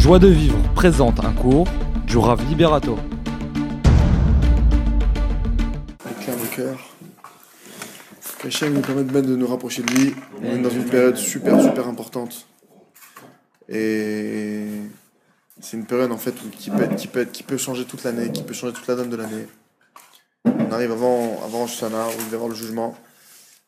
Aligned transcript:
Joie 0.00 0.18
de 0.18 0.28
vivre 0.28 0.56
présente 0.74 1.22
un 1.22 1.32
cours 1.34 1.68
du 2.06 2.16
Rav 2.16 2.42
Liberato. 2.48 2.96
Clair 6.22 6.36
le 6.38 6.56
cœur. 6.56 6.78
Qu'Hachem 8.40 8.72
nous 8.72 8.80
permet 8.80 9.20
de 9.20 9.36
nous 9.36 9.46
rapprocher 9.46 9.82
de 9.82 9.92
lui. 9.92 10.14
On 10.42 10.56
est 10.56 10.62
dans 10.62 10.70
une 10.70 10.86
période 10.86 11.16
super 11.16 11.60
super 11.60 11.86
importante. 11.86 12.46
Et 13.68 14.68
c'est 15.60 15.76
une 15.76 15.84
période 15.84 16.12
en 16.12 16.16
fait 16.16 16.34
qui 16.58 16.70
peut, 16.70 16.88
qui 16.96 17.06
peut, 17.06 17.26
qui 17.26 17.42
peut 17.42 17.58
changer 17.58 17.84
toute 17.84 18.02
l'année, 18.02 18.32
qui 18.32 18.42
peut 18.42 18.54
changer 18.54 18.72
toute 18.72 18.86
la 18.86 18.94
donne 18.94 19.10
de 19.10 19.16
l'année. 19.16 19.46
On 20.46 20.72
arrive 20.72 20.92
avant, 20.92 21.42
avant 21.44 21.58
Rosh 21.58 21.82
Hashanah, 21.82 22.08
où 22.08 22.20
il 22.20 22.24
va 22.24 22.30
y 22.30 22.34
avoir 22.36 22.48
le 22.48 22.54
jugement. 22.54 22.96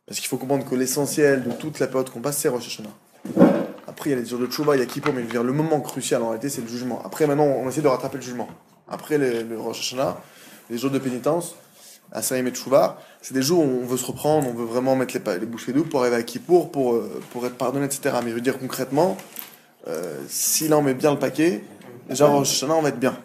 Parce 0.06 0.18
qu'il 0.18 0.30
faut 0.30 0.38
comprendre 0.38 0.64
que 0.64 0.74
l'essentiel 0.74 1.44
de 1.44 1.50
toute 1.52 1.78
la 1.78 1.88
période 1.88 2.08
qu'on 2.08 2.22
passe, 2.22 2.38
c'est 2.38 2.48
Rosh 2.48 2.68
Hashanah. 2.68 3.61
Après, 4.03 4.11
il 4.11 4.14
y 4.14 4.19
a 4.19 4.21
les 4.21 4.29
jours 4.29 4.41
de 4.41 4.48
Tchouba, 4.48 4.75
il 4.75 4.80
y 4.80 4.82
a 4.82 4.87
Kippour, 4.87 5.14
mais 5.14 5.23
le 5.23 5.53
moment 5.53 5.80
crucial 5.80 6.25
en 6.25 6.30
réalité, 6.30 6.48
c'est 6.48 6.61
le 6.61 6.66
jugement. 6.66 7.01
Après, 7.05 7.25
maintenant, 7.29 7.45
on 7.45 7.69
essaie 7.69 7.83
de 7.83 7.87
rattraper 7.87 8.16
le 8.16 8.23
jugement. 8.24 8.48
Après 8.88 9.16
le, 9.16 9.56
Rosh 9.56 9.79
Hashanah, 9.79 10.20
les 10.70 10.77
jours 10.77 10.91
de 10.91 10.98
pénitence, 10.98 11.55
Asaïm 12.10 12.48
et 12.48 12.51
Tchouba, 12.51 13.01
c'est 13.20 13.33
des 13.33 13.43
jours 13.43 13.60
où 13.60 13.80
on 13.80 13.87
veut 13.87 13.96
se 13.96 14.05
reprendre, 14.05 14.48
on 14.48 14.55
veut 14.55 14.65
vraiment 14.65 14.96
mettre 14.96 15.16
les, 15.16 15.38
les 15.38 15.46
bouchées 15.46 15.73
doubles 15.73 15.88
pour 15.88 16.01
arriver 16.01 16.16
à 16.16 16.24
Kippour, 16.24 16.73
pour, 16.73 16.95
euh, 16.95 17.23
pour 17.30 17.46
être 17.46 17.55
pardonné, 17.55 17.84
etc. 17.84 18.16
Mais 18.24 18.30
je 18.30 18.34
veux 18.34 18.41
dire 18.41 18.59
concrètement, 18.59 19.16
euh, 19.87 20.19
si 20.27 20.66
là 20.66 20.79
on 20.79 20.82
met 20.82 20.95
bien 20.95 21.12
le 21.12 21.21
paquet, 21.21 21.62
déjà 22.09 22.27
Rosh 22.27 22.51
Hashanah, 22.51 22.74
on 22.74 22.82
va 22.82 22.88
être 22.88 22.98
bien. 22.98 23.16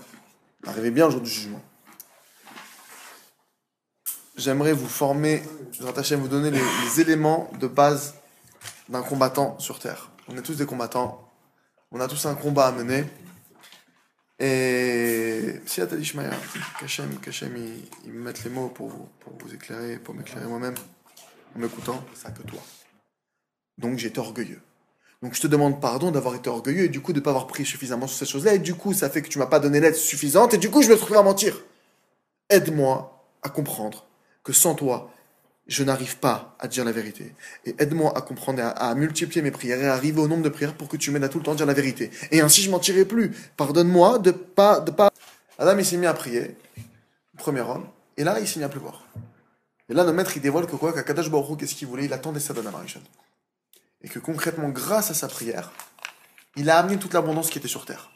Arriver 0.68 0.92
bien 0.92 1.08
au 1.08 1.10
jour 1.10 1.22
du 1.22 1.30
jugement. 1.32 1.62
J'aimerais 4.36 4.74
vous 4.74 4.88
former, 4.88 5.42
je 5.72 5.82
vais 5.82 5.90
attacher 5.90 6.14
à 6.14 6.18
vous 6.20 6.28
donner 6.28 6.52
les, 6.52 6.60
les 6.60 7.02
éléments 7.02 7.50
de 7.60 7.66
base 7.66 8.14
d'un 8.90 9.02
combattant 9.02 9.58
sur 9.58 9.80
Terre. 9.80 10.12
On 10.30 10.38
est 10.38 10.42
tous 10.42 10.58
des 10.58 10.66
combattants, 10.66 11.30
on 11.92 12.00
a 12.02 12.08
tous 12.08 12.26
un 12.26 12.36
combat 12.36 12.68
à 12.68 12.72
mener. 12.72 13.06
Et 14.40 15.62
si 15.66 15.82
Atali 15.82 16.04
Shmaya, 16.04 16.32
qu'Hachem, 16.80 17.18
qu'Hachem, 17.20 17.56
il, 17.56 17.84
il 18.06 18.14
me 18.14 18.24
mette 18.24 18.44
les 18.44 18.50
mots 18.50 18.68
pour 18.68 18.90
vous, 18.90 19.08
pour 19.20 19.34
vous 19.38 19.54
éclairer, 19.54 19.98
pour 19.98 20.14
m'éclairer 20.14 20.46
moi-même, 20.46 20.76
en 21.56 21.60
m'écoutant, 21.60 22.04
ça 22.14 22.32
que 22.32 22.44
toi. 22.44 22.60
Donc 23.78 24.04
été 24.04 24.20
orgueilleux. 24.20 24.62
Donc 25.24 25.34
je 25.34 25.42
te 25.42 25.48
demande 25.48 25.82
pardon 25.82 26.12
d'avoir 26.12 26.36
été 26.36 26.50
orgueilleux 26.50 26.84
et 26.84 26.90
du 26.90 27.02
coup 27.02 27.14
de 27.14 27.20
ne 27.20 27.24
pas 27.24 27.32
avoir 27.32 27.48
pris 27.48 27.66
suffisamment 27.66 28.08
sur 28.08 28.18
cette 28.18 28.28
chose-là. 28.28 28.54
Et 28.54 28.60
du 28.60 28.76
coup, 28.76 28.94
ça 28.94 29.10
fait 29.10 29.22
que 29.22 29.30
tu 29.30 29.40
m'as 29.40 29.48
pas 29.48 29.60
donné 29.60 29.80
l'aide 29.80 29.96
suffisante 29.96 30.54
et 30.54 30.58
du 30.58 30.70
coup, 30.70 30.82
je 30.82 30.90
me 30.90 30.94
retrouve 30.94 31.18
à 31.18 31.24
mentir. 31.24 31.60
Aide-moi 32.50 33.26
à 33.42 33.50
comprendre 33.50 34.06
que 34.44 34.54
sans 34.54 34.76
toi, 34.76 35.12
je 35.68 35.84
n'arrive 35.84 36.18
pas 36.18 36.56
à 36.60 36.68
dire 36.68 36.86
la 36.86 36.92
vérité. 36.92 37.34
Et 37.66 37.76
aide-moi 37.80 38.18
à 38.18 38.22
comprendre 38.22 38.62
à, 38.62 38.70
à 38.70 38.96
multiplier 38.96 39.42
mes 39.42 39.52
prières 39.52 39.82
et 39.82 39.88
à 39.88 39.94
arriver 39.94 40.20
au 40.22 40.28
nombre 40.28 40.44
de 40.44 40.50
prières 40.50 40.74
pour 40.74 40.88
que 40.88 40.98
tu 40.98 41.12
m'aides 41.12 41.24
à 41.24 41.30
tout 41.30 41.40
le 41.40 41.44
temps 41.44 41.56
dire 41.56 41.66
la 41.66 41.74
vérité. 41.74 42.12
Et 42.32 42.42
ainsi, 42.42 42.62
je 42.62 42.72
mentirai 42.72 43.06
plus. 43.06 43.32
Pardonne-moi 43.58 44.20
de 44.20 44.32
pas, 44.32 44.80
de 44.80 44.92
pas. 44.92 45.12
Adam, 45.60 45.78
il 45.78 45.86
s'est 45.86 45.98
mis 45.98 46.06
à 46.06 46.14
prier, 46.14 46.56
premier 47.38 47.62
homme, 47.62 47.88
et 48.16 48.24
là, 48.24 48.40
il 48.40 48.48
s'est 48.48 48.60
mis 48.60 48.66
à 48.66 48.70
pleuvoir. 48.70 49.06
Et 49.90 49.94
là, 49.94 50.04
le 50.04 50.14
maître, 50.14 50.32
il 50.36 50.42
dévoile 50.42 50.68
que 50.68 50.76
quoi, 50.76 50.94
qu'Akadash 50.94 51.30
Baruch 51.30 51.60
qu'est-ce 51.60 51.76
qu'il 51.76 51.88
voulait? 51.88 52.06
Il 52.06 52.14
attendait 52.14 52.40
ça 52.40 52.54
d'Adam 52.54 52.74
Arishon. 52.78 53.02
Et 54.02 54.10
que 54.10 54.20
concrètement, 54.20 54.70
grâce 54.70 55.12
à 55.12 55.14
sa 55.14 55.28
prière, 55.28 55.72
il 56.56 56.70
a 56.70 56.78
amené 56.78 56.98
toute 56.98 57.14
l'abondance 57.14 57.50
qui 57.50 57.58
était 57.58 57.68
sur 57.68 57.86
terre. 57.86 58.12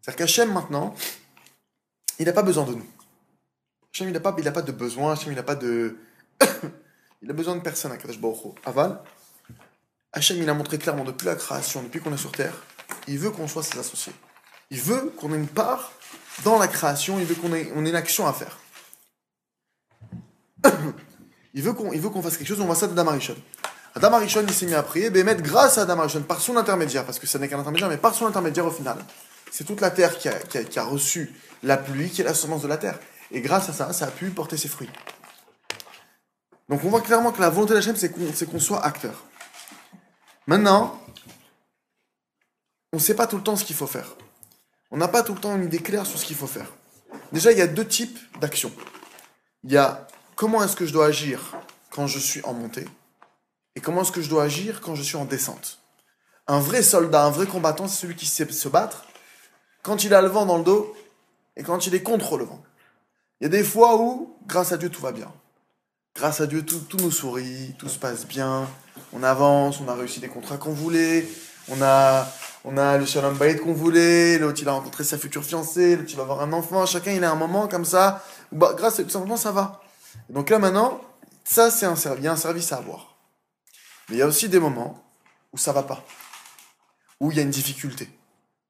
C'est-à-dire 0.00 0.18
qu'Hachem, 0.18 0.52
maintenant, 0.52 0.94
il 2.18 2.26
n'a 2.26 2.32
pas 2.32 2.42
besoin 2.42 2.64
de 2.64 2.72
nous. 2.72 2.86
Hachem, 3.92 4.08
il 4.08 4.12
n'a 4.12 4.20
pas, 4.20 4.32
pas 4.32 4.62
de 4.62 4.72
besoin, 4.72 5.12
Hachem, 5.12 5.32
il 5.32 5.36
n'a 5.36 5.42
pas 5.42 5.54
de. 5.54 5.96
il 7.22 7.30
a 7.30 7.32
besoin 7.34 7.56
de 7.56 7.60
personne, 7.62 7.92
Akadash 7.92 8.18
Baruch. 8.18 8.54
Aval, 8.64 9.00
Hachem, 10.12 10.38
il 10.38 10.48
a 10.48 10.54
montré 10.54 10.78
clairement 10.78 11.04
depuis 11.04 11.26
la 11.26 11.36
création, 11.36 11.82
depuis 11.82 12.00
qu'on 12.00 12.12
est 12.12 12.18
sur 12.18 12.32
terre, 12.32 12.54
il 13.06 13.18
veut 13.18 13.30
qu'on 13.30 13.46
soit 13.48 13.62
ses 13.62 13.78
associés. 13.78 14.12
Il 14.70 14.80
veut 14.80 15.12
qu'on 15.18 15.32
ait 15.32 15.36
une 15.36 15.46
part 15.48 15.92
dans 16.44 16.58
la 16.58 16.68
création, 16.68 17.18
il 17.18 17.24
veut 17.26 17.34
qu'on 17.34 17.52
ait, 17.54 17.70
on 17.74 17.84
ait 17.84 17.90
une 17.90 17.96
action 17.96 18.26
à 18.26 18.32
faire. 18.32 18.58
il 21.54 21.62
veut 21.62 21.72
qu'on 21.72 22.22
fasse 22.22 22.36
quelque 22.36 22.46
chose, 22.48 22.60
on 22.60 22.66
voit 22.66 22.74
ça 22.76 22.86
de 22.86 22.94
Damarichon. 22.94 23.36
Adam 23.94 24.12
Arishon, 24.12 24.44
il 24.46 24.54
s'est 24.54 24.66
mis 24.66 24.74
à 24.74 24.82
prier, 24.84 25.10
Bémet, 25.10 25.34
grâce 25.36 25.78
à 25.78 25.82
Adam 25.82 25.98
Arishon, 25.98 26.22
par 26.22 26.40
son 26.40 26.56
intermédiaire, 26.56 27.04
parce 27.04 27.18
que 27.18 27.26
ce 27.26 27.38
n'est 27.38 27.48
qu'un 27.48 27.58
intermédiaire, 27.58 27.88
mais 27.88 27.96
par 27.96 28.14
son 28.14 28.26
intermédiaire 28.26 28.66
au 28.66 28.70
final. 28.70 28.96
C'est 29.50 29.64
toute 29.64 29.80
la 29.80 29.90
terre 29.90 30.16
qui 30.16 30.28
a, 30.28 30.32
qui 30.38 30.58
a- 30.58 30.64
qui 30.64 30.78
a 30.78 30.84
reçu 30.84 31.34
la 31.64 31.76
pluie, 31.76 32.08
qui 32.08 32.20
est 32.20 32.24
la 32.24 32.34
semence 32.34 32.62
de 32.62 32.68
la 32.68 32.76
terre. 32.76 32.98
Et 33.32 33.40
grâce 33.40 33.68
à 33.68 33.72
ça, 33.72 33.92
ça 33.92 34.06
a 34.06 34.10
pu 34.10 34.30
porter 34.30 34.56
ses 34.56 34.68
fruits. 34.68 34.88
Donc 36.70 36.84
on 36.84 36.88
voit 36.88 37.00
clairement 37.00 37.32
que 37.32 37.40
la 37.40 37.50
volonté 37.50 37.74
d'Hachem, 37.74 37.96
c'est 37.96 38.10
qu'on 38.10 38.32
c'est 38.32 38.48
qu'on 38.48 38.60
soit 38.60 38.82
acteur. 38.84 39.24
Maintenant, 40.46 40.98
on 42.92 42.96
ne 42.96 43.02
sait 43.02 43.14
pas 43.14 43.26
tout 43.26 43.36
le 43.36 43.42
temps 43.42 43.56
ce 43.56 43.64
qu'il 43.64 43.74
faut 43.74 43.88
faire. 43.88 44.14
On 44.92 44.96
n'a 44.96 45.08
pas 45.08 45.24
tout 45.24 45.34
le 45.34 45.40
temps 45.40 45.54
une 45.56 45.64
idée 45.64 45.80
claire 45.80 46.06
sur 46.06 46.18
ce 46.18 46.24
qu'il 46.24 46.36
faut 46.36 46.46
faire. 46.46 46.72
Déjà, 47.32 47.50
il 47.50 47.58
y 47.58 47.60
a 47.60 47.66
deux 47.66 47.86
types 47.86 48.18
d'actions. 48.40 48.72
Il 49.64 49.72
y 49.72 49.76
a 49.76 50.06
comment 50.36 50.62
est-ce 50.62 50.76
que 50.76 50.86
je 50.86 50.92
dois 50.92 51.06
agir 51.06 51.56
quand 51.90 52.06
je 52.06 52.20
suis 52.20 52.42
en 52.44 52.54
montée 52.54 52.86
et 53.74 53.80
comment 53.80 54.02
est-ce 54.02 54.12
que 54.12 54.22
je 54.22 54.28
dois 54.28 54.44
agir 54.44 54.80
quand 54.80 54.94
je 54.94 55.02
suis 55.02 55.16
en 55.16 55.24
descente. 55.24 55.80
Un 56.46 56.60
vrai 56.60 56.82
soldat, 56.82 57.24
un 57.24 57.30
vrai 57.30 57.46
combattant, 57.46 57.88
c'est 57.88 58.00
celui 58.00 58.16
qui 58.16 58.26
sait 58.26 58.50
se 58.50 58.68
battre 58.68 59.06
quand 59.82 60.04
il 60.04 60.14
a 60.14 60.22
le 60.22 60.28
vent 60.28 60.46
dans 60.46 60.58
le 60.58 60.64
dos 60.64 60.94
et 61.56 61.62
quand 61.62 61.86
il 61.86 61.94
est 61.94 62.02
contre 62.02 62.36
le 62.36 62.44
vent. 62.44 62.62
Il 63.40 63.44
y 63.44 63.46
a 63.46 63.50
des 63.50 63.64
fois 63.64 63.96
où, 63.96 64.36
grâce 64.46 64.72
à 64.72 64.76
Dieu, 64.76 64.88
tout 64.88 65.00
va 65.00 65.12
bien. 65.12 65.32
Grâce 66.20 66.42
à 66.42 66.46
Dieu, 66.46 66.66
tout, 66.66 66.80
tout 66.80 66.98
nous 66.98 67.10
sourit, 67.10 67.74
tout 67.78 67.88
se 67.88 67.98
passe 67.98 68.26
bien. 68.26 68.68
On 69.14 69.22
avance, 69.22 69.80
on 69.80 69.88
a 69.88 69.94
réussi 69.94 70.20
des 70.20 70.28
contrats 70.28 70.58
qu'on 70.58 70.74
voulait. 70.74 71.26
On 71.70 71.80
a, 71.80 72.30
on 72.62 72.76
a 72.76 72.98
le 72.98 73.06
shalom 73.06 73.38
bayit 73.38 73.56
qu'on 73.56 73.72
voulait. 73.72 74.36
L'autre, 74.38 74.58
il 74.60 74.68
a 74.68 74.72
rencontré 74.72 75.02
sa 75.02 75.16
future 75.16 75.42
fiancée. 75.42 75.96
L'autre, 75.96 76.10
il 76.10 76.16
va 76.16 76.24
avoir 76.24 76.42
un 76.42 76.52
enfant. 76.52 76.84
Chacun, 76.84 77.12
il 77.12 77.24
a 77.24 77.30
un 77.30 77.36
moment 77.36 77.68
comme 77.68 77.86
ça. 77.86 78.22
bah, 78.52 78.74
grâce 78.76 79.00
à 79.00 79.04
tout 79.04 79.08
simplement, 79.08 79.38
ça 79.38 79.50
va. 79.50 79.80
Donc 80.28 80.50
là, 80.50 80.58
maintenant, 80.58 81.00
ça, 81.42 81.70
c'est 81.70 81.86
un 81.86 81.96
service. 81.96 82.20
Il 82.20 82.26
y 82.26 82.28
a 82.28 82.32
un 82.32 82.36
service 82.36 82.70
à 82.70 82.76
avoir. 82.76 83.16
Mais 84.10 84.16
il 84.16 84.18
y 84.18 84.22
a 84.22 84.26
aussi 84.26 84.50
des 84.50 84.60
moments 84.60 85.02
où 85.54 85.56
ça 85.56 85.72
va 85.72 85.84
pas, 85.84 86.04
où 87.18 87.30
il 87.30 87.38
y 87.38 87.40
a 87.40 87.44
une 87.44 87.48
difficulté. 87.48 88.10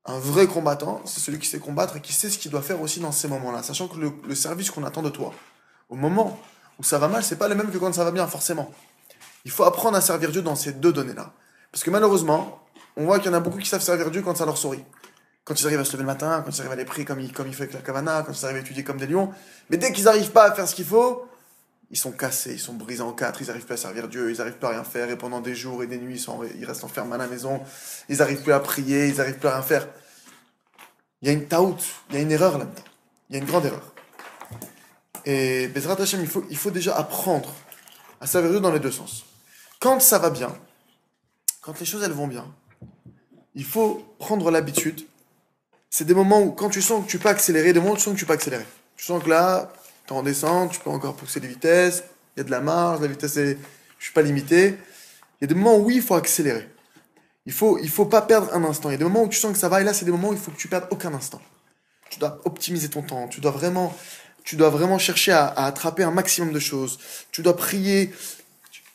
Un 0.04 0.20
vrai 0.20 0.46
combattant, 0.46 1.02
c'est 1.04 1.18
celui 1.18 1.40
qui 1.40 1.48
sait 1.48 1.58
combattre 1.58 1.96
et 1.96 2.00
qui 2.00 2.12
sait 2.12 2.30
ce 2.30 2.38
qu'il 2.38 2.52
doit 2.52 2.62
faire 2.62 2.80
aussi 2.80 3.00
dans 3.00 3.10
ces 3.10 3.26
moments-là, 3.26 3.64
sachant 3.64 3.88
que 3.88 3.96
le 3.98 4.34
service 4.36 4.70
qu'on 4.70 4.84
attend 4.84 5.02
de 5.02 5.10
toi, 5.10 5.34
au 5.88 5.96
moment 5.96 6.38
où 6.80 6.82
ça 6.82 6.98
va 6.98 7.08
mal, 7.08 7.22
c'est 7.22 7.36
pas 7.36 7.46
le 7.46 7.54
même 7.54 7.70
que 7.70 7.76
quand 7.76 7.92
ça 7.92 8.04
va 8.04 8.10
bien, 8.10 8.26
forcément. 8.26 8.72
Il 9.44 9.50
faut 9.50 9.64
apprendre 9.64 9.98
à 9.98 10.00
servir 10.00 10.30
Dieu 10.30 10.40
dans 10.40 10.56
ces 10.56 10.72
deux 10.72 10.94
données-là. 10.94 11.34
Parce 11.70 11.84
que 11.84 11.90
malheureusement, 11.90 12.66
on 12.96 13.04
voit 13.04 13.18
qu'il 13.18 13.30
y 13.30 13.34
en 13.34 13.36
a 13.36 13.40
beaucoup 13.40 13.58
qui 13.58 13.68
savent 13.68 13.82
servir 13.82 14.10
Dieu 14.10 14.22
quand 14.22 14.34
ça 14.34 14.46
leur 14.46 14.56
sourit. 14.56 14.82
Quand 15.44 15.60
ils 15.60 15.66
arrivent 15.66 15.80
à 15.80 15.84
se 15.84 15.92
lever 15.92 16.04
le 16.04 16.06
matin, 16.06 16.42
quand 16.42 16.50
ils 16.50 16.60
arrivent 16.60 16.72
à 16.72 16.76
les 16.76 16.86
prier 16.86 17.04
comme 17.04 17.20
il, 17.20 17.34
comme 17.34 17.48
il 17.48 17.54
fait 17.54 17.64
avec 17.64 17.74
la 17.74 17.80
kavana, 17.80 18.22
quand 18.22 18.32
ils 18.32 18.44
arrivent 18.46 18.56
à 18.56 18.60
étudier 18.60 18.82
comme 18.82 18.96
des 18.96 19.06
lions. 19.06 19.30
Mais 19.68 19.76
dès 19.76 19.92
qu'ils 19.92 20.04
n'arrivent 20.04 20.30
pas 20.30 20.44
à 20.44 20.54
faire 20.54 20.66
ce 20.66 20.74
qu'il 20.74 20.86
faut, 20.86 21.28
ils 21.90 21.98
sont 21.98 22.12
cassés, 22.12 22.54
ils 22.54 22.58
sont 22.58 22.72
brisés 22.72 23.02
en 23.02 23.12
quatre, 23.12 23.42
ils 23.42 23.48
n'arrivent 23.48 23.66
plus 23.66 23.74
à 23.74 23.76
servir 23.76 24.08
Dieu, 24.08 24.30
ils 24.30 24.38
n'arrivent 24.38 24.56
plus 24.56 24.66
à 24.66 24.70
rien 24.70 24.84
faire, 24.84 25.10
et 25.10 25.18
pendant 25.18 25.40
des 25.40 25.54
jours 25.54 25.82
et 25.82 25.86
des 25.86 25.98
nuits, 25.98 26.24
ils, 26.26 26.60
ils 26.60 26.64
restent 26.64 26.84
enfermés 26.84 27.16
à 27.16 27.18
la 27.18 27.26
maison, 27.26 27.60
ils 28.08 28.18
n'arrivent 28.18 28.42
plus 28.42 28.52
à 28.54 28.60
prier, 28.60 29.08
ils 29.08 29.16
n'arrivent 29.16 29.38
plus 29.38 29.48
à 29.48 29.54
rien 29.54 29.62
faire. 29.62 29.86
Il 31.20 31.28
y 31.28 31.30
a 31.30 31.34
une 31.34 31.46
taout, 31.46 31.76
il 32.08 32.16
y 32.16 32.18
a 32.18 32.22
une 32.22 32.32
erreur 32.32 32.56
là-dedans. 32.56 32.84
Il 33.28 33.36
y 33.36 33.38
a 33.38 33.42
une 33.42 33.48
grande 33.48 33.66
erreur. 33.66 33.92
Et 35.24 35.68
Bezrat 35.68 36.00
Hashem, 36.00 36.20
il 36.20 36.26
faut, 36.26 36.44
il 36.50 36.56
faut 36.56 36.70
déjà 36.70 36.96
apprendre 36.96 37.54
à 38.20 38.26
Dieu 38.26 38.60
dans 38.60 38.72
les 38.72 38.80
deux 38.80 38.90
sens. 38.90 39.24
Quand 39.80 40.00
ça 40.00 40.18
va 40.18 40.30
bien, 40.30 40.54
quand 41.60 41.78
les 41.78 41.86
choses 41.86 42.02
elles 42.02 42.12
vont 42.12 42.28
bien, 42.28 42.46
il 43.54 43.64
faut 43.64 44.04
prendre 44.18 44.50
l'habitude. 44.50 45.06
C'est 45.90 46.04
des 46.04 46.14
moments 46.14 46.40
où, 46.40 46.52
quand 46.52 46.70
tu 46.70 46.82
sens 46.82 47.04
que 47.04 47.10
tu 47.10 47.18
peux 47.18 47.28
accélérer, 47.28 47.72
des 47.72 47.80
moments 47.80 47.92
où 47.92 47.96
tu 47.96 48.02
sens 48.02 48.14
que 48.14 48.18
tu 48.18 48.26
peux 48.26 48.32
accélérer. 48.32 48.66
Tu 48.96 49.04
sens 49.04 49.22
que 49.22 49.28
là, 49.28 49.72
tu 50.06 50.14
es 50.14 50.16
en 50.16 50.22
descente, 50.22 50.72
tu 50.72 50.80
peux 50.80 50.90
encore 50.90 51.16
pousser 51.16 51.40
les 51.40 51.48
vitesses, 51.48 52.04
il 52.36 52.40
y 52.40 52.42
a 52.42 52.44
de 52.44 52.50
la 52.50 52.60
marge, 52.60 53.00
la 53.00 53.08
vitesse 53.08 53.36
est. 53.36 53.58
Je 53.98 54.04
suis 54.04 54.14
pas 54.14 54.22
limité. 54.22 54.78
Il 55.40 55.42
y 55.42 55.44
a 55.44 55.46
des 55.46 55.54
moments 55.54 55.76
où 55.76 55.84
oui, 55.84 55.96
il 55.96 56.02
faut 56.02 56.14
accélérer. 56.14 56.68
Il 57.44 57.52
faut, 57.52 57.78
il 57.78 57.88
faut 57.88 58.06
pas 58.06 58.22
perdre 58.22 58.52
un 58.54 58.64
instant. 58.64 58.88
Il 58.88 58.92
y 58.92 58.94
a 58.94 58.98
des 58.98 59.04
moments 59.04 59.24
où 59.24 59.28
tu 59.28 59.38
sens 59.38 59.52
que 59.52 59.58
ça 59.58 59.68
va, 59.68 59.80
et 59.80 59.84
là, 59.84 59.92
c'est 59.92 60.04
des 60.04 60.10
moments 60.10 60.30
où 60.30 60.32
il 60.32 60.38
faut 60.38 60.50
que 60.50 60.56
tu 60.56 60.68
perdes 60.68 60.86
aucun 60.90 61.12
instant. 61.12 61.40
Tu 62.08 62.18
dois 62.18 62.40
optimiser 62.44 62.88
ton 62.88 63.02
temps. 63.02 63.28
Tu 63.28 63.40
dois 63.40 63.50
vraiment, 63.50 63.94
tu 64.44 64.56
dois 64.56 64.70
vraiment 64.70 64.98
chercher 64.98 65.32
à, 65.32 65.48
attraper 65.48 66.02
un 66.02 66.10
maximum 66.10 66.52
de 66.52 66.58
choses. 66.58 66.98
Tu 67.30 67.42
dois 67.42 67.56
prier. 67.56 68.12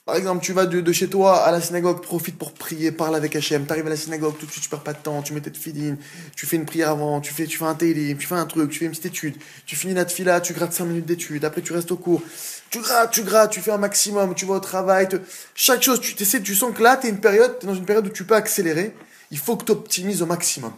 Par 0.06 0.16
exemple, 0.16 0.44
tu 0.44 0.54
vas 0.54 0.68
de, 0.68 0.92
chez 0.94 1.08
toi 1.08 1.44
à 1.44 1.52
la 1.52 1.60
synagogue, 1.60 2.00
profite 2.00 2.38
pour 2.38 2.54
prier, 2.54 2.92
parle 2.92 3.16
avec 3.16 3.36
Hachem. 3.36 3.66
T'arrives 3.66 3.88
à 3.88 3.90
la 3.90 3.98
synagogue, 3.98 4.38
tout 4.38 4.46
de 4.46 4.52
suite, 4.52 4.64
tu 4.64 4.70
perds 4.70 4.84
pas 4.84 4.94
de 4.94 5.00
temps, 5.00 5.24
tu 5.24 5.34
mets 5.34 5.42
tes 5.42 5.52
tefillin, 5.52 5.98
tu 6.36 6.46
fais 6.46 6.58
une 6.58 6.66
prière 6.66 6.92
avant, 6.92 7.22
tu 7.22 7.34
fais, 7.34 7.48
tu 7.48 7.58
fais 7.58 7.66
un 7.66 7.74
télim, 7.74 8.16
tu 8.16 8.28
fais 8.28 8.36
un 8.36 8.46
truc, 8.46 8.70
tu 8.70 8.80
fais 8.80 8.86
une 8.86 8.92
petite 8.92 9.08
étude, 9.08 9.36
tu 9.66 9.76
finis 9.76 9.96
la 9.96 10.06
tefila, 10.06 10.42
tu 10.42 10.54
grattes 10.54 10.74
5 10.74 10.86
minutes 10.86 11.08
d'étude, 11.08 11.44
après 11.44 11.64
tu 11.64 11.74
restes 11.74 11.92
au 11.92 11.98
cours, 11.98 12.22
tu 12.70 12.82
grattes, 12.82 13.12
tu 13.12 13.24
grattes, 13.24 13.52
tu 13.52 13.62
fais 13.62 13.72
un 13.72 13.80
maximum, 13.80 14.36
tu 14.36 14.46
vas 14.46 14.54
au 14.56 14.60
travail, 14.60 15.08
chaque 15.56 15.82
chose, 15.82 16.00
tu 16.00 16.22
essaies, 16.22 16.42
tu 16.42 16.54
sens 16.54 16.72
que 16.76 16.84
là, 16.84 16.98
t'es 16.98 17.10
une 17.10 17.20
t'es 17.20 17.66
dans 17.66 17.74
une 17.74 17.86
période 17.86 18.06
où 18.06 18.12
tu 18.12 18.26
peux 18.26 18.36
accélérer, 18.36 18.94
il 19.32 19.40
faut 19.40 19.58
que 19.58 19.66
tu 19.66 19.72
optimises 19.72 20.22
au 20.22 20.28
maximum. 20.28 20.74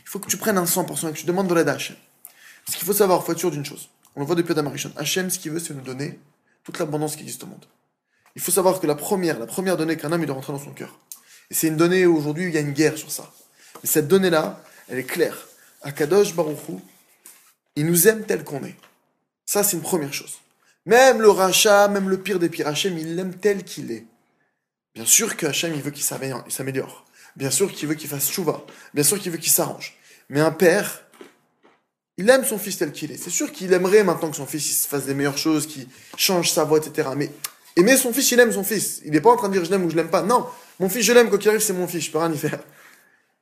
Il 0.00 0.08
faut 0.08 0.18
que 0.18 0.26
tu 0.26 0.36
prennes 0.36 0.58
un 0.58 0.64
100% 0.64 1.10
et 1.10 1.12
que 1.12 1.18
tu 1.18 1.26
demandes 1.26 1.46
de 1.46 1.54
l'aide 1.54 1.68
à 1.68 1.74
Hachem. 1.74 1.96
Parce 2.66 2.76
qu'il 2.76 2.86
faut 2.86 2.92
savoir, 2.92 3.20
il 3.22 3.26
faut 3.26 3.32
être 3.32 3.38
sûr 3.38 3.50
d'une 3.50 3.64
chose. 3.64 3.88
On 4.16 4.20
le 4.20 4.26
voit 4.26 4.36
depuis 4.36 4.52
Adam 4.52 4.66
Arishon. 4.66 4.92
Hachem, 4.96 5.30
ce 5.30 5.38
qu'il 5.38 5.52
veut, 5.52 5.58
c'est 5.58 5.74
nous 5.74 5.80
donner 5.80 6.18
toute 6.62 6.78
l'abondance 6.78 7.16
qui 7.16 7.22
existe 7.22 7.42
au 7.44 7.46
monde. 7.46 7.64
Il 8.36 8.42
faut 8.42 8.52
savoir 8.52 8.80
que 8.80 8.86
la 8.86 8.94
première, 8.94 9.38
la 9.38 9.46
première 9.46 9.76
donnée 9.76 9.96
qu'un 9.96 10.10
homme 10.10 10.22
il 10.22 10.26
doit 10.26 10.34
rentrer 10.34 10.52
dans 10.52 10.58
son 10.58 10.72
cœur. 10.72 10.98
Et 11.50 11.54
c'est 11.54 11.68
une 11.68 11.76
donnée 11.76 12.06
aujourd'hui 12.06 12.44
il 12.44 12.54
y 12.54 12.56
a 12.56 12.60
une 12.60 12.72
guerre 12.72 12.96
sur 12.98 13.10
ça. 13.10 13.32
Et 13.82 13.86
cette 13.86 14.08
donnée-là, 14.08 14.60
elle 14.88 14.98
est 14.98 15.04
claire. 15.04 15.36
Akadosh 15.82 16.34
Baruchou, 16.34 16.80
il 17.76 17.86
nous 17.86 18.08
aime 18.08 18.24
tel 18.24 18.44
qu'on 18.44 18.64
est. 18.64 18.76
Ça, 19.46 19.62
c'est 19.62 19.76
une 19.76 19.82
première 19.82 20.12
chose. 20.12 20.38
Même 20.86 21.20
le 21.20 21.30
rachat, 21.30 21.88
même 21.88 22.08
le 22.08 22.18
pire 22.18 22.38
des 22.38 22.48
pires 22.48 22.68
Hachem, 22.68 22.96
il 22.98 23.16
l'aime 23.16 23.34
tel 23.34 23.62
qu'il 23.62 23.90
est. 23.90 24.06
Bien 24.94 25.04
sûr 25.04 25.36
que 25.36 25.46
Hachem, 25.46 25.74
il 25.74 25.82
veut 25.82 25.90
qu'il 25.90 26.04
s'améliore. 26.04 27.04
Bien 27.36 27.50
sûr 27.50 27.72
qu'il 27.72 27.88
veut 27.88 27.94
qu'il 27.94 28.08
fasse 28.08 28.30
chouva. 28.30 28.64
Bien 28.94 29.04
sûr 29.04 29.18
qu'il 29.18 29.32
veut 29.32 29.38
qu'il 29.38 29.52
s'arrange. 29.52 29.96
Mais 30.28 30.40
un 30.40 30.52
père, 30.52 31.03
il 32.16 32.30
aime 32.30 32.44
son 32.44 32.58
fils 32.58 32.78
tel 32.78 32.92
qu'il 32.92 33.10
est. 33.10 33.16
C'est 33.16 33.30
sûr 33.30 33.50
qu'il 33.50 33.72
aimerait 33.72 34.04
maintenant 34.04 34.30
que 34.30 34.36
son 34.36 34.46
fils 34.46 34.86
fasse 34.86 35.06
des 35.06 35.14
meilleures 35.14 35.38
choses, 35.38 35.66
qu'il 35.66 35.86
change 36.16 36.50
sa 36.50 36.64
voix, 36.64 36.78
etc. 36.78 37.08
Mais 37.16 37.30
aimer 37.76 37.96
son 37.96 38.12
fils, 38.12 38.30
il 38.30 38.40
aime 38.40 38.52
son 38.52 38.64
fils. 38.64 39.00
Il 39.04 39.12
n'est 39.12 39.20
pas 39.20 39.30
en 39.30 39.36
train 39.36 39.48
de 39.48 39.54
dire 39.54 39.64
je 39.64 39.70
l'aime 39.70 39.84
ou 39.84 39.90
je 39.90 39.96
l'aime 39.96 40.10
pas. 40.10 40.22
Non, 40.22 40.46
mon 40.78 40.88
fils, 40.88 41.04
je 41.04 41.12
l'aime, 41.12 41.28
quoi 41.28 41.38
qu'il 41.38 41.48
arrive, 41.48 41.60
c'est 41.60 41.72
mon 41.72 41.88
fils, 41.88 42.04
je 42.04 42.10
peux 42.10 42.18
rien 42.18 42.32
y 42.32 42.38
faire. 42.38 42.60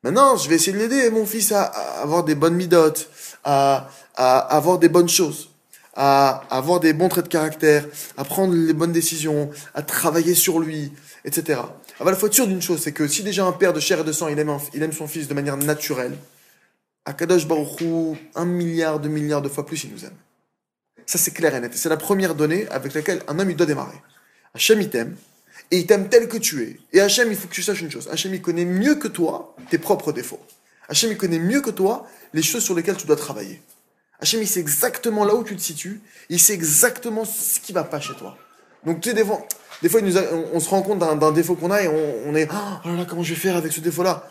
Maintenant, 0.02 0.36
je 0.36 0.48
vais 0.48 0.56
essayer 0.56 0.72
de 0.72 0.78
l'aider, 0.78 1.10
mon 1.10 1.26
fils, 1.26 1.52
à, 1.52 1.62
avoir 1.62 2.24
des 2.24 2.34
bonnes 2.34 2.54
midotes, 2.54 3.08
à, 3.44 3.88
à, 4.16 4.38
avoir 4.38 4.78
des 4.78 4.88
bonnes 4.88 5.08
choses, 5.08 5.50
à, 5.94 6.42
avoir 6.50 6.80
des 6.80 6.92
bons 6.92 7.08
traits 7.08 7.26
de 7.26 7.30
caractère, 7.30 7.86
à 8.16 8.24
prendre 8.24 8.54
les 8.54 8.72
bonnes 8.72 8.92
décisions, 8.92 9.50
à 9.74 9.82
travailler 9.82 10.34
sur 10.34 10.58
lui, 10.58 10.92
etc. 11.24 11.60
Alors, 12.00 12.12
il 12.12 12.18
faut 12.18 12.26
être 12.26 12.34
sûr 12.34 12.46
d'une 12.46 12.62
chose, 12.62 12.80
c'est 12.82 12.92
que 12.92 13.06
si 13.06 13.22
déjà 13.22 13.44
un 13.44 13.52
père 13.52 13.72
de 13.72 13.80
chair 13.80 14.00
et 14.00 14.04
de 14.04 14.12
sang, 14.12 14.28
il 14.28 14.38
aime, 14.38 14.56
il 14.74 14.82
aime 14.82 14.92
son 14.92 15.06
fils 15.06 15.28
de 15.28 15.34
manière 15.34 15.56
naturelle, 15.56 16.16
Akadosh 17.04 17.46
Baruchou, 17.46 18.16
un 18.34 18.44
milliard, 18.44 19.00
deux 19.00 19.08
milliards 19.08 19.42
de 19.42 19.48
fois 19.48 19.66
plus, 19.66 19.84
il 19.84 19.92
nous 19.92 20.04
aime. 20.04 20.16
Ça, 21.06 21.18
c'est 21.18 21.32
clair 21.32 21.54
et 21.54 21.60
net. 21.60 21.72
C'est 21.74 21.88
la 21.88 21.96
première 21.96 22.34
donnée 22.34 22.68
avec 22.68 22.94
laquelle 22.94 23.22
un 23.26 23.38
homme, 23.38 23.50
il 23.50 23.56
doit 23.56 23.66
démarrer. 23.66 24.00
Hachem, 24.54 24.80
il 24.80 24.88
t'aime, 24.88 25.16
et 25.70 25.78
il 25.78 25.86
t'aime 25.86 26.08
tel 26.08 26.28
que 26.28 26.36
tu 26.36 26.62
es. 26.62 26.78
Et 26.92 27.00
Hachem, 27.00 27.30
il 27.30 27.36
faut 27.36 27.48
que 27.48 27.54
tu 27.54 27.62
saches 27.62 27.80
une 27.80 27.90
chose. 27.90 28.08
Hachem, 28.12 28.34
il 28.34 28.42
connaît 28.42 28.64
mieux 28.64 28.94
que 28.96 29.08
toi 29.08 29.56
tes 29.70 29.78
propres 29.78 30.12
défauts. 30.12 30.40
Hachem, 30.88 31.10
il 31.10 31.16
connaît 31.16 31.38
mieux 31.38 31.60
que 31.60 31.70
toi 31.70 32.06
les 32.34 32.42
choses 32.42 32.62
sur 32.62 32.74
lesquelles 32.74 32.96
tu 32.96 33.06
dois 33.06 33.16
travailler. 33.16 33.62
Hachem, 34.20 34.40
il 34.40 34.46
sait 34.46 34.60
exactement 34.60 35.24
là 35.24 35.34
où 35.34 35.42
tu 35.42 35.56
te 35.56 35.62
situes. 35.62 36.00
Il 36.28 36.38
sait 36.38 36.52
exactement 36.52 37.24
ce 37.24 37.58
qui 37.58 37.72
va 37.72 37.84
pas 37.84 38.00
chez 38.00 38.14
toi. 38.14 38.36
Donc, 38.84 39.00
tu 39.00 39.08
sais, 39.08 39.14
des 39.14 39.24
fois, 39.24 39.46
des 39.80 39.88
fois 39.88 40.00
on, 40.52 40.60
se 40.60 40.68
rend 40.68 40.82
compte 40.82 40.98
d'un 40.98 41.32
défaut 41.32 41.54
qu'on 41.54 41.70
a 41.70 41.82
et 41.82 41.88
on, 41.88 42.34
est, 42.34 42.48
oh 42.50 42.88
là 42.88 42.94
là, 42.94 43.06
comment 43.08 43.22
je 43.22 43.34
vais 43.34 43.40
faire 43.40 43.56
avec 43.56 43.72
ce 43.72 43.80
défaut-là? 43.80 44.30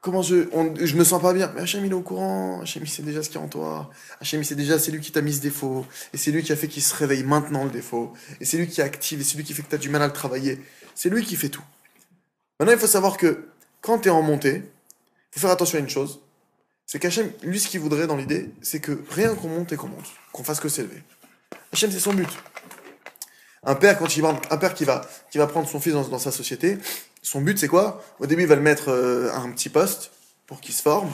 Comment 0.00 0.22
je, 0.22 0.48
je 0.80 0.96
me 0.96 1.04
sens 1.04 1.20
pas 1.20 1.34
bien 1.34 1.52
Mais 1.54 1.60
Hachem, 1.60 1.84
il 1.84 1.90
est 1.92 1.94
au 1.94 2.00
courant. 2.00 2.62
Hachem, 2.62 2.82
il 2.82 2.88
sait 2.88 3.02
déjà 3.02 3.22
ce 3.22 3.28
qu'il 3.28 3.38
y 3.38 3.42
a 3.42 3.44
en 3.44 3.48
toi. 3.48 3.90
Hachem, 4.20 4.40
il 4.40 4.46
sait 4.46 4.54
déjà, 4.54 4.78
c'est 4.78 4.90
lui 4.90 5.00
qui 5.00 5.12
t'a 5.12 5.20
mis 5.20 5.34
ce 5.34 5.40
défaut. 5.40 5.84
Et 6.14 6.16
c'est 6.16 6.30
lui 6.30 6.42
qui 6.42 6.52
a 6.52 6.56
fait 6.56 6.68
qu'il 6.68 6.82
se 6.82 6.94
réveille 6.94 7.22
maintenant, 7.22 7.64
le 7.64 7.70
défaut. 7.70 8.14
Et 8.40 8.46
c'est 8.46 8.56
lui 8.56 8.66
qui 8.66 8.80
active. 8.80 9.20
Et 9.20 9.24
c'est 9.24 9.36
lui 9.36 9.44
qui 9.44 9.52
fait 9.52 9.62
que 9.62 9.68
tu 9.68 9.74
as 9.74 9.78
du 9.78 9.90
mal 9.90 10.00
à 10.00 10.06
le 10.06 10.14
travailler. 10.14 10.58
C'est 10.94 11.10
lui 11.10 11.22
qui 11.22 11.36
fait 11.36 11.50
tout. 11.50 11.64
Maintenant, 12.58 12.72
il 12.72 12.78
faut 12.78 12.86
savoir 12.86 13.18
que 13.18 13.48
quand 13.82 13.98
tu 13.98 14.08
es 14.08 14.10
en 14.10 14.22
montée, 14.22 14.56
il 14.56 15.34
faut 15.34 15.40
faire 15.40 15.50
attention 15.50 15.76
à 15.76 15.82
une 15.82 15.88
chose. 15.90 16.20
C'est 16.86 16.98
qu'Hachem, 16.98 17.30
lui, 17.42 17.60
ce 17.60 17.68
qu'il 17.68 17.80
voudrait 17.80 18.06
dans 18.06 18.16
l'idée, 18.16 18.50
c'est 18.62 18.80
que 18.80 19.04
rien 19.10 19.34
qu'on 19.34 19.48
monte 19.48 19.72
et 19.72 19.76
qu'on 19.76 19.88
monte. 19.88 20.06
Qu'on 20.32 20.44
fasse 20.44 20.60
que 20.60 20.70
s'élever. 20.70 21.02
Hachem, 21.72 21.90
c'est 21.92 22.00
son 22.00 22.14
but. 22.14 22.28
Un 23.62 23.74
père, 23.74 23.98
quand 23.98 24.16
il 24.16 24.24
un 24.24 24.56
père 24.56 24.72
qui 24.72 24.86
va, 24.86 25.06
qui 25.30 25.36
va 25.36 25.46
prendre 25.46 25.68
son 25.68 25.78
fils 25.78 25.92
dans 25.92 26.18
sa 26.18 26.32
société, 26.32 26.78
son 27.22 27.40
but, 27.40 27.58
c'est 27.58 27.68
quoi? 27.68 28.02
Au 28.18 28.26
début, 28.26 28.42
il 28.42 28.48
va 28.48 28.56
le 28.56 28.62
mettre 28.62 28.88
euh, 28.88 29.30
à 29.32 29.38
un 29.38 29.50
petit 29.50 29.68
poste 29.68 30.10
pour 30.46 30.60
qu'il 30.60 30.74
se 30.74 30.82
forme. 30.82 31.10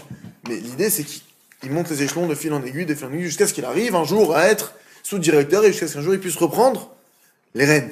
Mais 0.48 0.56
l'idée, 0.56 0.90
c'est 0.90 1.04
qu'il 1.04 1.70
monte 1.70 1.90
les 1.90 2.02
échelons 2.02 2.26
de 2.26 2.34
fil 2.34 2.52
en 2.52 2.62
aiguille, 2.62 2.86
de 2.86 2.94
fil 2.94 3.06
en 3.06 3.12
aiguille, 3.12 3.24
jusqu'à 3.24 3.46
ce 3.46 3.52
qu'il 3.52 3.64
arrive 3.64 3.94
un 3.94 4.04
jour 4.04 4.34
à 4.34 4.46
être 4.46 4.74
sous-directeur 5.02 5.64
et 5.64 5.68
jusqu'à 5.68 5.88
ce 5.88 5.94
qu'un 5.94 6.02
jour 6.02 6.14
il 6.14 6.20
puisse 6.20 6.36
reprendre 6.36 6.94
les 7.54 7.64
rênes. 7.64 7.90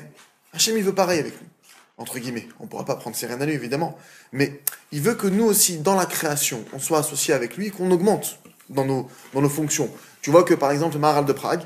Hachem, 0.53 0.77
il 0.77 0.85
veut 0.85 0.95
pareil 0.95 1.21
avec 1.21 1.41
nous. 1.41 1.49
Entre 1.97 2.19
guillemets. 2.19 2.49
On 2.59 2.65
ne 2.65 2.69
pourra 2.69 2.85
pas 2.85 2.97
prendre 2.97 3.15
ses 3.15 3.27
rênes 3.27 3.41
à 3.41 3.47
lui, 3.47 3.55
évidemment. 3.55 3.97
Mais 4.33 4.61
il 4.91 5.01
veut 5.01 5.15
que 5.15 5.29
nous 5.29 5.45
aussi, 5.45 5.79
dans 5.79 5.95
la 5.95 6.07
création, 6.07 6.65
on 6.73 6.79
soit 6.79 6.99
associés 6.99 7.35
avec 7.35 7.57
lui, 7.57 7.71
qu'on 7.71 7.91
augmente 7.91 8.39
dans 8.69 8.85
nos, 8.85 9.09
dans 9.33 9.43
nos 9.43 9.49
fonctions. 9.49 9.91
Tu 10.23 10.31
vois 10.31 10.43
que, 10.43 10.55
par 10.55 10.73
exemple, 10.73 10.95
le 10.95 11.01
Maharal 11.01 11.25
de 11.25 11.33
Prague, 11.33 11.63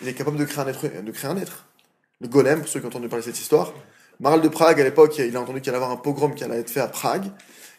il 0.00 0.08
est 0.08 0.14
capable 0.14 0.38
de 0.38 0.44
créer 0.44 0.64
un 0.64 0.68
être. 0.68 1.04
De 1.04 1.10
créer 1.10 1.30
un 1.30 1.36
être. 1.36 1.66
Le 2.20 2.28
golem, 2.28 2.60
pour 2.60 2.68
ceux 2.68 2.80
qui 2.80 2.86
ont 2.86 2.88
entendu 2.88 3.08
parler 3.08 3.24
de 3.24 3.30
cette 3.30 3.40
histoire, 3.40 3.74
Maral 4.22 4.40
de 4.40 4.48
Prague, 4.48 4.80
à 4.80 4.84
l'époque, 4.84 5.18
il 5.18 5.36
a 5.36 5.40
entendu 5.40 5.60
qu'il 5.60 5.70
allait 5.70 5.82
avoir 5.82 5.90
un 5.90 5.96
pogrom 5.96 6.32
qui 6.32 6.44
allait 6.44 6.60
être 6.60 6.70
fait 6.70 6.80
à 6.80 6.86
Prague. 6.86 7.24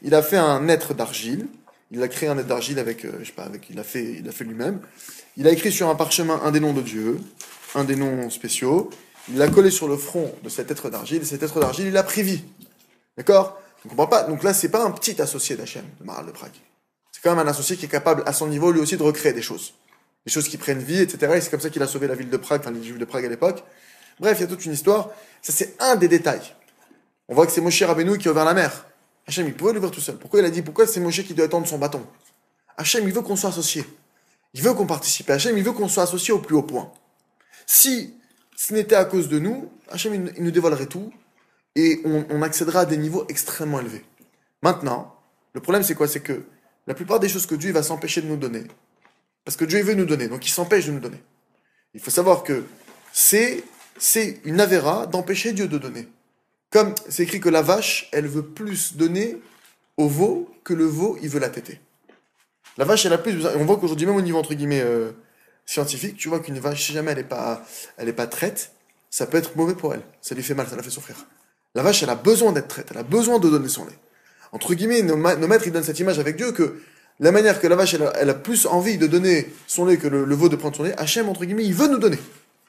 Il 0.02 0.14
a 0.14 0.22
fait 0.22 0.38
un 0.38 0.68
être 0.68 0.94
d'argile. 0.94 1.48
Il 1.90 2.04
a 2.04 2.10
créé 2.10 2.28
un 2.28 2.38
être 2.38 2.48
d'argile 2.48 2.80
avec, 2.80 3.06
euh, 3.06 3.14
je 3.22 3.28
sais 3.28 3.32
pas, 3.32 3.44
avec, 3.44 3.70
il 3.70 3.80
a 3.80 3.84
fait, 3.84 4.22
fait 4.30 4.44
lui-même. 4.44 4.82
Il 5.38 5.48
a 5.48 5.52
écrit 5.52 5.72
sur 5.72 5.88
un 5.88 5.96
parchemin 5.96 6.42
un 6.44 6.52
des 6.52 6.60
noms 6.60 6.74
de 6.74 6.82
Dieu, 6.82 7.18
un 7.76 7.86
des 7.86 7.96
noms 7.96 8.30
spéciaux. 8.30 8.90
Il 9.30 9.38
l'a 9.38 9.48
collé 9.48 9.72
sur 9.72 9.88
le 9.88 9.96
front 9.96 10.36
de 10.44 10.50
cet 10.50 10.70
être 10.70 10.90
d'argile. 10.90 11.22
Et 11.22 11.26
cet 11.26 11.44
être 11.44 11.62
d'argile, 11.62 11.88
il 11.88 11.96
a 11.96 12.04
pris 12.04 12.24
vie. 12.24 12.44
D'accord? 13.18 13.58
On 13.86 13.90
comprend 13.90 14.08
pas. 14.08 14.24
Donc 14.24 14.44
là, 14.44 14.54
c'est 14.54 14.70
pas 14.70 14.84
un 14.84 14.92
petit 14.92 15.22
associé 15.22 15.56
d'Hachem, 15.56 15.86
de 16.02 16.06
Maral 16.06 16.26
de 16.26 16.32
Prague. 16.32 16.52
C'est 17.14 17.22
quand 17.24 17.34
même 17.34 17.48
un 17.48 17.50
associé 17.50 17.78
qui 17.78 17.86
est 17.86 17.90
capable, 17.90 18.22
à 18.26 18.34
son 18.34 18.48
niveau, 18.48 18.74
lui 18.74 18.82
aussi, 18.82 18.98
de 18.98 19.04
recréer 19.04 19.32
des 19.32 19.42
choses. 19.42 19.76
Des 20.26 20.32
choses 20.32 20.50
qui 20.50 20.58
prennent 20.58 20.80
vie, 20.80 21.00
etc. 21.00 21.36
Et 21.38 21.42
c'est 21.42 21.52
comme 21.52 21.62
ça 21.62 21.70
qu'il 21.70 21.84
a 21.84 21.88
sauvé 21.88 22.08
la 22.08 22.16
ville 22.16 22.30
de 22.30 22.38
Prague, 22.38 22.60
enfin 22.60 22.72
les 22.72 22.84
Juifs 22.84 22.98
de 22.98 23.06
Prague 23.06 23.26
à 23.26 23.30
l'époque. 23.30 23.64
Bref, 24.20 24.38
il 24.40 24.42
y 24.42 24.44
a 24.44 24.48
toute 24.48 24.66
une 24.66 24.74
histoire. 24.74 25.10
Ça, 25.42 25.52
c'est 25.52 25.76
un 25.80 25.96
des 25.96 26.08
détails. 26.08 26.54
On 27.28 27.36
voit 27.36 27.46
que 27.46 27.52
c'est 27.52 27.62
Moshe 27.62 27.82
Rabbeinu 27.82 28.18
qui 28.18 28.28
a 28.28 28.32
ouvert 28.32 28.46
la 28.46 28.54
mer. 28.54 28.86
Hachem, 29.28 29.48
il 29.48 29.54
pouvait 29.54 29.74
l'ouvrir 29.74 29.92
tout 29.92 30.02
seul. 30.02 30.18
Pourquoi 30.18 30.40
il 30.40 30.46
a 30.46 30.50
dit 30.50 30.62
Pourquoi 30.62 30.88
c'est 30.88 31.00
Moshe 31.00 31.24
qui 31.24 31.34
doit 31.34 31.46
attendre 31.46 31.68
son 31.68 31.78
bâton? 31.78 32.06
Hachem, 32.78 33.08
il 33.08 33.14
veut 33.14 33.22
qu'on 33.22 33.36
soit 33.36 33.50
associé. 33.50 33.86
Il 34.54 34.62
veut 34.62 34.74
qu'on 34.74 34.86
participe. 34.86 35.30
Hachem, 35.30 35.58
il 35.58 35.64
veut 35.64 35.72
qu'on 35.72 35.88
soit 35.88 36.04
associé 36.04 36.34
au 36.34 36.40
plus 36.40 36.56
haut 36.56 36.64
point. 36.64 36.92
Si 37.66 38.14
ce 38.56 38.74
n'était 38.74 38.96
à 38.96 39.06
cause 39.06 39.30
de 39.30 39.40
nous, 39.40 39.72
Hachem, 39.90 40.14
il 40.36 40.44
nous 40.44 40.52
dévoilerait 40.52 40.88
tout 40.88 41.12
et 41.76 42.02
on, 42.06 42.26
on 42.30 42.42
accédera 42.42 42.82
à 42.82 42.86
des 42.86 42.98
niveaux 42.98 43.26
extrêmement 43.30 43.80
élevés. 43.80 44.04
Maintenant, 44.62 45.16
le 45.54 45.62
problème, 45.62 45.84
c'est 45.84 45.96
quoi? 45.96 46.08
C'est 46.08 46.22
que 46.22 46.44
la 46.88 46.94
plupart 46.94 47.20
des 47.20 47.30
choses 47.30 47.46
que 47.46 47.56
Dieu 47.56 47.72
va 47.72 47.84
s'empêcher 47.84 48.22
de 48.22 48.28
nous 48.28 48.38
donner, 48.38 48.64
parce 49.46 49.58
que 49.58 49.66
Dieu 49.66 49.82
veut 49.84 49.94
nous 49.94 50.06
donner, 50.06 50.28
donc 50.28 50.46
il 50.46 50.52
s'empêche 50.52 50.86
de 50.86 50.92
nous 50.92 51.00
donner. 51.00 51.22
Il 51.94 52.02
faut 52.02 52.12
savoir 52.12 52.44
que 52.44 52.64
c'est 53.12 53.64
c'est 53.98 54.40
une 54.44 54.60
avéra 54.60 55.08
d'empêcher 55.08 55.54
Dieu 55.54 55.68
de 55.68 55.78
donner. 55.78 56.08
Comme 56.72 56.96
c'est 57.10 57.24
écrit 57.24 57.40
que 57.40 57.50
la 57.50 57.62
vache, 57.62 58.10
elle 58.12 58.28
veut 58.28 58.46
plus 58.46 58.96
donner 58.96 59.38
au 59.98 60.08
veau 60.08 60.50
que 60.64 60.74
le 60.74 60.86
veau, 60.86 61.18
il 61.22 61.30
veut 61.30 61.40
la 61.40 61.50
téter. 61.50 61.80
La 62.78 62.86
vache, 62.86 63.06
elle 63.06 63.14
a 63.14 63.18
plus 63.18 63.34
besoin. 63.34 63.52
On 63.58 63.66
voit 63.66 63.78
qu'aujourd'hui, 63.78 64.08
même 64.08 64.16
au 64.16 64.22
niveau 64.22 64.40
entre 64.40 64.56
guillemets 64.56 64.82
euh, 64.82 65.12
scientifique, 65.66 66.18
tu 66.18 66.30
vois 66.30 66.40
qu'une 66.40 66.60
vache, 66.60 66.84
si 66.84 66.94
jamais 66.94 67.12
elle 67.12 67.18
n'est 67.18 67.24
pas, 67.24 67.64
elle 67.98 68.14
pas 68.16 68.28
traite, 68.28 68.72
ça 69.10 69.28
peut 69.28 69.38
être 69.38 69.56
mauvais 69.56 69.76
pour 69.76 69.94
elle. 69.94 70.02
Ça 70.22 70.34
lui 70.34 70.42
fait 70.42 70.56
mal, 70.56 70.68
ça 70.68 70.76
la 70.76 70.84
fait 70.84 70.90
souffrir. 70.90 71.16
La 71.76 71.84
vache, 71.84 72.04
elle 72.04 72.10
a 72.10 72.16
besoin 72.16 72.52
d'être 72.52 72.68
traite, 72.68 72.88
elle 72.92 72.98
a 72.98 73.04
besoin 73.04 73.40
de 73.40 73.50
donner 73.50 73.70
son 73.70 73.86
lait. 73.86 73.98
Entre 74.52 74.74
guillemets, 74.74 75.02
nos, 75.02 75.18
maîtres, 75.18 75.68
ils 75.68 75.74
donnent 75.74 75.84
cette 75.84 76.00
image 76.00 76.20
avec 76.20 76.36
Dieu 76.36 76.52
que 76.52 76.80
la 77.20 77.32
manière 77.32 77.60
que 77.60 77.68
la 77.68 77.76
vache, 77.76 77.96
elle 77.96 78.30
a, 78.30 78.34
plus 78.34 78.66
envie 78.66 78.98
de 78.98 79.08
donner 79.08 79.52
son 79.68 79.86
lait 79.86 79.98
que 79.98 80.08
le, 80.08 80.36
veau 80.36 80.50
de 80.50 80.56
prendre 80.56 80.76
son 80.76 80.84
lait, 80.84 80.94
Hachem, 81.00 81.30
entre 81.30 81.46
guillemets, 81.46 81.66
il 81.66 81.74
veut 81.74 81.88
nous 81.88 81.98
donner. 81.98 82.20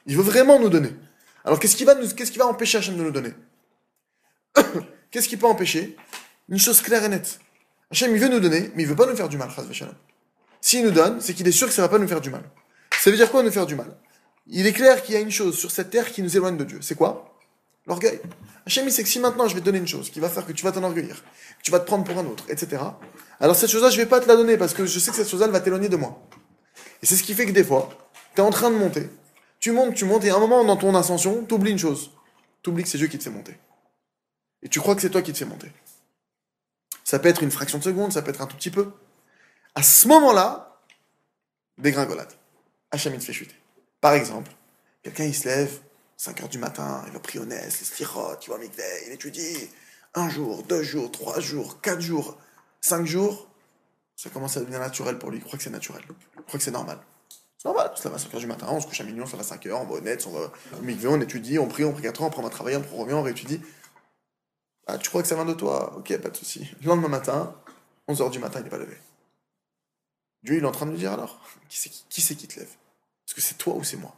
Il 0.07 0.17
veut 0.17 0.23
vraiment 0.23 0.59
nous 0.59 0.69
donner. 0.69 0.89
Alors 1.45 1.59
qu'est-ce 1.59 1.75
qui 1.75 1.85
va 1.85 1.93
va 1.93 2.47
empêcher 2.47 2.79
Hachem 2.79 2.97
de 2.97 3.03
nous 3.03 3.11
donner? 3.11 3.33
Qu'est-ce 5.11 5.29
qui 5.29 5.37
peut 5.37 5.45
empêcher? 5.45 5.95
Une 6.49 6.59
chose 6.59 6.81
claire 6.81 7.03
et 7.03 7.09
nette. 7.09 7.39
Hachem, 7.91 8.13
il 8.13 8.19
veut 8.19 8.27
nous 8.27 8.39
donner, 8.39 8.71
mais 8.75 8.83
il 8.83 8.89
veut 8.89 8.95
pas 8.95 9.05
nous 9.05 9.15
faire 9.15 9.29
du 9.29 9.37
mal, 9.37 9.49
S'il 10.59 10.83
nous 10.83 10.91
donne, 10.91 11.21
c'est 11.21 11.33
qu'il 11.33 11.47
est 11.47 11.51
sûr 11.51 11.67
que 11.67 11.73
ça 11.73 11.83
va 11.83 11.89
pas 11.89 11.99
nous 11.99 12.07
faire 12.07 12.19
du 12.19 12.31
mal. 12.31 12.43
Ça 12.99 13.11
veut 13.11 13.17
dire 13.17 13.29
quoi 13.29 13.43
nous 13.43 13.51
faire 13.51 13.67
du 13.67 13.75
mal? 13.75 13.95
Il 14.47 14.65
est 14.65 14.73
clair 14.73 15.03
qu'il 15.03 15.13
y 15.13 15.17
a 15.17 15.21
une 15.21 15.31
chose 15.31 15.57
sur 15.57 15.69
cette 15.71 15.91
terre 15.91 16.11
qui 16.11 16.23
nous 16.23 16.35
éloigne 16.35 16.57
de 16.57 16.63
Dieu. 16.63 16.79
C'est 16.81 16.95
quoi? 16.95 17.35
L'orgueil. 17.85 18.19
Hachem, 18.65 18.87
il 18.87 18.91
sait 18.91 19.03
que 19.03 19.09
si 19.09 19.19
maintenant 19.19 19.47
je 19.47 19.53
vais 19.53 19.61
te 19.61 19.65
donner 19.65 19.77
une 19.77 19.87
chose 19.87 20.09
qui 20.09 20.19
va 20.19 20.29
faire 20.29 20.45
que 20.45 20.51
tu 20.51 20.63
vas 20.63 20.71
t'enorgueillir, 20.71 21.15
que 21.15 21.63
tu 21.63 21.69
vas 21.69 21.79
te 21.79 21.85
prendre 21.85 22.03
pour 22.03 22.17
un 22.17 22.25
autre, 22.25 22.45
etc. 22.49 22.81
Alors 23.39 23.55
cette 23.55 23.69
chose-là, 23.69 23.91
je 23.91 23.97
vais 23.97 24.07
pas 24.07 24.19
te 24.19 24.27
la 24.27 24.35
donner 24.35 24.57
parce 24.57 24.73
que 24.73 24.87
je 24.87 24.97
sais 24.97 25.11
que 25.11 25.17
cette 25.17 25.29
chose-là, 25.29 25.45
elle 25.45 25.51
va 25.51 25.59
t'éloigner 25.59 25.89
de 25.89 25.95
moi. 25.95 26.27
Et 27.03 27.05
c'est 27.05 27.15
ce 27.15 27.21
qui 27.21 27.35
fait 27.35 27.45
que 27.45 27.51
des 27.51 27.63
fois, 27.63 27.89
tu 28.33 28.41
es 28.41 28.43
en 28.43 28.49
train 28.49 28.71
de 28.71 28.75
monter, 28.75 29.09
tu 29.65 29.71
montes, 29.71 29.95
tu 29.95 30.05
montes, 30.05 30.23
et 30.25 30.29
à 30.29 30.35
un 30.35 30.39
moment 30.39 30.63
dans 30.63 30.77
ton 30.77 30.93
ascension, 30.93 31.43
tu 31.43 31.55
oublies 31.55 31.71
une 31.71 31.79
chose. 31.79 32.11
Tu 32.61 32.69
oublies 32.69 32.83
que 32.83 32.89
c'est 32.89 32.99
Dieu 32.99 33.07
qui 33.07 33.17
te 33.17 33.23
fait 33.23 33.31
monter. 33.31 33.57
Et 34.61 34.69
tu 34.69 34.79
crois 34.79 34.93
que 34.93 35.01
c'est 35.01 35.09
toi 35.09 35.23
qui 35.23 35.33
te 35.33 35.39
fait 35.39 35.45
monter. 35.45 35.71
Ça 37.03 37.17
peut 37.17 37.29
être 37.29 37.41
une 37.41 37.49
fraction 37.49 37.79
de 37.79 37.83
seconde, 37.83 38.13
ça 38.13 38.21
peut 38.21 38.29
être 38.29 38.41
un 38.41 38.45
tout 38.45 38.57
petit 38.57 38.69
peu. 38.69 38.91
À 39.73 39.81
ce 39.81 40.07
moment-là, 40.07 40.79
dégringolade. 41.79 42.31
Hachem, 42.91 43.15
il 43.15 43.19
te 43.19 43.25
fait 43.25 43.33
chuter. 43.33 43.55
Par 44.01 44.13
exemple, 44.13 44.51
quelqu'un, 45.01 45.23
il 45.23 45.33
se 45.33 45.47
lève, 45.47 45.79
5 46.17 46.41
heures 46.41 46.49
du 46.49 46.59
matin, 46.59 47.03
il 47.07 47.13
va 47.13 47.19
prier 47.19 47.43
au 47.43 47.47
les 47.47 47.71
stirotes, 47.71 48.45
il 48.45 48.51
va 48.51 48.57
il 49.07 49.13
étudie. 49.13 49.67
Un 50.13 50.29
jour, 50.29 50.61
deux 50.61 50.83
jours, 50.83 51.11
trois 51.11 51.39
jours, 51.39 51.81
quatre 51.81 52.01
jours, 52.01 52.37
cinq 52.81 53.07
jours, 53.07 53.49
ça 54.15 54.29
commence 54.29 54.57
à 54.57 54.59
devenir 54.59 54.79
naturel 54.79 55.17
pour 55.17 55.31
lui. 55.31 55.39
Il 55.39 55.43
croit 55.43 55.57
que 55.57 55.63
c'est 55.63 55.71
naturel. 55.71 56.03
Il 56.37 56.43
croit 56.43 56.59
que 56.59 56.63
c'est 56.63 56.69
normal 56.69 56.99
normal, 57.65 57.91
ça 57.95 58.09
va 58.09 58.15
à 58.15 58.19
5h 58.19 58.39
du 58.39 58.47
matin, 58.47 58.67
on 58.69 58.79
se 58.79 58.87
couche 58.87 59.01
à 59.01 59.03
minuit, 59.03 59.21
on 59.21 59.25
se 59.25 59.35
à 59.35 59.41
5h, 59.41 59.73
on 59.73 59.85
va 59.85 59.95
honnête, 59.95 60.25
on 60.27 60.31
va 60.31 60.39
au 60.41 61.07
on 61.07 61.21
étudie, 61.21 61.59
on 61.59 61.67
prie, 61.67 61.83
on 61.83 61.91
prie 61.91 62.03
4 62.03 62.21
ans, 62.21 62.27
après 62.27 62.39
on 62.39 62.43
va 62.43 62.49
travailler, 62.49 62.77
on 62.77 62.97
revient, 62.97 63.13
on 63.13 63.23
réétudie. 63.23 63.59
Ah, 64.87 64.97
tu 64.99 65.09
crois 65.09 65.23
que 65.23 65.27
ça 65.27 65.35
vient 65.35 65.45
de 65.45 65.53
toi? 65.53 65.97
Ok, 65.97 66.15
pas 66.19 66.29
de 66.29 66.37
souci. 66.37 66.69
Le 66.81 66.87
lendemain 66.87 67.07
matin, 67.07 67.55
11h 68.07 68.29
du 68.29 68.39
matin, 68.39 68.59
il 68.59 68.63
n'est 68.63 68.69
pas 68.69 68.77
levé. 68.77 68.95
Dieu, 70.43 70.57
il 70.57 70.63
est 70.63 70.67
en 70.67 70.71
train 70.71 70.85
de 70.85 70.91
lui 70.91 70.99
dire 70.99 71.11
alors, 71.11 71.39
qui 71.67 71.79
c'est 71.79 71.89
qui, 71.89 72.05
qui, 72.07 72.35
qui 72.35 72.47
te 72.47 72.59
lève? 72.59 72.69
Est-ce 72.69 73.33
que 73.33 73.41
c'est 73.41 73.57
toi 73.57 73.73
ou 73.73 73.83
c'est 73.83 73.97
moi? 73.97 74.15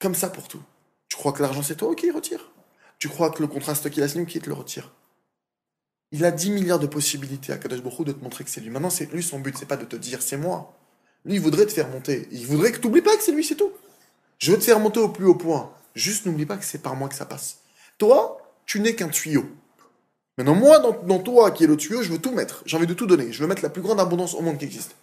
Comme 0.00 0.16
ça 0.16 0.28
pour 0.28 0.48
tout. 0.48 0.62
Tu 1.08 1.16
crois 1.16 1.32
que 1.32 1.42
l'argent 1.42 1.62
c'est 1.62 1.76
toi 1.76 1.90
Ok, 1.90 2.02
il 2.02 2.10
retire? 2.10 2.50
Tu 2.98 3.08
crois 3.08 3.30
que 3.30 3.40
le 3.40 3.46
contraste 3.46 3.88
qu'il 3.88 4.02
a 4.02 4.08
signé, 4.08 4.26
qui 4.26 4.40
te 4.40 4.48
le 4.48 4.54
retire? 4.54 4.92
Il 6.10 6.24
a 6.24 6.32
10 6.32 6.50
milliards 6.50 6.80
de 6.80 6.88
possibilités 6.88 7.52
à 7.52 7.58
Kadosh 7.58 7.82
Baruch 7.82 8.00
Hu 8.00 8.04
de 8.04 8.12
te 8.12 8.24
montrer 8.24 8.42
que 8.42 8.50
c'est 8.50 8.60
lui. 8.60 8.70
Maintenant, 8.70 8.90
c'est 8.90 9.06
lui 9.12 9.22
son 9.22 9.38
but, 9.38 9.56
c'est 9.56 9.66
pas 9.66 9.76
de 9.76 9.84
te 9.84 9.94
dire 9.94 10.22
c'est 10.22 10.36
moi. 10.36 10.76
Lui, 11.24 11.34
il 11.34 11.40
voudrait 11.40 11.66
te 11.66 11.72
faire 11.72 11.88
monter. 11.88 12.28
Il 12.30 12.46
voudrait 12.46 12.72
que 12.72 12.78
tu 12.78 12.86
n'oublies 12.86 13.02
pas 13.02 13.16
que 13.16 13.22
c'est 13.22 13.32
lui, 13.32 13.44
c'est 13.44 13.56
tout. 13.56 13.72
Je 14.38 14.52
veux 14.52 14.58
te 14.58 14.64
faire 14.64 14.80
monter 14.80 15.00
au 15.00 15.08
plus 15.08 15.26
haut 15.26 15.34
point. 15.34 15.72
Juste 15.94 16.26
n'oublie 16.26 16.46
pas 16.46 16.56
que 16.56 16.64
c'est 16.64 16.82
par 16.82 16.96
moi 16.96 17.08
que 17.08 17.14
ça 17.14 17.26
passe. 17.26 17.58
Toi, 17.98 18.40
tu 18.64 18.80
n'es 18.80 18.94
qu'un 18.94 19.08
tuyau. 19.08 19.44
Maintenant, 20.38 20.54
moi, 20.54 20.78
dans, 20.78 21.18
toi, 21.18 21.50
qui 21.50 21.64
est 21.64 21.66
le 21.66 21.76
tuyau, 21.76 22.02
je 22.02 22.10
veux 22.10 22.18
tout 22.18 22.32
mettre. 22.32 22.62
J'ai 22.64 22.76
envie 22.76 22.86
de 22.86 22.94
tout 22.94 23.06
donner. 23.06 23.32
Je 23.32 23.42
veux 23.42 23.48
mettre 23.48 23.62
la 23.62 23.68
plus 23.68 23.82
grande 23.82 24.00
abondance 24.00 24.34
au 24.34 24.40
monde 24.40 24.56
qui 24.56 24.64
existe. 24.64 24.96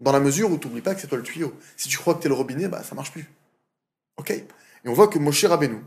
Dans 0.00 0.12
la 0.12 0.20
mesure 0.20 0.50
où 0.50 0.58
tu 0.58 0.66
n'oublies 0.66 0.82
pas 0.82 0.94
que 0.94 1.00
c'est 1.00 1.06
toi 1.06 1.16
le 1.16 1.24
tuyau. 1.24 1.54
Si 1.76 1.88
tu 1.88 1.96
crois 1.96 2.14
que 2.14 2.20
tu 2.20 2.26
es 2.26 2.28
le 2.28 2.34
robinet, 2.34 2.68
bah, 2.68 2.82
ça 2.82 2.94
marche 2.94 3.12
plus. 3.12 3.30
Ok? 4.18 4.30
Et 4.30 4.88
on 4.88 4.92
voit 4.92 5.08
que 5.08 5.18
Moshe 5.18 5.44
Rabbeinu, 5.44 5.78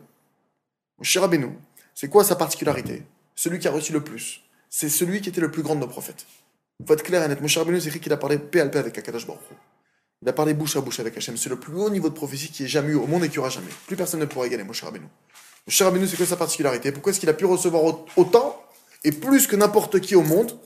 Moshe 0.97 1.17
Rabbeinu, 1.17 1.49
c'est 1.93 2.09
quoi 2.09 2.23
sa 2.23 2.35
particularité? 2.35 3.03
Celui 3.35 3.59
qui 3.59 3.67
a 3.67 3.71
reçu 3.71 3.91
le 3.91 4.03
plus. 4.03 4.41
C'est 4.69 4.89
celui 4.89 5.21
qui 5.21 5.29
était 5.29 5.41
le 5.41 5.51
plus 5.51 5.61
grand 5.61 5.75
de 5.75 5.81
nos 5.81 5.87
prophètes. 5.87 6.25
Faut 6.87 6.93
être 6.93 7.03
clair 7.03 7.21
et 7.23 7.27
net. 7.27 7.41
Moshe 7.41 7.57
Rabbeinu, 7.57 7.79
c'est 7.79 7.89
écrit 7.89 7.99
qu'il 7.99 8.13
a 8.13 8.17
parlé 8.17 8.39
paix 8.39 8.61
à 8.61 8.67
paix 8.67 8.79
avec 8.79 8.97
Akadash 8.97 9.27
Baruch 9.27 9.41
Il 10.25 10.29
a 10.29 10.33
parlé 10.33 10.55
bouche 10.55 10.75
à 10.75 10.81
bouche 10.81 10.99
avec 10.99 11.15
Hachem. 11.15 11.37
C'est 11.37 11.49
le 11.49 11.55
plus 11.55 11.75
haut 11.75 11.91
niveau 11.91 12.09
de 12.09 12.15
prophétie 12.15 12.49
qui 12.49 12.63
ait 12.63 12.67
jamais 12.67 12.93
eu 12.93 12.95
au 12.95 13.05
monde 13.05 13.23
et 13.23 13.29
qui 13.29 13.37
aura 13.37 13.49
jamais. 13.49 13.69
Plus 13.85 13.95
personne 13.95 14.19
ne 14.19 14.25
pourra 14.25 14.47
égaler 14.47 14.63
Moshe 14.63 14.81
Rabbeinu. 14.81 15.05
Moshe 15.67 15.81
Rabbeinu, 15.83 16.07
c'est 16.07 16.17
quoi 16.17 16.25
sa 16.25 16.35
particularité 16.35 16.91
Pourquoi 16.91 17.11
est-ce 17.11 17.19
qu'il 17.19 17.29
a 17.29 17.33
pu 17.33 17.45
recevoir 17.45 17.83
autant 18.17 18.59
et 19.03 19.11
plus 19.11 19.45
que 19.45 19.55
n'importe 19.55 19.99
qui 19.99 20.15
au 20.15 20.23
monde 20.23 20.57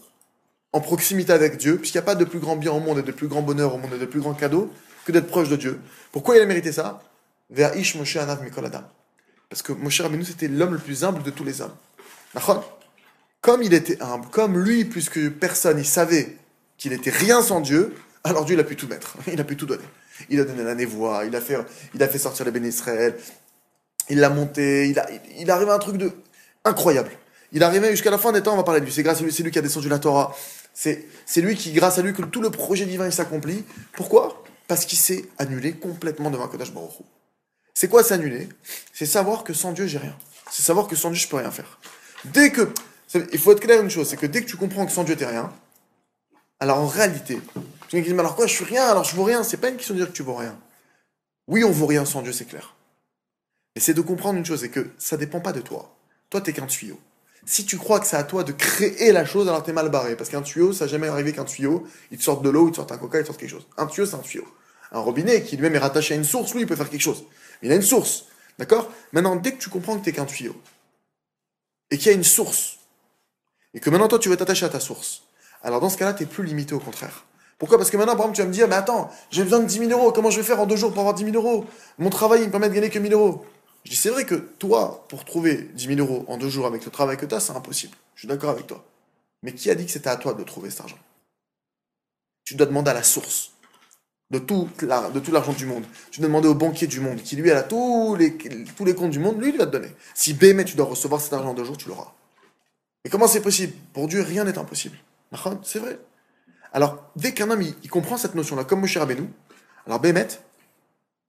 en 0.71 0.79
proximité 0.79 1.33
avec 1.33 1.57
Dieu, 1.57 1.77
puisqu'il 1.77 1.97
n'y 1.97 2.03
a 2.03 2.05
pas 2.05 2.15
de 2.15 2.23
plus 2.23 2.39
grand 2.39 2.55
bien 2.55 2.71
au 2.71 2.79
monde 2.79 2.99
et 2.99 3.01
de 3.01 3.11
plus 3.11 3.27
grand 3.27 3.41
bonheur 3.41 3.75
au 3.75 3.77
monde 3.77 3.91
et 3.93 3.99
de 3.99 4.05
plus 4.05 4.21
grand 4.21 4.33
cadeau 4.33 4.71
que 5.03 5.11
d'être 5.11 5.27
proche 5.27 5.49
de 5.49 5.57
Dieu? 5.57 5.81
Pourquoi 6.13 6.37
il 6.37 6.41
a 6.41 6.45
mérité 6.45 6.71
ça? 6.71 7.03
Vers 7.49 7.75
Ish 7.75 7.95
Moshe 7.95 8.15
Anav 8.15 8.41
Mikol 8.41 8.65
Adam. 8.65 8.83
Parce 9.49 9.61
que 9.61 9.73
Moshe 9.73 9.99
Rabbeinu, 9.99 10.23
c'était 10.23 10.47
l'homme 10.47 10.75
le 10.75 10.79
plus 10.79 11.03
humble 11.03 11.21
de 11.21 11.31
tous 11.31 11.43
les 11.43 11.59
hommes. 11.59 11.75
Comme 13.41 13.61
il 13.61 13.73
était 13.73 14.01
humble, 14.01 14.27
comme 14.29 14.57
lui, 14.57 14.85
puisque 14.85 15.31
personne, 15.31 15.79
il 15.79 15.85
savait 15.85 16.37
qu'il 16.77 16.93
était 16.93 17.09
rien 17.09 17.41
sans 17.41 17.59
Dieu, 17.59 17.93
alors 18.23 18.45
Dieu, 18.45 18.55
il 18.55 18.59
a 18.59 18.63
pu 18.63 18.75
tout 18.75 18.87
mettre. 18.87 19.15
Il 19.31 19.39
a 19.39 19.43
pu 19.43 19.55
tout 19.55 19.65
donner. 19.65 19.83
Il 20.29 20.39
a 20.39 20.43
donné 20.43 20.63
la 20.63 20.75
névoie, 20.75 21.23
il 21.25 21.35
a 21.35 21.39
fait, 21.39 21.57
il 21.93 22.03
a 22.03 22.07
fait 22.09 22.17
sortir 22.17 22.45
les 22.45 22.67
Israël, 22.67 23.15
il 24.09 24.19
l'a 24.19 24.29
monté, 24.29 24.89
il 24.89 24.99
a, 24.99 25.07
il 25.37 25.49
arrivé 25.49 25.71
à 25.71 25.75
un 25.75 25.79
truc 25.79 25.95
de 25.95 26.11
incroyable. 26.65 27.11
Il 27.51 27.63
arrivait 27.63 27.91
jusqu'à 27.91 28.11
la 28.11 28.17
fin 28.17 28.31
des 28.31 28.43
temps, 28.43 28.53
on 28.53 28.57
va 28.57 28.63
parler 28.63 28.81
de 28.81 28.85
lui. 28.85 28.91
C'est 28.91 29.03
grâce 29.03 29.21
à 29.21 29.23
lui, 29.23 29.31
c'est 29.31 29.43
lui 29.43 29.51
qui 29.51 29.59
a 29.59 29.61
descendu 29.61 29.87
la 29.87 29.99
Torah. 29.99 30.35
C'est, 30.73 31.07
lui 31.37 31.55
qui, 31.55 31.71
grâce 31.71 31.97
à 31.97 32.01
lui, 32.01 32.13
que 32.13 32.21
tout 32.21 32.41
le 32.41 32.49
projet 32.49 32.85
divin 32.85 33.09
s'accomplit. 33.11 33.63
Pourquoi? 33.93 34.43
Parce 34.67 34.85
qu'il 34.85 34.97
s'est 34.97 35.25
annulé 35.37 35.73
complètement 35.73 36.29
devant 36.29 36.47
Kodash 36.47 36.71
Baruch 36.71 36.91
C'est 37.73 37.87
quoi 37.87 38.03
s'annuler? 38.03 38.47
C'est 38.93 39.05
savoir 39.05 39.43
que 39.43 39.53
sans 39.53 39.71
Dieu, 39.71 39.87
j'ai 39.87 39.97
rien. 39.97 40.15
C'est 40.51 40.63
savoir 40.63 40.87
que 40.87 40.95
sans 40.95 41.09
Dieu, 41.09 41.19
je 41.19 41.27
peux 41.27 41.37
rien 41.37 41.51
faire. 41.51 41.79
Dès 42.25 42.51
que, 42.51 42.69
il 43.33 43.39
faut 43.39 43.51
être 43.51 43.61
clair 43.61 43.81
une 43.81 43.89
chose, 43.89 44.07
c'est 44.07 44.17
que 44.17 44.25
dès 44.25 44.41
que 44.41 44.47
tu 44.47 44.57
comprends 44.57 44.85
que 44.85 44.91
sans 44.91 45.03
Dieu, 45.03 45.15
t'es 45.15 45.25
rien, 45.25 45.51
alors 46.59 46.77
en 46.77 46.87
réalité, 46.87 47.39
tu 47.89 47.97
me 47.97 48.01
dis, 48.01 48.13
mais 48.13 48.19
alors 48.19 48.35
quoi, 48.35 48.45
je 48.47 48.53
suis 48.53 48.65
rien, 48.65 48.85
alors 48.85 49.03
je 49.03 49.15
vaux 49.15 49.23
rien. 49.23 49.43
C'est 49.43 49.57
pas 49.57 49.69
une 49.69 49.77
question 49.77 49.95
de 49.95 49.99
dire 49.99 50.07
que 50.07 50.15
tu 50.15 50.23
vaux 50.23 50.35
rien. 50.35 50.57
Oui, 51.47 51.63
on 51.63 51.71
vaut 51.71 51.87
rien 51.87 52.05
sans 52.05 52.21
Dieu, 52.21 52.31
c'est 52.31 52.45
clair. 52.45 52.75
Mais 53.75 53.81
c'est 53.81 53.95
de 53.95 54.01
comprendre 54.01 54.37
une 54.37 54.45
chose, 54.45 54.61
c'est 54.61 54.69
que 54.69 54.89
ça 54.97 55.17
dépend 55.17 55.39
pas 55.39 55.53
de 55.53 55.61
toi. 55.61 55.97
Toi, 56.29 56.41
t'es 56.41 56.53
qu'un 56.53 56.67
tuyau. 56.67 56.99
Si 57.45 57.65
tu 57.65 57.77
crois 57.77 57.99
que 57.99 58.05
c'est 58.05 58.17
à 58.17 58.23
toi 58.23 58.43
de 58.43 58.51
créer 58.51 59.11
la 59.11 59.25
chose, 59.25 59.47
alors 59.47 59.63
t'es 59.63 59.73
mal 59.73 59.89
barré. 59.89 60.15
Parce 60.15 60.29
qu'un 60.29 60.43
tuyau, 60.43 60.71
ça 60.71 60.85
n'a 60.85 60.91
jamais 60.91 61.07
arrivé 61.07 61.33
qu'un 61.33 61.45
tuyau, 61.45 61.87
il 62.11 62.19
te 62.19 62.23
sorte 62.23 62.43
de 62.43 62.49
l'eau, 62.49 62.67
il 62.67 62.71
te 62.71 62.75
sorte 62.75 62.91
un 62.91 62.97
coca, 62.97 63.17
il 63.17 63.21
te 63.23 63.27
sorte 63.27 63.39
quelque 63.39 63.49
chose. 63.49 63.67
Un 63.77 63.87
tuyau, 63.87 64.05
c'est 64.05 64.15
un 64.15 64.19
tuyau. 64.19 64.47
Un 64.91 64.99
robinet 64.99 65.43
qui 65.43 65.55
lui-même 65.55 65.75
est 65.75 65.79
rattaché 65.79 66.13
à 66.13 66.17
une 66.17 66.23
source, 66.23 66.53
lui, 66.53 66.61
il 66.61 66.67
peut 66.67 66.75
faire 66.75 66.89
quelque 66.89 67.01
chose. 67.01 67.25
Il 67.63 67.71
a 67.71 67.75
une 67.75 67.81
source. 67.81 68.25
D'accord? 68.59 68.91
Maintenant, 69.13 69.35
dès 69.35 69.53
que 69.53 69.57
tu 69.57 69.69
comprends 69.69 69.97
que 69.97 70.05
t'es 70.05 70.11
qu'un 70.11 70.25
tuyau, 70.25 70.55
et 71.89 71.97
qu'il 71.97 72.07
y 72.07 72.09
a 72.09 72.13
une 72.13 72.23
source, 72.23 72.77
et 73.73 73.79
que 73.79 73.89
maintenant 73.89 74.07
toi 74.07 74.19
tu 74.19 74.29
veux 74.29 74.37
t'attacher 74.37 74.65
à 74.65 74.69
ta 74.69 74.79
source, 74.79 75.23
alors 75.63 75.79
dans 75.79 75.89
ce 75.89 75.97
cas-là, 75.97 76.13
tu 76.13 76.25
plus 76.25 76.43
limité 76.43 76.73
au 76.73 76.79
contraire. 76.79 77.25
Pourquoi? 77.59 77.77
Parce 77.77 77.91
que 77.91 77.97
maintenant, 77.97 78.15
par 78.15 78.25
exemple, 78.25 78.35
tu 78.37 78.41
vas 78.41 78.47
me 78.47 78.53
dire, 78.53 78.67
mais 78.67 78.75
attends, 78.75 79.11
j'ai 79.29 79.43
besoin 79.43 79.59
de 79.59 79.65
10 79.65 79.79
000 79.79 79.91
euros, 79.91 80.11
comment 80.11 80.31
je 80.31 80.37
vais 80.37 80.45
faire 80.45 80.59
en 80.61 80.65
deux 80.65 80.77
jours 80.77 80.91
pour 80.91 81.01
avoir 81.01 81.13
10 81.13 81.25
000 81.25 81.35
euros? 81.35 81.65
Mon 81.97 82.09
travail, 82.09 82.41
il 82.41 82.47
me 82.47 82.51
permet 82.51 82.69
de 82.69 82.73
gagner 82.73 82.89
que 82.89 82.97
1000 82.97 83.13
euros. 83.13 83.45
Je 83.83 83.91
dis, 83.91 83.97
c'est 83.97 84.09
vrai 84.09 84.25
que 84.25 84.35
toi, 84.35 85.05
pour 85.09 85.25
trouver 85.25 85.69
10 85.73 85.95
000 85.95 85.99
euros 85.99 86.23
en 86.29 86.37
deux 86.37 86.49
jours 86.49 86.65
avec 86.65 86.85
le 86.85 86.91
travail 86.91 87.17
que 87.17 87.25
tu 87.25 87.35
as, 87.35 87.41
c'est 87.41 87.51
impossible. 87.51 87.93
Je 88.15 88.21
suis 88.21 88.27
d'accord 88.27 88.49
avec 88.49 88.65
toi. 88.65 88.85
Mais 89.43 89.53
qui 89.53 89.69
a 89.69 89.75
dit 89.75 89.85
que 89.85 89.91
c'était 89.91 90.09
à 90.09 90.15
toi 90.15 90.33
de 90.33 90.43
trouver 90.43 90.69
cet 90.69 90.81
argent? 90.81 90.97
Tu 92.45 92.55
dois 92.55 92.65
demander 92.65 92.91
à 92.91 92.93
la 92.93 93.03
source 93.03 93.51
de 94.31 94.39
tout, 94.39 94.69
l'argent 94.81 95.53
du 95.53 95.65
monde. 95.65 95.83
Tu 96.11 96.21
dois 96.21 96.29
demander 96.29 96.47
au 96.47 96.55
banquier 96.55 96.87
du 96.87 97.01
monde, 97.01 97.21
qui 97.21 97.35
lui 97.35 97.51
a 97.51 97.61
tous 97.63 98.15
les, 98.15 98.37
tous 98.37 98.85
les 98.85 98.95
comptes 98.95 99.11
du 99.11 99.19
monde, 99.19 99.41
lui, 99.41 99.49
il 99.49 99.57
va 99.57 99.65
te 99.65 99.71
donner. 99.71 99.93
Si 100.13 100.37
mais 100.41 100.63
tu 100.63 100.75
dois 100.75 100.85
recevoir 100.85 101.19
cet 101.19 101.33
argent 101.33 101.49
en 101.49 101.53
deux 101.53 101.65
jours, 101.65 101.77
tu 101.77 101.89
l'auras. 101.89 102.13
Et 103.03 103.09
comment 103.09 103.27
c'est 103.27 103.41
possible? 103.41 103.73
Pour 103.93 104.07
Dieu, 104.07 104.21
rien 104.21 104.43
n'est 104.43 104.57
impossible. 104.57 104.97
C'est 105.63 105.79
vrai. 105.79 105.99
Alors, 106.73 107.11
dès 107.15 107.33
qu'un 107.33 107.49
homme, 107.49 107.61
il, 107.61 107.89
comprend 107.89 108.17
cette 108.17 108.35
notion-là, 108.35 108.63
comme 108.63 108.81
Moshe 108.81 108.97
Rabbeinu, 108.97 109.27
alors 109.85 109.99
Bémet, 109.99 110.27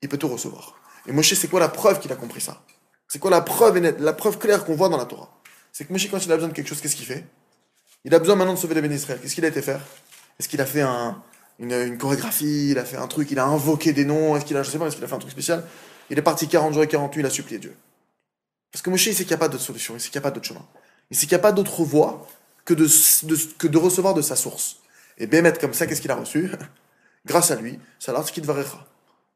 il 0.03 0.09
peut 0.09 0.19
tout 0.19 0.29
recevoir. 0.29 0.75
Et 1.07 1.13
Moshe, 1.13 1.35
c'est 1.35 1.49
quoi 1.49 1.61
la 1.61 1.69
preuve 1.69 1.99
qu'il 2.01 2.13
a 2.13 2.17
compris 2.17 2.41
ça? 2.41 2.63
C'est 3.09 3.19
quoi 3.19 3.31
la 3.31 3.41
preuve 3.41 3.79
la 3.79 4.13
preuve 4.13 4.39
claire 4.39 4.65
qu'on 4.65 4.75
voit 4.75 4.89
dans 4.89 4.99
la 4.99 5.07
Torah? 5.07 5.31
C'est 5.73 5.85
que 5.85 5.93
Moshe, 5.93 6.11
quand 6.11 6.25
il 6.25 6.31
a 6.31 6.37
besoin 6.37 6.49
de 6.49 6.55
quelque 6.55 6.69
chose, 6.69 6.81
qu'est-ce 6.81 6.97
qu'il 6.97 7.07
fait? 7.07 7.25
Il 8.05 8.15
a 8.15 8.19
besoin 8.19 8.37
maintenant 8.37 8.55
de 8.55 8.59
sauver 8.59 8.75
les 8.75 8.83
bénis. 8.83 9.05
Qu'est-ce 9.05 9.35
qu'il 9.35 9.45
a 9.45 9.49
été 9.49 9.63
faire? 9.63 9.81
Est-ce 10.39 10.49
qu'il 10.49 10.61
a 10.61 10.67
fait 10.67 10.83
une, 11.59 11.99
chorégraphie? 11.99 12.71
Il 12.71 12.79
a 12.79 12.85
fait 12.85 12.97
un 12.97 13.07
truc 13.07 13.31
Il 13.31 13.39
a 13.39 13.47
invoqué 13.47 13.93
des 13.93 14.05
noms? 14.05 14.37
Est-ce 14.37 14.45
qu'il 14.45 14.57
a, 14.57 14.63
je 14.63 14.71
sais 14.71 14.79
pas, 14.79 14.87
est-ce 14.87 14.97
qu'il 14.97 15.05
a 15.05 15.09
fait 15.09 15.15
un 15.15 15.19
truc 15.19 15.33
spécial? 15.33 15.65
Il 16.11 16.19
est 16.19 16.23
parti 16.23 16.49
40 16.49 16.75
jours 16.75 16.83
et 16.83 16.89
40 16.89 17.15
nuits, 17.15 17.23
il 17.23 17.27
a 17.27 17.31
supplié 17.31 17.59
Dieu. 17.59 17.77
Parce 18.73 18.83
que 18.83 18.91
Moshe, 18.91 19.07
il 19.07 19.15
sait 19.15 19.25
qu'il 19.25 19.33
n'y 19.33 19.35
a 19.35 19.39
pas 19.39 19.49
d'autre 19.49 19.63
solution, 19.63 19.95
il 19.95 20.01
sait 20.01 20.11
qu'il 20.11 20.19
n'y 20.19 20.25
a 20.25 20.29
pas 20.29 20.31
d'autre 20.31 20.47
chemin. 20.47 20.65
Il 21.11 21.17
sait 21.17 21.27
qu'il 21.27 21.37
n'y 21.37 21.41
a 21.41 21.43
pas 21.43 21.53
d'autre 21.53 21.83
voie 21.83 22.27
que 22.65 22.75
de, 22.75 22.87
que 23.59 23.67
de 23.67 23.79
recevoir 23.79 24.15
de 24.15 24.23
sa 24.23 24.37
source. 24.37 24.80
Et 25.21 25.27
Bémet, 25.27 25.53
comme 25.53 25.75
ça, 25.75 25.87
qu'est-ce 25.87 26.01
qu'il 26.01 26.11
a 26.11 26.17
reçu 26.17 26.51
Grâce 27.27 27.51
à 27.51 27.57
lui, 27.57 27.79
ce 27.99 28.33
qu'il 28.33 28.45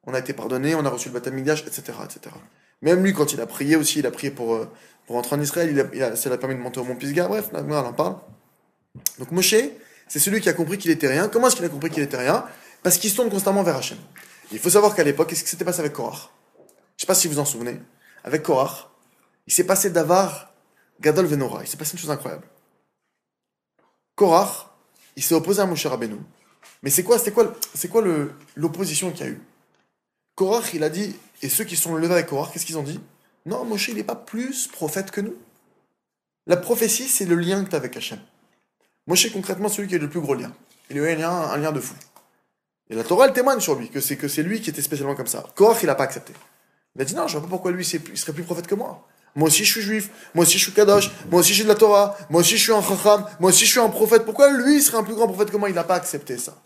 On 0.05 0.15
a 0.15 0.19
été 0.19 0.33
pardonné, 0.33 0.75
on 0.75 0.85
a 0.85 0.89
reçu 0.89 1.09
le 1.11 1.15
baptême 1.15 1.39
etc., 1.39 1.83
etc. 2.05 2.35
Même 2.83 3.05
lui, 3.05 3.13
quand 3.13 3.33
il 3.33 3.41
a 3.41 3.47
prié 3.47 3.77
aussi, 3.77 4.01
il 4.01 4.07
a 4.07 4.11
prié 4.11 4.31
pour, 4.31 4.55
euh, 4.55 4.69
pour 5.07 5.17
entrer 5.17 5.37
en 5.37 5.41
Israël, 5.41 5.89
il 5.93 6.03
a, 6.03 6.17
ça 6.17 6.31
l'a 6.31 6.39
permis 6.39 6.55
de 6.55 6.61
monter 6.61 6.81
au 6.81 6.85
mont 6.85 6.97
Pisgah, 6.97 7.29
bref, 7.29 7.51
là, 7.53 7.63
on 7.63 7.73
en 7.73 7.93
parle. 7.93 8.17
Donc 9.19 9.31
Moshe, 9.31 9.55
c'est 10.09 10.19
celui 10.19 10.41
qui 10.41 10.49
a 10.49 10.55
compris 10.55 10.79
qu'il 10.79 10.91
était 10.91 11.09
rien. 11.09 11.29
Comment 11.29 11.49
est-ce 11.49 11.57
qu'il 11.57 11.65
a 11.65 11.69
compris 11.69 11.91
qu'il 11.91 12.03
était 12.03 12.17
rien? 12.17 12.47
Parce 12.83 12.99
qu'il 12.99 13.11
se 13.11 13.17
tourne 13.17 13.31
constamment 13.31 13.63
vers 13.63 13.77
Hachem. 13.77 13.99
Il 14.53 14.59
faut 14.59 14.71
savoir 14.71 14.95
qu'à 14.95 15.05
l'époque, 15.05 15.29
qu'est-ce 15.29 15.45
qui 15.45 15.51
s'était 15.51 15.65
passé 15.65 15.81
avec 15.81 15.93
Korach 15.93 16.31
Je 16.97 17.03
sais 17.03 17.07
pas 17.07 17.15
si 17.15 17.29
vous 17.29 17.39
en 17.39 17.45
souvenez. 17.45 17.81
Avec 18.25 18.43
Korach, 18.43 18.89
il 19.47 19.53
s'est 19.53 19.65
passé 19.65 19.91
d'Avar 19.91 20.53
Gadol 21.01 21.27
Venora. 21.27 21.63
Il 21.63 21.69
s'est 21.69 21.77
passé 21.77 21.93
une 21.93 21.99
chose 21.99 22.11
incroyable. 22.11 22.47
Korach, 24.15 24.74
il 25.17 25.23
s'est 25.23 25.35
opposé 25.35 25.61
à 25.61 25.67
Moshe 25.67 25.87
Rabbeinu. 25.87 26.17
Mais 26.83 26.91
c'est 26.91 27.03
quoi, 27.03 27.19
c'est 27.19 27.33
quoi, 27.33 27.55
c'est 27.75 27.89
quoi 27.89 28.05
l'opposition 28.57 29.11
qu'il 29.11 29.27
y 29.27 29.29
a 29.29 29.33
eu? 29.33 29.41
Korach, 30.35 30.75
il 30.75 30.83
a 30.83 30.91
dit, 30.91 31.17
et 31.43 31.49
ceux 31.49 31.65
qui 31.65 31.77
sont 31.77 31.95
levés 31.95 32.15
avec 32.15 32.27
Korach, 32.27 32.53
qu'est-ce 32.53 32.67
qu'ils 32.67 32.79
ont 32.79 32.83
dit? 32.83 33.01
Non, 33.47 33.65
Moshe, 33.65 33.89
il 33.89 33.95
n'est 33.95 34.05
pas 34.05 34.17
plus 34.17 34.67
prophète 34.69 35.11
que 35.11 35.21
nous. 35.21 35.35
La 36.47 36.57
prophétie, 36.57 37.09
c'est 37.09 37.25
le 37.25 37.37
lien 37.37 37.65
que 37.65 37.71
tu 37.71 37.75
as 37.75 37.79
avec 37.79 37.97
Hachem. 37.97 38.21
Moshe, 39.07 39.31
concrètement, 39.33 39.69
celui 39.69 39.89
qui 39.89 39.95
a 39.95 39.99
le 39.99 40.11
plus 40.11 40.21
gros 40.21 40.35
lien. 40.35 40.53
Il 40.91 40.99
a 40.99 41.01
eu 41.01 41.13
un 41.13 41.17
lien, 41.17 41.31
un 41.31 41.57
lien 41.57 41.73
de 41.73 41.81
fou. 41.81 41.95
Et 42.91 42.95
la 42.95 43.05
Torah, 43.05 43.27
elle 43.27 43.33
témoigne 43.33 43.61
sur 43.61 43.77
lui, 43.77 43.89
que 43.89 44.01
c'est 44.01 44.17
que 44.17 44.29
c'est 44.29 44.43
lui 44.43 44.61
qui 44.61 44.71
était 44.71 44.83
spécialement 44.83 45.15
comme 45.15 45.27
ça. 45.27 45.45
Korach, 45.55 45.83
il 45.83 45.87
n'a 45.87 45.95
pas 45.95 46.05
accepté. 46.05 46.35
Il 46.97 47.03
a 47.03 47.05
dit 47.05 47.15
non, 47.15 47.29
je 47.29 47.35
ne 47.35 47.41
vois 47.41 47.49
pas 47.49 47.51
pourquoi 47.51 47.73
lui, 47.73 47.87
il 47.87 48.19
serait 48.19 48.33
plus 48.33 48.45
prophète 48.45 48.67
que 48.67 48.75
moi. 48.75 49.07
Moi 49.37 49.49
aussi 49.49 49.65
je 49.65 49.73
suis 49.73 49.83
juif, 49.83 50.11
moi 50.35 50.45
aussi 50.45 50.59
je 50.59 50.65
suis 50.65 50.73
kadosh, 50.73 51.11
moi 51.31 51.41
aussi 51.41 51.55
j'ai 51.55 51.65
de 51.65 51.69
la 51.69 51.75
Torah, 51.75 52.17
moi 52.31 52.41
aussi 52.41 52.57
je 52.57 52.63
suis 52.63 52.73
un 52.73 52.83
chacham, 52.83 53.27
moi 53.41 53.51
aussi 53.51 53.67
je 53.67 53.71
suis 53.71 53.81
un 53.81 53.89
prophète. 53.89 54.25
Pourquoi 54.25 54.53
lui 54.53 54.81
serait 54.81 54.99
un 54.99 55.03
plus 55.03 55.15
grand 55.15 55.27
prophète 55.27 55.51
que 55.51 55.57
moi? 55.57 55.69
Il 55.69 55.75
n'a 55.75 55.85
pas 55.85 55.97
accepté 55.97 56.39
ça. 56.39 56.57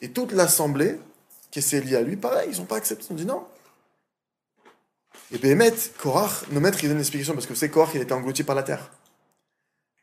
Et 0.00 0.10
toute 0.10 0.32
l'assemblée 0.32 0.98
qui 1.50 1.62
s'est 1.62 1.80
liée 1.80 1.96
à 1.96 2.02
lui, 2.02 2.16
pareil, 2.16 2.50
ils 2.52 2.58
n'ont 2.58 2.66
pas 2.66 2.76
accepté, 2.76 3.06
ils 3.08 3.12
ont 3.12 3.16
dit 3.16 3.26
non. 3.26 3.46
Et 5.32 5.38
Béhémet, 5.38 5.72
Korach, 5.98 6.48
nos 6.50 6.60
maîtres, 6.60 6.78
ils 6.82 6.88
donnent 6.88 6.96
une 6.96 7.00
explication 7.00 7.34
parce 7.34 7.46
que 7.46 7.54
c'est 7.54 7.68
Korach, 7.68 7.94
il 7.94 8.00
était 8.00 8.12
englouti 8.12 8.42
par 8.42 8.54
la 8.54 8.62
terre. 8.62 8.90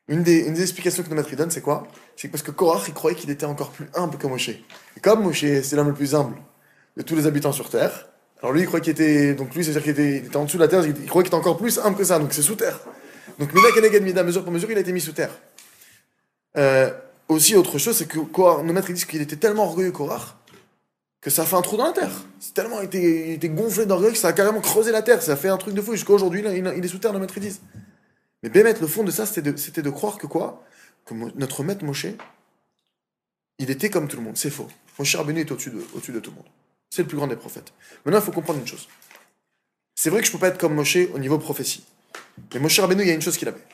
Une 0.09 0.23
des, 0.23 0.61
explications 0.61 1.03
que 1.03 1.09
nos 1.09 1.15
maîtres 1.15 1.29
ils 1.31 1.37
donnent, 1.37 1.51
c'est 1.51 1.61
quoi? 1.61 1.87
C'est 2.17 2.27
parce 2.27 2.43
que 2.43 2.51
Korach, 2.51 2.87
il 2.87 2.93
croyait 2.93 3.17
qu'il 3.17 3.29
était 3.29 3.45
encore 3.45 3.71
plus 3.71 3.89
humble 3.93 4.17
que 4.17 4.27
Moshe. 4.27 4.49
Et 4.49 4.99
comme 5.01 5.23
Moshe, 5.23 5.45
c'est 5.63 5.75
l'homme 5.75 5.89
le 5.89 5.93
plus 5.93 6.13
humble 6.13 6.35
de 6.97 7.01
tous 7.03 7.15
les 7.15 7.25
habitants 7.25 7.53
sur 7.53 7.69
terre, 7.69 8.09
alors 8.43 8.51
lui, 8.51 8.63
il 8.63 8.67
croyait 8.67 8.83
qu'il 8.83 8.91
était. 8.91 9.35
Donc 9.35 9.55
lui, 9.55 9.63
c'est-à-dire 9.63 9.83
qu'il 9.83 9.97
était, 9.97 10.35
en 10.35 10.43
dessous 10.43 10.57
de 10.57 10.63
la 10.63 10.67
terre, 10.67 10.85
il 10.85 10.93
croyait 11.05 11.23
qu'il 11.23 11.27
était 11.27 11.33
encore 11.33 11.55
plus 11.55 11.79
humble 11.79 11.95
que 11.95 12.03
ça, 12.03 12.19
donc 12.19 12.33
c'est 12.33 12.41
sous 12.41 12.55
terre. 12.55 12.77
Donc 13.39 13.53
Mida 13.53 13.71
Keneged 13.71 14.03
Mida, 14.03 14.21
mesure 14.21 14.43
pour 14.43 14.51
mesure, 14.51 14.69
il 14.69 14.77
a 14.77 14.81
été 14.81 14.91
mis 14.91 14.99
sous 14.99 15.13
terre. 15.13 15.31
Euh, 16.57 16.91
aussi, 17.29 17.55
autre 17.55 17.77
chose, 17.77 17.95
c'est 17.95 18.05
que 18.05 18.19
nos 18.19 18.73
maîtres 18.73 18.91
disent 18.91 19.05
qu'il 19.05 19.21
était 19.21 19.37
tellement 19.37 19.63
orgueilleux, 19.63 19.93
Korach, 19.93 20.35
que 21.21 21.29
ça 21.29 21.43
a 21.43 21.45
fait 21.45 21.55
un 21.55 21.61
trou 21.61 21.77
dans 21.77 21.85
la 21.85 21.93
terre. 21.93 22.11
C'est 22.41 22.53
tellement 22.53 22.81
il 22.81 22.85
était, 22.85 23.29
il 23.29 23.33
était 23.35 23.47
gonflé 23.47 23.85
d'orgueil 23.85 24.11
que 24.11 24.17
ça 24.17 24.27
a 24.27 24.33
carrément 24.33 24.59
creusé 24.59 24.91
la 24.91 25.01
terre. 25.01 25.21
Ça 25.21 25.31
a 25.31 25.35
fait 25.37 25.47
un 25.47 25.57
truc 25.57 25.73
de 25.73 25.81
fou. 25.81 25.93
Jusqu'à 25.93 26.11
aujourd'hui, 26.11 26.43
il, 26.45 26.67
est 26.67 26.87
sous 26.89 26.97
terre, 26.97 27.13
nos 27.13 27.19
maîtres 27.19 27.39
disent. 27.39 27.61
Mais 28.43 28.49
Bémet, 28.49 28.73
le 28.73 28.87
fond 28.87 29.05
de 29.05 29.11
ça, 29.11 29.25
c'était 29.25 29.81
de, 29.81 29.89
croire 29.89 30.17
que 30.17 30.27
quoi? 30.27 30.65
Que 31.05 31.13
notre 31.13 31.63
maître 31.63 31.85
Moshe, 31.85 32.07
il 33.57 33.71
était 33.71 33.89
comme 33.89 34.09
tout 34.09 34.17
le 34.17 34.23
monde. 34.23 34.35
C'est 34.35 34.49
faux. 34.49 34.67
Moshe 34.99 35.15
Rabbeinu 35.15 35.39
est 35.39 35.51
au-dessus 35.51 35.69
de, 35.69 35.77
au 35.77 35.99
de 35.99 36.19
tout 36.19 36.31
le 36.31 36.35
monde. 36.35 36.45
C'est 36.93 37.01
le 37.01 37.07
plus 37.07 37.17
grand 37.17 37.25
des 37.25 37.35
prophètes. 37.35 37.73
Maintenant, 38.05 38.19
il 38.19 38.23
faut 38.23 38.31
comprendre 38.31 38.59
une 38.59 38.67
chose. 38.67 38.87
C'est 39.95 40.11
vrai 40.11 40.19
que 40.19 40.27
je 40.27 40.29
ne 40.29 40.33
peux 40.33 40.39
pas 40.39 40.49
être 40.49 40.59
comme 40.59 40.75
Moshe 40.75 40.95
au 41.11 41.17
niveau 41.17 41.39
prophétie. 41.39 41.83
Mais 42.53 42.59
Moshe 42.59 42.79
Rabbeinu, 42.79 43.01
il 43.01 43.07
y 43.07 43.09
a 43.09 43.15
une 43.15 43.21
chose 43.21 43.35
qu'il 43.35 43.47
avait. 43.47 43.65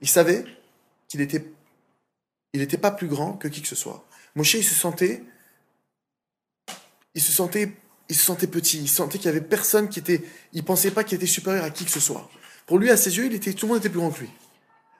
Il 0.00 0.08
savait 0.08 0.44
qu'il 1.08 1.20
était, 1.20 1.44
il 2.52 2.60
n'était 2.60 2.78
pas 2.78 2.92
plus 2.92 3.08
grand 3.08 3.32
que 3.32 3.48
qui 3.48 3.62
que 3.62 3.66
ce 3.66 3.74
soit. 3.74 4.06
Moshe, 4.36 4.54
il 4.54 4.62
se 4.62 4.76
sentait, 4.76 5.24
il 7.16 7.20
se 7.20 7.32
sentait, 7.32 7.72
il 8.08 8.14
se 8.14 8.24
sentait 8.24 8.46
petit. 8.46 8.78
Il 8.78 8.88
sentait 8.88 9.18
qu'il 9.18 9.26
y 9.26 9.30
avait 9.30 9.40
personne 9.40 9.88
qui 9.88 9.98
était, 9.98 10.22
il 10.52 10.64
pensait 10.64 10.92
pas 10.92 11.02
qu'il 11.02 11.16
était 11.16 11.26
supérieur 11.26 11.64
à 11.64 11.70
qui 11.70 11.84
que 11.84 11.90
ce 11.90 11.98
soit. 11.98 12.30
Pour 12.66 12.78
lui, 12.78 12.92
à 12.92 12.96
ses 12.96 13.16
yeux, 13.16 13.28
tout 13.40 13.66
le 13.66 13.72
monde 13.72 13.78
était 13.78 13.90
plus 13.90 13.98
grand 13.98 14.12
que 14.12 14.20
lui. 14.20 14.30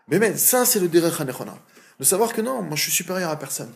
Mais 0.08 0.18
même, 0.18 0.36
ça, 0.36 0.66
c'est 0.66 0.80
le 0.80 0.88
derech. 0.88 1.20
De 1.20 2.04
savoir 2.04 2.32
que 2.32 2.40
non, 2.40 2.62
moi, 2.62 2.74
je 2.74 2.82
suis 2.82 2.92
supérieur 2.92 3.30
à 3.30 3.38
personne. 3.38 3.72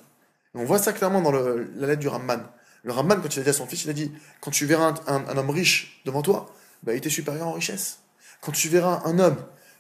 On 0.55 0.65
voit 0.65 0.81
ça 0.81 0.93
clairement 0.93 1.23
dans 1.23 1.31
la 1.31 1.87
lettre 1.87 2.01
du 2.01 2.09
Ramban. 2.09 2.43
Le 2.83 2.93
Ramban, 2.93 3.17
quand 3.21 3.35
il 3.35 3.41
a 3.41 3.43
dit 3.43 3.51
à 3.51 3.53
son 3.53 3.67
fils, 3.67 3.85
il 3.85 3.91
a 3.91 3.93
dit, 3.93 4.13
quand 4.41 4.51
tu 4.51 4.67
verras 4.67 4.95
un, 5.07 5.37
homme 5.37 5.51
riche 5.51 6.01
devant 6.05 6.23
toi, 6.23 6.47
bah, 6.83 6.95
il 6.95 6.99
était 6.99 7.11
supérieur 7.11 7.49
en 7.49 7.53
richesse. 7.53 8.01
Quand 8.41 8.53
tu 8.53 8.69
verras 8.69 9.03
un 9.05 9.19
homme 9.19 9.37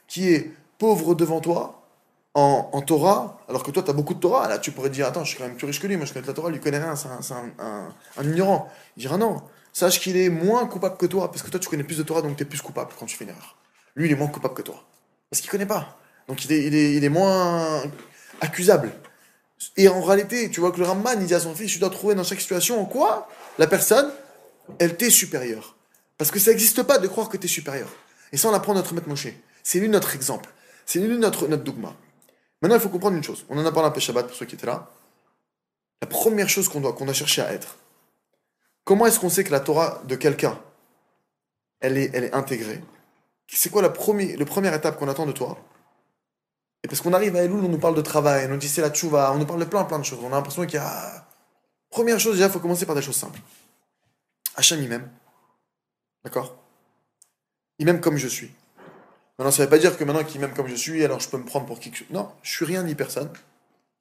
qui 0.06 0.28
est 0.28 0.52
pauvre 0.78 1.14
devant 1.14 1.40
toi, 1.40 1.76
en, 2.34 2.80
Torah, 2.82 3.40
alors 3.48 3.62
que 3.62 3.70
toi, 3.70 3.82
tu 3.82 3.90
as 3.90 3.92
beaucoup 3.92 4.14
de 4.14 4.20
Torah, 4.20 4.48
là, 4.48 4.58
tu 4.58 4.70
pourrais 4.70 4.90
dire, 4.90 5.06
attends, 5.06 5.24
je 5.24 5.30
suis 5.30 5.38
quand 5.38 5.46
même 5.46 5.56
plus 5.56 5.66
riche 5.66 5.80
que 5.80 5.86
lui, 5.86 5.96
moi, 5.96 6.06
je 6.06 6.12
connais 6.12 6.26
la 6.26 6.32
Torah, 6.32 6.50
lui 6.50 6.60
connaît 6.60 6.78
rien, 6.78 6.94
c'est 6.94 7.08
un, 7.34 8.22
ignorant. 8.22 8.70
Il 8.96 9.00
dira 9.00 9.16
non, 9.18 9.42
sache 9.72 10.00
qu'il 10.00 10.16
est 10.16 10.28
moins 10.28 10.66
coupable 10.66 10.96
que 10.96 11.06
toi, 11.06 11.30
parce 11.30 11.42
que 11.42 11.50
toi, 11.50 11.58
tu 11.58 11.68
connais 11.68 11.82
plus 11.82 11.98
de 11.98 12.02
Torah, 12.02 12.22
donc 12.22 12.36
tu 12.36 12.42
es 12.44 12.46
plus 12.46 12.62
coupable 12.62 12.92
quand 12.98 13.06
tu 13.06 13.16
fais 13.16 13.24
une 13.24 13.30
erreur. 13.30 13.56
Lui, 13.96 14.06
il 14.06 14.12
est 14.12 14.16
moins 14.16 14.28
coupable 14.28 14.54
que 14.54 14.62
toi. 14.62 14.84
Parce 15.28 15.40
qu'il 15.40 15.50
connaît 15.50 15.66
pas. 15.66 15.98
Donc 16.28 16.48
est, 16.48 16.96
il 16.96 17.04
est 17.04 17.08
moins 17.08 17.82
accusable. 18.40 18.92
Et 19.76 19.88
en 19.88 20.00
réalité, 20.02 20.50
tu 20.50 20.60
vois 20.60 20.72
que 20.72 20.78
le 20.78 20.86
Ramban, 20.86 21.12
il 21.20 21.26
dit 21.26 21.34
à 21.34 21.40
son 21.40 21.54
fils, 21.54 21.72
tu 21.72 21.78
dois 21.78 21.90
trouver 21.90 22.14
dans 22.14 22.24
chaque 22.24 22.40
situation 22.40 22.80
en 22.80 22.86
quoi 22.86 23.28
la 23.58 23.66
personne, 23.66 24.10
elle 24.78 24.96
t'est 24.96 25.10
supérieure. 25.10 25.76
Parce 26.16 26.30
que 26.30 26.38
ça 26.38 26.50
n'existe 26.50 26.82
pas 26.82 26.98
de 26.98 27.06
croire 27.08 27.28
que 27.28 27.36
tu 27.36 27.46
es 27.46 27.48
supérieur. 27.48 27.88
Et 28.32 28.36
ça, 28.36 28.48
on 28.48 28.54
apprend 28.54 28.74
notre 28.74 28.94
maître 28.94 29.08
Moshe. 29.08 29.28
C'est 29.62 29.80
lui 29.80 29.88
notre 29.88 30.14
exemple. 30.14 30.50
C'est 30.86 30.98
lui 30.98 31.18
notre, 31.18 31.46
notre 31.46 31.64
dogma. 31.64 31.94
Maintenant, 32.62 32.76
il 32.76 32.80
faut 32.80 32.88
comprendre 32.88 33.16
une 33.16 33.24
chose. 33.24 33.44
On 33.48 33.58
en 33.58 33.64
a 33.66 33.72
parlé 33.72 33.88
un 33.88 33.92
peu 33.92 34.00
Shabbat 34.00 34.26
pour 34.26 34.36
ceux 34.36 34.46
qui 34.46 34.54
étaient 34.54 34.66
là. 34.66 34.90
La 36.00 36.06
première 36.06 36.48
chose 36.48 36.68
qu'on 36.68 36.80
doit, 36.80 36.92
qu'on 36.92 37.08
a 37.08 37.12
cherché 37.12 37.42
à 37.42 37.52
être. 37.52 37.76
Comment 38.84 39.06
est-ce 39.06 39.20
qu'on 39.20 39.28
sait 39.28 39.44
que 39.44 39.52
la 39.52 39.60
Torah 39.60 40.02
de 40.06 40.16
quelqu'un, 40.16 40.58
elle 41.80 41.96
est, 41.98 42.10
elle 42.14 42.24
est 42.24 42.34
intégrée? 42.34 42.82
C'est 43.46 43.70
quoi 43.70 43.82
la 43.82 43.88
la 43.88 44.44
première 44.46 44.74
étape 44.74 44.98
qu'on 44.98 45.08
attend 45.08 45.26
de 45.26 45.32
toi? 45.32 45.58
Et 46.82 46.88
parce 46.88 47.00
qu'on 47.00 47.12
arrive 47.12 47.36
à 47.36 47.42
Elul, 47.42 47.64
on 47.64 47.68
nous 47.68 47.78
parle 47.78 47.94
de 47.94 48.00
travail, 48.00 48.46
on 48.46 48.50
nous 48.50 48.56
dit 48.56 48.68
c'est 48.68 48.80
la 48.80 48.90
tchouva, 48.90 49.32
on 49.32 49.38
nous 49.38 49.46
parle 49.46 49.60
de 49.60 49.66
plein 49.66 49.84
plein 49.84 49.98
de 49.98 50.04
choses. 50.04 50.18
On 50.22 50.28
a 50.28 50.36
l'impression 50.36 50.64
qu'il 50.64 50.74
y 50.74 50.78
a... 50.78 51.26
Première 51.90 52.18
chose, 52.20 52.34
déjà, 52.34 52.46
il 52.46 52.52
faut 52.52 52.60
commencer 52.60 52.86
par 52.86 52.94
des 52.94 53.02
choses 53.02 53.16
simples. 53.16 53.40
Hachem, 54.56 54.80
il 54.82 54.88
m'aime. 54.88 55.10
D'accord? 56.24 56.56
Il 57.78 57.86
m'aime 57.86 58.00
comme 58.00 58.16
je 58.16 58.28
suis. 58.28 58.50
Maintenant, 59.38 59.50
ça 59.50 59.62
ne 59.62 59.66
veut 59.66 59.70
pas 59.70 59.78
dire 59.78 59.96
que 59.96 60.04
maintenant 60.04 60.22
qu'il 60.22 60.40
m'aime 60.40 60.52
comme 60.52 60.68
je 60.68 60.74
suis, 60.74 61.04
alors 61.04 61.18
je 61.18 61.28
peux 61.28 61.38
me 61.38 61.44
prendre 61.44 61.66
pour 61.66 61.80
qui 61.80 61.90
que 61.90 61.96
je. 61.96 62.04
Non, 62.10 62.30
je 62.42 62.50
suis 62.50 62.64
rien 62.64 62.82
ni 62.82 62.94
personne. 62.94 63.30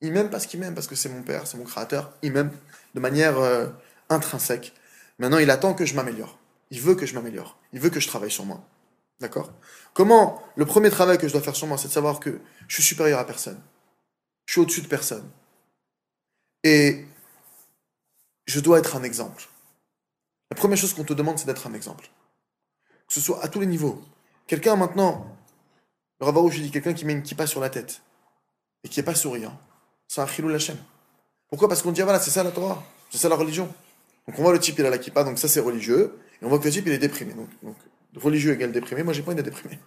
Il 0.01 0.11
m'aime 0.11 0.29
parce 0.29 0.45
qu'il 0.45 0.59
m'aime, 0.59 0.75
parce 0.75 0.87
que 0.87 0.95
c'est 0.95 1.09
mon 1.09 1.23
père, 1.23 1.47
c'est 1.47 1.57
mon 1.57 1.63
créateur. 1.63 2.11
Il 2.21 2.33
m'aime 2.33 2.51
de 2.93 2.99
manière 2.99 3.37
euh, 3.39 3.67
intrinsèque. 4.09 4.73
Maintenant, 5.17 5.37
il 5.37 5.49
attend 5.49 5.73
que 5.73 5.85
je 5.85 5.95
m'améliore. 5.95 6.37
Il 6.71 6.81
veut 6.81 6.95
que 6.95 7.05
je 7.05 7.15
m'améliore. 7.15 7.57
Il 7.73 7.79
veut 7.79 7.89
que 7.89 7.99
je 7.99 8.07
travaille 8.07 8.31
sur 8.31 8.45
moi. 8.45 8.61
D'accord? 9.19 9.51
Comment 9.93 10.41
Le 10.55 10.65
premier 10.65 10.89
travail 10.89 11.17
que 11.17 11.27
je 11.27 11.33
dois 11.33 11.41
faire 11.41 11.55
sur 11.55 11.67
moi, 11.67 11.77
c'est 11.77 11.87
de 11.87 11.93
savoir 11.93 12.19
que 12.19 12.39
je 12.67 12.75
suis 12.75 12.83
supérieur 12.83 13.19
à 13.19 13.25
personne. 13.25 13.59
Je 14.45 14.53
suis 14.53 14.61
au-dessus 14.61 14.81
de 14.81 14.87
personne. 14.87 15.29
Et 16.63 17.05
je 18.45 18.59
dois 18.59 18.79
être 18.79 18.95
un 18.95 19.03
exemple. 19.03 19.47
La 20.51 20.55
première 20.55 20.77
chose 20.77 20.93
qu'on 20.93 21.03
te 21.03 21.13
demande, 21.13 21.37
c'est 21.37 21.45
d'être 21.45 21.67
un 21.67 21.73
exemple. 21.73 22.09
Que 23.07 23.13
ce 23.13 23.21
soit 23.21 23.43
à 23.43 23.47
tous 23.47 23.59
les 23.59 23.67
niveaux. 23.67 24.01
Quelqu'un 24.47 24.75
maintenant, 24.75 25.27
le 26.19 26.25
Ravarouche 26.25 26.59
dit 26.59 26.71
quelqu'un 26.71 26.93
qui 26.93 27.05
met 27.05 27.13
une 27.13 27.23
kippa 27.23 27.47
sur 27.47 27.61
la 27.61 27.69
tête 27.69 28.01
et 28.83 28.89
qui 28.89 28.99
n'est 28.99 29.05
pas 29.05 29.15
souriant, 29.15 29.57
c'est 30.07 30.21
un 30.21 30.27
chilou 30.27 30.49
Lachem. 30.49 30.77
Pourquoi? 31.49 31.67
Parce 31.67 31.81
qu'on 31.81 31.91
dit, 31.91 32.01
ah, 32.01 32.05
voilà, 32.05 32.19
c'est 32.19 32.31
ça 32.31 32.43
la 32.43 32.51
Torah, 32.51 32.83
c'est 33.09 33.17
ça 33.17 33.29
la 33.29 33.35
religion. 33.35 33.71
Donc 34.27 34.37
on 34.37 34.43
voit 34.43 34.53
le 34.53 34.59
type, 34.59 34.77
il 34.79 34.85
a 34.85 34.89
la 34.89 34.97
kippa, 34.97 35.23
donc 35.23 35.39
ça 35.39 35.47
c'est 35.47 35.59
religieux, 35.59 36.19
et 36.41 36.45
on 36.45 36.49
voit 36.49 36.59
que 36.59 36.65
le 36.65 36.71
type, 36.71 36.85
il 36.87 36.93
est 36.93 36.99
déprimé. 36.99 37.33
Religieux 38.15 38.53
égale 38.53 38.71
déprimé, 38.71 39.03
moi 39.03 39.13
j'ai 39.13 39.21
pas 39.21 39.33
d'être 39.33 39.45
déprimé. 39.45 39.79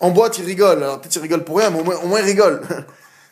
En 0.00 0.10
boîte, 0.10 0.38
il 0.38 0.44
rigole, 0.44 0.82
alors 0.82 1.00
peut-être 1.00 1.16
il 1.16 1.22
rigole 1.22 1.44
pour 1.44 1.58
rien, 1.58 1.70
mais 1.70 1.80
au 1.80 1.84
moins, 1.84 1.96
au 1.96 2.06
moins 2.06 2.20
il 2.20 2.26
rigole. 2.26 2.62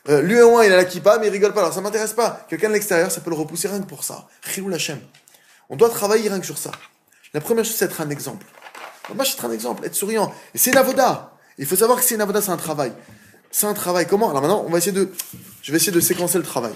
Euh, 0.08 0.22
lui 0.22 0.40
au 0.40 0.50
moins, 0.50 0.64
il 0.64 0.72
a 0.72 0.76
la 0.76 0.84
kippa, 0.84 1.18
mais 1.18 1.26
il 1.26 1.30
rigole 1.30 1.52
pas, 1.52 1.62
alors 1.62 1.74
ça 1.74 1.80
m'intéresse 1.80 2.12
pas. 2.12 2.46
Quelqu'un 2.48 2.68
de 2.68 2.74
l'extérieur, 2.74 3.10
ça 3.10 3.20
peut 3.20 3.30
le 3.30 3.34
repousser 3.34 3.66
rien 3.66 3.80
que 3.80 3.86
pour 3.86 4.04
ça. 4.04 4.28
Chilou 4.48 4.68
Lachem. 4.68 5.00
On 5.68 5.74
doit 5.74 5.90
travailler 5.90 6.28
rien 6.28 6.38
que 6.38 6.46
sur 6.46 6.58
ça. 6.58 6.70
La 7.34 7.40
première 7.40 7.64
chose, 7.64 7.74
c'est 7.74 7.86
être 7.86 8.00
un 8.00 8.10
exemple. 8.10 8.46
Moi, 9.14 9.24
suis 9.24 9.34
être 9.34 9.44
un 9.44 9.50
exemple, 9.50 9.84
être 9.84 9.94
souriant. 9.94 10.32
Et 10.54 10.58
c'est 10.58 10.70
une 10.70 10.76
avoda. 10.76 11.32
Il 11.58 11.66
faut 11.66 11.76
savoir 11.76 11.98
que 11.98 12.04
c'est 12.04 12.14
une 12.14 12.20
avoda, 12.20 12.40
c'est 12.40 12.50
un 12.50 12.56
travail. 12.56 12.92
C'est 13.50 13.66
un 13.66 13.74
travail. 13.74 14.06
Comment? 14.06 14.30
Alors 14.30 14.42
maintenant, 14.42 14.64
on 14.66 14.70
va 14.70 14.78
essayer 14.78 14.92
de. 14.92 15.10
Je 15.62 15.72
vais 15.72 15.76
essayer 15.76 15.92
de 15.92 16.00
séquencer 16.00 16.38
le 16.38 16.44
travail. 16.44 16.74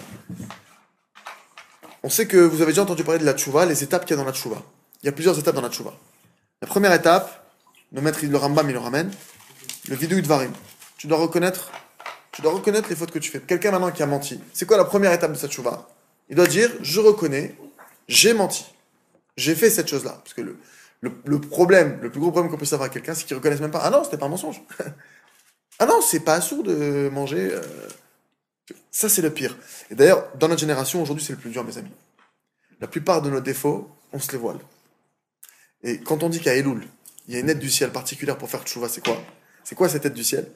On 2.03 2.09
sait 2.09 2.27
que 2.27 2.39
vous 2.39 2.63
avez 2.63 2.73
déjà 2.73 2.83
entendu 2.83 3.05
parler 3.05 3.21
de 3.21 3.27
la 3.27 3.35
tchouva, 3.35 3.67
les 3.67 3.83
étapes 3.85 4.07
qu'il 4.07 4.17
y 4.17 4.19
a 4.19 4.23
dans 4.23 4.29
la 4.29 4.35
tchouva. 4.35 4.63
Il 5.03 5.07
y 5.07 5.09
a 5.09 5.13
plusieurs 5.13 5.39
étapes 5.39 5.55
dans 5.55 5.61
la 5.61 5.69
tchouva. 5.69 5.93
La 6.63 6.67
première 6.69 6.93
étape, 6.93 7.47
le 7.93 8.01
maître, 8.01 8.23
il 8.23 8.31
le 8.31 8.37
rambam, 8.37 8.69
il 8.69 8.73
le 8.75 8.79
ramène. 8.79 9.11
Le 9.89 9.97
vidouille 9.97 10.21
varim. 10.23 10.53
Tu 10.99 11.07
dois 11.07 11.19
reconnaître. 11.19 11.71
Tu 12.33 12.43
dois 12.43 12.53
reconnaître 12.53 12.89
les 12.89 12.97
fautes 12.97 13.11
que 13.11 13.19
tu 13.19 13.31
fais. 13.31 13.41
Quelqu'un 13.41 13.71
maintenant 13.71 13.91
qui 13.91 14.03
a 14.03 14.07
menti. 14.07 14.41
C'est 14.53 14.67
quoi 14.67 14.77
la 14.77 14.85
première 14.85 15.13
étape 15.13 15.33
de 15.33 15.37
cette 15.39 15.51
tchouva 15.51 15.89
Il 16.29 16.37
doit 16.37 16.47
dire 16.47 16.71
Je 16.83 17.01
reconnais, 17.01 17.57
j'ai 18.09 18.35
menti. 18.35 18.67
J'ai 19.37 19.55
fait 19.55 19.71
cette 19.71 19.89
chose-là. 19.89 20.21
Parce 20.23 20.35
que 20.35 20.43
le, 20.43 20.59
le, 21.01 21.13
le 21.25 21.41
problème, 21.41 21.99
le 22.03 22.11
plus 22.11 22.21
gros 22.21 22.31
problème 22.31 22.51
qu'on 22.53 22.59
peut 22.59 22.67
savoir 22.67 22.89
à 22.89 22.93
quelqu'un, 22.93 23.15
c'est 23.15 23.25
qu'il 23.25 23.35
ne 23.35 23.41
reconnaisse 23.41 23.61
même 23.61 23.71
pas. 23.71 23.81
Ah 23.83 23.91
non, 23.91 24.05
c'était 24.05 24.19
pas 24.19 24.27
un 24.27 24.31
mensonge. 24.31 24.61
ah 25.79 25.87
non, 25.87 26.01
c'est 26.03 26.21
pas 26.21 26.41
sourd 26.41 26.63
de 26.63 27.09
manger. 27.11 27.49
euh, 27.53 27.63
Ça, 28.91 29.09
c'est 29.09 29.23
le 29.23 29.31
pire. 29.31 29.57
Et 29.91 29.95
d'ailleurs, 29.95 30.29
dans 30.37 30.49
notre 30.49 30.61
génération, 30.61 31.03
aujourd'hui, 31.03 31.25
c'est 31.25 31.33
le 31.33 31.39
plus 31.39 31.51
dur, 31.51 31.65
mes 31.65 31.79
amis. 31.79 31.93
La 32.81 32.87
plupart 32.87 33.23
de 33.23 33.31
nos 33.31 33.41
défauts, 33.41 33.89
on 34.13 34.21
se 34.21 34.31
les 34.33 34.39
voile. 34.39 34.59
Et 35.83 36.01
quand 36.01 36.23
on 36.23 36.29
dit 36.29 36.41
qu'à 36.41 36.55
Elul, 36.55 36.87
il 37.29 37.35
y 37.35 37.37
a 37.37 37.41
une 37.41 37.49
aide 37.49 37.59
du 37.59 37.71
ciel 37.71 37.91
particulière 37.91 38.37
pour 38.37 38.51
faire 38.51 38.65
tchouva, 38.65 38.89
c'est 38.89 39.05
quoi? 39.05 39.23
C'est 39.65 39.75
quoi 39.75 39.89
cette 39.89 40.05
aide 40.05 40.15
du 40.15 40.25
ciel? 40.25 40.51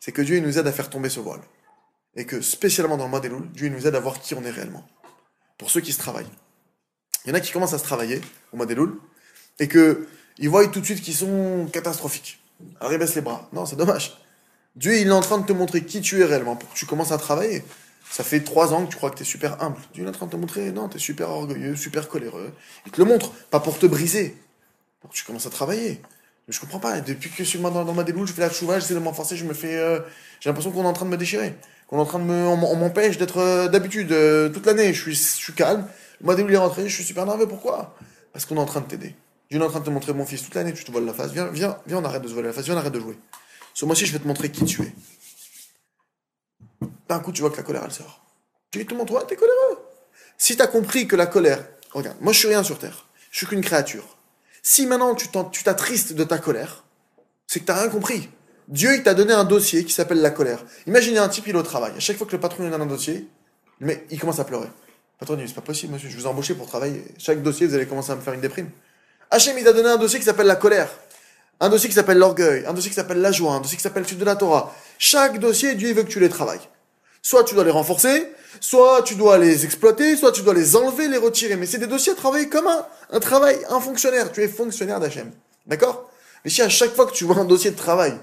C'est 0.00 0.12
que 0.12 0.22
Dieu 0.22 0.38
nous 0.40 0.58
aide 0.58 0.66
à 0.66 0.72
faire 0.72 0.90
tomber 0.90 1.08
ce 1.08 1.20
voile. 1.20 1.40
Et 2.16 2.24
que 2.24 2.40
spécialement 2.40 2.96
dans 2.96 3.04
le 3.04 3.10
mois 3.10 3.20
d'Elul, 3.20 3.50
Dieu 3.52 3.68
nous 3.68 3.86
aide 3.86 3.94
à 3.94 4.00
voir 4.00 4.20
qui 4.20 4.34
on 4.34 4.44
est 4.44 4.50
réellement. 4.50 4.86
Pour 5.56 5.70
ceux 5.70 5.80
qui 5.80 5.92
se 5.92 5.98
travaillent. 5.98 6.30
Il 7.24 7.28
y 7.28 7.32
en 7.32 7.34
a 7.34 7.40
qui 7.40 7.52
commencent 7.52 7.74
à 7.74 7.78
se 7.78 7.84
travailler 7.84 8.20
au 8.52 8.56
mois 8.56 8.66
d'Elul 8.66 8.94
et 9.58 9.68
que 9.68 10.06
ils 10.38 10.48
voient 10.48 10.66
tout 10.68 10.80
de 10.80 10.84
suite 10.84 11.02
qu'ils 11.02 11.16
sont 11.16 11.68
catastrophiques. 11.72 12.38
Alors 12.80 12.92
ils 12.92 12.98
baissent 12.98 13.16
les 13.16 13.20
bras. 13.20 13.48
Non, 13.52 13.66
c'est 13.66 13.76
dommage. 13.76 14.18
Dieu, 14.76 14.98
il 14.98 15.08
est 15.08 15.12
en 15.12 15.20
train 15.20 15.38
de 15.38 15.46
te 15.46 15.52
montrer 15.52 15.84
qui 15.84 16.00
tu 16.00 16.20
es 16.20 16.24
réellement 16.24 16.54
pour 16.54 16.72
que 16.72 16.76
tu 16.76 16.86
commences 16.86 17.10
à 17.10 17.18
travailler. 17.18 17.64
Ça 18.10 18.22
fait 18.24 18.40
trois 18.40 18.72
ans 18.72 18.86
que 18.86 18.90
tu 18.90 18.96
crois 18.96 19.10
que 19.10 19.16
tu 19.16 19.22
es 19.22 19.26
super 19.26 19.62
humble. 19.62 19.78
Dieu 19.92 20.04
est 20.04 20.08
en 20.08 20.12
train 20.12 20.26
de 20.26 20.30
te 20.30 20.36
montrer, 20.36 20.70
non, 20.72 20.88
tu 20.88 20.96
es 20.96 21.00
super 21.00 21.28
orgueilleux, 21.30 21.76
super 21.76 22.08
coléreux. 22.08 22.52
Il 22.86 22.92
te 22.92 23.00
le 23.00 23.04
montre, 23.04 23.32
pas 23.50 23.60
pour 23.60 23.78
te 23.78 23.86
briser, 23.86 24.36
pour 25.00 25.10
tu 25.10 25.24
commences 25.24 25.46
à 25.46 25.50
travailler. 25.50 26.00
Mais 26.46 26.54
je 26.54 26.60
comprends 26.60 26.80
pas. 26.80 27.00
Depuis 27.00 27.30
que 27.30 27.36
je 27.38 27.44
suis 27.44 27.58
dans, 27.58 27.70
dans 27.70 27.94
ma 27.94 28.04
déboule, 28.04 28.26
je 28.26 28.32
fais 28.32 28.40
la 28.40 28.50
chouva, 28.50 28.78
j'essaie 28.80 28.94
de 28.94 28.98
m'enforcer, 28.98 29.36
je 29.36 29.44
me 29.44 29.54
fais. 29.54 29.76
euh, 29.76 30.00
J'ai 30.40 30.48
l'impression 30.48 30.70
qu'on 30.70 30.82
est 30.84 30.86
en 30.86 30.92
train 30.92 31.04
de 31.06 31.10
me 31.10 31.16
déchirer. 31.16 31.54
Qu'on 31.86 31.98
est 31.98 32.00
en 32.00 32.06
train 32.06 32.18
de 32.18 32.24
me. 32.24 32.46
On, 32.46 32.76
m'empêche 32.76 33.18
d'être 33.18 33.38
euh, 33.38 33.68
d'habitude 33.68 34.12
euh, 34.12 34.48
toute 34.48 34.66
l'année. 34.66 34.92
Je 34.92 35.10
suis, 35.10 35.52
calme. 35.54 35.86
Le 36.20 36.26
mois 36.26 36.34
déboule 36.34 36.52
est 36.52 36.56
rentré, 36.56 36.88
je 36.88 36.94
suis 36.94 37.04
super 37.04 37.26
nerveux. 37.26 37.46
Pourquoi? 37.46 37.94
Parce 38.32 38.44
qu'on 38.44 38.56
est 38.56 38.60
en 38.60 38.66
train 38.66 38.80
de 38.80 38.86
t'aider. 38.86 39.14
Dieu 39.50 39.58
est 39.60 39.64
en 39.64 39.70
train 39.70 39.80
de 39.80 39.84
te 39.84 39.90
montrer 39.90 40.12
mon 40.12 40.26
fils 40.26 40.42
toute 40.42 40.54
l'année, 40.54 40.74
tu 40.74 40.84
te 40.84 40.90
voiles 40.90 41.06
la 41.06 41.14
face. 41.14 41.32
Viens, 41.32 41.46
viens, 41.46 41.78
viens, 41.86 41.98
on 41.98 42.04
arrête 42.04 42.22
de 42.22 42.28
se 42.28 42.34
voiler 42.34 42.48
la 42.48 42.54
face, 42.54 42.64
viens, 42.66 42.74
on 42.74 42.78
arrête 42.78 42.92
de 42.92 43.00
jouer. 43.00 43.18
Ce 43.72 43.86
mois-ci, 43.86 44.04
je 44.04 44.12
vais 44.12 44.18
te 44.18 44.26
montrer 44.26 44.50
qui 44.50 44.64
tu 44.66 44.82
es. 44.82 44.92
D'un 47.08 47.20
coup, 47.20 47.32
tu 47.32 47.40
vois 47.40 47.50
que 47.50 47.56
la 47.56 47.62
colère, 47.62 47.82
elle 47.84 47.92
sort. 47.92 48.26
Tu 48.70 48.84
te 48.84 48.92
montres, 48.94 49.14
ouais, 49.14 49.22
t'es 49.26 49.36
coléreux? 49.36 49.78
Si 50.36 50.56
t'as 50.56 50.66
compris 50.66 51.08
que 51.08 51.16
la 51.16 51.26
colère, 51.26 51.66
regarde, 51.92 52.18
moi 52.20 52.32
je 52.34 52.38
suis 52.38 52.48
rien 52.48 52.62
sur 52.62 52.78
terre, 52.78 53.06
je 53.30 53.38
suis 53.38 53.46
qu'une 53.46 53.62
créature. 53.62 54.17
Si 54.70 54.84
maintenant 54.84 55.14
tu 55.14 55.28
tu 55.50 55.64
t'attristes 55.64 56.12
de 56.12 56.24
ta 56.24 56.36
colère, 56.36 56.84
c'est 57.46 57.60
que 57.60 57.64
t'as 57.64 57.80
rien 57.80 57.88
compris. 57.88 58.28
Dieu, 58.68 58.96
il 58.96 59.02
t'a 59.02 59.14
donné 59.14 59.32
un 59.32 59.44
dossier 59.44 59.82
qui 59.82 59.94
s'appelle 59.94 60.20
la 60.20 60.28
colère. 60.28 60.62
Imaginez 60.86 61.16
un 61.16 61.30
type, 61.30 61.46
il 61.46 61.54
est 61.54 61.58
au 61.58 61.62
travail. 61.62 61.92
À 61.96 62.00
chaque 62.00 62.18
fois 62.18 62.26
que 62.26 62.32
le 62.32 62.38
patron 62.38 62.64
lui 62.64 62.70
donne 62.70 62.82
un 62.82 62.84
dossier, 62.84 63.26
mais 63.80 64.04
il 64.10 64.20
commence 64.20 64.40
à 64.40 64.44
pleurer. 64.44 64.66
Le 64.66 65.20
patron 65.20 65.36
dit, 65.36 65.48
c'est 65.48 65.54
pas 65.54 65.62
possible, 65.62 65.94
monsieur, 65.94 66.10
je 66.10 66.18
vous 66.18 66.24
ai 66.24 66.26
embauché 66.26 66.52
pour 66.52 66.66
travailler. 66.66 67.02
Chaque 67.16 67.42
dossier, 67.42 67.66
vous 67.66 67.74
allez 67.74 67.86
commencer 67.86 68.12
à 68.12 68.16
me 68.16 68.20
faire 68.20 68.34
une 68.34 68.42
déprime. 68.42 68.68
Hachem, 69.30 69.56
il 69.56 69.64
t'a 69.64 69.72
donné 69.72 69.88
un 69.88 69.96
dossier 69.96 70.18
qui 70.18 70.26
s'appelle 70.26 70.46
la 70.46 70.56
colère. 70.56 70.90
Un 71.60 71.70
dossier 71.70 71.88
qui 71.88 71.94
s'appelle 71.94 72.18
l'orgueil. 72.18 72.66
Un 72.66 72.74
dossier 72.74 72.90
qui 72.90 72.96
s'appelle 72.96 73.22
la 73.22 73.32
joie. 73.32 73.54
Un 73.54 73.60
dossier 73.62 73.78
qui 73.78 73.82
s'appelle 73.82 74.02
l'étude 74.02 74.18
de 74.18 74.26
la 74.26 74.36
Torah. 74.36 74.76
Chaque 74.98 75.38
dossier, 75.38 75.76
Dieu 75.76 75.88
il 75.88 75.94
veut 75.94 76.02
que 76.02 76.10
tu 76.10 76.20
les 76.20 76.28
travailles. 76.28 76.68
Soit 77.22 77.44
tu 77.44 77.54
dois 77.54 77.64
les 77.64 77.70
renforcer, 77.70 78.30
soit 78.60 79.02
tu 79.02 79.14
dois 79.14 79.38
les 79.38 79.64
exploiter, 79.64 80.16
soit 80.16 80.32
tu 80.32 80.42
dois 80.42 80.54
les 80.54 80.76
enlever, 80.76 81.08
les 81.08 81.18
retirer. 81.18 81.56
Mais 81.56 81.66
c'est 81.66 81.78
des 81.78 81.86
dossiers 81.86 82.12
à 82.12 82.16
travailler 82.16 82.48
comme 82.48 82.66
un, 82.66 82.86
un 83.10 83.20
travail, 83.20 83.58
un 83.68 83.80
fonctionnaire. 83.80 84.32
Tu 84.32 84.42
es 84.42 84.48
fonctionnaire 84.48 85.00
d'Hachem. 85.00 85.30
D'accord? 85.66 86.10
Mais 86.44 86.50
si 86.50 86.62
à 86.62 86.68
chaque 86.68 86.94
fois 86.94 87.06
que 87.06 87.12
tu 87.12 87.24
vois 87.24 87.36
un 87.36 87.44
dossier 87.44 87.70
de 87.70 87.76
travail, 87.76 88.18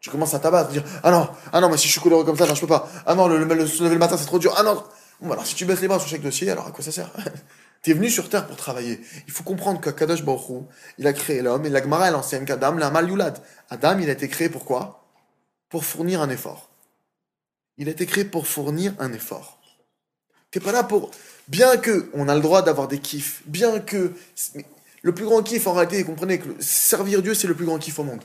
tu 0.00 0.10
commences 0.10 0.34
à 0.34 0.38
t'abattre, 0.38 0.70
dire 0.70 0.84
Ah 1.02 1.10
non, 1.10 1.28
ah 1.52 1.60
non, 1.60 1.70
mais 1.70 1.76
si 1.76 1.86
je 1.86 1.92
suis 1.92 2.00
coléreux 2.00 2.24
comme 2.24 2.36
ça, 2.36 2.46
non, 2.46 2.54
je 2.54 2.60
peux 2.60 2.66
pas. 2.66 2.88
Ah 3.06 3.14
non, 3.14 3.26
le, 3.26 3.66
se 3.66 3.82
lever 3.82 3.94
le 3.94 3.98
matin, 3.98 4.16
c'est 4.16 4.26
trop 4.26 4.38
dur. 4.38 4.54
Ah 4.56 4.62
non. 4.62 4.82
Bon, 5.20 5.32
alors 5.32 5.46
si 5.46 5.54
tu 5.54 5.64
baisses 5.64 5.80
les 5.80 5.88
bras 5.88 5.98
sur 5.98 6.08
chaque 6.08 6.20
dossier, 6.20 6.50
alors 6.50 6.66
à 6.66 6.70
quoi 6.72 6.84
ça 6.84 6.92
sert? 6.92 7.10
T'es 7.82 7.94
venu 7.94 8.10
sur 8.10 8.28
terre 8.28 8.46
pour 8.46 8.56
travailler. 8.56 9.00
Il 9.26 9.32
faut 9.32 9.44
comprendre 9.44 9.80
que 9.80 9.90
Kadosh 9.90 10.22
Baruch 10.22 10.64
il 10.98 11.06
a 11.06 11.12
créé 11.12 11.42
l'homme, 11.42 11.66
et 11.66 11.68
la 11.70 11.82
Gemara, 11.82 12.08
elle 12.08 12.14
enseigne 12.14 12.44
qu'Adam, 12.44 12.72
la. 12.74 12.92
Adam, 13.70 13.98
il 13.98 14.08
a 14.08 14.12
été 14.12 14.28
créé 14.28 14.48
pour 14.48 14.64
quoi? 14.64 15.04
Pour 15.68 15.84
fournir 15.84 16.20
un 16.20 16.28
effort. 16.30 16.70
Il 17.78 17.88
a 17.88 17.92
été 17.92 18.06
créé 18.06 18.24
pour 18.24 18.46
fournir 18.46 18.94
un 18.98 19.12
effort. 19.12 19.58
T'es 20.54 20.60
pas 20.60 20.70
là 20.70 20.84
pour. 20.84 21.10
Bien 21.48 21.76
que 21.78 22.08
on 22.14 22.28
a 22.28 22.34
le 22.36 22.40
droit 22.40 22.62
d'avoir 22.62 22.86
des 22.86 23.00
kiffs, 23.00 23.42
bien 23.46 23.80
que. 23.80 24.12
Le 25.02 25.12
plus 25.12 25.24
grand 25.24 25.42
kiff, 25.42 25.66
en 25.66 25.72
réalité, 25.72 26.04
comprenez 26.04 26.38
que 26.38 26.48
servir 26.60 27.22
Dieu, 27.22 27.34
c'est 27.34 27.48
le 27.48 27.54
plus 27.54 27.66
grand 27.66 27.78
kiff 27.78 27.98
au 27.98 28.04
monde. 28.04 28.20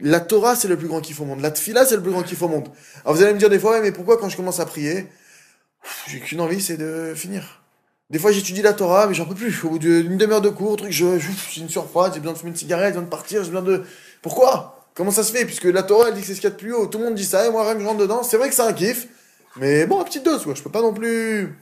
La 0.00 0.18
Torah, 0.18 0.56
c'est 0.56 0.66
le 0.66 0.76
plus 0.76 0.88
grand 0.88 1.00
kiff 1.00 1.20
au 1.20 1.24
monde. 1.24 1.40
La 1.40 1.52
Tfila, 1.52 1.86
c'est 1.86 1.94
le 1.94 2.02
plus 2.02 2.10
grand 2.10 2.24
kiff 2.24 2.42
au 2.42 2.48
monde. 2.48 2.68
Alors 3.04 3.14
vous 3.14 3.22
allez 3.22 3.32
me 3.32 3.38
dire 3.38 3.48
des 3.48 3.60
fois, 3.60 3.80
mais 3.80 3.92
pourquoi 3.92 4.16
quand 4.16 4.28
je 4.28 4.36
commence 4.36 4.58
à 4.58 4.66
prier, 4.66 5.06
j'ai 6.08 6.18
qu'une 6.18 6.40
envie, 6.40 6.60
c'est 6.60 6.76
de 6.76 7.12
finir. 7.14 7.62
Des 8.10 8.18
fois, 8.18 8.32
j'étudie 8.32 8.62
la 8.62 8.72
Torah, 8.72 9.06
mais 9.06 9.14
j'en 9.14 9.24
peux 9.24 9.36
plus. 9.36 9.62
Au 9.62 9.70
bout 9.70 9.78
d'une 9.78 10.16
demi-heure 10.16 10.40
de 10.40 10.48
cours, 10.48 10.76
truc, 10.76 10.90
je, 10.90 11.16
j'ai 11.52 11.60
une 11.60 11.68
surprise, 11.68 12.10
j'ai 12.12 12.18
besoin 12.18 12.32
de 12.32 12.38
fumer 12.38 12.50
une 12.50 12.56
cigarette, 12.56 12.86
j'ai 12.86 12.92
besoin 12.94 13.04
de 13.04 13.08
partir, 13.08 13.44
j'ai 13.44 13.50
besoin 13.50 13.62
de. 13.62 13.84
Pourquoi? 14.20 14.84
Comment 14.94 15.12
ça 15.12 15.22
se 15.22 15.30
fait? 15.30 15.44
Puisque 15.44 15.66
la 15.66 15.84
Torah, 15.84 16.08
elle 16.08 16.14
dit 16.14 16.22
que 16.22 16.26
c'est 16.26 16.34
ce 16.34 16.40
qu'il 16.40 16.50
y 16.50 16.52
a 16.52 16.56
de 16.56 16.60
plus 16.60 16.74
haut. 16.74 16.88
Tout 16.88 16.98
le 16.98 17.04
monde 17.04 17.14
dit 17.14 17.24
ça, 17.24 17.46
et 17.46 17.50
moi, 17.50 17.62
rien 17.62 17.78
je 17.78 17.86
rentre 17.86 18.00
dedans. 18.00 18.24
C'est 18.24 18.36
vrai 18.36 18.48
que 18.48 18.54
c'est 18.56 18.62
un 18.62 18.72
kiff, 18.72 19.06
mais 19.56 19.86
bon, 19.86 20.00
à 20.00 20.04
petite 20.04 20.24
dose, 20.24 20.44
quoi. 20.44 20.54
Je 20.54 20.62
peux 20.62 20.70
pas 20.70 20.82
non 20.82 20.94
plus. 20.94 21.58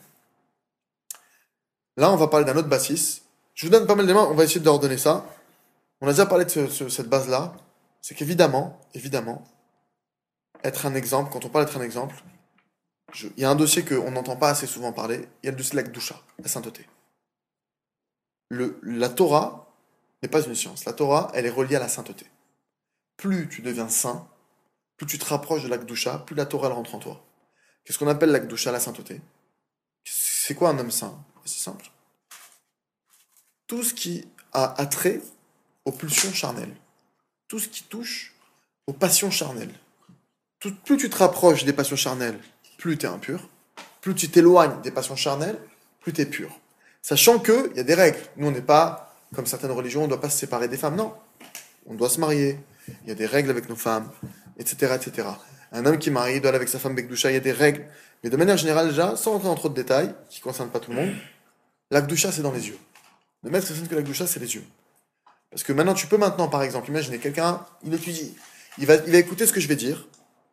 Là, 1.97 2.13
on 2.13 2.17
va 2.17 2.29
parler 2.29 2.47
d'un 2.47 2.57
autre 2.57 2.69
bassiste. 2.69 3.25
Je 3.55 3.67
vous 3.67 3.73
donne 3.73 3.87
pas 3.87 3.95
mal 3.95 4.07
d'éléments, 4.07 4.31
on 4.31 4.35
va 4.35 4.45
essayer 4.45 4.61
de 4.61 4.65
leur 4.65 4.81
ça. 4.99 5.27
On 6.01 6.07
a 6.07 6.13
déjà 6.13 6.27
parlé 6.27 6.45
de 6.45 6.69
cette 6.69 7.09
base-là. 7.09 7.55
C'est 8.01 8.15
qu'évidemment, 8.15 8.81
évidemment, 8.95 9.45
être 10.65 10.87
un 10.87 10.95
exemple, 10.95 11.31
quand 11.33 11.45
on 11.45 11.49
parle 11.51 11.67
d'être 11.67 11.77
un 11.77 11.83
exemple, 11.83 12.23
il 13.37 13.43
y 13.43 13.45
a 13.45 13.51
un 13.51 13.57
dossier 13.57 13.85
qu'on 13.85 14.11
n'entend 14.11 14.37
pas 14.37 14.51
assez 14.51 14.67
souvent 14.67 14.93
parler, 14.93 15.29
il 15.43 15.47
y 15.47 15.49
a 15.49 15.53
le 15.53 15.59
dossier 15.59 15.83
de 15.83 15.83
la 15.83 16.17
la 16.39 16.49
sainteté. 16.49 16.87
La 18.51 19.09
Torah 19.09 19.75
n'est 20.23 20.29
pas 20.29 20.43
une 20.43 20.55
science. 20.55 20.85
La 20.85 20.93
Torah, 20.93 21.31
elle 21.35 21.47
est 21.47 21.51
reliée 21.51 21.77
à 21.77 21.81
la 21.81 21.89
sainteté. 21.89 22.27
Plus 23.17 23.49
tu 23.49 23.63
deviens 23.63 23.89
saint, 23.89 24.27
plus 24.97 25.07
tu 25.07 25.19
te 25.19 25.25
rapproches 25.27 25.65
de 25.65 25.69
la 25.69 25.79
plus 25.79 26.37
la 26.37 26.47
Torah 26.47 26.69
elle 26.69 26.75
rentre 26.75 26.95
en 26.95 26.99
toi. 26.99 27.23
Qu'est-ce 27.85 27.99
qu'on 27.99 28.09
appelle 28.09 28.31
la 28.31 28.41
Gdusha, 28.41 28.73
la 28.73 28.81
sainteté? 28.81 29.21
C'est 30.05 30.55
quoi 30.55 30.71
un 30.71 30.79
homme 30.79 30.91
saint? 30.91 31.17
C'est 31.45 31.63
simple. 31.63 31.91
Tout 33.67 33.83
ce 33.83 33.95
qui 33.95 34.27
a 34.53 34.81
attrait 34.81 35.21
aux 35.85 35.93
pulsions 35.93 36.33
charnelles. 36.33 36.75
Tout 37.49 37.59
ce 37.59 37.69
qui 37.69 37.83
touche 37.85 38.35
aux 38.87 38.93
passions 38.93 39.31
charnelles. 39.31 39.75
plus 40.85 40.97
tu 40.97 41.09
te 41.09 41.17
rapproches 41.17 41.65
des 41.65 41.73
passions 41.73 41.97
charnelles, 41.97 42.39
plus 42.79 42.99
tu 42.99 43.07
es 43.07 43.09
impur. 43.09 43.49
Plus 44.01 44.15
tu 44.15 44.29
t'éloignes 44.29 44.81
des 44.83 44.91
passions 44.91 45.17
charnelles, 45.17 45.59
plus 46.01 46.13
tu 46.13 46.23
es 46.23 46.27
pur. 46.27 46.59
Sachant 47.03 47.39
qu'il 47.39 47.73
y 47.77 47.81
a 47.81 47.83
des 47.83 47.95
règles. 47.95 48.19
Nous, 48.37 48.47
on 48.47 48.51
n'est 48.51 48.63
pas, 48.63 49.15
comme 49.35 49.47
certaines 49.47 49.71
religions, 49.71 50.01
on 50.01 50.05
ne 50.05 50.09
doit 50.09 50.21
pas 50.21 50.31
se 50.31 50.39
séparer 50.39 50.69
des 50.69 50.77
femmes. 50.77 50.97
Non. 50.97 51.15
On 51.87 51.95
doit 51.95 52.11
se 52.11 52.21
marier. 52.21 52.59
Il 53.03 53.09
y 53.09 53.13
a 53.13 53.15
des 53.15 53.27
règles 53.27 53.51
avec 53.51 53.69
nos 53.69 53.77
femmes, 53.77 54.11
etc. 54.59 54.97
etc. 54.97 55.29
Un 55.73 55.87
homme 55.87 55.99
qui 55.99 56.09
est 56.09 56.13
marié 56.13 56.41
doit 56.41 56.51
aller 56.51 56.57
avec 56.57 56.69
sa 56.69 56.79
femme 56.79 56.95
Bekdusha, 56.95 57.31
il 57.31 57.35
y 57.35 57.37
a 57.37 57.41
des 57.41 57.53
règles. 57.53 57.87
Mais 58.23 58.31
de 58.31 58.37
manière 58.37 58.57
générale, 58.57 58.89
déjà, 58.89 59.17
sans 59.17 59.33
rentrer 59.33 59.49
dans 59.49 59.55
trop 59.55 59.69
de 59.69 59.75
détails, 59.75 60.15
qui 60.29 60.41
ne 60.41 60.45
concernent 60.45 60.71
pas 60.71 60.81
tout 60.81 60.91
le 60.91 60.97
monde, 60.97 61.15
l'Akdusha, 61.91 62.33
c'est 62.33 62.43
dans 62.43 62.53
les 62.53 62.69
yeux. 62.69 62.79
Le 63.43 63.51
maître 63.51 63.67
c'est 63.67 63.89
que 63.89 63.95
l'Akdusha, 63.95 64.27
c'est 64.27 64.41
les 64.41 64.55
yeux. 64.55 64.65
Parce 65.51 65.63
que 65.63 65.73
maintenant, 65.73 65.95
tu 65.95 66.07
peux 66.07 66.19
maintenant, 66.19 66.49
par 66.49 66.63
exemple, 66.63 66.89
imaginer 66.91 67.19
quelqu'un, 67.19 67.65
il 67.83 67.95
étudie, 67.95 68.37
il 68.79 68.87
va, 68.87 68.97
il 68.97 69.13
va 69.13 69.19
écouter 69.19 69.47
ce 69.47 69.53
que 69.53 69.61
je 69.61 69.69
vais 69.69 69.77
dire, 69.77 70.07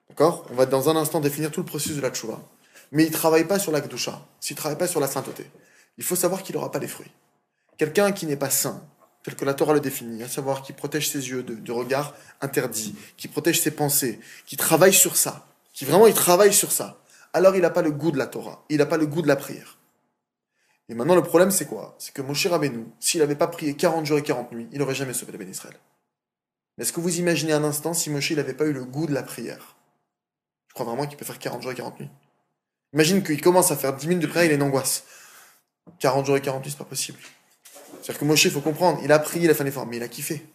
D'accord? 0.10 0.46
On 0.52 0.56
va 0.56 0.66
dans 0.66 0.90
un 0.90 0.96
instant 0.96 1.20
définir 1.20 1.52
tout 1.52 1.60
le 1.60 1.66
processus 1.66 1.98
de 1.98 2.02
la 2.02 2.10
tchouva. 2.10 2.40
Mais 2.92 3.04
il 3.04 3.12
ne 3.12 3.14
travaille 3.14 3.44
pas 3.44 3.60
sur 3.60 3.72
la 3.72 3.82
gdusha, 3.82 4.26
s'il 4.40 4.56
ne 4.56 4.58
travaille 4.58 4.78
pas 4.78 4.88
sur 4.88 5.00
la 5.00 5.08
sainteté. 5.08 5.46
Il 5.98 6.04
faut 6.04 6.16
savoir 6.16 6.44
qu'il 6.44 6.56
n'aura 6.56 6.72
pas 6.72 6.80
les 6.80 6.88
fruits. 6.88 7.12
Quelqu'un 7.78 8.12
qui 8.12 8.26
n'est 8.26 8.38
pas 8.38 8.50
saint, 8.50 8.82
tel 9.28 9.36
que 9.36 9.44
la 9.44 9.54
Torah 9.54 9.74
le 9.74 9.82
définit, 9.82 10.24
à 10.24 10.30
savoir 10.30 10.62
qui 10.62 10.72
protège 10.72 11.10
ses 11.10 11.28
yeux 11.28 11.44
de 11.44 11.72
regard 11.74 12.16
interdit, 12.40 12.96
qui 13.18 13.28
protège 13.28 13.60
ses 13.60 13.72
pensées, 13.72 14.22
qui 14.46 14.56
travaille 14.56 14.94
sur 14.94 15.18
ça, 15.18 15.46
qui 15.74 15.84
vraiment 15.84 16.08
il 16.08 16.14
travaille 16.14 16.54
sur 16.54 16.72
ça, 16.72 17.04
alors 17.34 17.54
il 17.54 17.62
n'a 17.62 17.70
pas 17.70 17.82
le 17.82 17.92
goût 17.92 18.12
de 18.12 18.18
la 18.18 18.28
Torah, 18.28 18.64
il 18.70 18.78
n'a 18.78 18.86
pas 18.86 18.96
le 18.96 19.06
goût 19.06 19.22
de 19.22 19.28
la 19.28 19.36
prière. 19.36 19.80
Et 20.88 20.94
maintenant 20.94 21.14
le 21.14 21.24
problème 21.24 21.52
c'est 21.52 21.66
quoi? 21.66 21.94
C'est 22.00 22.14
que 22.14 22.22
Moshe 22.22 22.48
Rabbeinu, 22.48 22.86
s'il 23.02 23.20
n'avait 23.20 23.36
pas 23.36 23.48
prié 23.48 23.76
40 23.76 24.06
jours 24.06 24.18
et 24.18 24.24
40 24.24 24.54
nuits, 24.54 24.70
il 24.72 24.80
n'aurait 24.80 24.96
jamais 24.96 25.12
sauvé 25.12 25.38
le 25.38 25.46
Israël. 25.46 25.76
Est-ce 26.78 26.94
que 26.94 27.02
vous 27.02 27.20
imaginez 27.20 27.52
un 27.52 27.66
instant 27.66 27.94
si 27.94 28.10
Moshe 28.10 28.32
n'avait 28.32 28.54
pas 28.54 28.66
eu 28.66 28.72
le 28.72 28.86
goût 28.86 29.08
de 29.08 29.14
la 29.14 29.24
prière? 29.24 29.76
Crois 30.74 30.86
vraiment 30.86 31.06
qu'il 31.06 31.18
peut 31.18 31.26
faire 31.26 31.40
40 31.40 31.64
jours 31.64 31.74
et 31.74 31.76
40 31.76 32.00
nuits. 32.00 32.10
Imagine 32.94 33.22
qu'il 33.22 33.42
commence 33.42 33.72
à 33.72 33.76
faire 33.76 33.94
10 33.94 34.08
minutes 34.08 34.24
de 34.24 34.28
prière, 34.28 34.46
il 34.46 34.52
est 34.54 34.56
une 34.56 34.64
angoisse. 34.64 35.04
40 36.00 36.26
jours 36.26 36.38
et 36.38 36.42
40 36.42 36.64
nuits, 36.64 36.72
c'est 36.72 36.78
pas 36.78 36.86
possible. 36.86 37.20
C'est-à-dire 38.08 38.22
que 38.22 38.26
Moshe, 38.26 38.46
il 38.46 38.52
faut 38.52 38.62
comprendre, 38.62 39.02
il 39.04 39.12
a 39.12 39.20
prié, 39.20 39.44
il 39.44 39.52
a 39.52 39.54
fait 39.54 39.64
un 39.64 39.66
effort, 39.66 39.86
mais 39.86 39.98
il 39.98 40.04
a 40.04 40.08
kiffé. 40.08 40.48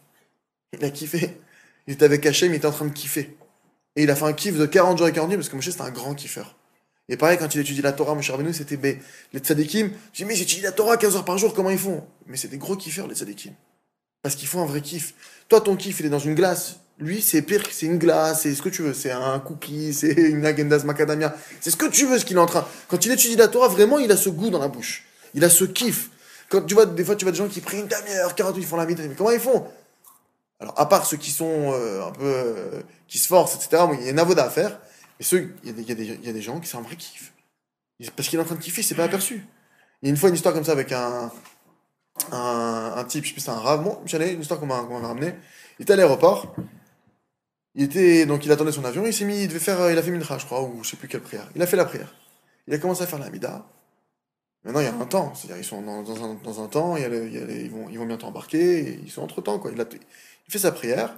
Il 0.73 0.83
a 0.87 0.89
kiffé. 0.89 1.39
Il 1.87 1.93
était 1.93 2.07
avec 2.07 2.25
Hachem, 2.25 2.51
il 2.51 2.57
était 2.57 2.67
en 2.67 2.73
train 2.73 2.87
de 2.87 2.95
kiffer. 2.95 3.37
Et 3.95 4.05
il 4.05 4.11
a 4.11 4.17
fait 4.17 4.25
un 4.25 4.33
kiff 4.33 4.57
de 4.57 4.65
40 4.65 4.97
jours 4.97 5.07
et 5.07 5.13
40 5.13 5.29
nuits 5.29 5.37
parce 5.37 5.51
que 5.51 5.57
Moshe, 5.57 5.69
c'était 5.69 5.83
un 5.83 5.91
grand 5.91 6.15
kiffeur. 6.15 6.57
Et 7.11 7.19
pareil, 7.19 7.37
quand 7.37 7.55
il 7.55 7.61
étudie 7.61 7.83
la 7.83 7.93
Torah, 7.93 8.15
Moshe 8.15 8.31
Rabbeinu, 8.31 8.55
c'était 8.55 8.79
les 9.35 9.39
tzadikim. 9.39 9.91
Je 10.15 10.17
dis, 10.17 10.25
mais 10.25 10.35
j'étudie 10.35 10.63
la 10.63 10.73
Torah 10.73 10.97
15 10.97 11.15
heures 11.17 11.27
par 11.27 11.37
jour, 11.37 11.53
comment 11.53 11.69
ils 11.69 11.77
font? 11.77 12.03
Mais 12.27 12.39
c'est 12.39 12.49
des 12.49 12.57
gros 12.57 12.75
kiffeurs, 12.75 13.07
les 13.07 13.17
tzadikim. 13.17 13.53
Parce 14.23 14.35
qu'ils 14.35 14.49
font 14.49 14.63
un 14.63 14.67
vrai 14.67 14.81
kiff. 14.81 15.13
Toi, 15.51 15.61
ton 15.61 15.77
kiff, 15.77 16.01
il 16.01 16.07
est 16.07 16.09
dans 16.09 16.19
une 16.19 16.35
glace. 16.35 16.77
Lui, 16.99 17.21
c'est 17.21 17.43
pire, 17.43 17.65
c'est 17.71 17.85
une 17.85 17.99
glace, 17.99 18.45
c'est 18.45 18.55
ce 18.55 18.63
que 18.63 18.71
tu 18.71 18.81
veux, 18.81 18.95
c'est 18.95 19.11
un 19.11 19.39
cookie, 19.41 19.93
c'est 19.93 20.15
une 20.15 20.47
agendas 20.47 20.85
macadamia, 20.85 21.37
c'est 21.61 21.71
ce 21.71 21.77
que 21.77 21.85
tu 21.85 22.07
veux, 22.07 22.19
ce 22.19 22.25
qu'il 22.25 22.39
est 22.39 22.41
en 22.41 22.47
train. 22.47 22.67
Quand 22.89 23.05
il 23.05 23.13
étudie 23.13 23.37
la 23.37 23.49
Torah, 23.49 23.69
vraiment, 23.69 23.99
il 23.99 24.11
a 24.11 24.17
ce 24.17 24.31
goût 24.31 24.49
dans 24.49 24.59
la 24.59 24.69
bouche. 24.69 25.05
Il 25.35 25.45
a 25.45 25.51
ce 25.51 25.65
kiff. 25.65 26.09
Quand 26.53 26.61
tu 26.67 26.75
vois, 26.75 26.85
des 26.85 27.03
fois, 27.03 27.17
tu 27.17 27.25
vois 27.25 27.33
des 27.33 27.39
gens 27.39 27.49
qui 27.49 27.63
prient 27.63 27.81
une 27.81 27.87
demi-heure, 27.87 28.35
40 28.35 28.55
ils 28.59 28.67
font 28.67 28.77
la 28.77 28.85
vie, 28.85 28.95
mais 28.95 29.15
comment 29.15 29.31
ils 29.31 29.41
font? 29.41 29.67
Alors, 30.61 30.79
à 30.79 30.87
part 30.87 31.07
ceux 31.07 31.17
qui 31.17 31.31
sont 31.31 31.73
euh, 31.73 32.07
un 32.07 32.13
peu, 32.13 32.25
euh, 32.27 32.83
qui 33.09 33.17
se 33.17 33.27
forcent, 33.27 33.55
etc., 33.55 33.85
il 33.95 34.05
y 34.05 34.09
a 34.09 34.11
une 34.11 34.19
avoda 34.19 34.45
à 34.45 34.51
faire, 34.51 34.79
mais 35.19 35.25
ceux, 35.25 35.55
il 35.65 35.71
y, 35.81 36.29
a 36.29 36.33
des, 36.33 36.43
gens 36.43 36.61
qui 36.61 36.69
sont 36.69 36.79
un 36.79 36.83
vrai 36.83 36.97
kiff. 36.97 37.33
Parce 38.15 38.29
qu'il 38.29 38.39
est 38.39 38.43
en 38.43 38.45
train 38.45 38.57
de 38.57 38.61
kiffer, 38.61 38.83
c'est 38.83 38.95
pas 38.95 39.05
aperçu. 39.05 39.47
Il 40.03 40.07
y 40.07 40.09
a 40.09 40.11
une 40.11 40.19
fois 40.19 40.29
une 40.29 40.35
histoire 40.35 40.53
comme 40.53 40.65
ça 40.65 40.73
avec 40.73 40.93
un, 40.93 41.33
un, 42.33 43.05
type, 43.09 43.25
je 43.25 43.29
sais 43.31 43.33
plus, 43.33 43.41
c'est 43.41 43.51
un 43.51 43.59
rave, 43.59 43.83
bon, 43.83 43.99
j'allais, 44.05 44.35
une 44.35 44.43
histoire 44.43 44.61
qu'on 44.61 44.67
m'a 44.67 44.83
ramené. 44.83 45.35
Il 45.79 45.85
était 45.85 45.95
à 45.95 45.97
l'aéroport, 45.97 46.55
il 47.75 47.85
était, 47.85 48.27
donc 48.27 48.45
il 48.45 48.53
attendait 48.53 48.73
son 48.73 48.85
avion, 48.85 49.07
il 49.07 49.15
s'est 49.15 49.25
mis, 49.25 49.45
il 49.45 49.49
devait 49.49 49.59
faire, 49.59 49.91
il 49.91 49.97
a 49.97 50.03
fait 50.03 50.11
mincha, 50.11 50.37
je 50.37 50.45
crois, 50.45 50.63
ou 50.63 50.85
je 50.85 50.91
sais 50.91 50.97
plus 50.99 51.09
quelle 51.09 51.23
prière. 51.23 51.49
Il 51.57 51.63
a 51.63 51.67
fait 51.67 51.79
la 51.79 51.87
prière. 51.87 52.15
Il 52.67 52.75
a 52.75 52.79
commencé 52.79 53.03
à 53.03 53.07
faire 53.07 53.19
la 53.19 53.31
mida. 53.31 53.65
Maintenant, 54.65 54.81
il 54.81 54.85
y 54.85 54.87
a 54.87 54.95
un 54.95 55.07
temps, 55.07 55.35
c'est-à-dire 55.35 55.57
ils 55.59 55.65
sont 55.65 55.83
dans, 55.83 56.25
un, 56.25 56.35
dans 56.35 56.63
un, 56.63 56.69
temps, 56.69 56.97
ils, 56.97 57.71
vont, 57.71 57.89
ils 57.91 57.99
vont 57.99 58.07
bientôt 58.07 58.27
embarquer, 58.27 59.01
ils 59.03 59.11
sont 59.11 59.23
entre 59.23 59.41
temps, 59.41 59.59
quoi. 59.59 59.73
Il, 59.73 59.85
fait 60.49 60.59
sa 60.59 60.71
prière, 60.71 61.17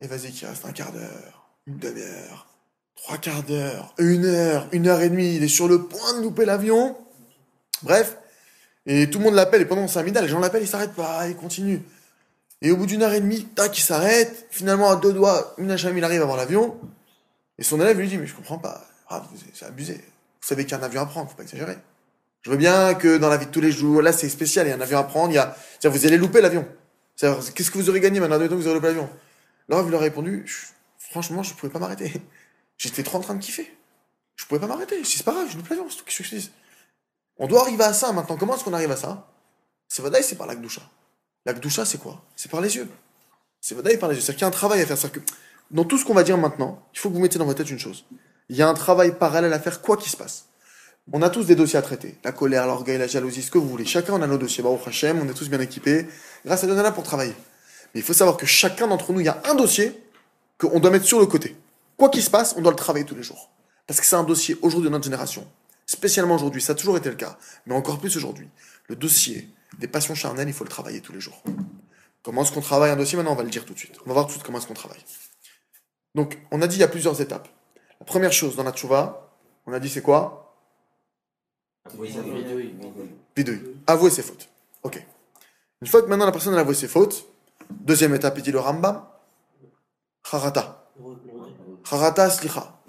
et 0.00 0.06
vas-y, 0.06 0.32
qu'il 0.32 0.46
reste 0.46 0.66
un 0.66 0.72
quart 0.72 0.92
d'heure, 0.92 1.48
une 1.66 1.78
demi-heure, 1.78 2.46
trois 2.94 3.16
quarts 3.16 3.42
d'heure, 3.42 3.94
une 3.98 4.26
heure, 4.26 4.68
une 4.72 4.86
heure 4.86 5.00
et 5.00 5.08
demie, 5.08 5.36
il 5.36 5.42
est 5.42 5.48
sur 5.48 5.66
le 5.66 5.84
point 5.84 6.18
de 6.18 6.22
louper 6.22 6.44
l'avion. 6.44 6.96
Bref, 7.82 8.18
et 8.84 9.08
tout 9.08 9.18
le 9.18 9.24
monde 9.24 9.34
l'appelle, 9.34 9.62
et 9.62 9.66
pendant 9.66 9.88
sa 9.88 10.02
mida, 10.02 10.20
les 10.20 10.28
gens 10.28 10.40
l'appellent, 10.40 10.62
il 10.62 10.68
s'arrête 10.68 10.92
pas, 10.92 11.26
il 11.28 11.36
continue. 11.36 11.82
Et 12.60 12.70
au 12.70 12.76
bout 12.76 12.86
d'une 12.86 13.02
heure 13.02 13.12
et 13.12 13.20
demie, 13.20 13.44
tac, 13.44 13.78
il 13.78 13.82
s'arrête. 13.82 14.46
Finalement, 14.50 14.90
à 14.90 14.96
deux 14.96 15.12
doigts, 15.12 15.54
Minacham, 15.58 15.96
il 15.96 16.02
arrive 16.02 16.22
avant 16.22 16.36
l'avion. 16.36 16.76
Et 17.56 17.62
son 17.62 17.80
élève 17.80 17.98
lui 17.98 18.08
dit, 18.08 18.18
mais 18.18 18.26
je 18.26 18.34
comprends 18.34 18.58
pas. 18.58 18.84
C'est 19.54 19.66
abusé. 19.66 19.94
Vous 19.94 20.48
savez 20.48 20.64
qu'il 20.64 20.72
y 20.72 20.74
a 20.74 20.78
un 20.78 20.82
avion 20.82 21.02
à 21.02 21.06
prendre, 21.06 21.30
faut 21.30 21.36
pas 21.36 21.44
exagérer. 21.44 21.76
Je 22.48 22.52
veux 22.54 22.58
bien 22.58 22.94
que 22.94 23.18
dans 23.18 23.28
la 23.28 23.36
vie 23.36 23.44
de 23.44 23.50
tous 23.50 23.60
les 23.60 23.70
jours, 23.70 24.00
là, 24.00 24.10
c'est 24.10 24.30
spécial, 24.30 24.66
il 24.66 24.70
y 24.70 24.72
a 24.72 24.76
un 24.76 24.80
avion 24.80 24.98
à 24.98 25.04
prendre, 25.04 25.30
il 25.30 25.34
y 25.34 25.38
a, 25.38 25.54
vous 25.84 26.06
allez 26.06 26.16
louper 26.16 26.40
l'avion. 26.40 26.66
Qu'est-ce 27.20 27.70
que 27.70 27.76
vous 27.76 27.90
aurez 27.90 28.00
gagné 28.00 28.20
maintenant, 28.20 28.38
vous 28.38 28.66
aurez 28.66 28.76
loupé 28.76 28.86
l'avion? 28.86 29.10
Là, 29.68 29.82
il 29.84 29.88
lui 29.90 29.96
a 29.96 29.98
répondu, 29.98 30.46
franchement, 30.96 31.42
je 31.42 31.52
pouvais 31.52 31.70
pas 31.70 31.78
m'arrêter. 31.78 32.10
J'étais 32.78 33.02
trop 33.02 33.18
en 33.18 33.20
train 33.20 33.34
de 33.34 33.40
kiffer. 33.40 33.70
Je 34.36 34.46
pouvais 34.46 34.60
pas 34.60 34.66
m'arrêter. 34.66 35.04
C'est 35.04 35.24
pas 35.24 35.32
grave, 35.32 35.46
je 35.50 35.58
loupe 35.58 35.68
l'avion, 35.68 35.90
c'est 35.90 35.96
tout 35.96 36.04
ce 36.08 36.16
que 36.16 36.24
je 36.24 36.36
dis? 36.36 36.50
On 37.36 37.48
doit 37.48 37.60
arriver 37.60 37.84
à 37.84 37.92
ça 37.92 38.12
maintenant. 38.12 38.38
Comment 38.38 38.56
est-ce 38.56 38.64
qu'on 38.64 38.72
arrive 38.72 38.92
à 38.92 38.96
ça? 38.96 39.30
C'est 39.86 40.00
vrai, 40.00 40.22
c'est 40.22 40.36
par 40.36 40.46
la 40.46 40.54
Gdoucha. 40.54 40.80
La 41.44 41.52
Gdoucha, 41.52 41.84
c'est 41.84 41.98
quoi? 41.98 42.24
C'est 42.34 42.50
par 42.50 42.62
les 42.62 42.74
yeux. 42.76 42.88
C'est 43.60 43.74
Vadaï 43.74 43.98
par 43.98 44.08
les 44.08 44.14
yeux. 44.14 44.22
C'est-à-dire 44.22 44.36
qu'il 44.36 44.42
y 44.42 44.44
a 44.44 44.48
un 44.48 44.52
travail 44.52 44.80
à 44.80 44.86
faire. 44.86 45.12
Que 45.12 45.20
dans 45.70 45.84
tout 45.84 45.98
ce 45.98 46.06
qu'on 46.06 46.14
va 46.14 46.22
dire 46.22 46.38
maintenant, 46.38 46.82
il 46.94 46.98
faut 46.98 47.10
que 47.10 47.14
vous 47.14 47.20
mettiez 47.20 47.38
dans 47.38 47.44
votre 47.44 47.58
tête 47.58 47.70
une 47.70 47.78
chose. 47.78 48.06
Il 48.48 48.56
y 48.56 48.62
a 48.62 48.68
un 48.70 48.74
travail 48.74 49.18
parallèle 49.18 49.52
à 49.52 49.60
faire, 49.60 49.82
quoi 49.82 49.98
qu'il 49.98 50.10
se 50.10 50.16
passe. 50.16 50.46
On 51.12 51.22
a 51.22 51.30
tous 51.30 51.46
des 51.46 51.54
dossiers 51.54 51.78
à 51.78 51.82
traiter. 51.82 52.16
La 52.22 52.32
colère, 52.32 52.66
l'orgueil, 52.66 52.98
la 52.98 53.06
jalousie, 53.06 53.42
ce 53.42 53.50
que 53.50 53.56
vous 53.56 53.68
voulez. 53.68 53.86
Chacun 53.86 54.14
on 54.14 54.22
a 54.22 54.26
nos 54.26 54.36
dossiers. 54.36 54.62
Baruch 54.62 54.86
Hashem, 54.86 55.18
on 55.20 55.28
est 55.28 55.34
tous 55.34 55.48
bien 55.48 55.60
équipés. 55.60 56.06
Grâce 56.44 56.64
à 56.64 56.66
Dieu, 56.66 56.76
pour 56.94 57.02
travailler. 57.02 57.34
Mais 57.94 58.00
il 58.00 58.02
faut 58.02 58.12
savoir 58.12 58.36
que 58.36 58.44
chacun 58.44 58.86
d'entre 58.86 59.12
nous, 59.12 59.20
il 59.20 59.26
y 59.26 59.30
a 59.30 59.40
un 59.46 59.54
dossier 59.54 59.98
qu'on 60.58 60.80
doit 60.80 60.90
mettre 60.90 61.06
sur 61.06 61.18
le 61.18 61.26
côté. 61.26 61.56
Quoi 61.96 62.10
qu'il 62.10 62.22
se 62.22 62.30
passe, 62.30 62.54
on 62.56 62.60
doit 62.60 62.72
le 62.72 62.76
travailler 62.76 63.06
tous 63.06 63.14
les 63.14 63.22
jours. 63.22 63.50
Parce 63.86 64.00
que 64.00 64.06
c'est 64.06 64.16
un 64.16 64.24
dossier 64.24 64.56
aujourd'hui 64.60 64.88
de 64.88 64.92
notre 64.92 65.04
génération. 65.04 65.46
Spécialement 65.86 66.34
aujourd'hui, 66.34 66.60
ça 66.60 66.72
a 66.72 66.74
toujours 66.74 66.98
été 66.98 67.08
le 67.08 67.16
cas. 67.16 67.38
Mais 67.64 67.74
encore 67.74 67.98
plus 67.98 68.14
aujourd'hui. 68.16 68.48
Le 68.88 68.96
dossier 68.96 69.48
des 69.78 69.88
passions 69.88 70.14
charnelles, 70.14 70.48
il 70.48 70.54
faut 70.54 70.64
le 70.64 70.70
travailler 70.70 71.00
tous 71.00 71.14
les 71.14 71.20
jours. 71.20 71.42
Comment 72.22 72.42
est-ce 72.42 72.52
qu'on 72.52 72.60
travaille 72.60 72.90
un 72.90 72.96
dossier 72.96 73.16
Maintenant, 73.16 73.32
on 73.32 73.36
va 73.36 73.44
le 73.44 73.48
dire 73.48 73.64
tout 73.64 73.72
de 73.72 73.78
suite. 73.78 73.94
On 74.04 74.08
va 74.08 74.12
voir 74.12 74.26
tout 74.26 74.30
de 74.30 74.32
suite 74.32 74.44
comment 74.44 74.58
est-ce 74.58 74.66
qu'on 74.66 74.74
travaille. 74.74 75.02
Donc, 76.14 76.38
on 76.50 76.60
a 76.60 76.66
dit 76.66 76.76
il 76.76 76.80
y 76.80 76.84
a 76.84 76.88
plusieurs 76.88 77.18
étapes. 77.22 77.48
La 78.00 78.04
première 78.04 78.32
chose 78.32 78.56
dans 78.56 78.64
la 78.64 78.72
tchouva, 78.72 79.32
on 79.66 79.72
a 79.72 79.80
dit 79.80 79.88
c'est 79.88 80.02
quoi? 80.02 80.47
Oui, 81.96 82.74
Vidouille. 83.36 83.76
Avouer 83.86 84.10
ses 84.10 84.22
fautes. 84.22 84.48
Ok. 84.82 85.04
Une 85.80 85.86
fois 85.88 86.02
que 86.02 86.06
maintenant 86.08 86.26
la 86.26 86.32
personne 86.32 86.54
a 86.54 86.60
avoué 86.60 86.74
ses 86.74 86.88
fautes, 86.88 87.26
deuxième 87.70 88.14
étape, 88.14 88.36
il 88.38 88.42
dit 88.42 88.52
le 88.52 88.58
Rambam, 88.60 89.04
Harata. 90.30 90.84
Harata 91.90 92.30
slicha. 92.30 92.80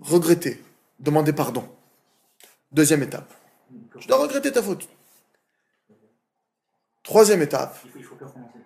Regretter. 0.00 0.62
demander 1.00 1.32
pardon. 1.32 1.68
Deuxième 2.72 3.02
étape. 3.02 3.32
Je 3.98 4.06
dois 4.08 4.18
regretter 4.18 4.52
ta 4.52 4.62
faute. 4.62 4.88
Troisième 7.02 7.42
étape, 7.42 7.78
Il 7.84 7.90
faut, 7.90 7.98
il 7.98 8.04
faut 8.04 8.14
plus 8.16 8.24
recommencer. 8.26 8.58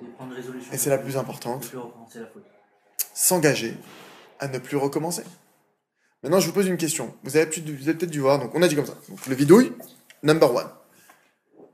C'est 0.00 0.14
prendre 0.14 0.34
résolution. 0.34 0.72
et 0.72 0.76
c'est 0.78 0.90
la 0.90 0.98
plus 0.98 1.08
Il 1.10 1.12
faut 1.12 1.18
importante, 1.20 1.66
plus 1.68 1.78
recommencer 1.78 2.20
la 2.20 2.26
faute. 2.26 2.44
s'engager 3.14 3.76
à 4.40 4.48
ne 4.48 4.58
plus 4.58 4.76
recommencer. 4.76 5.24
Maintenant, 6.22 6.40
je 6.40 6.46
vous 6.46 6.52
pose 6.52 6.66
une 6.66 6.76
question. 6.76 7.14
Vous 7.22 7.36
avez 7.36 7.46
peut-être 7.46 8.10
dû 8.10 8.20
voir, 8.20 8.38
donc 8.38 8.54
on 8.54 8.62
a 8.62 8.68
dit 8.68 8.74
comme 8.74 8.86
ça. 8.86 8.96
Le 9.28 9.34
vidouille, 9.34 9.72
number 10.22 10.52
one. 10.52 10.68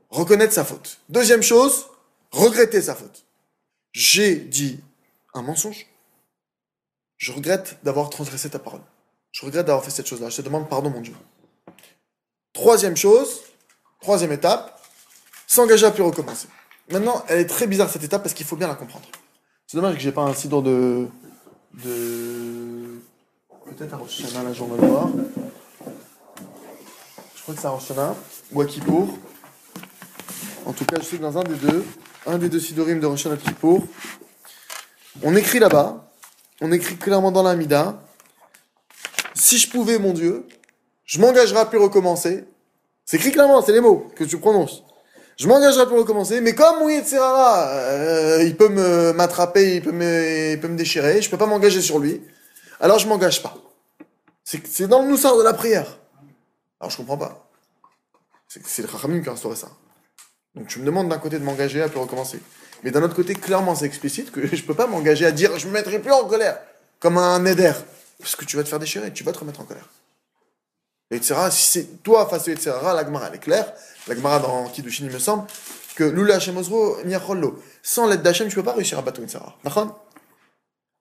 Reconnaître 0.09 0.53
sa 0.53 0.63
faute. 0.63 0.99
Deuxième 1.09 1.41
chose, 1.41 1.87
regretter 2.31 2.81
sa 2.81 2.95
faute. 2.95 3.25
J'ai 3.91 4.35
dit 4.35 4.79
un 5.33 5.41
mensonge. 5.41 5.87
Je 7.17 7.31
regrette 7.31 7.77
d'avoir 7.83 8.09
transgressé 8.09 8.49
ta 8.49 8.59
parole. 8.59 8.81
Je 9.31 9.45
regrette 9.45 9.65
d'avoir 9.65 9.83
fait 9.83 9.91
cette 9.91 10.07
chose-là. 10.07 10.29
Je 10.29 10.37
te 10.37 10.41
demande 10.41 10.69
pardon, 10.69 10.89
mon 10.89 11.01
Dieu. 11.01 11.15
Troisième 12.53 12.95
chose, 12.95 13.41
troisième 13.99 14.31
étape, 14.31 14.81
s'engager 15.47 15.85
à 15.85 15.91
plus 15.91 16.03
recommencer. 16.03 16.47
Maintenant, 16.89 17.23
elle 17.27 17.39
est 17.39 17.47
très 17.47 17.67
bizarre 17.67 17.89
cette 17.89 18.03
étape 18.03 18.21
parce 18.21 18.33
qu'il 18.35 18.45
faut 18.45 18.55
bien 18.55 18.67
la 18.67 18.75
comprendre. 18.75 19.07
C'est 19.67 19.77
dommage 19.77 19.95
que 19.95 20.01
j'ai 20.01 20.11
pas 20.11 20.21
un 20.21 20.33
sidon 20.33 20.61
de. 20.61 21.07
Peut-être 23.77 23.93
à 23.93 23.97
Rosh 23.97 24.23
Hashanah. 24.23 24.53
Je 24.53 24.63
crois 27.41 27.55
que 27.55 27.61
c'est 27.61 27.67
à 27.67 27.69
Rosh 27.69 27.91
ou 28.51 28.61
à 28.61 28.65
Kippour. 28.65 29.09
En 30.65 30.73
tout 30.73 30.85
cas, 30.85 30.97
je 30.99 31.05
sais 31.05 31.17
dans 31.17 31.37
un 31.37 31.43
des 31.43 31.55
deux, 31.55 31.85
un 32.25 32.37
des 32.37 32.49
deux 32.49 32.59
sidorim 32.59 32.99
de 32.99 33.05
Rosh 33.05 33.25
Hashanah 33.25 33.37
on 35.23 35.35
écrit 35.35 35.59
là-bas, 35.59 36.11
on 36.61 36.71
écrit 36.71 36.97
clairement 36.97 37.31
dans 37.31 37.43
l'Amida, 37.43 37.99
si 39.33 39.57
je 39.57 39.69
pouvais, 39.69 39.97
mon 39.97 40.13
Dieu, 40.13 40.45
je 41.05 41.19
m'engagerais 41.19 41.61
à 41.61 41.65
plus 41.65 41.77
recommencer. 41.77 42.45
C'est 43.05 43.17
écrit 43.17 43.31
clairement, 43.31 43.61
c'est 43.61 43.71
les 43.71 43.81
mots 43.81 44.11
que 44.15 44.23
tu 44.23 44.37
prononces. 44.37 44.83
Je 45.37 45.47
m'engagerai 45.47 45.85
plus 45.85 45.97
recommencer, 45.97 46.41
mais 46.41 46.55
comme 46.55 46.79
Mouye 46.79 47.03
Serrara, 47.03 47.67
euh, 47.69 48.43
il 48.43 48.55
peut 48.55 48.69
m'attraper, 49.13 49.75
il 49.75 49.81
peut 49.81 49.91
me, 49.91 50.55
peut 50.55 50.67
me 50.67 50.77
déchirer, 50.77 51.21
je 51.21 51.29
peux 51.29 51.37
pas 51.37 51.45
m'engager 51.45 51.81
sur 51.81 51.99
lui. 51.99 52.21
Alors 52.79 52.99
je 52.99 53.07
m'engage 53.07 53.41
pas. 53.41 53.64
C'est 54.45 54.87
dans 54.87 55.01
le 55.01 55.09
noussard 55.09 55.37
de 55.37 55.43
la 55.43 55.53
prière. 55.53 55.97
Alors 56.79 56.91
je 56.91 56.97
comprends 56.97 57.17
pas. 57.17 57.49
C'est 58.47 58.83
le 58.83 58.87
Chachamim 58.87 59.21
qui 59.21 59.27
a 59.27 59.31
instauré 59.31 59.55
ça. 59.55 59.69
Donc 60.53 60.67
tu 60.67 60.79
me 60.79 60.85
demandes 60.85 61.09
d'un 61.09 61.17
côté 61.17 61.39
de 61.39 61.43
m'engager 61.43 61.81
à 61.81 61.89
plus 61.89 61.99
recommencer. 61.99 62.39
Mais 62.83 62.91
d'un 62.91 63.01
autre 63.01 63.15
côté, 63.15 63.33
clairement, 63.33 63.73
c'est 63.73 63.85
explicite 63.85 64.31
que 64.31 64.55
je 64.55 64.63
peux 64.63 64.75
pas 64.75 64.85
m'engager 64.85 65.25
à 65.25 65.31
dire 65.31 65.57
je 65.57 65.67
me 65.67 65.73
mettrai 65.73 65.99
plus 65.99 66.11
en 66.11 66.25
colère. 66.25 66.59
Comme 66.99 67.17
un 67.17 67.43
éder. 67.45 67.73
Parce 68.19 68.35
que 68.35 68.45
tu 68.45 68.55
vas 68.55 68.63
te 68.63 68.69
faire 68.69 68.79
déchirer, 68.79 69.11
tu 69.11 69.23
vas 69.23 69.31
te 69.31 69.39
remettre 69.39 69.61
en 69.61 69.65
colère. 69.65 69.89
Et 71.09 71.15
etc. 71.15 71.35
Si 71.49 71.63
c'est 71.63 72.03
toi 72.03 72.27
face 72.27 72.47
à 72.47 72.51
etc. 72.51 72.71
la 72.83 73.03
Gemara, 73.03 73.27
elle 73.27 73.35
est 73.35 73.39
claire. 73.39 73.73
La 74.07 74.15
Gemara 74.15 74.39
dans 74.39 74.69
Kiddushin, 74.69 75.05
il 75.05 75.11
me 75.11 75.19
semble, 75.19 75.47
que 75.95 76.03
Lula 76.03 76.35
Hashem 76.35 76.55
Ozro. 76.57 76.97
Sans 77.81 78.07
l'aide 78.07 78.21
d'Hachem, 78.21 78.47
tu 78.47 78.55
peux 78.55 78.63
pas 78.63 78.73
réussir 78.73 78.99
à 78.99 79.01
battre 79.01 79.21
etc. 79.21 79.39
D'accord? 79.63 80.04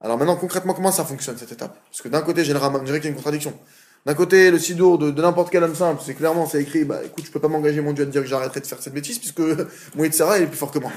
Alors 0.05 0.19
maintenant, 0.19 0.37
concrètement, 0.37 0.75
comment 0.75 0.93
ça 0.93 1.07
fonctionne 1.07 1.39
cette 1.39 1.51
étape? 1.51 1.79
Parce 1.91 2.03
que 2.03 2.09
d'un 2.09 2.21
côté, 2.21 2.45
j'ai 2.45 2.53
le 2.53 2.59
Rambam, 2.59 2.83
on 2.83 2.85
dirait 2.85 3.01
qu'il 3.01 3.07
y 3.07 3.09
a 3.09 3.13
une 3.13 3.17
contradiction. 3.17 3.59
D'un 4.05 4.13
côté, 4.13 4.51
le 4.51 4.59
Sidour 4.59 4.99
de, 4.99 5.11
n'importe 5.11 5.51
quel 5.51 5.65
homme 5.65 5.75
simple, 5.75 6.03
c'est 6.05 6.13
clairement, 6.13 6.47
c'est 6.47 6.61
écrit, 6.61 6.85
bah 6.85 7.01
écoute, 7.03 7.25
je 7.25 7.31
peux 7.31 7.41
pas 7.41 7.49
m'engager, 7.49 7.81
mon 7.81 7.95
Dieu, 7.95 8.05
à 8.05 8.07
te 8.07 8.13
dire 8.13 8.21
que 8.21 8.29
j'arrêterai 8.29 8.61
de 8.61 8.67
faire 8.67 8.83
cette 8.83 8.93
bêtise, 8.93 9.19
puisque 9.19 9.41
mon 9.95 10.13
Sarah, 10.13 10.37
il 10.37 10.43
est 10.45 10.47
plus 10.47 10.59
fort 10.59 10.71
que 10.71 10.79
moi. 10.79 10.93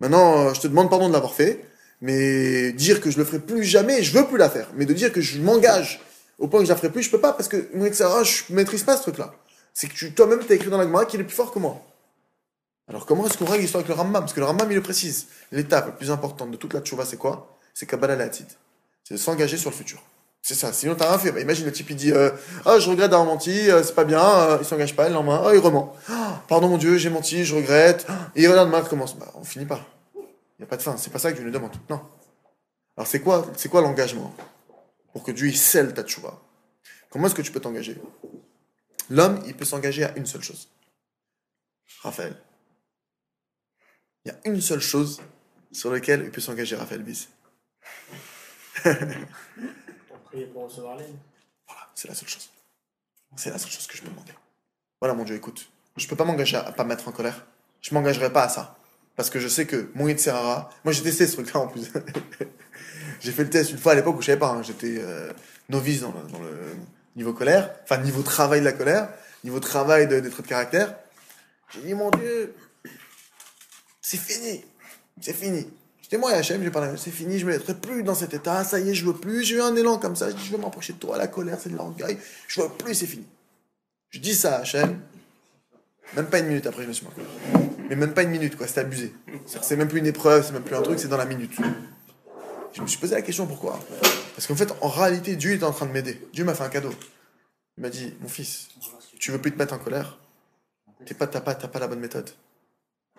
Maintenant, 0.00 0.46
euh, 0.46 0.54
je 0.54 0.62
te 0.62 0.66
demande 0.66 0.88
pardon 0.88 1.08
de 1.08 1.12
l'avoir 1.12 1.34
fait, 1.34 1.62
mais 2.00 2.72
dire 2.72 3.02
que 3.02 3.10
je 3.10 3.18
le 3.18 3.24
ferai 3.24 3.38
plus 3.38 3.64
jamais, 3.64 4.02
je 4.02 4.16
veux 4.16 4.26
plus 4.26 4.38
la 4.38 4.48
faire. 4.48 4.68
Mais 4.76 4.86
de 4.86 4.94
dire 4.94 5.12
que 5.12 5.20
je 5.20 5.42
m'engage 5.42 6.00
au 6.38 6.48
point 6.48 6.60
que 6.60 6.64
je 6.64 6.70
la 6.70 6.76
ferai 6.76 6.90
plus, 6.90 7.02
je 7.02 7.10
peux 7.10 7.20
pas, 7.20 7.34
parce 7.34 7.48
que 7.48 7.68
mon 7.74 7.92
Sarah, 7.92 8.22
je 8.22 8.44
maîtrise 8.48 8.82
pas 8.82 8.96
ce 8.96 9.02
truc-là. 9.02 9.34
C'est 9.74 9.88
que 9.88 10.06
toi-même, 10.06 10.40
t'as 10.48 10.54
écrit 10.54 10.70
dans 10.70 10.78
la 10.78 10.84
Gemara 10.84 11.04
qu'il 11.04 11.20
est 11.20 11.24
plus 11.24 11.36
fort 11.36 11.52
que 11.52 11.58
moi. 11.58 11.82
Alors 12.88 13.04
comment 13.04 13.26
est-ce 13.26 13.36
qu'on 13.36 13.44
règle 13.44 13.60
l'histoire 13.60 13.84
avec 13.84 13.94
le 13.94 14.02
Rambam? 14.02 14.22
Parce 14.22 14.32
que 14.32 14.40
le 14.40 14.46
Rambam, 14.46 14.72
il 14.72 14.74
le 14.74 14.80
précise. 14.80 15.26
L'étape 15.52 15.84
la 15.84 15.92
plus 15.92 16.10
importante 16.10 16.50
de 16.50 16.56
toute 16.56 16.72
la 16.72 16.80
tchouva, 16.80 17.04
c'est 17.04 17.18
quoi? 17.18 17.57
C'est 17.78 17.86
Kabbalah 17.86 18.16
Latid. 18.16 18.48
C'est 19.04 19.16
s'engager 19.16 19.56
sur 19.56 19.70
le 19.70 19.76
futur. 19.76 20.02
C'est 20.42 20.56
ça. 20.56 20.72
Sinon, 20.72 20.96
t'as 20.96 21.10
rien 21.10 21.18
fait. 21.20 21.30
Bah, 21.30 21.40
imagine 21.40 21.64
le 21.64 21.70
type, 21.70 21.88
il 21.90 21.94
dit 21.94 22.10
euh, 22.10 22.32
Ah, 22.64 22.80
je 22.80 22.90
regrette 22.90 23.12
d'avoir 23.12 23.24
menti, 23.24 23.70
euh, 23.70 23.84
c'est 23.84 23.94
pas 23.94 24.02
bien, 24.02 24.20
euh, 24.20 24.58
il 24.60 24.66
s'engage 24.66 24.96
pas, 24.96 25.06
le 25.06 25.14
lendemain, 25.14 25.44
ah, 25.46 25.54
il 25.54 25.60
rement. 25.60 25.94
Ah, 26.08 26.42
pardon, 26.48 26.70
mon 26.70 26.76
Dieu, 26.76 26.98
j'ai 26.98 27.08
menti, 27.08 27.44
je 27.44 27.54
regrette. 27.54 28.04
Ah, 28.08 28.32
et 28.34 28.42
il 28.42 28.48
regarde 28.48 28.68
mal 28.68 28.82
commence. 28.88 29.16
Bah, 29.16 29.32
on 29.36 29.44
finit 29.44 29.64
pas. 29.64 29.86
Il 30.16 30.22
n'y 30.58 30.64
a 30.64 30.66
pas 30.66 30.76
de 30.76 30.82
fin. 30.82 30.96
C'est 30.96 31.12
pas 31.12 31.20
ça 31.20 31.30
que 31.30 31.36
Dieu 31.36 31.44
nous 31.44 31.52
demande. 31.52 31.70
Non. 31.88 32.00
Alors, 32.96 33.06
c'est 33.06 33.20
quoi, 33.20 33.46
c'est 33.56 33.68
quoi 33.68 33.80
l'engagement 33.80 34.34
Pour 35.12 35.22
que 35.22 35.30
Dieu, 35.30 35.46
il 35.46 35.56
scelle 35.56 35.94
ta 35.94 36.02
tchouva? 36.02 36.36
Comment 37.10 37.28
est-ce 37.28 37.36
que 37.36 37.42
tu 37.42 37.52
peux 37.52 37.60
t'engager? 37.60 37.96
L'homme, 39.08 39.40
il 39.46 39.54
peut 39.54 39.64
s'engager 39.64 40.02
à 40.02 40.16
une 40.16 40.26
seule 40.26 40.42
chose. 40.42 40.68
Raphaël. 42.02 42.34
Il 44.24 44.32
y 44.32 44.34
a 44.34 44.38
une 44.46 44.60
seule 44.60 44.80
chose 44.80 45.22
sur 45.70 45.92
laquelle 45.92 46.22
il 46.24 46.32
peut 46.32 46.40
s'engager 46.40 46.74
Raphaël 46.74 47.04
Bis. 47.04 47.28
Pour 48.82 50.18
prier 50.24 50.46
pour 50.46 50.64
recevoir 50.64 50.96
l'aide. 50.96 51.14
Voilà, 51.66 51.82
c'est 51.94 52.08
la 52.08 52.14
seule 52.14 52.28
chose. 52.28 52.48
C'est 53.36 53.50
la 53.50 53.58
seule 53.58 53.70
chose 53.70 53.86
que 53.86 53.96
je 53.96 54.02
peux 54.02 54.08
demander. 54.08 54.32
Voilà, 55.00 55.14
mon 55.14 55.24
Dieu, 55.24 55.36
écoute. 55.36 55.70
Je 55.96 56.06
peux 56.06 56.16
pas 56.16 56.24
m'engager 56.24 56.56
à 56.56 56.72
pas 56.72 56.84
me 56.84 56.88
mettre 56.90 57.08
en 57.08 57.12
colère. 57.12 57.44
Je 57.80 57.92
m'engagerai 57.94 58.32
pas 58.32 58.44
à 58.44 58.48
ça. 58.48 58.76
Parce 59.16 59.30
que 59.30 59.40
je 59.40 59.48
sais 59.48 59.66
que 59.66 59.90
mon 59.94 60.06
Yitzhara, 60.06 60.70
moi 60.84 60.92
j'ai 60.92 61.02
testé 61.02 61.26
ce 61.26 61.32
truc-là 61.32 61.60
en 61.60 61.66
plus. 61.68 61.90
j'ai 63.20 63.32
fait 63.32 63.42
le 63.42 63.50
test 63.50 63.70
une 63.72 63.78
fois 63.78 63.92
à 63.92 63.94
l'époque 63.96 64.16
où 64.16 64.20
je 64.20 64.26
savais 64.26 64.38
pas, 64.38 64.50
hein. 64.50 64.62
j'étais 64.62 64.98
euh, 65.00 65.32
novice 65.68 66.02
dans 66.02 66.12
le, 66.12 66.76
niveau 67.16 67.32
colère, 67.32 67.74
enfin 67.82 67.96
niveau 67.98 68.22
travail 68.22 68.60
de 68.60 68.64
la 68.64 68.72
colère, 68.72 69.08
niveau 69.42 69.58
travail 69.58 70.06
de- 70.06 70.20
des 70.20 70.30
traits 70.30 70.44
de 70.44 70.48
caractère. 70.48 70.94
J'ai 71.70 71.80
dit, 71.80 71.94
mon 71.94 72.10
Dieu, 72.10 72.54
c'est 74.00 74.18
fini, 74.20 74.64
c'est 75.20 75.34
fini. 75.34 75.68
J'étais 76.08 76.18
moi 76.18 76.32
et 76.34 76.40
HM, 76.40 76.62
j'ai 76.62 76.70
parlé, 76.70 76.96
c'est 76.96 77.10
fini, 77.10 77.38
je 77.38 77.44
me 77.44 77.52
mettrai 77.52 77.74
plus 77.74 78.02
dans 78.02 78.14
cet 78.14 78.32
état, 78.32 78.64
ça 78.64 78.80
y 78.80 78.88
est, 78.88 78.94
je 78.94 79.04
veux 79.04 79.12
plus, 79.12 79.44
j'ai 79.44 79.56
eu 79.56 79.60
un 79.60 79.76
élan 79.76 79.98
comme 79.98 80.16
ça, 80.16 80.30
je 80.30 80.36
dis, 80.36 80.46
je 80.46 80.52
veux 80.52 80.58
m'approcher 80.58 80.94
de 80.94 80.98
toi, 80.98 81.18
la 81.18 81.26
colère, 81.26 81.58
c'est 81.60 81.68
de 81.68 81.76
l'orgueil, 81.76 82.16
je 82.46 82.62
veux 82.62 82.68
plus, 82.70 82.94
c'est 82.94 83.06
fini. 83.06 83.26
Je 84.08 84.18
dis 84.18 84.34
ça 84.34 84.56
à 84.56 84.62
HM, 84.62 84.98
même 86.16 86.26
pas 86.26 86.38
une 86.38 86.46
minute 86.46 86.66
après, 86.66 86.84
je 86.84 86.88
me 86.88 86.92
suis 86.94 87.04
colère. 87.04 87.28
Mais 87.90 87.96
même 87.96 88.14
pas 88.14 88.22
une 88.22 88.30
minute, 88.30 88.56
quoi, 88.56 88.66
c'est 88.66 88.80
abusé. 88.80 89.12
C'est 89.60 89.76
même 89.76 89.88
plus 89.88 89.98
une 89.98 90.06
épreuve, 90.06 90.46
c'est 90.46 90.52
même 90.52 90.62
plus 90.62 90.76
un 90.76 90.80
truc, 90.80 90.98
c'est 90.98 91.08
dans 91.08 91.18
la 91.18 91.26
minute. 91.26 91.52
Je 92.72 92.80
me 92.80 92.86
suis 92.86 92.98
posé 92.98 93.14
la 93.14 93.22
question 93.22 93.46
pourquoi? 93.46 93.78
Parce 94.34 94.46
qu'en 94.46 94.56
fait, 94.56 94.72
en 94.80 94.88
réalité, 94.88 95.36
Dieu 95.36 95.52
était 95.52 95.64
en 95.64 95.72
train 95.72 95.84
de 95.84 95.92
m'aider. 95.92 96.26
Dieu 96.32 96.44
m'a 96.44 96.54
fait 96.54 96.64
un 96.64 96.68
cadeau. 96.70 96.94
Il 97.76 97.82
m'a 97.82 97.90
dit, 97.90 98.14
mon 98.20 98.28
fils, 98.28 98.68
tu 99.18 99.30
veux 99.30 99.38
plus 99.38 99.52
te 99.52 99.58
mettre 99.58 99.74
en 99.74 99.78
colère? 99.78 100.18
Pas, 101.18 101.26
t'as 101.26 101.40
pas, 101.40 101.54
t'as 101.54 101.68
pas 101.68 101.78
la 101.78 101.86
bonne 101.86 102.00
méthode. 102.00 102.30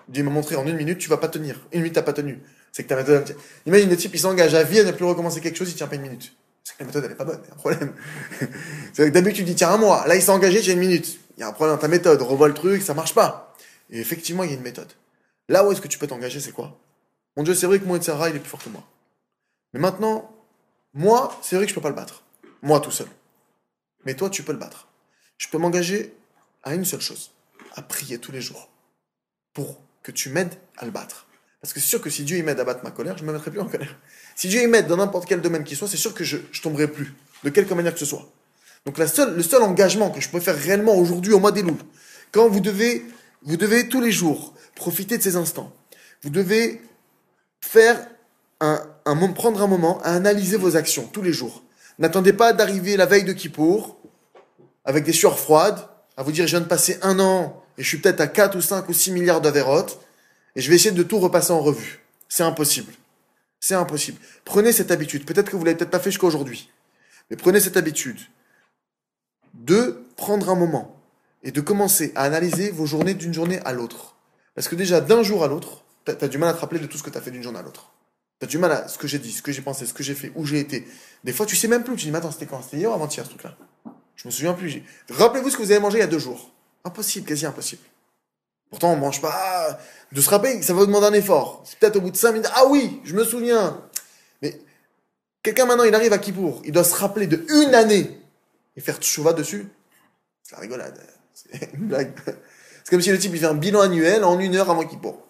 Dieu 0.08 0.24
m'a 0.24 0.32
montré 0.32 0.56
en 0.56 0.66
une 0.66 0.76
minute, 0.76 0.98
tu 0.98 1.10
vas 1.10 1.18
pas 1.18 1.28
tenir. 1.28 1.60
Une 1.72 1.82
minute, 1.82 1.94
t'as 1.94 2.02
pas 2.02 2.14
tenu. 2.14 2.40
C'est 2.72 2.84
que 2.84 2.90
ta 2.90 2.96
méthode. 2.96 3.36
Imagine 3.66 3.90
le 3.90 3.98
type, 3.98 4.14
il 4.14 4.20
s'engage 4.20 4.54
à 4.54 4.64
vie 4.64 4.80
à 4.80 4.84
ne 4.84 4.92
plus 4.92 5.06
recommencer 5.06 5.42
quelque 5.42 5.58
chose, 5.58 5.70
il 5.70 5.76
tient 5.76 5.88
pas 5.88 5.96
une 5.96 6.04
minute. 6.04 6.34
C'est 6.64 6.76
que 6.76 6.80
la 6.82 6.86
méthode, 6.88 7.06
elle 7.06 7.12
est 7.12 7.16
pas 7.16 7.26
bonne, 7.26 7.40
il 7.44 7.48
y 7.48 7.52
a 7.52 7.54
un 7.54 7.58
problème. 7.58 7.94
C'est 8.94 9.10
que 9.10 9.14
d'habitude, 9.14 9.48
il 9.50 9.56
tient 9.56 9.70
un 9.72 9.78
mois. 9.78 10.06
Là, 10.08 10.16
il 10.16 10.22
s'est 10.22 10.30
engagé, 10.30 10.62
tient 10.62 10.74
une 10.74 10.80
minute. 10.80 11.20
Il 11.38 11.42
y 11.42 11.44
a 11.44 11.48
un 11.48 11.52
problème 11.52 11.76
dans 11.76 11.82
ta 11.82 11.88
méthode. 11.88 12.22
Revois 12.22 12.48
le 12.48 12.54
truc, 12.54 12.82
ça 12.82 12.94
marche 12.94 13.14
pas. 13.16 13.56
Et 13.90 14.00
effectivement, 14.00 14.44
il 14.44 14.52
y 14.52 14.54
a 14.54 14.56
une 14.56 14.62
méthode. 14.62 14.92
Là 15.48 15.66
où 15.66 15.72
est-ce 15.72 15.82
que 15.82 15.88
tu 15.88 15.98
peux 15.98 16.08
t'engager, 16.08 16.40
c'est 16.40 16.52
quoi? 16.52 16.80
Mon 17.36 17.44
Dieu, 17.44 17.56
c'est 17.56 17.66
vrai 17.66 17.80
que 17.80 17.86
moi, 17.86 18.00
Sarah, 18.02 18.30
il 18.30 18.36
est 18.36 18.40
plus 18.40 18.50
fort 18.50 18.64
que 18.64 18.70
moi. 18.70 18.84
Mais 19.74 19.80
maintenant, 19.80 20.32
moi, 20.94 21.38
c'est 21.42 21.56
vrai 21.56 21.66
que 21.66 21.70
je 21.70 21.76
peux 21.76 21.82
pas 21.82 21.90
le 21.90 21.96
battre. 21.96 22.24
Moi, 22.62 22.80
tout 22.80 22.92
seul. 22.92 23.08
Mais 24.06 24.14
toi, 24.14 24.30
tu 24.30 24.44
peux 24.44 24.52
le 24.52 24.58
battre. 24.58 24.88
Je 25.38 25.48
peux 25.48 25.58
m'engager 25.58 26.14
à 26.64 26.76
une 26.76 26.86
seule 26.86 27.02
chose 27.02 27.32
à 27.76 27.82
prier 27.82 28.20
tous 28.20 28.32
les 28.32 28.42
jours 28.42 28.70
pour 29.54 29.80
que 30.04 30.12
tu 30.12 30.30
m'aides 30.30 30.56
à 30.78 30.86
le 30.86 30.92
battre. 30.92 31.28
Parce 31.62 31.74
que 31.74 31.80
c'est 31.80 31.88
sûr 31.88 32.02
que 32.02 32.10
si 32.10 32.24
Dieu 32.24 32.42
m'aide 32.44 32.60
à 32.60 32.64
battre 32.64 32.84
ma 32.84 32.92
colère, 32.92 33.18
je 33.18 33.24
ne 33.24 33.28
me 33.28 33.34
mettrai 33.34 33.52
plus 33.52 33.60
en 33.60 33.68
colère. 33.68 33.96
Si 34.36 34.48
Dieu 34.48 34.66
m'aide 34.68 34.88
dans 34.88 34.98
n'importe 34.98 35.28
quel 35.28 35.42
domaine 35.42 35.64
qu'il 35.64 35.76
soit, 35.76 35.88
c'est 35.88 35.98
sûr 35.98 36.14
que 36.14 36.24
je 36.24 36.38
ne 36.38 36.62
tomberai 36.64 36.88
plus, 36.88 37.14
de 37.44 37.50
quelque 37.50 37.74
manière 37.74 37.94
que 37.94 38.00
ce 38.00 38.06
soit. 38.06 38.30
Donc 38.86 38.98
la 38.98 39.08
seule, 39.08 39.36
le 39.36 39.44
seul 39.44 39.62
engagement 39.62 40.10
que 40.10 40.22
je 40.22 40.30
peux 40.30 40.40
faire 40.40 40.58
réellement 40.58 40.96
aujourd'hui 40.96 41.34
au 41.34 41.40
mois 41.40 41.52
des 41.52 41.62
loups, 41.62 41.80
quand 42.32 42.48
vous 42.48 42.62
devez, 42.62 43.06
vous 43.44 43.58
devez 43.58 43.90
tous 43.90 44.00
les 44.00 44.12
jours 44.12 44.54
profiter 44.76 45.18
de 45.18 45.24
ces 45.24 45.36
instants, 45.36 45.74
vous 46.24 46.30
devez 46.30 46.82
faire 47.60 48.08
un, 48.62 48.82
un, 49.06 49.28
prendre 49.32 49.62
un 49.62 49.68
moment 49.68 50.02
à 50.02 50.14
analyser 50.14 50.56
vos 50.56 50.78
actions 50.78 51.10
tous 51.12 51.22
les 51.22 51.34
jours. 51.34 51.64
N'attendez 51.98 52.32
pas 52.32 52.54
d'arriver 52.54 52.96
la 52.96 53.06
veille 53.06 53.26
de 53.26 53.34
Kippour 53.34 54.00
avec 54.86 55.04
des 55.04 55.12
sueurs 55.12 55.38
froides, 55.38 55.88
à 56.16 56.24
vous 56.24 56.32
dire 56.32 56.48
je 56.48 56.52
viens 56.52 56.62
de 56.62 56.66
passer 56.66 56.98
un 57.02 57.20
an 57.20 57.62
et 57.78 57.84
je 57.84 57.88
suis 57.88 57.98
peut-être 57.98 58.22
à 58.22 58.28
4 58.28 58.58
ou 58.58 58.62
5 58.62 58.88
ou 58.88 58.94
6 58.94 59.12
milliards 59.12 59.42
d'avérotes 59.42 60.00
et 60.56 60.62
je 60.62 60.70
vais 60.70 60.76
essayer 60.76 60.92
de 60.92 61.04
tout 61.04 61.20
repasser 61.20 61.52
en 61.52 61.60
revue. 61.60 62.00
C'est 62.28 62.44
impossible. 62.44 62.94
C'est 63.60 63.76
impossible. 63.76 64.20
Prenez 64.46 64.72
cette 64.72 64.92
habitude. 64.92 65.26
Peut-être 65.26 65.50
que 65.50 65.56
vous 65.56 65.66
l'avez 65.66 65.78
peut-être 65.78 65.92
pas 65.92 66.00
fait 66.00 66.12
jusqu'à 66.12 66.28
aujourd'hui. 66.28 66.72
Mais 67.30 67.38
prenez 67.38 67.60
cette 67.60 67.78
habitude 67.78 68.20
de 69.54 70.04
prendre 70.16 70.50
un 70.50 70.56
moment 70.56 70.96
et 71.44 71.52
de 71.52 71.62
commencer 71.62 72.12
à 72.16 72.24
analyser 72.24 72.72
vos 72.72 72.86
journées 72.86 73.14
d'une 73.14 73.34
journée 73.34 73.60
à 73.66 73.74
l'autre. 73.74 74.16
Parce 74.56 74.68
que 74.68 74.76
déjà, 74.76 75.02
d'un 75.02 75.24
jour 75.24 75.44
à 75.44 75.48
l'autre, 75.48 75.84
tu 76.06 76.12
as, 76.12 76.28
du 76.28 76.38
mal 76.38 76.50
à 76.50 76.54
te 76.54 76.60
rappeler 76.60 76.80
de 76.80 76.86
tout 76.86 76.98
ce 76.98 77.04
que 77.04 77.10
tu 77.10 77.18
as 77.18 77.22
fait 77.22 77.32
d'une 77.32 77.44
journée 77.44 77.60
à 77.60 77.62
l'autre. 77.62 77.94
T'as 78.40 78.48
du 78.48 78.58
mal 78.58 78.72
à 78.72 78.88
ce 78.88 78.98
que 78.98 79.08
j'ai 79.08 79.20
dit, 79.20 79.32
ce 79.32 79.42
que 79.42 79.52
j'ai 79.52 79.62
pensé, 79.62 79.86
ce 79.86 79.94
que 79.94 80.04
j'ai 80.04 80.16
fait, 80.16 80.32
où 80.36 80.46
j'ai 80.46 80.60
été. 80.60 80.88
Des 81.24 81.34
fois, 81.34 81.46
tu 81.46 81.56
sais 81.56 81.68
même 81.68 81.84
plus. 81.84 81.96
Tu 81.96 82.06
dis, 82.06 82.12
mais 82.12 82.20
attends, 82.20 82.32
c'était 82.32 82.46
quand? 82.46 82.62
C'était 82.62 82.78
hier 82.78 82.90
ou 82.90 82.94
avant-hier, 82.94 83.26
ce 83.26 83.32
truc-là? 83.32 83.58
Je 84.16 84.28
me 84.28 84.32
souviens 84.32 84.54
plus. 84.54 84.82
Rappelez-vous 85.10 85.50
ce 85.50 85.58
que 85.58 85.62
vous 85.62 85.72
avez 85.72 85.80
mangé 85.80 85.98
il 85.98 86.02
y 86.02 86.04
a 86.04 86.08
deux 86.08 86.20
jours. 86.20 86.52
Impossible, 86.84 87.26
quasi 87.26 87.46
impossible. 87.46 87.82
Pourtant, 88.70 88.94
on 88.94 88.98
mange 88.98 89.22
pas. 89.22 89.80
De 90.12 90.22
se 90.22 90.30
rappeler, 90.30 90.62
ça 90.62 90.74
va 90.74 90.80
vous 90.80 90.86
demander 90.86 91.08
un 91.08 91.14
effort. 91.14 91.64
C'est 91.66 91.80
peut-être 91.80 91.96
au 91.98 92.02
bout 92.02 92.12
de 92.12 92.18
cinq 92.18 92.32
minutes. 92.34 92.50
Ah 92.56 92.66
oui, 92.68 93.02
je 93.04 93.16
me 93.16 93.24
souviens. 93.24 93.82
Mais 94.42 94.60
quelqu'un 95.44 95.66
maintenant, 95.66 95.84
il 95.84 95.96
arrive 95.96 96.14
à 96.14 96.18
Kippour, 96.18 96.62
il 96.66 96.72
doit 96.72 96.84
se 96.84 96.96
rappeler 96.96 97.28
de 97.28 97.46
une 97.50 97.74
année 97.76 98.20
et 98.76 98.82
faire 98.82 98.98
tchouva 98.98 99.34
dessus. 99.34 99.68
C'est 100.44 100.56
la 100.56 100.62
rigolade. 100.62 101.00
C'est 101.34 101.74
une 101.74 101.88
blague. 101.88 102.12
C'est 102.84 102.92
comme 102.92 103.02
si 103.02 103.12
le 103.12 103.20
type 103.20 103.32
il 103.34 103.40
fait 103.40 103.46
un 103.46 103.54
bilan 103.54 103.82
annuel 103.82 104.24
en 104.24 104.40
une 104.40 104.56
heure 104.56 104.70
avant 104.70 104.84
Kippour. 104.84 105.26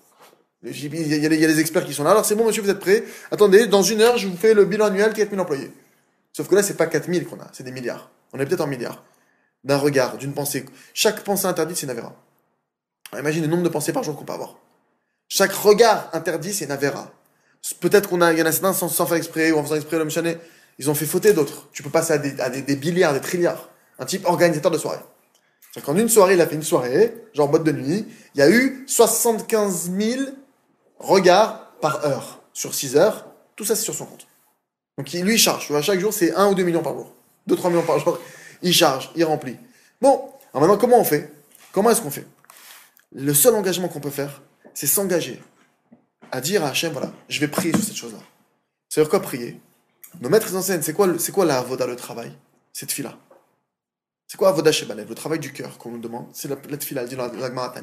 Il 0.64 0.72
y, 0.72 1.26
a, 1.26 1.28
il 1.28 1.40
y 1.40 1.46
a 1.46 1.48
les 1.48 1.60
experts 1.60 1.86
qui 1.86 1.94
sont 1.94 2.04
là. 2.04 2.12
Alors 2.12 2.26
c'est 2.26 2.36
bon, 2.36 2.46
monsieur, 2.46 2.62
vous 2.62 2.70
êtes 2.70 2.80
prêts? 2.80 3.04
Attendez, 3.32 3.68
dans 3.68 3.82
une 3.82 4.02
heure, 4.02 4.18
je 4.18 4.28
vous 4.28 4.36
fais 4.36 4.54
le 4.54 4.66
bilan 4.66 4.86
annuel 4.86 5.14
4000 5.14 5.40
employés. 5.40 5.72
Sauf 6.34 6.48
que 6.48 6.56
là, 6.56 6.64
c'est 6.64 6.76
pas 6.76 6.88
4000 6.88 7.26
qu'on 7.26 7.40
a, 7.40 7.48
c'est 7.54 7.64
des 7.64 7.72
milliards. 7.72 8.12
On 8.34 8.40
est 8.40 8.46
peut-être 8.46 8.62
en 8.62 8.68
milliards. 8.68 9.04
D'un 9.64 9.78
regard, 9.78 10.18
d'une 10.18 10.34
pensée. 10.34 10.66
Chaque 10.94 11.24
pensée 11.24 11.46
interdite, 11.46 11.78
c'est 11.78 11.86
une 11.86 11.92
avéra. 11.92 12.16
Imagine 13.18 13.42
le 13.42 13.48
nombre 13.48 13.64
de 13.64 13.70
pensées 13.70 13.94
par 13.94 14.04
jour 14.04 14.16
qu'on 14.16 14.26
peut 14.26 14.34
avoir. 14.34 14.58
Chaque 15.28 15.52
regard 15.52 16.10
interdit, 16.14 16.54
c'est 16.54 16.66
une 16.66 16.72
avéra. 16.72 17.12
Peut-être 17.80 18.10
qu'on 18.10 18.22
a, 18.22 18.34
il 18.34 18.40
y 18.40 18.42
en 18.42 18.46
a 18.46 18.52
certains 18.52 18.74
sans, 18.74 18.90
sans 18.90 19.06
faire 19.06 19.18
exprès, 19.18 19.52
ou 19.52 19.58
en 19.58 19.64
faisant 19.64 19.76
exprès, 19.76 19.98
l'homme 19.98 20.10
chané, 20.10 20.38
ils 20.78 20.90
ont 20.90 20.96
fait 20.96 21.06
fauter 21.06 21.34
d'autres. 21.34 21.68
Tu 21.72 21.84
peux 21.84 21.90
passer 21.90 22.14
à 22.14 22.18
des, 22.18 22.40
à 22.40 22.50
des, 22.50 22.62
des 22.62 22.76
milliards, 22.76 23.14
des 23.14 23.22
trilliards. 23.22 23.70
Un 24.00 24.06
type 24.06 24.26
organisateur 24.26 24.72
de 24.72 24.78
soirée. 24.78 25.00
C'est-à-dire 25.72 25.86
qu'en 25.86 25.98
une 25.98 26.10
soirée, 26.10 26.34
il 26.36 26.42
a 26.42 26.48
fait 26.48 26.56
une 26.56 26.64
soirée, 26.64 27.14
genre 27.34 27.50
boîte 27.50 27.64
de 27.64 27.72
nuit, 27.72 28.08
il 28.34 28.40
y 28.40 28.42
a 28.42 28.50
eu 28.50 28.86
75 28.88 29.92
000 29.92 30.22
regards 30.98 31.74
par 31.82 32.06
heure 32.06 32.42
sur 32.54 32.74
6 32.74 32.96
heures. 32.96 33.28
Tout 33.56 33.66
ça, 33.66 33.76
c'est 33.76 33.84
sur 33.84 33.94
son 33.94 34.06
compte. 34.06 34.26
Donc 34.98 35.12
lui, 35.12 35.34
il 35.34 35.38
charge. 35.38 35.70
Chaque 35.82 36.00
jour, 36.00 36.14
c'est 36.14 36.34
1 36.34 36.48
ou 36.48 36.56
2 36.56 36.64
millions 36.64 36.82
par 36.82 36.94
jour. 36.94 37.14
2-3 37.48 37.70
millions 37.70 37.84
par 37.84 38.00
jour. 38.00 38.20
Il 38.62 38.74
charge, 38.74 39.12
il 39.16 39.24
remplit. 39.24 39.58
Bon, 40.02 40.30
alors 40.54 40.68
maintenant, 40.68 40.78
comment 40.78 41.00
on 41.00 41.04
fait? 41.04 41.32
Comment 41.72 41.92
est-ce 41.92 42.02
qu'on 42.02 42.10
fait? 42.12 42.26
Le 43.12 43.34
seul 43.34 43.56
engagement 43.56 43.88
qu'on 43.88 44.00
peut 44.00 44.10
faire, 44.10 44.42
c'est 44.74 44.88
s'engager 44.88 45.42
à 46.32 46.42
dire 46.42 46.64
à 46.64 46.70
Hachem, 46.70 46.92
voilà, 46.92 47.12
je 47.28 47.40
vais 47.40 47.48
prier 47.48 47.72
sur 47.74 47.84
cette 47.84 47.96
chose-là. 47.96 48.20
C'est-à-dire 48.88 49.10
quoi 49.10 49.20
prier? 49.22 49.60
Nos 50.22 50.30
maîtres 50.30 50.54
enseignent, 50.56 50.82
c'est 50.82 50.94
quoi, 50.94 51.18
c'est 51.18 51.32
quoi 51.32 51.46
la 51.46 51.58
avoda, 51.60 51.88
le 51.88 51.96
travail 51.96 52.36
C'est 52.72 52.86
tefila. 52.86 53.18
C'est 54.28 54.38
quoi 54.38 54.50
avoda 54.50 54.72
shebalev 54.72 55.10
Le 55.10 55.16
travail 55.16 55.40
du 55.40 55.52
cœur 55.52 55.78
qu'on 55.80 55.92
nous 55.92 56.00
demande, 56.00 56.28
c'est 56.34 56.48
la, 56.48 56.56
la 56.70 56.78
tefila, 56.78 57.02
elle 57.02 57.10
dit 57.10 57.16
la, 57.16 57.28
la. 57.28 57.74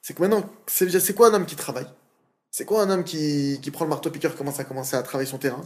C'est 0.00 0.14
que 0.14 0.22
maintenant, 0.22 0.48
c'est 0.66 0.88
c'est 1.00 1.14
quoi 1.14 1.28
un 1.28 1.34
homme 1.34 1.46
qui 1.46 1.56
travaille? 1.56 1.86
C'est 2.50 2.64
quoi 2.64 2.82
un 2.82 2.88
homme 2.88 3.04
qui, 3.04 3.58
qui 3.60 3.70
prend 3.70 3.84
le 3.84 3.90
marteau-piqueur, 3.90 4.36
commence 4.36 4.58
à 4.58 4.64
commencer 4.64 4.96
à 4.96 5.02
travailler 5.02 5.28
son 5.28 5.38
terrain? 5.38 5.62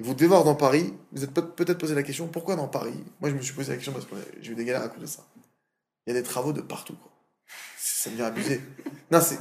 Vous 0.00 0.14
devez 0.14 0.26
voir 0.26 0.42
dans 0.42 0.56
Paris, 0.56 0.92
vous 1.12 1.22
êtes 1.22 1.32
peut- 1.32 1.48
peut-être 1.48 1.78
posé 1.78 1.94
la 1.94 2.02
question, 2.02 2.26
pourquoi 2.26 2.56
dans 2.56 2.66
Paris? 2.66 2.98
Moi, 3.20 3.30
je 3.30 3.36
me 3.36 3.42
suis 3.42 3.54
posé 3.54 3.70
la 3.70 3.76
question 3.76 3.92
parce 3.92 4.04
que 4.06 4.16
j'ai 4.40 4.50
eu 4.50 4.56
des 4.56 4.64
galères 4.64 4.82
à 4.82 4.88
cause 4.88 5.02
de 5.02 5.06
ça. 5.06 5.22
Il 6.06 6.12
y 6.12 6.16
a 6.16 6.20
des 6.20 6.26
travaux 6.26 6.52
de 6.52 6.60
partout, 6.60 6.96
quoi. 6.96 7.12
Ça 7.78 8.10
devient 8.10 8.22
abusé. 8.22 8.60
Non, 9.10 9.20
c'est... 9.20 9.38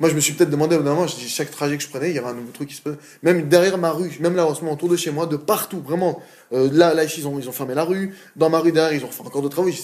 Moi, 0.00 0.08
je 0.08 0.14
me 0.14 0.20
suis 0.20 0.32
peut-être 0.32 0.50
demandé 0.50 0.74
au 0.76 0.78
bout 0.78 0.84
d'un 0.84 0.94
moment, 0.94 1.06
je 1.06 1.16
dis, 1.16 1.28
chaque 1.28 1.50
trajet 1.50 1.76
que 1.76 1.82
je 1.82 1.88
prenais, 1.88 2.10
il 2.10 2.16
y 2.16 2.18
avait 2.18 2.28
un 2.28 2.34
nouveau 2.34 2.52
truc 2.52 2.68
qui 2.68 2.74
se 2.74 2.82
passe. 2.82 2.96
Même 3.22 3.48
derrière 3.48 3.76
ma 3.78 3.90
rue, 3.90 4.16
même 4.20 4.36
là, 4.36 4.46
en 4.46 4.54
ce 4.54 4.60
moment, 4.60 4.72
autour 4.72 4.88
de 4.88 4.96
chez 4.96 5.10
moi, 5.10 5.26
de 5.26 5.36
partout, 5.36 5.80
vraiment. 5.80 6.22
Euh, 6.52 6.70
là, 6.72 6.94
là, 6.94 7.04
ils 7.04 7.28
ont, 7.28 7.38
ils 7.38 7.48
ont 7.48 7.52
fermé 7.52 7.74
la 7.74 7.84
rue. 7.84 8.14
Dans 8.36 8.48
ma 8.48 8.58
rue 8.58 8.72
derrière, 8.72 8.92
ils 8.92 9.04
ont 9.04 9.10
fait 9.10 9.22
encore 9.22 9.42
d'autres 9.42 9.54
travaux. 9.54 9.70
Je 9.70 9.76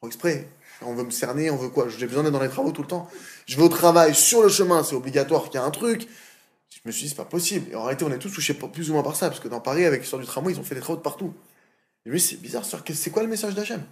faut 0.00 0.06
exprès. 0.06 0.48
On 0.84 0.94
veut 0.94 1.04
me 1.04 1.10
cerner, 1.10 1.50
on 1.50 1.56
veut 1.56 1.68
quoi? 1.68 1.88
J'ai 1.88 2.06
besoin 2.06 2.24
d'être 2.24 2.32
dans 2.32 2.42
les 2.42 2.48
travaux 2.48 2.72
tout 2.72 2.82
le 2.82 2.88
temps. 2.88 3.08
Je 3.46 3.56
vais 3.56 3.62
au 3.62 3.68
travail, 3.68 4.14
sur 4.14 4.42
le 4.42 4.48
chemin, 4.48 4.82
c'est 4.82 4.96
obligatoire 4.96 5.44
qu'il 5.44 5.54
y 5.54 5.58
a 5.58 5.64
un 5.64 5.70
truc. 5.70 6.08
Je 6.70 6.80
me 6.84 6.90
suis 6.90 7.04
dit, 7.04 7.08
c'est 7.10 7.16
pas 7.16 7.24
possible. 7.24 7.70
Et 7.70 7.76
en 7.76 7.84
réalité, 7.84 8.04
on 8.04 8.10
est 8.10 8.18
tous 8.18 8.30
touchés 8.30 8.54
plus 8.54 8.90
ou 8.90 8.94
moins 8.94 9.04
par 9.04 9.14
ça, 9.14 9.28
parce 9.28 9.38
que 9.38 9.46
dans 9.46 9.60
Paris, 9.60 9.84
avec 9.84 10.00
l'histoire 10.00 10.20
du 10.20 10.26
tramway, 10.26 10.52
ils 10.52 10.58
ont 10.58 10.64
fait 10.64 10.74
des 10.74 10.80
travaux 10.80 10.96
de 10.96 11.02
partout. 11.02 11.32
Et 12.04 12.10
lui, 12.10 12.20
c'est 12.20 12.40
bizarre, 12.40 12.64
c'est 12.64 13.10
quoi 13.10 13.22
le 13.22 13.28
message 13.28 13.54
d'Hachem? 13.54 13.82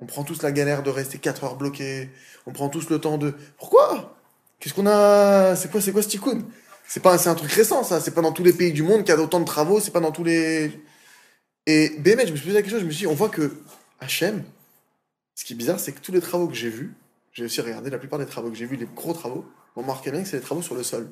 On 0.00 0.06
prend 0.06 0.24
tous 0.24 0.42
la 0.42 0.52
galère 0.52 0.82
de 0.82 0.90
rester 0.90 1.18
4 1.18 1.44
heures 1.44 1.56
bloqués. 1.56 2.10
On 2.46 2.52
prend 2.52 2.68
tous 2.68 2.90
le 2.90 3.00
temps 3.00 3.18
de. 3.18 3.34
Pourquoi? 3.58 4.16
Qu'est-ce 4.60 4.74
qu'on 4.74 4.86
a? 4.86 5.56
C'est 5.56 5.70
quoi, 5.70 5.80
c'est 5.80 5.92
quoi 5.92 6.02
ce 6.02 6.08
tikkun 6.08 6.42
C'est 6.86 7.00
pas, 7.00 7.18
c'est 7.18 7.28
un 7.28 7.34
truc 7.34 7.50
récent, 7.52 7.82
ça. 7.82 8.00
C'est 8.00 8.12
pas 8.12 8.22
dans 8.22 8.32
tous 8.32 8.44
les 8.44 8.52
pays 8.52 8.72
du 8.72 8.82
monde 8.82 9.04
qu'il 9.04 9.14
y 9.14 9.18
a 9.18 9.20
autant 9.20 9.40
de 9.40 9.44
travaux. 9.44 9.80
C'est 9.80 9.90
pas 9.90 10.00
dans 10.00 10.12
tous 10.12 10.24
les. 10.24 10.72
Et 11.66 11.90
BMH, 11.98 12.26
je 12.26 12.32
me 12.32 12.36
suis 12.36 12.46
posé 12.46 12.52
la 12.52 12.62
question. 12.62 12.78
Je 12.78 12.84
me 12.84 12.90
suis 12.90 13.00
dit, 13.00 13.06
on 13.06 13.14
voit 13.14 13.28
que 13.28 13.56
Hachem, 14.00 14.44
ce 15.34 15.44
qui 15.44 15.54
est 15.54 15.56
bizarre, 15.56 15.80
c'est 15.80 15.92
que 15.92 16.00
tous 16.00 16.12
les 16.12 16.20
travaux 16.20 16.48
que 16.48 16.54
j'ai 16.54 16.70
vus, 16.70 16.94
j'ai 17.32 17.44
aussi 17.44 17.60
regardé 17.60 17.90
la 17.90 17.98
plupart 17.98 18.18
des 18.18 18.26
travaux 18.26 18.50
que 18.50 18.56
j'ai 18.56 18.66
vus, 18.66 18.76
les 18.76 18.86
gros 18.86 19.12
travaux, 19.12 19.44
on 19.76 19.82
remarquait 19.82 20.10
bien 20.10 20.22
que 20.22 20.28
c'est 20.28 20.38
des 20.38 20.42
travaux 20.42 20.62
sur 20.62 20.74
le 20.74 20.82
sol. 20.82 21.10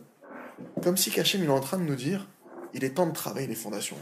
Comme 0.83 0.97
si 0.97 1.19
Hachem, 1.19 1.43
il 1.43 1.47
est 1.47 1.53
en 1.53 1.61
train 1.61 1.79
de 1.79 1.83
nous 1.83 1.97
dire, 1.97 2.27
il 2.73 2.85
est 2.85 2.91
temps 2.91 3.07
de 3.07 3.13
travailler 3.13 3.47
les 3.47 3.55
fondations. 3.55 3.99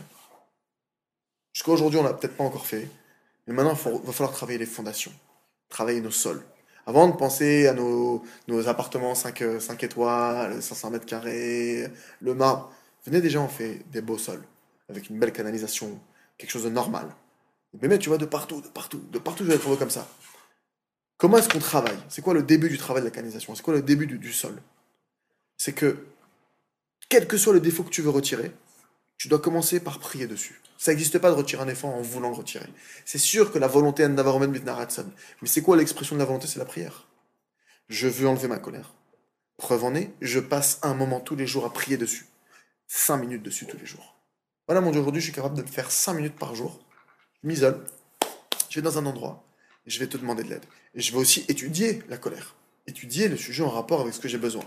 Jusqu'à 1.53 1.73
aujourd'hui, 1.73 1.99
on 1.99 2.03
l'a 2.03 2.15
peut-être 2.15 2.37
pas 2.37 2.45
encore 2.45 2.67
fait, 2.67 2.89
mais 3.47 3.55
maintenant, 3.55 3.77
il 3.87 4.07
va 4.07 4.13
falloir 4.13 4.33
travailler 4.33 4.59
les 4.59 4.67
fondations, 4.67 5.13
travailler 5.69 6.01
nos 6.01 6.11
sols. 6.11 6.43
Avant 6.87 7.09
de 7.09 7.17
penser 7.17 7.69
à 7.69 7.75
nos, 7.75 8.23
appartements 8.67 9.15
5, 9.15 9.61
5 9.61 9.85
étoiles, 9.85 10.63
500 10.63 10.91
mètres 10.91 11.07
carrés, 11.07 11.89
le 12.21 12.35
marbre, 12.35 12.73
venez 13.07 13.21
déjà, 13.21 13.41
on 13.41 13.49
fait 13.49 13.83
des 13.91 14.01
beaux 14.01 14.19
sols, 14.19 14.43
avec 14.89 15.09
une 15.09 15.19
belle 15.19 15.33
canalisation, 15.33 16.01
quelque 16.39 16.51
chose 16.51 16.65
de 16.65 16.71
normal. 16.71 17.15
Mais 17.81 17.89
mais 17.89 17.99
tu 17.99 18.09
vois, 18.09 18.19
de 18.19 18.27
partout, 18.27 18.61
de 18.61 18.69
partout, 18.69 18.99
de 19.11 19.19
partout, 19.19 19.45
je 19.45 19.51
vais 19.51 19.59
trouver 19.59 19.77
comme 19.77 19.91
ça. 19.91 20.07
Comment 21.17 21.39
est-ce 21.39 21.49
qu'on 21.49 21.61
travaille? 21.61 21.99
C'est 22.09 22.21
quoi 22.21 22.35
le 22.35 22.43
début 22.43 22.69
du 22.69 22.79
travail 22.79 23.03
de 23.03 23.07
la 23.07 23.13
canalisation? 23.13 23.55
C'est 23.55 23.63
quoi 23.63 23.75
le 23.75 23.83
début 23.83 24.07
du 24.07 24.33
sol? 24.33 24.61
C'est 25.57 25.73
que, 25.73 26.05
quel 27.09 27.29
que 27.29 27.37
soit 27.37 27.53
le 27.53 27.61
défaut 27.61 27.85
que 27.85 27.91
tu 27.91 28.03
veux 28.03 28.11
retirer, 28.11 28.53
tu 29.19 29.29
dois 29.29 29.39
commencer 29.39 29.79
par 29.79 30.01
prier 30.01 30.27
dessus. 30.27 30.61
Ça 30.83 30.91
n'existe 30.91 31.21
pas 31.21 31.31
de 31.31 31.37
retirer 31.37 31.63
un 31.63 31.69
effort 31.69 31.95
en 31.95 32.03
voulant 32.03 32.31
le 32.31 32.35
retirer. 32.35 32.67
C'est 33.05 33.17
sûr 33.17 33.53
que 33.53 33.61
la 33.61 33.69
volonté 33.69 34.09
Mitnaratson. 34.09 35.07
Mais 35.41 35.47
c'est 35.47 35.63
quoi 35.63 35.77
l'expression 35.77 36.17
de 36.17 36.19
la 36.19 36.25
volonté? 36.25 36.49
C'est 36.49 36.59
la 36.59 36.65
prière. 36.65 37.07
Je 37.89 38.09
veux 38.09 38.27
enlever 38.27 38.49
ma 38.49 38.59
colère. 38.59 38.93
Preuve 39.59 39.85
en 39.85 39.95
est, 39.95 40.13
je 40.21 40.41
passe 40.41 40.81
un 40.83 40.95
moment 40.95 41.21
tous 41.21 41.37
les 41.37 41.47
jours 41.47 41.65
à 41.65 41.73
prier 41.73 41.97
dessus. 41.99 42.27
Cinq 42.89 43.19
minutes 43.19 43.45
dessus 43.45 43.65
tous 43.65 43.79
les 43.79 43.87
jours. 43.87 44.17
Voilà 44.67 44.81
mon 44.81 44.91
Dieu, 44.91 44.99
aujourd'hui 44.99 45.21
je 45.21 45.27
suis 45.27 45.33
capable 45.33 45.57
de 45.57 45.63
le 45.63 45.69
faire 45.69 45.89
cinq 45.89 46.15
minutes 46.15 46.35
par 46.35 46.57
jour. 46.57 46.81
Je 47.45 47.49
m'isole, 47.49 47.85
je 48.69 48.81
vais 48.81 48.83
dans 48.83 48.99
un 48.99 49.07
endroit, 49.07 49.47
je 49.87 50.01
vais 50.01 50.09
te 50.09 50.17
demander 50.17 50.43
de 50.43 50.49
l'aide. 50.49 50.67
Et 50.97 51.01
je 51.01 51.13
vais 51.13 51.19
aussi 51.19 51.45
étudier 51.47 52.03
la 52.09 52.17
colère. 52.17 52.57
Étudier 52.89 53.29
le 53.29 53.37
sujet 53.37 53.63
en 53.63 53.71
rapport 53.71 54.01
avec 54.01 54.15
ce 54.15 54.19
que 54.19 54.27
j'ai 54.27 54.37
besoin. 54.37 54.65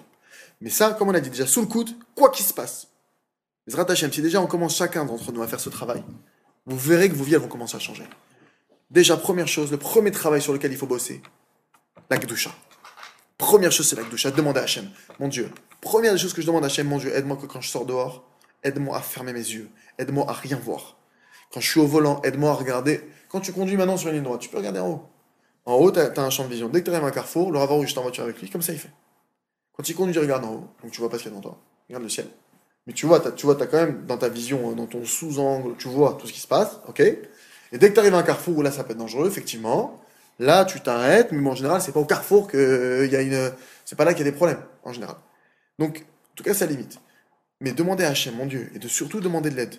Mais 0.62 0.70
ça, 0.70 0.94
comme 0.94 1.10
on 1.10 1.14
a 1.14 1.20
dit 1.20 1.30
déjà, 1.30 1.46
sous 1.46 1.60
le 1.60 1.68
coude, 1.68 1.90
quoi 2.16 2.30
qu'il 2.30 2.46
se 2.46 2.54
passe. 2.54 2.88
Si 3.68 4.22
déjà 4.22 4.42
on 4.42 4.48
commence 4.48 4.76
chacun 4.76 5.06
d'entre 5.06 5.32
nous 5.32 5.42
à 5.42 5.48
faire 5.48 5.60
ce 5.60 5.70
travail, 5.70 6.04
vous 6.66 6.78
verrez 6.78 7.10
que 7.10 7.16
vos 7.16 7.24
vies 7.24 7.34
elles 7.34 7.42
vont 7.42 7.48
commencer 7.48 7.76
à 7.76 7.80
changer. 7.80 8.04
Déjà, 8.92 9.18
première 9.18 9.48
chose, 9.48 9.72
le 9.72 9.78
premier 9.78 10.12
travail 10.12 10.42
sur 10.42 10.54
lequel 10.54 10.72
il 10.72 10.78
faut 10.78 10.86
bosser, 10.86 11.22
la 12.10 12.18
Gdusha. 12.18 12.52
Première 13.38 13.72
chose, 13.72 13.90
c'est 13.90 13.96
la 13.96 14.04
Gdusha. 14.04 14.32
Demandez 14.32 14.60
à 14.60 14.64
Hachem, 14.64 14.90
mon 15.20 15.28
Dieu. 15.28 15.52
Première 15.82 16.14
des 16.14 16.20
choses 16.20 16.34
que 16.34 16.42
je 16.42 16.48
demande 16.48 16.64
à 16.64 16.68
Hachem, 16.68 16.88
mon 16.88 17.00
Dieu, 17.00 17.14
aide-moi 17.16 17.38
que 17.38 17.48
quand 17.48 17.62
je 17.62 17.70
sors 17.70 17.86
dehors, 17.86 18.30
aide-moi 18.64 18.98
à 18.98 19.02
fermer 19.02 19.34
mes 19.34 19.40
yeux, 19.40 19.70
aide-moi 19.98 20.30
à 20.30 20.34
rien 20.34 20.58
voir. 20.58 20.98
Quand 21.52 21.60
je 21.60 21.70
suis 21.70 21.80
au 21.80 21.88
volant, 21.88 22.22
aide-moi 22.24 22.52
à 22.52 22.54
regarder. 22.54 23.02
Quand 23.30 23.40
tu 23.40 23.52
conduis 23.52 23.78
maintenant 23.78 23.98
sur 23.98 24.10
une 24.10 24.16
ligne 24.16 24.24
droite, 24.24 24.42
tu 24.42 24.50
peux 24.50 24.58
regarder 24.58 24.80
en 24.80 24.90
haut. 24.90 25.10
En 25.66 25.74
haut, 25.74 25.92
tu 25.92 26.00
as, 26.00 26.12
un 26.18 26.30
champ 26.30 26.44
de 26.44 26.50
vision. 26.50 26.70
Dès 26.70 26.82
que 26.82 26.86
tu 26.86 26.92
arrives 26.92 27.06
à 27.06 27.08
un 27.08 27.12
carrefour, 27.12 27.52
le 27.52 27.60
où 27.60 27.86
j'étais 27.86 28.00
en 28.00 28.04
voiture 28.04 28.24
avec 28.24 28.40
lui, 28.40 28.50
comme 28.50 28.62
ça 28.62 28.72
il 28.72 28.80
fait. 28.80 28.92
Quand 29.74 29.88
il 29.90 29.96
conduit, 29.96 30.14
il 30.14 30.20
regarde 30.20 30.46
en 30.46 30.54
haut. 30.54 30.68
Donc 30.84 30.92
tu 30.92 31.02
vois 31.02 31.10
pas 31.10 31.18
ce 31.18 31.24
qu'il 31.24 31.32
y 31.32 31.36
a 31.36 31.40
devant 31.40 31.50
toi. 31.50 31.60
Regarde 31.90 32.04
le 32.04 32.10
ciel. 32.10 32.28
Mais 32.88 32.94
tu 32.94 33.06
vois, 33.06 33.20
tu 33.32 33.46
vois, 33.46 33.62
as 33.62 33.66
quand 33.66 33.78
même 33.78 34.06
dans 34.06 34.18
ta 34.18 34.30
vision, 34.30 34.72
euh, 34.72 34.76
dans 34.76 34.86
ton 34.86 35.06
sous-angle, 35.06 35.76
tu 35.78 35.88
vois 35.88 36.18
tout 36.20 36.28
ce 36.28 36.34
qui 36.34 36.40
se 36.40 36.48
passe, 36.48 36.80
ok? 36.88 37.00
Et 37.00 37.78
dès 37.78 37.90
que 37.90 37.94
tu 37.94 38.00
arrives 38.00 38.14
à 38.14 38.20
un 38.20 38.24
carrefour 38.24 38.58
où 38.58 38.62
là 38.62 38.72
ça 38.72 38.84
peut 38.84 38.92
être 38.92 39.00
dangereux, 39.00 39.28
effectivement, 39.28 40.02
là 40.40 40.66
tu 40.66 40.80
t'arrêtes, 40.82 41.32
mais 41.32 41.50
en 41.50 41.56
général, 41.56 41.82
c'est 41.82 41.92
pas 41.92 42.00
au 42.00 42.06
carrefour 42.06 42.50
qu'il 42.50 43.10
y 43.12 43.16
a 43.16 43.22
une. 43.22 43.52
C'est 43.86 43.96
pas 43.96 44.06
là 44.06 44.14
qu'il 44.14 44.26
y 44.26 44.28
a 44.28 44.32
des 44.32 44.38
problèmes, 44.38 44.62
en 44.84 44.94
général. 44.94 45.16
Donc, 45.80 46.00
en 46.00 46.36
tout 46.36 46.44
cas, 46.44 46.54
ça 46.54 46.66
limite. 46.66 47.00
Mais 47.62 47.72
demandez 47.72 48.04
à 48.04 48.10
Hachem, 48.10 48.36
mon 48.36 48.46
Dieu, 48.46 48.70
et 48.76 48.80
de 48.80 48.88
surtout 48.88 49.20
demander 49.20 49.50
de 49.50 49.56
l'aide. 49.56 49.76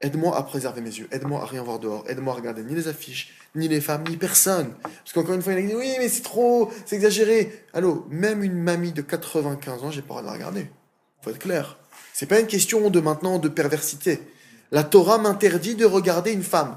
Aide-moi 0.00 0.36
à 0.36 0.42
préserver 0.44 0.80
mes 0.80 0.96
yeux, 0.96 1.08
aide-moi 1.10 1.42
à 1.42 1.44
rien 1.44 1.62
voir 1.62 1.80
dehors, 1.80 2.04
aide-moi 2.08 2.32
à 2.32 2.36
regarder 2.36 2.62
ni 2.62 2.76
les 2.76 2.86
affiches, 2.86 3.34
ni 3.56 3.66
les 3.66 3.80
femmes, 3.80 4.04
ni 4.08 4.16
personne. 4.16 4.72
Parce 4.82 5.12
qu'encore 5.12 5.34
une 5.34 5.42
fois, 5.42 5.54
il 5.54 5.58
a 5.58 5.62
dit 5.62 5.74
oui, 5.74 5.96
mais 5.98 6.08
c'est 6.08 6.22
trop, 6.22 6.70
c'est 6.86 6.94
exagéré. 6.94 7.64
Allô, 7.74 8.06
même 8.08 8.44
une 8.44 8.62
mamie 8.62 8.92
de 8.92 9.02
95 9.02 9.82
ans, 9.82 9.90
j'ai 9.90 10.02
pas 10.02 10.14
le 10.14 10.20
droit 10.20 10.22
de 10.22 10.26
la 10.26 10.32
regarder. 10.34 10.70
Faut 11.22 11.30
être 11.30 11.40
clair. 11.40 11.78
C'est 12.18 12.26
pas 12.26 12.40
une 12.40 12.48
question 12.48 12.90
de 12.90 12.98
maintenant 12.98 13.38
de 13.38 13.48
perversité. 13.48 14.20
La 14.72 14.82
Torah 14.82 15.18
m'interdit 15.18 15.76
de 15.76 15.84
regarder 15.84 16.32
une 16.32 16.42
femme. 16.42 16.76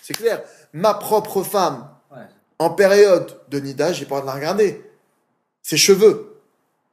C'est 0.00 0.14
clair. 0.14 0.42
Ma 0.72 0.94
propre 0.94 1.42
femme, 1.42 1.86
Ouais. 2.10 2.24
en 2.58 2.70
période 2.70 3.38
de 3.50 3.60
Nida, 3.60 3.92
j'ai 3.92 4.06
pas 4.06 4.14
le 4.14 4.20
droit 4.22 4.22
de 4.22 4.26
la 4.40 4.40
regarder. 4.40 4.82
Ses 5.60 5.76
cheveux. 5.76 6.40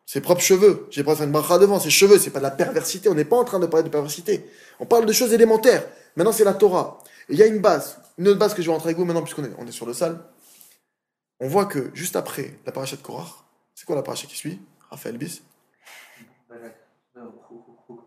Ses 0.06 0.20
propres 0.20 0.42
cheveux. 0.42 0.86
J'ai 0.90 1.06
pas 1.06 1.16
fait 1.16 1.24
une 1.24 1.32
bracha 1.32 1.60
devant. 1.60 1.80
Ses 1.80 1.90
cheveux, 1.90 2.20
c'est 2.20 2.30
pas 2.32 2.40
de 2.40 2.44
la 2.44 2.52
perversité. 2.52 3.08
On 3.08 3.14
n'est 3.14 3.24
pas 3.24 3.38
en 3.38 3.46
train 3.46 3.58
de 3.58 3.68
parler 3.68 3.86
de 3.86 3.90
perversité. 3.90 4.46
On 4.82 4.86
parle 4.86 5.06
de 5.06 5.14
choses 5.14 5.32
élémentaires. 5.32 5.88
Maintenant, 6.18 6.34
c'est 6.34 6.44
la 6.44 6.56
Torah. 6.56 7.00
Il 7.30 7.38
y 7.38 7.44
a 7.44 7.46
une 7.46 7.60
base. 7.60 8.00
Une 8.18 8.28
autre 8.28 8.38
base 8.40 8.54
que 8.54 8.62
je 8.62 8.68
vais 8.68 8.74
rentrer 8.74 8.90
avec 8.90 8.98
vous 8.98 9.06
maintenant, 9.06 9.22
puisqu'on 9.24 9.46
est, 9.46 9.52
on 9.58 9.66
est 9.66 9.72
sur 9.72 9.86
le 9.86 9.94
sal. 9.94 10.20
On 11.40 11.48
voit 11.48 11.68
que 11.68 11.90
juste 11.94 12.18
après 12.18 12.60
la 12.66 12.74
paracha 12.74 12.98
de 12.98 13.02
Korach, 13.02 13.30
c'est 13.76 13.86
quoi 13.86 13.96
la 13.96 14.02
paracha 14.04 14.28
qui 14.28 14.36
suit? 14.36 14.60
Raphaël 14.90 15.18
Bis 15.18 15.42
Balak. 16.50 16.76
Euh, 17.18 17.22
Hu- 17.22 17.54
Hu- 17.54 17.58
Hu- 17.90 17.94
Roukat. 17.94 18.07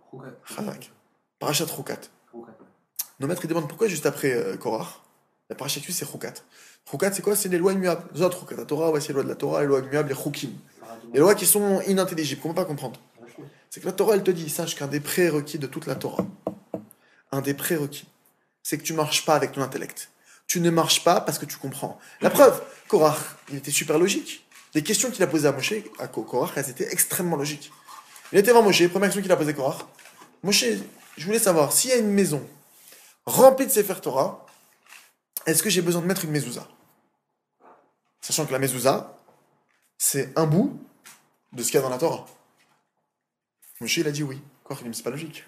Chazak. 0.55 0.91
Parachat 1.39 1.65
Roukat. 1.67 2.01
Nos 3.19 3.27
maîtres 3.27 3.45
ils 3.45 3.49
demandent 3.49 3.69
pourquoi 3.69 3.89
juste 3.89 4.07
après 4.07 4.33
euh, 4.33 4.57
Korach. 4.57 5.01
La 5.49 5.57
parachat 5.57 5.81
c'est 5.89 6.05
Roukat. 6.05 6.35
Roukat 6.87 7.13
c'est 7.13 7.23
quoi? 7.23 7.37
C'est 7.37 7.49
les 7.49 7.59
lois 7.59 7.73
immuables. 7.73 8.05
Les 8.15 8.23
autres 8.23 8.39
Roukat. 8.41 8.57
La 8.57 8.65
Torah, 8.65 8.99
c'est 9.01 9.09
les 9.09 9.15
lois 9.15 9.25
de 9.25 9.29
la 9.29 9.35
Torah, 9.37 9.61
les 9.61 9.67
lois 9.67 9.81
immuables, 9.81 10.09
les. 10.09 10.15
Paradou. 10.15 11.11
Les 11.13 11.21
lois 11.21 11.35
qui 11.35 11.47
sont 11.47 11.81
inintelligibles, 11.83 12.41
qu'on 12.41 12.49
peut 12.49 12.55
pas 12.55 12.65
comprendre. 12.65 13.01
C'est 13.69 13.81
que 13.81 13.87
la 13.87 13.93
Torah, 13.93 14.15
elle 14.15 14.25
te 14.25 14.31
dit, 14.33 14.51
sache 14.51 14.75
qu'un 14.75 14.89
des 14.89 14.99
prérequis 15.01 15.59
de 15.59 15.67
toute 15.69 15.87
la 15.87 15.95
Torah, 15.95 16.27
un 17.31 17.41
des 17.41 17.55
prérequis, 17.55 18.09
c'est 18.65 18.79
que 18.79 18.83
tu 18.83 18.93
marches 18.95 19.25
pas 19.25 19.37
avec 19.37 19.53
ton 19.53 19.63
intellect. 19.63 20.11
Tu 20.49 20.61
ne 20.61 20.71
marches 20.71 21.05
pas 21.05 21.21
parce 21.21 21.39
que 21.39 21.47
tu 21.47 21.57
comprends. 21.57 21.99
La 22.21 22.31
preuve, 22.31 22.61
Korach, 22.89 23.19
il 23.51 23.57
était 23.57 23.71
super 23.71 23.99
logique. 23.99 24.45
Les 24.75 24.83
questions 24.83 25.11
qu'il 25.13 25.23
a 25.23 25.29
posées 25.29 25.47
à 25.47 25.53
Moshe, 25.53 25.75
à 26.01 26.09
Ko- 26.09 26.25
Korach, 26.25 26.51
elles 26.57 26.71
étaient 26.71 26.93
extrêmement 26.93 27.37
logiques. 27.37 27.71
Il 28.33 28.39
était 28.39 28.49
devant 28.49 28.63
Moshe, 28.63 28.87
première 28.89 29.09
question 29.09 29.23
qu'il 29.23 29.31
a 29.31 29.37
posée 29.37 29.55
Korach. 29.55 29.87
Moshe, 30.43 30.65
je 31.17 31.25
voulais 31.25 31.39
savoir, 31.39 31.73
s'il 31.73 31.91
y 31.91 31.93
a 31.93 31.97
une 31.97 32.11
maison 32.11 32.47
remplie 33.27 33.67
de 33.67 33.71
Sefer 33.71 34.01
Torah, 34.03 34.47
est-ce 35.47 35.63
que 35.63 35.71
j'ai 35.71 35.83
besoin 35.83 36.03
de 36.03 36.07
mettre 36.07 36.25
une 36.25 36.31
mezouza? 36.31 36.67
Sachant 38.21 38.47
que 38.47 38.53
la 38.53 38.59
mezouza, 38.59 39.17
c'est 39.99 40.33
un 40.37 40.47
bout 40.47 40.79
de 41.53 41.63
ce 41.63 41.71
qu'il 41.71 41.77
y 41.77 41.79
a 41.79 41.83
dans 41.83 41.91
la 41.91 41.99
Torah. 41.99 42.27
Moshe, 43.81 43.97
il 43.99 44.07
a 44.07 44.11
dit 44.11 44.23
oui. 44.23 44.41
Quoi, 44.65 44.77
c'est 44.93 45.03
pas 45.03 45.11
logique. 45.11 45.45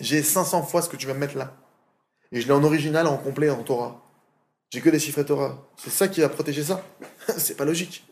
J'ai 0.00 0.22
500 0.22 0.64
fois 0.64 0.82
ce 0.82 0.88
que 0.88 0.96
tu 0.96 1.06
vas 1.06 1.14
me 1.14 1.20
mettre 1.20 1.36
là. 1.36 1.56
Et 2.32 2.40
je 2.40 2.46
l'ai 2.46 2.52
en 2.52 2.64
original, 2.64 3.06
en 3.06 3.16
complet, 3.16 3.50
en 3.50 3.62
Torah. 3.62 4.02
J'ai 4.70 4.80
que 4.80 4.90
des 4.90 4.98
chiffres 4.98 5.22
Torah. 5.22 5.56
C'est 5.76 5.90
ça 5.90 6.08
qui 6.08 6.20
va 6.20 6.28
protéger 6.28 6.64
ça 6.64 6.84
C'est 7.38 7.56
pas 7.56 7.64
logique. 7.64 8.04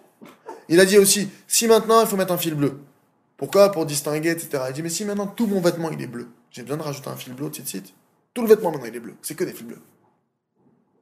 Il 0.68 0.78
a 0.78 0.84
dit 0.84 0.96
aussi, 0.98 1.28
si 1.48 1.66
maintenant 1.66 2.00
il 2.00 2.06
faut 2.06 2.16
mettre 2.16 2.32
un 2.32 2.38
fil 2.38 2.54
bleu. 2.54 2.80
Pourquoi? 3.42 3.72
Pour 3.72 3.86
distinguer, 3.86 4.30
etc. 4.30 4.66
Il 4.68 4.72
dit, 4.72 4.82
mais 4.84 4.88
si 4.88 5.04
maintenant 5.04 5.26
tout 5.26 5.48
mon 5.48 5.60
vêtement 5.60 5.90
il 5.90 6.00
est 6.00 6.06
bleu, 6.06 6.28
j'ai 6.52 6.62
besoin 6.62 6.76
de 6.76 6.82
rajouter 6.84 7.08
un 7.08 7.16
fil 7.16 7.34
bleu, 7.34 7.50
suite. 7.52 7.92
Tout 8.34 8.42
le 8.42 8.46
vêtement 8.46 8.70
maintenant 8.70 8.86
il 8.86 8.94
est 8.94 9.00
bleu. 9.00 9.16
C'est 9.20 9.34
que 9.34 9.42
des 9.42 9.52
fils 9.52 9.66
bleus. 9.66 9.82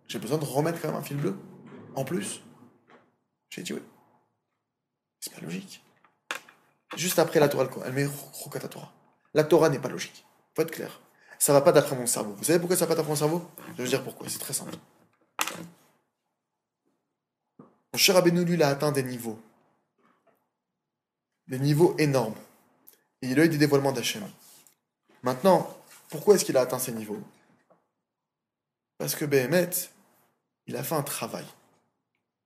J'ai 0.09 0.19
besoin 0.19 0.39
de 0.39 0.47
remettre 0.47 0.81
quand 0.81 0.89
même 0.89 0.97
un 0.97 1.03
fil 1.03 1.19
bleu. 1.19 1.37
En 1.95 2.03
plus. 2.03 2.41
J'ai 3.51 3.63
dit 3.63 3.75
oui. 3.75 3.83
C'est 5.21 5.35
pas 5.35 5.43
logique. 5.43 5.85
Juste 6.97 7.19
après 7.19 7.41
la 7.41 7.51
Torah, 7.51 7.69
elle 7.85 7.93
met 7.93 8.09
Rokat 8.33 8.61
Torah. 8.61 8.91
La 9.35 9.45
Torah 9.45 9.69
n'est 9.69 9.79
pas 9.79 9.91
logique. 9.91 10.25
Faut 10.57 10.63
être 10.63 10.71
clair. 10.71 11.03
Ça 11.39 11.53
va 11.53 11.61
pas 11.61 11.73
d'après 11.73 11.95
mon 11.95 12.07
cerveau. 12.07 12.33
Vous 12.39 12.45
savez 12.45 12.59
pourquoi 12.59 12.79
ça 12.79 12.87
va 12.87 12.95
pas 12.95 12.95
d'après 12.95 13.11
mon 13.11 13.17
cerveau? 13.17 13.47
Je 13.73 13.77
vais 13.77 13.85
vous 13.85 13.91
dire 13.91 14.03
pourquoi. 14.03 14.31
C'est 14.31 14.39
très 14.39 14.55
simple. 14.55 14.77
Mon 17.93 17.99
cher 17.99 18.19
il 18.27 18.63
a 18.63 18.69
atteint 18.69 18.93
des 18.93 19.03
niveaux. 19.03 19.39
Des 21.51 21.59
niveaux 21.59 21.95
énormes. 21.99 22.37
Et 23.23 23.29
il 23.29 23.39
a 23.41 23.45
eu 23.45 23.49
des 23.49 23.59
dévoilements 23.59 23.93
d'Hachem. 23.93 24.23
Maintenant, 25.23 25.69
pourquoi 26.09 26.37
est-ce 26.37 26.45
qu'il 26.45 26.57
a 26.57 26.63
atteint 26.63 26.79
ces 26.79 26.93
niveaux? 26.93 27.21
Parce 28.99 29.17
que 29.17 29.25
Behemet, 29.25 29.71
il 30.67 30.77
a 30.77 30.83
fait 30.83 30.95
un 30.95 31.03
travail. 31.03 31.45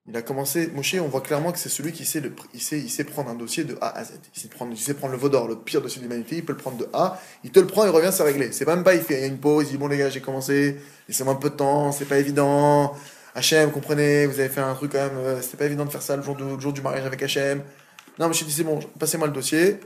Il 0.07 0.17
a 0.17 0.23
commencé, 0.23 0.69
Moshe, 0.69 0.95
on 0.95 1.09
voit 1.09 1.21
clairement 1.21 1.53
que 1.53 1.59
c'est 1.59 1.69
celui 1.69 1.93
qui 1.93 2.05
sait, 2.05 2.21
le, 2.21 2.35
il 2.53 2.61
sait, 2.61 2.79
il 2.79 2.91
sait 2.91 3.05
prendre 3.05 3.31
un 3.31 3.35
dossier 3.35 3.65
de 3.65 3.77
A 3.81 3.89
à 3.97 4.05
Z. 4.05 4.21
Il 4.35 4.41
sait 4.41 4.49
prendre, 4.49 4.73
il 4.73 4.79
sait 4.79 4.95
prendre 4.95 5.13
le 5.13 5.19
Vaudor, 5.19 5.49
le 5.49 5.57
pire 5.57 5.81
dossier 5.81 5.99
de 5.99 6.07
l'humanité, 6.07 6.37
il 6.37 6.45
peut 6.45 6.53
le 6.53 6.59
prendre 6.59 6.77
de 6.77 6.89
A, 6.93 7.19
il 7.43 7.51
te 7.51 7.61
le 7.61 7.67
prend, 7.67 7.85
il 7.85 7.91
revient, 7.91 8.11
c'est 8.13 8.23
réglé. 8.23 8.53
C'est 8.53 8.67
même 8.67 8.85
pas, 8.85 8.95
il 8.95 9.03
fait 9.03 9.27
une 9.27 9.39
pause, 9.39 9.69
il 9.69 9.73
dit 9.73 9.79
bon 9.79 9.89
les 9.89 9.97
gars, 9.97 10.11
j'ai 10.11 10.21
commencé, 10.21 10.79
laissez-moi 11.09 11.33
un 11.35 11.37
peu 11.37 11.51
de 11.51 11.57
temps, 11.57 11.91
c'est 11.93 12.05
pas 12.05 12.19
évident. 12.19 12.95
Hachem, 13.35 13.71
comprenez, 13.73 14.27
vous 14.27 14.39
avez 14.41 14.51
fait 14.51 14.61
un 14.61 14.75
truc 14.75 14.93
quand 14.93 14.99
même, 14.99 15.17
euh, 15.17 15.43
c'était 15.43 15.57
pas 15.57 15.65
évident 15.67 15.87
de 15.87 15.91
faire 15.91 16.03
ça 16.03 16.17
le 16.17 16.23
jour, 16.23 16.37
de- 16.37 16.45
le 16.45 16.61
jour 16.61 16.73
du 16.73 16.83
mariage 16.83 17.07
avec 17.07 17.23
Hachem. 17.23 17.63
Non, 18.19 18.29
mais 18.29 18.35
je 18.35 18.45
dit 18.45 18.53
c'est 18.53 18.65
bon, 18.65 18.81
passez-moi 18.99 19.27
le 19.27 19.33
dossier. 19.33 19.81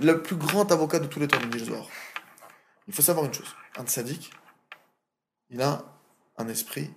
Le 0.00 0.22
plus 0.22 0.36
grand 0.36 0.70
avocat 0.70 0.98
de 0.98 1.06
tous 1.06 1.20
les 1.20 1.28
temps, 1.28 1.38
le 1.40 1.58
Zohar. 1.58 1.88
Il 2.86 2.94
faut 2.94 3.02
savoir 3.02 3.26
une 3.26 3.34
chose, 3.34 3.54
un 3.76 3.84
tzaddik, 3.84 4.30
il 5.50 5.60
a 5.62 5.84
un 6.38 6.48
esprit 6.48 6.90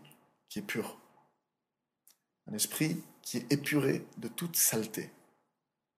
qui 0.48 0.60
est 0.60 0.64
pur. 0.64 0.98
Un 2.50 2.54
esprit 2.54 3.04
qui 3.22 3.38
est 3.38 3.52
épuré 3.52 4.06
de 4.18 4.28
toute 4.28 4.56
saleté, 4.56 5.12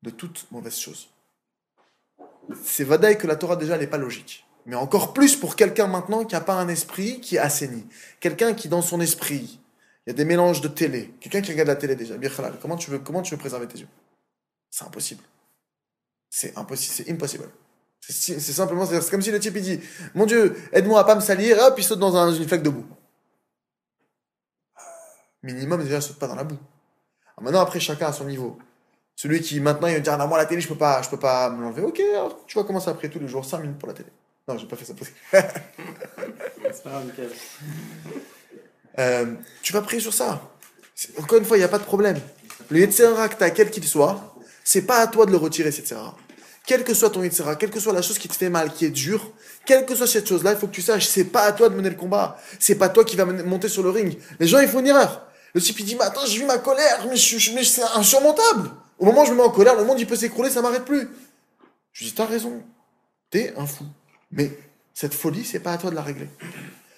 de 0.04 0.10
toute 0.10 0.50
mauvaise 0.52 0.78
chose. 0.78 1.10
C'est 2.64 2.84
vadaï 2.84 3.18
que 3.18 3.28
la 3.28 3.36
Torah 3.36 3.56
déjà 3.56 3.78
n'est 3.78 3.88
pas 3.88 3.98
logique. 3.98 4.46
Mais 4.66 4.76
encore 4.76 5.14
plus 5.14 5.36
pour 5.36 5.56
quelqu'un 5.56 5.88
maintenant 5.88 6.26
qui 6.26 6.34
n'a 6.34 6.42
pas 6.42 6.56
un 6.56 6.68
esprit 6.70 7.20
qui 7.20 7.36
est 7.36 7.40
assaini. 7.40 7.88
Quelqu'un 8.20 8.54
qui 8.54 8.68
dans 8.68 8.82
son 8.82 9.00
esprit, 9.00 9.60
il 10.06 10.10
y 10.10 10.12
a 10.12 10.14
des 10.14 10.26
mélanges 10.26 10.62
de 10.62 10.68
télé. 10.68 11.14
Quelqu'un 11.20 11.42
qui 11.42 11.52
regarde 11.52 11.68
la 11.68 11.76
télé 11.76 11.96
déjà. 11.96 12.16
Comment 12.62 12.78
tu 12.78 12.90
veux, 12.90 13.00
comment 13.00 13.22
tu 13.22 13.34
veux 13.34 13.40
préserver 13.40 13.68
tes 13.68 13.80
yeux? 13.80 13.88
C'est 14.76 14.84
impossible. 14.84 15.24
C'est 16.30 16.58
impossible. 16.58 16.94
C'est 16.94 17.10
impossible. 17.10 17.50
C'est 18.02 18.12
si- 18.12 18.42
c'est 18.42 18.52
simplement, 18.52 18.86
c'est 18.86 19.10
comme 19.10 19.22
si 19.22 19.32
le 19.32 19.40
type 19.40 19.56
il 19.56 19.62
dit, 19.62 19.80
mon 20.14 20.26
Dieu, 20.26 20.54
aide-moi 20.74 21.00
à 21.00 21.06
pas 21.06 21.16
me 21.16 21.22
salir, 21.22 21.58
et 21.58 21.62
hop, 21.62 21.76
il 21.78 21.84
saute 21.84 21.98
dans 22.00 22.14
un- 22.18 22.34
une 22.34 22.46
flaque 22.46 22.62
de 22.62 22.70
boue. 22.70 22.86
Minimum, 25.44 25.82
déjà, 25.82 26.02
saute 26.02 26.20
pas 26.20 26.28
dans 26.28 26.36
la 26.36 26.44
boue. 26.44 26.58
Alors 27.38 27.44
maintenant, 27.44 27.62
après, 27.62 27.80
chacun 27.80 28.08
à 28.08 28.12
son 28.12 28.26
niveau. 28.26 28.58
Celui 29.16 29.40
qui, 29.40 29.62
maintenant, 29.62 29.88
il 29.88 29.94
va 29.94 30.00
dire, 30.02 30.12
ah, 30.14 30.18
non, 30.18 30.28
moi, 30.28 30.38
la 30.38 30.46
télé, 30.46 30.60
je 30.60 30.68
peux 30.68 30.76
pas, 30.78 31.02
je 31.02 31.10
peux 31.10 31.20
pas 31.20 31.50
me 31.50 31.62
l'enlever. 31.62 31.84
Ok, 31.84 32.02
alors, 32.02 32.46
tu 32.46 32.58
vas 32.58 32.66
commencer 32.66 32.90
après 32.90 33.08
tous 33.10 33.20
les 33.20 33.30
jours, 33.30 33.46
5 33.46 33.60
minutes 33.60 33.78
pour 33.80 33.88
la 33.88 33.94
télé. 33.94 34.10
Non, 34.46 34.58
j'ai 34.58 34.68
pas 34.68 34.76
fait 34.76 34.84
ça. 34.84 34.94
C'est 35.32 36.84
pas 36.84 36.90
grave. 36.90 37.12
Euh, 38.98 39.36
tu 39.62 39.74
vas 39.74 39.82
prier 39.82 40.02
sur 40.02 40.14
ça. 40.14 40.42
Encore 41.20 41.38
une 41.38 41.44
fois, 41.44 41.58
il 41.58 41.60
n'y 41.60 41.66
a 41.66 41.70
pas 41.70 41.80
de 41.80 41.84
problème. 41.84 42.18
Le 42.70 42.80
Yetzirah 42.80 43.28
que 43.28 43.36
tu 43.36 43.44
as, 43.44 43.52
quel 43.52 43.70
qu'il 43.70 43.84
soit, 43.84 44.35
c'est 44.66 44.82
pas 44.82 44.98
à 44.98 45.08
toi 45.08 45.26
de 45.26 45.32
le 45.32 45.38
retirer, 45.38 45.70
Yetzirah. 45.70 46.18
Quel 46.66 46.84
que 46.84 46.96
soit 46.96 47.12
ton 47.12 47.24
Yetzirah, 47.24 47.56
quelle 47.56 47.70
que 47.70 47.80
soit 47.80 47.94
la 47.94 48.02
chose 48.02 48.18
qui 48.18 48.28
te 48.28 48.36
fait 48.36 48.50
mal, 48.50 48.74
qui 48.74 48.86
est 48.86 48.90
dure, 48.90 49.32
quelle 49.66 49.86
que 49.86 49.96
soit 49.96 50.08
cette 50.08 50.28
chose-là, 50.28 50.54
il 50.54 50.58
faut 50.58 50.68
que 50.68 50.74
tu 50.74 50.82
saches, 50.82 51.06
c'est 51.06 51.26
pas 51.26 51.44
à 51.44 51.54
toi 51.54 51.70
de 51.70 51.76
mener 51.76 51.92
le 51.92 51.96
combat. 51.96 52.38
C'est 52.60 52.76
pas 52.76 52.90
toi 52.90 53.06
qui 53.06 53.16
va 53.16 53.26
monter 53.26 53.70
sur 53.70 53.84
le 53.84 53.92
ring. 53.92 54.18
Les 54.40 54.48
gens, 54.48 54.60
ils 54.60 54.68
font 54.68 54.80
une 54.80 54.88
erreur. 54.88 55.28
Le 55.54 55.62
type, 55.62 55.80
il 55.80 55.86
dit, 55.86 55.96
mais 55.96 56.04
attends, 56.04 56.26
j'ai 56.26 56.40
vu 56.40 56.46
ma 56.46 56.58
colère, 56.58 57.06
mais 57.08 57.16
c'est 57.64 57.84
insurmontable. 57.94 58.72
Au 58.98 59.06
moment 59.06 59.22
où 59.22 59.26
je 59.26 59.32
me 59.32 59.38
mets 59.38 59.44
en 59.44 59.52
colère, 59.52 59.76
le 59.76 59.86
monde, 59.86 60.00
il 60.00 60.08
peut 60.08 60.16
s'écrouler, 60.16 60.50
ça 60.50 60.62
m'arrête 60.62 60.84
plus. 60.84 61.08
Je 61.94 62.04
lui 62.04 62.10
dis, 62.10 62.16
t'as 62.16 62.26
raison. 62.26 62.64
T'es 63.30 63.54
un 63.56 63.68
fou. 63.68 63.86
Mais 64.32 64.58
cette 64.94 65.14
folie, 65.14 65.46
c'est 65.46 65.60
pas 65.60 65.74
à 65.74 65.78
toi 65.78 65.92
de 65.92 65.96
la 65.96 66.02
régler. 66.02 66.30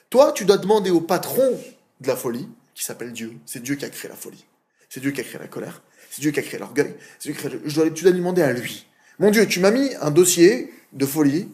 Toi, 0.10 0.32
tu 0.32 0.46
dois 0.46 0.58
demander 0.58 0.90
au 0.90 1.02
patron 1.02 1.60
de 2.00 2.08
la 2.08 2.16
folie, 2.16 2.48
qui 2.74 2.84
s'appelle 2.86 3.12
Dieu. 3.12 3.34
C'est 3.46 3.62
Dieu 3.62 3.76
qui 3.76 3.84
a 3.84 3.90
créé 3.90 4.10
la 4.10 4.16
folie. 4.16 4.46
C'est 4.90 5.02
Dieu 5.02 5.12
qui 5.12 5.20
a 5.20 5.24
créé 5.24 5.40
la 5.40 5.48
colère. 5.48 5.82
C'est 6.18 6.22
Dieu 6.22 6.32
qui 6.32 6.40
a 6.40 6.42
créé 6.42 6.60
l'orgueil. 6.60 6.96
C'est. 7.20 7.32
Je 7.32 7.76
dois, 7.76 7.92
tu 7.92 8.02
dois 8.02 8.12
demander 8.12 8.42
à 8.42 8.52
lui. 8.52 8.88
Mon 9.20 9.30
Dieu, 9.30 9.46
tu 9.46 9.60
m'as 9.60 9.70
mis 9.70 9.94
un 10.02 10.10
dossier 10.10 10.74
de 10.92 11.06
folie. 11.06 11.48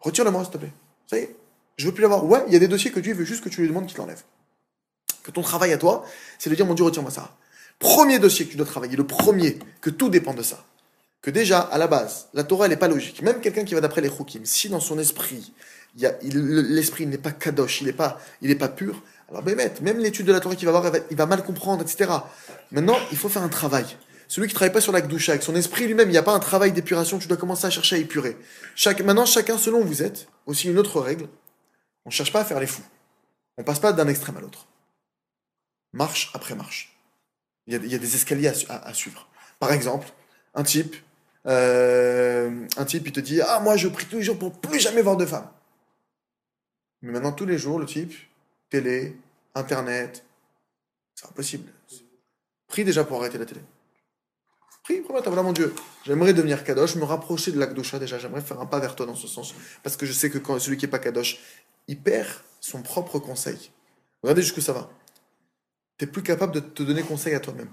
Retire-le-moi, 0.00 0.44
s'il 0.44 0.52
te 0.52 0.58
plaît. 0.58 0.72
Ça 1.06 1.18
y 1.18 1.22
est. 1.22 1.34
Je 1.78 1.86
veux 1.86 1.94
plus 1.94 2.02
l'avoir. 2.02 2.26
Ouais, 2.26 2.42
il 2.46 2.52
y 2.52 2.56
a 2.56 2.58
des 2.58 2.68
dossiers 2.68 2.90
que 2.90 3.00
Dieu 3.00 3.14
veut 3.14 3.24
juste 3.24 3.42
que 3.42 3.48
tu 3.48 3.62
lui 3.62 3.68
demandes 3.68 3.86
qu'il 3.86 3.96
t'enlève. 3.96 4.20
Que 5.22 5.30
ton 5.30 5.40
travail 5.40 5.72
à 5.72 5.78
toi, 5.78 6.04
c'est 6.38 6.50
de 6.50 6.54
dire, 6.54 6.66
mon 6.66 6.74
Dieu, 6.74 6.84
retire-moi 6.84 7.10
ça. 7.10 7.34
Premier 7.78 8.18
dossier 8.18 8.44
que 8.44 8.50
tu 8.50 8.58
dois 8.58 8.66
travailler, 8.66 8.94
le 8.94 9.06
premier, 9.06 9.58
que 9.80 9.88
tout 9.88 10.10
dépend 10.10 10.34
de 10.34 10.42
ça. 10.42 10.66
Que 11.22 11.30
déjà, 11.30 11.60
à 11.60 11.78
la 11.78 11.86
base, 11.86 12.28
la 12.34 12.44
Torah, 12.44 12.66
elle 12.66 12.72
n'est 12.72 12.76
pas 12.76 12.88
logique. 12.88 13.22
Même 13.22 13.40
quelqu'un 13.40 13.64
qui 13.64 13.72
va 13.72 13.80
d'après 13.80 14.02
les 14.02 14.10
Chukim, 14.10 14.44
si 14.44 14.68
dans 14.68 14.80
son 14.80 14.98
esprit, 14.98 15.54
l'esprit 16.22 17.06
n'est 17.06 17.16
pas 17.16 17.32
kadosh, 17.32 17.80
il 17.80 17.86
n'est 17.86 18.54
pas, 18.54 18.68
pur, 18.68 19.02
alors 19.30 19.42
Bémet, 19.42 19.72
même 19.80 19.98
l'étude 19.98 20.26
de 20.26 20.32
la 20.32 20.40
Torah 20.40 20.56
qu'il 20.56 20.68
va 20.68 20.76
avoir, 20.76 20.92
il 21.10 21.16
va 21.16 21.24
mal 21.24 21.42
comprendre, 21.42 21.80
etc. 21.80 22.10
Maintenant, 22.70 22.98
il 23.12 23.16
faut 23.16 23.30
faire 23.30 23.42
un 23.42 23.48
travail. 23.48 23.86
Celui 24.30 24.46
qui 24.46 24.54
travaille 24.54 24.72
pas 24.72 24.80
sur 24.80 24.92
la 24.92 25.00
Gdusha, 25.00 25.32
avec 25.32 25.42
son 25.42 25.56
esprit 25.56 25.88
lui-même, 25.88 26.08
il 26.08 26.12
n'y 26.12 26.16
a 26.16 26.22
pas 26.22 26.32
un 26.32 26.38
travail 26.38 26.70
d'épuration, 26.70 27.18
tu 27.18 27.26
dois 27.26 27.36
commencer 27.36 27.66
à 27.66 27.70
chercher 27.70 27.96
à 27.96 27.98
épurer. 27.98 28.36
Maintenant, 29.04 29.26
chacun 29.26 29.58
selon 29.58 29.80
où 29.80 29.84
vous 29.84 30.04
êtes, 30.04 30.28
aussi 30.46 30.68
une 30.68 30.78
autre 30.78 31.00
règle, 31.00 31.26
on 32.04 32.10
ne 32.10 32.14
cherche 32.14 32.32
pas 32.32 32.42
à 32.42 32.44
faire 32.44 32.60
les 32.60 32.68
fous. 32.68 32.84
On 33.58 33.64
passe 33.64 33.80
pas 33.80 33.92
d'un 33.92 34.06
extrême 34.06 34.36
à 34.36 34.40
l'autre. 34.40 34.68
Marche 35.92 36.30
après 36.32 36.54
marche. 36.54 36.96
Il 37.66 37.72
y 37.72 37.94
a, 37.96 37.98
des 37.98 38.14
escaliers 38.14 38.46
à, 38.46 38.54
su- 38.54 38.66
à- 38.68 38.86
à 38.86 38.94
suivre. 38.94 39.28
Par 39.58 39.72
exemple, 39.72 40.06
un 40.54 40.62
type, 40.62 40.94
euh, 41.46 42.68
un 42.76 42.84
type, 42.84 43.08
il 43.08 43.12
te 43.12 43.18
dit 43.18 43.40
Ah, 43.40 43.58
moi, 43.58 43.76
je 43.76 43.88
prie 43.88 44.06
tous 44.06 44.18
les 44.18 44.22
jours 44.22 44.38
pour 44.38 44.52
plus 44.60 44.78
jamais 44.78 45.02
voir 45.02 45.16
de 45.16 45.26
femmes. 45.26 45.50
Mais 47.02 47.10
maintenant, 47.10 47.32
tous 47.32 47.46
les 47.46 47.58
jours, 47.58 47.80
le 47.80 47.86
type, 47.86 48.14
télé, 48.68 49.16
internet, 49.56 50.24
c'est 51.16 51.26
impossible. 51.26 51.68
Prie 52.68 52.84
déjà 52.84 53.02
pour 53.02 53.18
arrêter 53.20 53.38
la 53.38 53.46
télé. 53.46 53.60
Prie, 54.84 55.00
prends 55.00 55.20
voilà 55.20 55.42
mon 55.42 55.52
Dieu. 55.52 55.74
J'aimerais 56.04 56.32
devenir 56.32 56.64
Kadosh, 56.64 56.96
me 56.96 57.04
rapprocher 57.04 57.52
de 57.52 57.58
l'Akdosha 57.58 57.98
déjà. 57.98 58.18
J'aimerais 58.18 58.40
faire 58.40 58.60
un 58.60 58.66
pas 58.66 58.78
vers 58.78 58.96
toi 58.96 59.06
dans 59.06 59.14
ce 59.14 59.28
sens. 59.28 59.54
Parce 59.82 59.96
que 59.96 60.06
je 60.06 60.12
sais 60.12 60.30
que 60.30 60.38
quand 60.38 60.58
celui 60.58 60.76
qui 60.76 60.86
n'est 60.86 60.90
pas 60.90 60.98
Kadosh, 60.98 61.38
il 61.86 62.00
perd 62.00 62.28
son 62.60 62.82
propre 62.82 63.18
conseil. 63.18 63.70
Regardez 64.22 64.42
jusqu'où 64.42 64.60
ça 64.60 64.72
va. 64.72 64.90
Tu 65.98 66.04
n'es 66.04 66.10
plus 66.10 66.22
capable 66.22 66.52
de 66.52 66.60
te 66.60 66.82
donner 66.82 67.02
conseil 67.02 67.34
à 67.34 67.40
toi-même. 67.40 67.68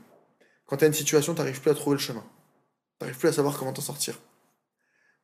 Quand 0.66 0.78
tu 0.78 0.84
as 0.84 0.88
une 0.88 0.94
situation, 0.94 1.34
tu 1.34 1.40
n'arrives 1.40 1.62
plus 1.62 1.72
à 1.72 1.76
trouver 1.76 1.96
le 1.96 2.02
chemin. 2.02 2.24
Tu 3.00 3.06
n'arrives 3.06 3.18
plus 3.18 3.30
à 3.30 3.34
savoir 3.34 3.58
comment 3.58 3.72
t'en 3.72 3.82
sortir. 3.82 4.16
Tu 4.16 4.22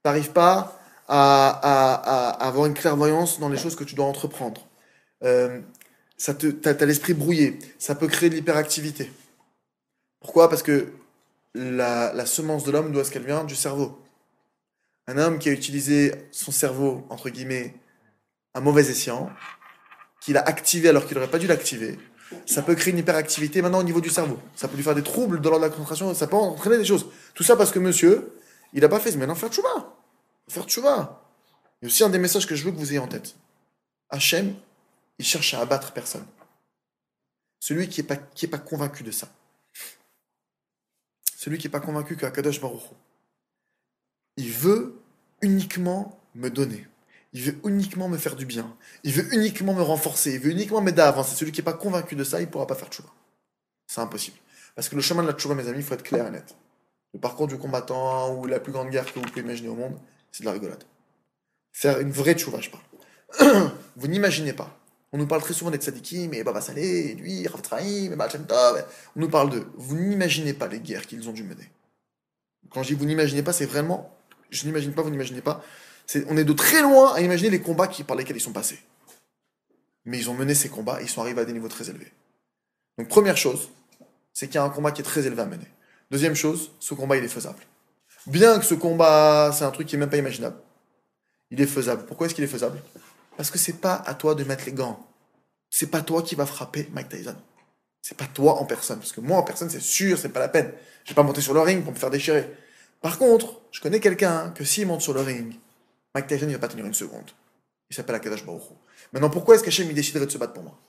n'arrives 0.05 0.31
pas 0.31 0.79
à, 1.09 2.29
avoir 2.39 2.65
une 2.65 2.73
clairvoyance 2.73 3.39
dans 3.39 3.49
les 3.49 3.57
choses 3.57 3.75
que 3.75 3.83
tu 3.83 3.95
dois 3.95 4.05
entreprendre. 4.05 4.65
Euh, 5.23 5.59
ça 6.17 6.33
te, 6.33 6.47
t'as, 6.47 6.73
t'as 6.73 6.85
l'esprit 6.85 7.13
brouillé. 7.13 7.59
Ça 7.77 7.95
peut 7.95 8.07
créer 8.07 8.29
de 8.29 8.35
l'hyperactivité. 8.35 9.11
Pourquoi? 10.21 10.49
Parce 10.49 10.63
que 10.63 10.87
la, 11.53 12.25
semence 12.25 12.63
de 12.63 12.71
l'homme, 12.71 12.91
d'où 12.91 12.99
est-ce 12.99 13.11
qu'elle 13.11 13.25
vient? 13.25 13.43
Du 13.43 13.55
cerveau. 13.55 13.99
un 15.07 15.17
homme 15.17 15.39
qui 15.39 15.49
a 15.49 15.51
utilisé 15.51 16.13
son 16.31 16.51
cerveau, 16.51 17.05
entre 17.09 17.29
guillemets, 17.29 17.75
à 18.53 18.61
mauvais 18.61 18.89
escient, 18.89 19.29
qu'il 20.21 20.37
a 20.37 20.41
activé 20.41 20.89
alors 20.89 21.05
qu'il 21.05 21.15
n'aurait 21.15 21.29
pas 21.29 21.39
dû 21.39 21.47
l'activer, 21.47 21.97
ça 22.45 22.61
peut 22.61 22.75
créer 22.75 22.93
une 22.93 22.99
hyperactivité 22.99 23.61
maintenant 23.61 23.79
au 23.79 23.83
niveau 23.83 24.01
du 24.01 24.09
cerveau. 24.09 24.39
Ça 24.55 24.67
peut 24.67 24.75
lui 24.75 24.83
faire 24.83 24.95
des 24.95 25.03
troubles 25.03 25.41
l'ordre 25.41 25.59
de 25.59 25.65
la 25.65 25.69
concentration, 25.69 26.13
ça 26.13 26.27
peut 26.27 26.35
entraîner 26.35 26.77
des 26.77 26.85
choses. 26.85 27.07
Tout 27.33 27.43
ça 27.43 27.55
parce 27.55 27.71
que 27.71 27.79
monsieur, 27.79 28.37
il 28.73 28.81
n'a 28.81 28.89
pas 28.89 28.99
fait. 28.99 29.15
Maintenant, 29.15 29.35
faire 29.35 29.49
tchouba. 29.49 29.95
Faire 30.47 30.65
tchouba. 30.65 31.21
Il 31.81 31.85
y 31.85 31.87
a 31.87 31.87
aussi 31.87 32.03
un 32.03 32.09
des 32.09 32.19
messages 32.19 32.47
que 32.47 32.55
je 32.55 32.63
veux 32.63 32.71
que 32.71 32.77
vous 32.77 32.91
ayez 32.91 32.99
en 32.99 33.07
tête. 33.07 33.35
Hachem, 34.09 34.55
il 35.19 35.25
cherche 35.25 35.53
à 35.53 35.59
abattre 35.59 35.91
personne. 35.91 36.25
Celui 37.59 37.87
qui 37.87 38.01
n'est 38.01 38.47
pas 38.47 38.57
convaincu 38.57 39.03
de 39.03 39.11
ça. 39.11 39.27
Celui 41.43 41.57
qui 41.57 41.67
n'est 41.67 41.71
pas 41.71 41.81
convaincu 41.81 42.15
qu'Akadosh 42.15 42.61
Baruch 42.61 42.83
il 44.37 44.49
veut 44.49 44.95
uniquement 45.41 46.17
me 46.35 46.49
donner. 46.49 46.87
Il 47.33 47.41
veut 47.41 47.59
uniquement 47.65 48.07
me 48.07 48.17
faire 48.17 48.37
du 48.37 48.45
bien. 48.45 48.73
Il 49.03 49.11
veut 49.11 49.27
uniquement 49.33 49.73
me 49.73 49.81
renforcer. 49.81 50.35
Il 50.35 50.39
veut 50.39 50.51
uniquement 50.51 50.79
m'aider 50.79 51.01
à 51.01 51.09
avancer. 51.09 51.35
Celui 51.35 51.51
qui 51.51 51.59
n'est 51.59 51.65
pas 51.65 51.73
convaincu 51.73 52.15
de 52.15 52.23
ça, 52.23 52.39
il 52.39 52.45
ne 52.45 52.49
pourra 52.49 52.65
pas 52.65 52.75
faire 52.75 52.87
tchouva. 52.87 53.09
C'est 53.87 53.99
impossible. 53.99 54.37
Parce 54.73 54.87
que 54.87 54.95
le 54.95 55.01
chemin 55.01 55.21
de 55.21 55.27
la 55.27 55.33
tchouva, 55.33 55.53
mes 55.53 55.67
amis, 55.67 55.79
il 55.79 55.83
faut 55.83 55.95
être 55.95 56.03
clair 56.03 56.25
et 56.25 56.31
net. 56.31 56.55
Le 57.13 57.19
parcours 57.19 57.47
du 57.47 57.57
combattant 57.57 58.33
ou 58.35 58.45
la 58.45 58.61
plus 58.61 58.71
grande 58.71 58.89
guerre 58.89 59.11
que 59.11 59.19
vous 59.19 59.25
pouvez 59.25 59.41
imaginer 59.41 59.67
au 59.67 59.75
monde, 59.75 59.99
c'est 60.31 60.43
de 60.43 60.45
la 60.45 60.53
rigolade. 60.53 60.85
Faire 61.73 61.99
une 61.99 62.11
vraie 62.11 62.35
tchouva, 62.35 62.61
je 62.61 62.69
parle. 62.69 63.69
vous 63.97 64.07
n'imaginez 64.07 64.53
pas. 64.53 64.79
On 65.13 65.17
nous 65.19 65.27
parle 65.27 65.43
très 65.43 65.53
souvent 65.53 65.69
des 65.69 65.77
tzadikim, 65.77 66.31
mais 66.31 66.43
Baba 66.43 66.59
Saleh, 66.59 67.13
lui, 67.13 67.47
Rav 67.47 67.61
Baal 67.61 68.31
Shem 68.31 68.47
Tov. 68.47 68.83
On 69.15 69.19
nous 69.19 69.29
parle 69.29 69.51
d'eux. 69.51 69.67
Vous 69.75 69.95
n'imaginez 69.95 70.53
pas 70.53 70.67
les 70.67 70.79
guerres 70.79 71.05
qu'ils 71.05 71.29
ont 71.29 71.31
dû 71.31 71.43
mener. 71.43 71.69
Quand 72.71 72.81
je 72.81 72.89
dis 72.89 72.93
vous 72.95 73.05
n'imaginez 73.05 73.43
pas, 73.43 73.53
c'est 73.53 73.67
vraiment. 73.67 74.17
Je 74.49 74.65
n'imagine 74.65 74.91
pas, 74.91 75.03
vous 75.03 75.11
n'imaginez 75.11 75.41
pas. 75.41 75.63
On 76.27 76.35
est 76.35 76.43
de 76.43 76.53
très 76.53 76.81
loin 76.81 77.13
à 77.13 77.21
imaginer 77.21 77.51
les 77.51 77.61
combats 77.61 77.87
par 78.07 78.17
lesquels 78.17 78.37
ils 78.37 78.41
sont 78.41 78.53
passés. 78.53 78.79
Mais 80.05 80.17
ils 80.17 80.31
ont 80.31 80.33
mené 80.33 80.55
ces 80.55 80.69
combats, 80.69 80.99
ils 80.99 81.07
sont 81.07 81.21
arrivés 81.21 81.41
à 81.41 81.45
des 81.45 81.53
niveaux 81.53 81.69
très 81.69 81.89
élevés. 81.89 82.11
Donc 82.97 83.07
première 83.07 83.37
chose, 83.37 83.69
c'est 84.33 84.47
qu'il 84.47 84.55
y 84.55 84.57
a 84.57 84.63
un 84.63 84.69
combat 84.69 84.91
qui 84.91 85.01
est 85.01 85.05
très 85.05 85.25
élevé 85.27 85.43
à 85.43 85.45
mener. 85.45 85.67
Deuxième 86.09 86.35
chose, 86.35 86.71
ce 86.79 86.95
combat 86.95 87.17
il 87.17 87.23
est 87.23 87.29
faisable. 87.29 87.59
Bien 88.25 88.59
que 88.59 88.65
ce 88.65 88.73
combat, 88.73 89.51
c'est 89.53 89.63
un 89.63 89.71
truc 89.71 89.87
qui 89.87 89.95
est 89.95 89.99
même 89.99 90.09
pas 90.09 90.17
imaginable, 90.17 90.57
il 91.51 91.61
est 91.61 91.67
faisable. 91.67 92.05
Pourquoi 92.05 92.25
est-ce 92.25 92.35
qu'il 92.35 92.43
est 92.43 92.47
faisable? 92.47 92.81
Parce 93.37 93.49
que 93.49 93.57
c'est 93.57 93.79
pas 93.81 93.95
à 93.95 94.13
toi 94.13 94.35
de 94.35 94.43
mettre 94.43 94.65
les 94.65 94.73
gants. 94.73 95.07
C'est 95.69 95.87
pas 95.87 96.01
toi 96.01 96.21
qui 96.21 96.35
va 96.35 96.45
frapper 96.45 96.89
Mike 96.93 97.09
Tyson. 97.09 97.35
C'est 98.01 98.17
pas 98.17 98.27
toi 98.27 98.59
en 98.59 98.65
personne. 98.65 98.99
Parce 98.99 99.11
que 99.11 99.21
moi 99.21 99.37
en 99.37 99.43
personne, 99.43 99.69
c'est 99.69 99.79
sûr, 99.79 100.17
c'est 100.17 100.29
pas 100.29 100.39
la 100.39 100.49
peine. 100.49 100.71
Je 101.03 101.09
vais 101.09 101.15
pas 101.15 101.23
monter 101.23 101.41
sur 101.41 101.53
le 101.53 101.61
ring 101.61 101.83
pour 101.83 101.93
me 101.93 101.97
faire 101.97 102.11
déchirer. 102.11 102.49
Par 103.01 103.17
contre, 103.17 103.61
je 103.71 103.81
connais 103.81 103.99
quelqu'un 103.99 104.51
que 104.51 104.63
s'il 104.63 104.87
monte 104.87 105.01
sur 105.01 105.13
le 105.13 105.21
ring, 105.21 105.55
Mike 106.15 106.27
Tyson 106.27 106.47
il 106.47 106.53
va 106.53 106.59
pas 106.59 106.67
tenir 106.67 106.85
une 106.85 106.93
seconde. 106.93 107.31
Il 107.89 107.95
s'appelle 107.95 108.15
Akadash 108.15 108.45
Baruch. 108.45 108.63
Maintenant, 109.11 109.29
pourquoi 109.29 109.55
est-ce 109.55 109.63
qu'Hachem 109.63 109.91
déciderait 109.93 110.25
de 110.25 110.31
se 110.31 110.37
battre 110.37 110.53
pour 110.53 110.63
moi? 110.63 110.79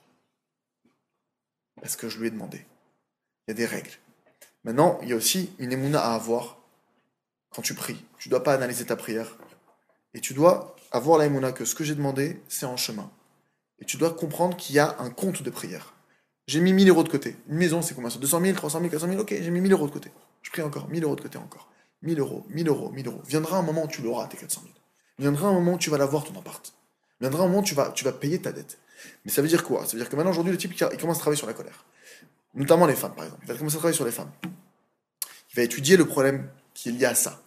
Parce 1.81 1.95
que 1.95 2.09
je 2.09 2.19
lui 2.19 2.27
ai 2.27 2.31
demandé. 2.31 2.65
Il 3.47 3.51
y 3.51 3.53
a 3.53 3.53
des 3.55 3.65
règles. 3.65 3.91
Maintenant, 4.63 4.97
il 5.01 5.09
y 5.09 5.13
a 5.13 5.15
aussi 5.15 5.53
une 5.59 5.71
émouna 5.71 5.99
à 5.99 6.15
avoir 6.15 6.57
quand 7.49 7.61
tu 7.61 7.73
pries. 7.75 8.03
Tu 8.17 8.29
dois 8.29 8.43
pas 8.43 8.53
analyser 8.53 8.85
ta 8.85 8.95
prière. 8.95 9.37
Et 10.13 10.21
tu 10.21 10.33
dois 10.33 10.74
avoir 10.95 11.17
la 11.17 11.25
émouna 11.25 11.51
que 11.51 11.65
ce 11.65 11.75
que 11.75 11.83
j'ai 11.83 11.95
demandé, 11.95 12.41
c'est 12.47 12.65
en 12.65 12.77
chemin. 12.77 13.11
Et 13.79 13.85
tu 13.85 13.97
dois 13.97 14.13
comprendre 14.13 14.55
qu'il 14.55 14.75
y 14.75 14.79
a 14.79 14.95
un 14.99 15.09
compte 15.09 15.43
de 15.43 15.49
prière. 15.49 15.93
J'ai 16.47 16.61
mis 16.61 16.73
1000 16.73 16.89
euros 16.89 17.03
de 17.03 17.09
côté. 17.09 17.35
Une 17.49 17.57
maison, 17.57 17.81
c'est 17.81 17.93
combien? 17.95 18.09
Ça 18.09 18.19
200 18.19 18.41
000, 18.41 18.55
300 18.55 18.79
000, 18.79 18.91
400 18.91 19.07
000 19.07 19.19
Ok, 19.19 19.29
j'ai 19.29 19.51
mis 19.51 19.61
1000 19.61 19.73
euros 19.73 19.87
de 19.87 19.91
côté. 19.91 20.11
Je 20.41 20.51
prie 20.51 20.61
encore. 20.61 20.87
1000 20.87 21.03
euros 21.03 21.15
de 21.15 21.21
côté 21.21 21.37
encore. 21.37 21.69
1000 22.03 22.19
euros, 22.19 22.45
1000 22.49 22.67
euros, 22.67 22.91
1000 22.91 23.07
euros. 23.07 23.21
Viendra 23.27 23.57
un 23.57 23.61
moment 23.63 23.85
où 23.85 23.87
tu 23.87 24.01
l'auras, 24.01 24.27
tes 24.27 24.37
400 24.37 24.61
000. 24.61 24.73
Viendra 25.17 25.47
un 25.49 25.53
moment 25.53 25.73
où 25.73 25.77
tu 25.77 25.89
vas 25.89 25.97
l'avoir, 25.97 26.23
ton 26.23 26.37
appart. 26.39 26.73
Viendra 27.19 27.43
un 27.43 27.47
moment 27.47 27.59
où 27.59 27.63
tu 27.63 27.73
vas, 27.73 27.91
tu 27.91 28.05
vas 28.05 28.11
payer 28.11 28.39
ta 28.39 28.51
dette. 28.51 28.77
Mais 29.23 29.31
ça 29.31 29.41
veut 29.41 29.47
dire 29.47 29.63
quoi? 29.63 29.85
Ça 29.85 29.93
veut 29.93 29.99
dire 29.99 30.09
que 30.09 30.15
maintenant, 30.15 30.31
aujourd'hui, 30.31 30.51
le 30.51 30.57
type, 30.57 30.73
il 30.73 30.97
commence 30.97 31.17
à 31.17 31.19
travailler 31.19 31.37
sur 31.37 31.47
la 31.47 31.53
colère. 31.53 31.85
Notamment 32.53 32.85
les 32.85 32.95
femmes, 32.95 33.15
par 33.15 33.25
exemple. 33.25 33.43
Il 33.43 33.47
va 33.47 33.57
commencer 33.57 33.75
à 33.75 33.79
travailler 33.79 33.95
sur 33.95 34.05
les 34.05 34.11
femmes. 34.11 34.31
Il 35.51 35.55
va 35.55 35.63
étudier 35.63 35.97
le 35.97 36.05
problème 36.05 36.49
qui 36.73 36.89
est 36.89 36.91
lié 36.91 37.05
à 37.05 37.15
ça. 37.15 37.41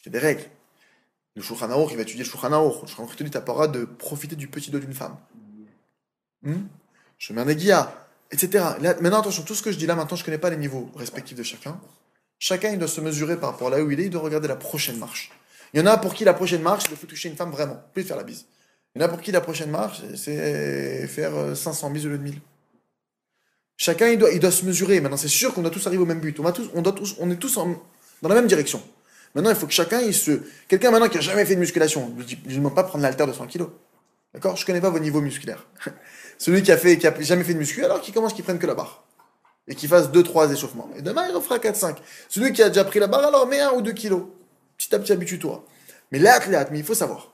Il 0.00 0.06
y 0.06 0.08
a 0.08 0.12
des 0.12 0.26
règles. 0.26 0.44
Le 1.36 1.42
Shulchan 1.42 1.70
Aruch, 1.70 1.90
il 1.90 1.96
va 1.96 2.02
étudier 2.02 2.24
le 2.24 2.28
Shulchan 2.30 2.52
Aruch. 2.52 2.82
Le 2.82 2.88
Shulchan 2.88 3.02
Aruch 3.04 3.16
te 3.16 3.22
dit, 3.22 3.30
t'as 3.30 3.40
pas 3.40 3.52
le 3.52 3.56
droit 3.56 3.68
de 3.68 3.84
profiter 3.84 4.36
du 4.36 4.48
petit 4.48 4.70
dos 4.70 4.78
d'une 4.78 4.94
femme. 4.94 5.16
Je 7.18 7.32
mets 7.32 7.40
un 7.42 7.48
aiguilla, 7.48 8.06
etc. 8.30 8.64
Là, 8.80 8.94
maintenant, 9.00 9.20
attention, 9.20 9.42
tout 9.42 9.54
ce 9.54 9.62
que 9.62 9.72
je 9.72 9.78
dis 9.78 9.86
là, 9.86 9.94
maintenant, 9.94 10.16
je 10.16 10.24
connais 10.24 10.38
pas 10.38 10.50
les 10.50 10.56
niveaux 10.56 10.90
respectifs 10.96 11.36
de 11.36 11.42
chacun. 11.42 11.78
Chacun, 12.38 12.70
il 12.70 12.78
doit 12.78 12.88
se 12.88 13.00
mesurer 13.00 13.36
par 13.38 13.52
rapport 13.52 13.68
à 13.68 13.70
là 13.78 13.82
où 13.82 13.90
il 13.90 13.98
est, 14.00 14.04
il 14.04 14.10
doit 14.10 14.20
regarder 14.22 14.48
la 14.48 14.56
prochaine 14.56 14.98
marche. 14.98 15.30
Il 15.72 15.80
y 15.80 15.82
en 15.82 15.86
a 15.86 15.96
pour 15.98 16.14
qui 16.14 16.24
la 16.24 16.34
prochaine 16.34 16.62
marche, 16.62 16.84
c'est 16.84 16.90
de 16.90 16.94
faut 16.96 17.06
toucher 17.06 17.28
une 17.28 17.36
femme 17.36 17.50
vraiment, 17.50 17.82
plus 17.92 18.02
faire 18.04 18.16
la 18.16 18.22
bise. 18.24 18.46
Il 18.94 19.00
y 19.00 19.04
en 19.04 19.06
a 19.06 19.08
pour 19.08 19.20
qui 19.20 19.32
la 19.32 19.40
prochaine 19.40 19.70
marche, 19.70 20.00
c'est 20.14 21.06
faire 21.08 21.34
euh, 21.34 21.54
500 21.54 21.90
bises 21.90 22.06
au 22.06 22.10
lieu 22.10 22.18
de 22.18 22.22
1000. 22.22 22.40
Chacun, 23.76 24.08
il 24.08 24.18
doit, 24.18 24.30
il 24.30 24.40
doit 24.40 24.50
se 24.50 24.64
mesurer. 24.64 25.00
Maintenant, 25.00 25.18
c'est 25.18 25.28
sûr 25.28 25.52
qu'on 25.52 25.62
doit 25.62 25.70
tous 25.70 25.86
arriver 25.86 26.02
au 26.02 26.06
même 26.06 26.20
but. 26.20 26.38
On, 26.40 26.42
va 26.42 26.52
tous, 26.52 26.70
on, 26.74 26.80
doit 26.82 26.92
tous, 26.94 27.16
on 27.18 27.30
est 27.30 27.36
tous 27.36 27.56
en- 27.58 27.82
dans 28.22 28.28
la 28.28 28.34
même 28.34 28.46
direction. 28.46 28.82
Maintenant, 29.36 29.50
il 29.50 29.56
faut 29.56 29.66
que 29.66 29.72
chacun, 29.74 30.00
se. 30.12 30.40
Quelqu'un 30.66 30.90
maintenant 30.90 31.10
qui 31.10 31.18
a 31.18 31.20
jamais 31.20 31.44
fait 31.44 31.56
de 31.56 31.60
musculation, 31.60 32.10
je 32.26 32.36
ne 32.48 32.54
demande 32.54 32.74
pas 32.74 32.84
prendre 32.84 33.02
l'haltère 33.02 33.26
de 33.26 33.34
100 33.34 33.48
kg. 33.48 33.66
D'accord? 34.32 34.56
Je 34.56 34.64
connais 34.64 34.80
pas 34.80 34.88
vos 34.88 34.98
niveaux 34.98 35.20
musculaires. 35.20 35.66
Celui 36.38 36.62
qui 36.62 36.72
a, 36.72 36.78
fait, 36.78 36.98
jamais 37.20 37.44
fait 37.44 37.52
de 37.52 37.58
muscu, 37.58 37.84
alors 37.84 38.00
qu'il 38.00 38.14
commence 38.14 38.32
qu'il 38.32 38.44
prenne 38.44 38.58
que 38.58 38.66
la 38.66 38.74
barre. 38.74 39.04
Et 39.68 39.74
qu'il 39.74 39.90
fasse 39.90 40.08
2-3 40.08 40.50
échauffements. 40.54 40.88
Et 40.96 41.02
demain, 41.02 41.28
il 41.28 41.36
en 41.36 41.42
fera 41.42 41.58
4-5. 41.58 41.98
Celui 42.30 42.54
qui 42.54 42.62
a 42.62 42.70
déjà 42.70 42.84
pris 42.84 42.98
la 42.98 43.08
barre, 43.08 43.26
alors 43.26 43.46
mets 43.46 43.60
1 43.60 43.72
ou 43.72 43.82
2 43.82 43.92
kilos. 43.92 44.22
Petit 44.78 44.94
à 44.94 44.98
petit, 44.98 45.12
habitue-toi. 45.12 45.66
Mais 46.12 46.18
l'athlète, 46.18 46.68
mais 46.70 46.78
il 46.78 46.84
faut 46.84 46.94
savoir. 46.94 47.30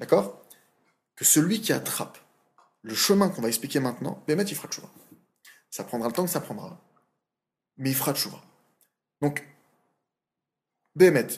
D'accord? 0.00 0.42
Que 1.14 1.24
celui 1.24 1.60
qui 1.60 1.72
attrape 1.72 2.18
le 2.82 2.96
chemin 2.96 3.28
qu'on 3.28 3.42
va 3.42 3.48
expliquer 3.48 3.78
maintenant, 3.78 4.20
Bémet, 4.26 4.42
il 4.42 4.56
fera 4.56 4.66
tchouva. 4.66 4.88
Ça 5.70 5.84
prendra 5.84 6.08
le 6.08 6.14
temps 6.14 6.24
que 6.24 6.30
ça 6.30 6.40
prendra. 6.40 6.76
Mais 7.76 7.90
il 7.90 7.96
fera 7.96 8.14
tchouva. 8.14 8.40
Donc, 9.22 9.44
Bémet, 10.98 11.28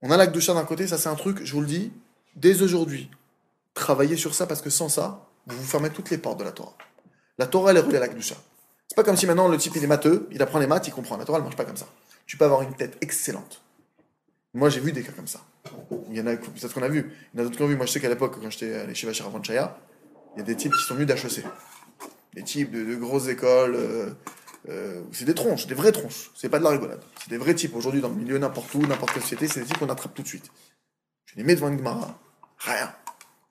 on 0.00 0.10
a 0.10 0.16
la 0.16 0.26
Gdusha 0.26 0.54
d'un 0.54 0.64
côté, 0.64 0.86
ça 0.86 0.96
c'est 0.96 1.10
un 1.10 1.14
truc, 1.14 1.44
je 1.44 1.52
vous 1.52 1.60
le 1.60 1.66
dis, 1.66 1.92
dès 2.36 2.62
aujourd'hui, 2.62 3.10
travaillez 3.74 4.16
sur 4.16 4.34
ça 4.34 4.46
parce 4.46 4.62
que 4.62 4.70
sans 4.70 4.88
ça, 4.88 5.26
vous 5.46 5.58
vous 5.58 5.66
fermez 5.66 5.90
toutes 5.90 6.08
les 6.08 6.16
portes 6.16 6.38
de 6.38 6.44
la 6.44 6.52
Torah. 6.52 6.74
La 7.36 7.46
Torah, 7.46 7.70
elle 7.70 7.76
est 7.76 7.80
reliée 7.80 7.98
à 7.98 8.00
la 8.00 8.08
Gdusha. 8.08 8.34
C'est 8.88 8.94
pas 8.96 9.04
comme 9.04 9.18
si 9.18 9.26
maintenant 9.26 9.46
le 9.46 9.58
type 9.58 9.76
il 9.76 9.84
est 9.84 9.86
matheux, 9.86 10.26
il 10.32 10.40
apprend 10.40 10.58
les 10.58 10.66
maths, 10.66 10.88
il 10.88 10.90
comprend. 10.90 11.18
La 11.18 11.26
Torah, 11.26 11.36
elle 11.36 11.44
marche 11.44 11.56
pas 11.56 11.66
comme 11.66 11.76
ça. 11.76 11.86
Tu 12.24 12.38
peux 12.38 12.46
avoir 12.46 12.62
une 12.62 12.74
tête 12.74 12.96
excellente. 13.02 13.60
Moi, 14.54 14.70
j'ai 14.70 14.80
vu 14.80 14.92
des 14.92 15.02
cas 15.02 15.12
comme 15.12 15.28
ça. 15.28 15.40
Il 16.08 16.16
y 16.16 16.20
en 16.22 16.26
a, 16.28 16.36
peut-être 16.36 16.72
qu'on 16.72 16.82
a 16.82 16.88
vu. 16.88 17.12
Il 17.34 17.38
y 17.38 17.40
en 17.40 17.42
a 17.42 17.44
d'autres 17.44 17.58
qui 17.58 17.62
ont 17.62 17.66
vu. 17.66 17.76
Moi, 17.76 17.84
je 17.84 17.92
sais 17.92 18.00
qu'à 18.00 18.08
l'époque, 18.08 18.38
quand 18.40 18.48
j'étais 18.48 18.94
chez 18.94 19.06
Vachar 19.06 19.30
Chaya, 19.44 19.78
il 20.34 20.38
y 20.38 20.42
a 20.42 20.44
des 20.44 20.56
types 20.56 20.72
qui 20.72 20.82
sont 20.82 20.94
venus 20.94 21.06
d'HEC. 21.06 21.44
Des 22.32 22.42
types 22.42 22.70
de, 22.70 22.84
de 22.84 22.96
grosses 22.96 23.28
écoles. 23.28 23.74
euh, 23.74 24.10
euh, 24.68 25.02
c'est 25.12 25.24
des 25.24 25.34
tronches, 25.34 25.66
des 25.66 25.74
vraies 25.74 25.92
tronches. 25.92 26.30
C'est 26.34 26.48
pas 26.48 26.58
de 26.58 26.64
la 26.64 26.70
rigolade. 26.70 27.02
C'est 27.22 27.30
des 27.30 27.38
vrais 27.38 27.54
types. 27.54 27.74
Aujourd'hui, 27.74 28.00
dans 28.00 28.08
le 28.08 28.14
milieu, 28.14 28.38
n'importe 28.38 28.72
où, 28.74 28.80
n'importe 28.86 29.12
quelle 29.12 29.22
société, 29.22 29.48
c'est 29.48 29.60
des 29.60 29.66
types 29.66 29.78
qu'on 29.78 29.88
attrape 29.88 30.14
tout 30.14 30.22
de 30.22 30.28
suite. 30.28 30.50
Tu 31.26 31.36
les 31.36 31.44
mets 31.44 31.54
devant 31.54 31.68
une 31.68 31.78
Gemara, 31.78 32.18
rien. 32.58 32.94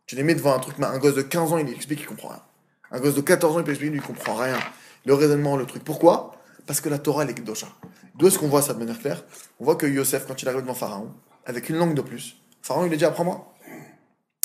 Tu 0.05 0.15
les 0.15 0.23
mets 0.23 0.35
devant 0.35 0.55
un 0.55 0.59
truc, 0.59 0.75
un 0.79 0.97
gosse 0.97 1.15
de 1.15 1.21
15 1.21 1.53
ans, 1.53 1.57
il 1.57 1.69
explique, 1.69 2.01
il 2.01 2.07
comprend 2.07 2.29
rien. 2.29 2.43
Un 2.91 2.99
gosse 2.99 3.15
de 3.15 3.21
14 3.21 3.55
ans, 3.55 3.59
il 3.59 3.65
peut 3.65 3.71
expliquer, 3.71 3.91
lui, 3.91 3.99
il 3.99 4.05
comprend 4.05 4.35
rien. 4.35 4.57
Le 5.05 5.13
raisonnement, 5.13 5.57
le 5.57 5.65
truc. 5.65 5.83
Pourquoi? 5.83 6.37
Parce 6.65 6.81
que 6.81 6.89
la 6.89 6.99
Torah, 6.99 7.23
elle 7.23 7.29
est 7.29 7.33
Gdosha. 7.33 7.67
D'où 8.15 8.27
est-ce 8.27 8.39
qu'on 8.39 8.47
voit 8.47 8.61
ça 8.61 8.73
de 8.73 8.79
manière 8.79 8.99
claire 8.99 9.23
On 9.59 9.65
voit 9.65 9.75
que 9.75 9.85
Yosef, 9.85 10.25
quand 10.27 10.41
il 10.41 10.47
arrive 10.47 10.61
devant 10.61 10.73
Pharaon, 10.73 11.13
avec 11.45 11.69
une 11.69 11.77
langue 11.77 11.93
de 11.93 12.01
plus, 12.01 12.37
Pharaon, 12.61 12.85
il 12.85 12.89
lui 12.89 12.97
dit 12.97 13.05
Apprends-moi. 13.05 13.53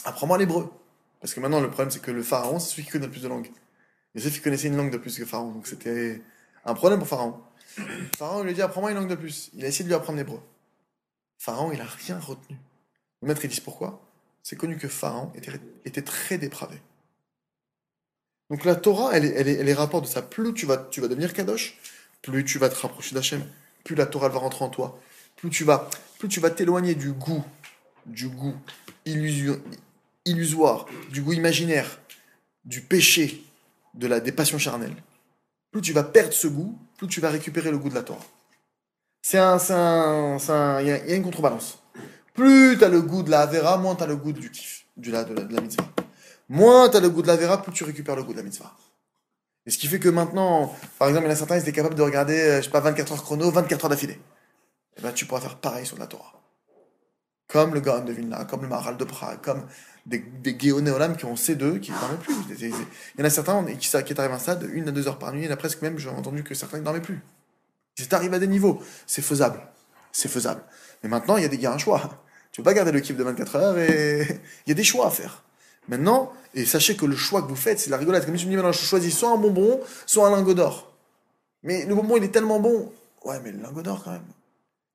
Apprends-moi 0.04 0.38
l'hébreu. 0.38 0.70
Parce 1.20 1.34
que 1.34 1.40
maintenant, 1.40 1.60
le 1.60 1.68
problème, 1.68 1.90
c'est 1.90 2.02
que 2.02 2.10
le 2.10 2.22
Pharaon, 2.22 2.58
c'est 2.58 2.72
celui 2.72 2.84
qui 2.84 2.90
connaît 2.90 3.06
le 3.06 3.12
plus 3.12 3.22
de 3.22 3.28
langues. 3.28 3.50
Yosef, 4.14 4.36
il 4.36 4.42
connaissait 4.42 4.68
une 4.68 4.76
langue 4.76 4.90
de 4.90 4.98
plus 4.98 5.18
que 5.18 5.24
Pharaon. 5.24 5.52
Donc 5.52 5.66
c'était 5.66 6.22
un 6.64 6.74
problème 6.74 6.98
pour 6.98 7.08
Pharaon. 7.08 7.40
Pharaon, 8.16 8.42
lui 8.42 8.54
dit 8.54 8.62
Apprends-moi 8.62 8.90
une 8.90 8.98
langue 8.98 9.08
de 9.08 9.14
plus. 9.14 9.50
Il 9.54 9.64
a 9.64 9.68
essayé 9.68 9.84
de 9.84 9.88
lui 9.88 9.94
apprendre 9.94 10.18
l'hébreu. 10.18 10.40
Pharaon, 11.38 11.72
il 11.72 11.80
a 11.80 11.86
rien 11.86 12.18
retenu. 12.18 12.56
Le 13.20 13.28
maître, 13.28 13.44
il 13.44 13.50
dit 13.50 13.60
Pourquoi? 13.60 14.00
C'est 14.42 14.56
connu 14.56 14.76
que 14.76 14.88
Pharaon 14.88 15.32
était, 15.84 16.02
très 16.02 16.38
dépravé. 16.38 16.76
Donc 18.50 18.64
la 18.64 18.74
Torah, 18.74 19.16
elle 19.16 19.24
elle 19.24 19.48
elle 19.48 19.68
est 19.68 19.74
rapport 19.74 20.02
de 20.02 20.06
ça. 20.06 20.20
Plus 20.20 20.52
tu 20.52 20.66
vas, 20.66 20.76
tu 20.76 21.00
vas 21.00 21.08
devenir 21.08 21.32
Kadosh, 21.32 21.78
plus 22.22 22.44
tu 22.44 22.58
vas 22.58 22.68
te 22.68 22.74
rapprocher 22.74 23.14
d'Hachem, 23.14 23.44
plus 23.84 23.94
la 23.94 24.06
Torah 24.06 24.28
va 24.28 24.40
rentrer 24.40 24.64
en 24.64 24.68
toi, 24.68 25.00
plus 25.36 25.50
tu 25.50 25.64
vas, 25.64 25.88
plus 26.18 26.28
tu 26.28 26.40
vas 26.40 26.50
t'éloigner 26.50 26.94
du 26.94 27.12
goût, 27.12 27.44
du 28.06 28.28
goût 28.28 28.56
illusoire, 30.24 30.86
du 31.10 31.22
goût 31.22 31.32
imaginaire, 31.32 32.00
du 32.64 32.80
péché, 32.80 33.44
de 33.94 34.06
la, 34.06 34.20
des 34.20 34.32
passions 34.32 34.58
charnelles. 34.58 34.94
Plus 35.72 35.80
tu 35.80 35.92
vas 35.92 36.04
perdre 36.04 36.32
ce 36.32 36.46
goût, 36.46 36.78
plus 36.98 37.08
tu 37.08 37.20
vas 37.20 37.30
récupérer 37.30 37.70
le 37.72 37.78
goût 37.78 37.88
de 37.88 37.94
la 37.94 38.02
Torah. 38.02 38.20
C'est 39.22 39.38
un, 39.38 39.58
c'est 39.58 39.72
un, 39.72 40.80
il 40.80 40.86
y, 40.88 40.90
a- 40.92 41.14
une 41.16 41.22
contrebalance. 41.22 41.78
Plus 42.34 42.76
tu 42.78 42.84
as 42.84 42.88
le 42.88 43.02
goût 43.02 43.22
de 43.22 43.30
la 43.30 43.40
Avera, 43.42 43.76
moins 43.78 43.94
tu 43.96 44.02
as 44.04 44.06
le 44.06 44.16
goût 44.16 44.32
du 44.32 44.50
kiff, 44.50 44.86
du, 44.96 45.10
de, 45.10 45.14
la, 45.14 45.24
de 45.24 45.54
la 45.54 45.60
mitzvah. 45.60 45.84
Moins 46.48 46.88
tu 46.88 46.96
as 46.96 47.00
le 47.00 47.10
goût 47.10 47.22
de 47.22 47.26
la 47.28 47.34
Avera, 47.34 47.62
plus 47.62 47.72
tu 47.72 47.84
récupères 47.84 48.16
le 48.16 48.22
goût 48.24 48.32
de 48.32 48.38
la 48.38 48.42
mitzvah. 48.44 48.72
Et 49.64 49.70
ce 49.70 49.78
qui 49.78 49.86
fait 49.86 50.00
que 50.00 50.08
maintenant, 50.08 50.74
par 50.98 51.08
exemple, 51.08 51.26
il 51.26 51.28
y 51.28 51.30
en 51.30 51.34
a 51.34 51.36
certains, 51.36 51.56
ils 51.56 51.60
étaient 51.62 51.72
capables 51.72 51.94
de 51.94 52.02
regarder, 52.02 52.38
euh, 52.38 52.56
je 52.58 52.62
sais 52.64 52.70
pas, 52.70 52.80
24 52.80 53.12
heures 53.12 53.22
chrono, 53.22 53.50
24 53.50 53.84
heures 53.84 53.90
d'affilée. 53.90 54.20
Et 54.96 55.02
ben, 55.02 55.12
tu 55.12 55.24
pourras 55.24 55.40
faire 55.40 55.56
pareil 55.58 55.86
sur 55.86 55.98
la 55.98 56.06
Torah. 56.08 56.32
comme 57.48 57.74
le 57.74 57.80
Gaon 57.80 58.04
de 58.04 58.12
Vilna, 58.12 58.44
comme 58.44 58.62
le 58.62 58.68
Maharal 58.68 58.96
de 58.96 59.04
Prague, 59.04 59.40
comme 59.42 59.66
des, 60.06 60.18
des 60.18 60.56
Géonéolam 60.58 61.16
qui 61.16 61.24
ont 61.24 61.34
C2, 61.34 61.80
qui 61.80 61.92
ne 61.92 61.98
dormaient 61.98 62.16
plus. 62.16 62.34
Il 62.58 62.68
y 63.18 63.22
en 63.22 63.24
a 63.24 63.30
certains 63.30 63.64
qui, 63.64 63.88
qui 63.88 63.96
arrivent 63.96 64.32
à 64.32 64.34
un 64.34 64.38
stade, 64.38 64.68
une 64.72 64.88
à 64.88 64.92
deux 64.92 65.06
heures 65.08 65.18
par 65.18 65.32
nuit, 65.32 65.44
il 65.44 65.50
y 65.50 65.56
presque 65.56 65.82
même, 65.82 65.98
j'ai 65.98 66.08
entendu 66.08 66.42
que 66.42 66.54
certains 66.54 66.78
ne 66.78 66.84
dormaient 66.84 67.00
plus. 67.00 67.20
C'est 67.96 68.12
arrivé 68.12 68.36
à 68.36 68.38
des 68.38 68.46
niveaux. 68.46 68.80
C'est 69.06 69.22
faisable. 69.22 69.60
C'est 70.12 70.28
faisable. 70.28 70.62
Mais 71.02 71.08
maintenant, 71.08 71.36
il 71.36 71.42
y 71.42 71.46
a 71.46 71.48
des 71.48 71.58
gars 71.58 71.72
un 71.72 71.78
choix. 71.78 72.24
Tu 72.50 72.60
peux 72.60 72.64
pas 72.64 72.74
garder 72.74 72.92
le 72.92 73.00
kiff 73.00 73.16
de 73.16 73.24
24 73.24 73.56
heures 73.56 73.78
et 73.78 74.22
il 74.66 74.68
y 74.68 74.72
a 74.72 74.74
des 74.74 74.84
choix 74.84 75.06
à 75.06 75.10
faire. 75.10 75.42
Maintenant, 75.88 76.32
et 76.54 76.64
sachez 76.64 76.96
que 76.96 77.06
le 77.06 77.16
choix 77.16 77.42
que 77.42 77.48
vous 77.48 77.56
faites, 77.56 77.80
c'est 77.80 77.90
la 77.90 77.96
rigolade. 77.96 78.24
Comme 78.24 78.36
si 78.36 78.42
tu 78.42 78.46
me 78.46 78.52
dis 78.52 78.56
maintenant, 78.56 78.72
je 78.72 78.84
choisis 78.84 79.16
soit 79.16 79.30
un 79.30 79.36
bonbon, 79.36 79.80
soit 80.06 80.28
un 80.28 80.30
lingot 80.30 80.54
d'or. 80.54 80.92
Mais 81.62 81.84
le 81.86 81.94
bonbon, 81.94 82.16
il 82.16 82.24
est 82.24 82.28
tellement 82.28 82.60
bon. 82.60 82.92
Ouais, 83.24 83.40
mais 83.42 83.52
le 83.52 83.58
lingot 83.58 83.82
d'or 83.82 84.02
quand 84.04 84.12
même. 84.12 84.22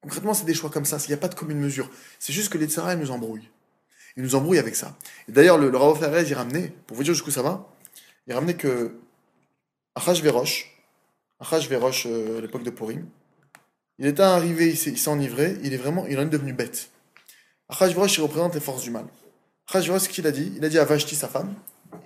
Concrètement, 0.01 0.33
c'est 0.33 0.45
des 0.45 0.53
choix 0.53 0.69
comme 0.69 0.85
ça. 0.85 0.97
Il 1.05 1.07
n'y 1.07 1.13
a 1.13 1.17
pas 1.17 1.27
de 1.27 1.35
commune 1.35 1.59
mesure. 1.59 1.89
C'est 2.19 2.33
juste 2.33 2.51
que 2.51 2.57
les 2.57 2.67
Tsara, 2.67 2.95
nous 2.95 3.11
embrouillent. 3.11 3.49
Ils 4.15 4.23
nous 4.23 4.35
embrouillent 4.35 4.57
avec 4.59 4.75
ça. 4.75 4.97
Et 5.27 5.31
d'ailleurs, 5.31 5.57
le, 5.57 5.69
le 5.69 5.77
Rav 5.77 5.99
il 6.27 6.33
ramenait, 6.33 6.69
pour 6.87 6.97
vous 6.97 7.03
dire 7.03 7.13
jusqu'où 7.13 7.31
ça 7.31 7.41
va, 7.41 7.67
il 8.27 8.33
ramenait 8.33 8.55
que 8.55 8.97
Achashverosh, 9.95 10.73
Achashverosh, 11.39 12.05
euh, 12.07 12.37
à 12.37 12.41
l'époque 12.41 12.63
de 12.63 12.69
Purim, 12.69 13.07
il 13.99 14.05
était 14.05 14.21
arrivé, 14.21 14.69
il 14.69 14.77
s'est 14.77 14.91
il 14.91 15.09
enivré, 15.09 15.57
il 15.63 15.73
est 15.73 15.77
vraiment, 15.77 16.05
il 16.07 16.17
en 16.19 16.23
est 16.23 16.25
devenu 16.29 16.53
bête. 16.53 16.89
Achashverosh, 17.69 18.17
il 18.17 18.21
représente 18.21 18.53
les 18.55 18.59
forces 18.59 18.83
du 18.83 18.91
mal. 18.91 19.05
Achashverosh, 19.67 20.03
ce 20.03 20.09
qu'il 20.09 20.25
a 20.27 20.31
dit, 20.31 20.53
il 20.55 20.63
a 20.65 20.69
dit 20.69 20.79
à 20.79 20.85
Vashti, 20.85 21.15
sa 21.15 21.27
femme, 21.27 21.53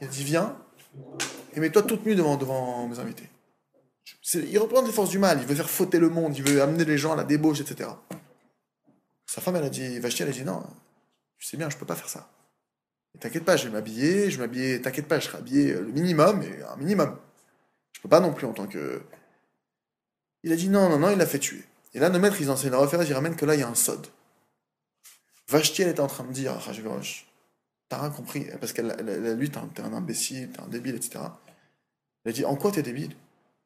il 0.01 0.07
a 0.07 0.09
dit, 0.09 0.23
viens, 0.23 0.57
et 1.53 1.59
mets-toi 1.59 1.83
toute 1.83 2.05
nue 2.05 2.15
devant, 2.15 2.37
devant 2.37 2.87
mes 2.87 2.99
invités. 2.99 3.29
C'est- 4.21 4.39
Il 4.49 4.57
représente 4.59 4.87
les 4.87 4.93
forces 4.93 5.09
du 5.09 5.19
mal, 5.19 5.39
il 5.41 5.47
veut 5.47 5.55
faire 5.55 5.69
fauter 5.69 5.99
le 5.99 6.09
monde, 6.09 6.35
il 6.37 6.43
veut 6.43 6.61
amener 6.61 6.85
les 6.85 6.97
gens 6.97 7.13
à 7.13 7.15
la 7.15 7.23
débauche, 7.23 7.59
etc. 7.61 7.89
Sa 9.25 9.41
femme, 9.41 9.55
elle 9.57 9.63
a 9.65 9.69
dit, 9.69 9.99
Vashti, 9.99 10.23
elle 10.23 10.29
a 10.29 10.31
dit, 10.31 10.43
non, 10.43 10.63
je 11.41 11.47
sais 11.47 11.57
bien, 11.57 11.69
je 11.69 11.77
peux 11.77 11.87
pas 11.87 11.95
faire 11.95 12.07
ça. 12.07 12.29
T'inquiète 13.19 13.43
pas, 13.43 13.57
je 13.57 13.65
vais 13.65 13.71
m'habiller, 13.71 14.29
je 14.31 14.37
vais 14.37 14.47
m'habiller, 14.47 14.79
t'inquiète 14.79 15.07
pas, 15.07 15.19
je 15.19 15.25
serai 15.25 15.39
habillé 15.39 15.73
euh, 15.73 15.81
le 15.81 15.91
minimum, 15.91 16.41
et 16.43 16.63
un 16.63 16.77
minimum. 16.77 17.19
Je 17.93 18.01
peux 18.01 18.07
pas 18.09 18.21
non 18.21 18.31
plus 18.31 18.45
en 18.47 18.53
tant 18.53 18.67
que... 18.67 19.01
Il 20.43 20.53
a 20.53 20.55
dit 20.55 20.69
non, 20.69 20.87
non, 20.87 20.99
non, 20.99 21.09
il 21.09 21.17
l'a 21.17 21.25
fait 21.25 21.39
tuer. 21.39 21.63
Et 21.93 21.99
là, 21.99 22.09
nos 22.09 22.19
maîtres, 22.19 22.39
ils 22.39 22.49
enseignent 22.49 22.71
la 22.71 22.79
référence, 22.79 23.09
ils 23.09 23.13
ramènent 23.13 23.35
que 23.35 23.45
là, 23.45 23.55
il 23.55 23.59
y 23.59 23.63
a 23.63 23.67
un 23.67 23.75
sod. 23.75 24.07
Vashti, 25.49 25.81
elle 25.81 25.89
était 25.89 25.99
en 25.99 26.07
train 26.07 26.23
de 26.23 26.31
dire 26.31 26.53
à 26.53 26.59
t'as 27.89 27.99
rien 27.99 28.09
compris, 28.11 28.47
parce 28.61 28.71
qu'elle 28.71 28.95
elle- 28.99 29.09
elle- 29.09 29.37
lui, 29.37 29.49
t'es 29.49 29.57
un, 29.57 29.93
imbécile, 29.93 30.49
t'es 30.51 30.61
un 30.61 30.67
débile, 30.67 30.95
etc. 30.95 31.25
Elle 32.23 32.29
a 32.29 32.33
dit, 32.33 32.45
en 32.45 32.55
quoi 32.55 32.71
t'es 32.71 32.83
débile? 32.83 33.13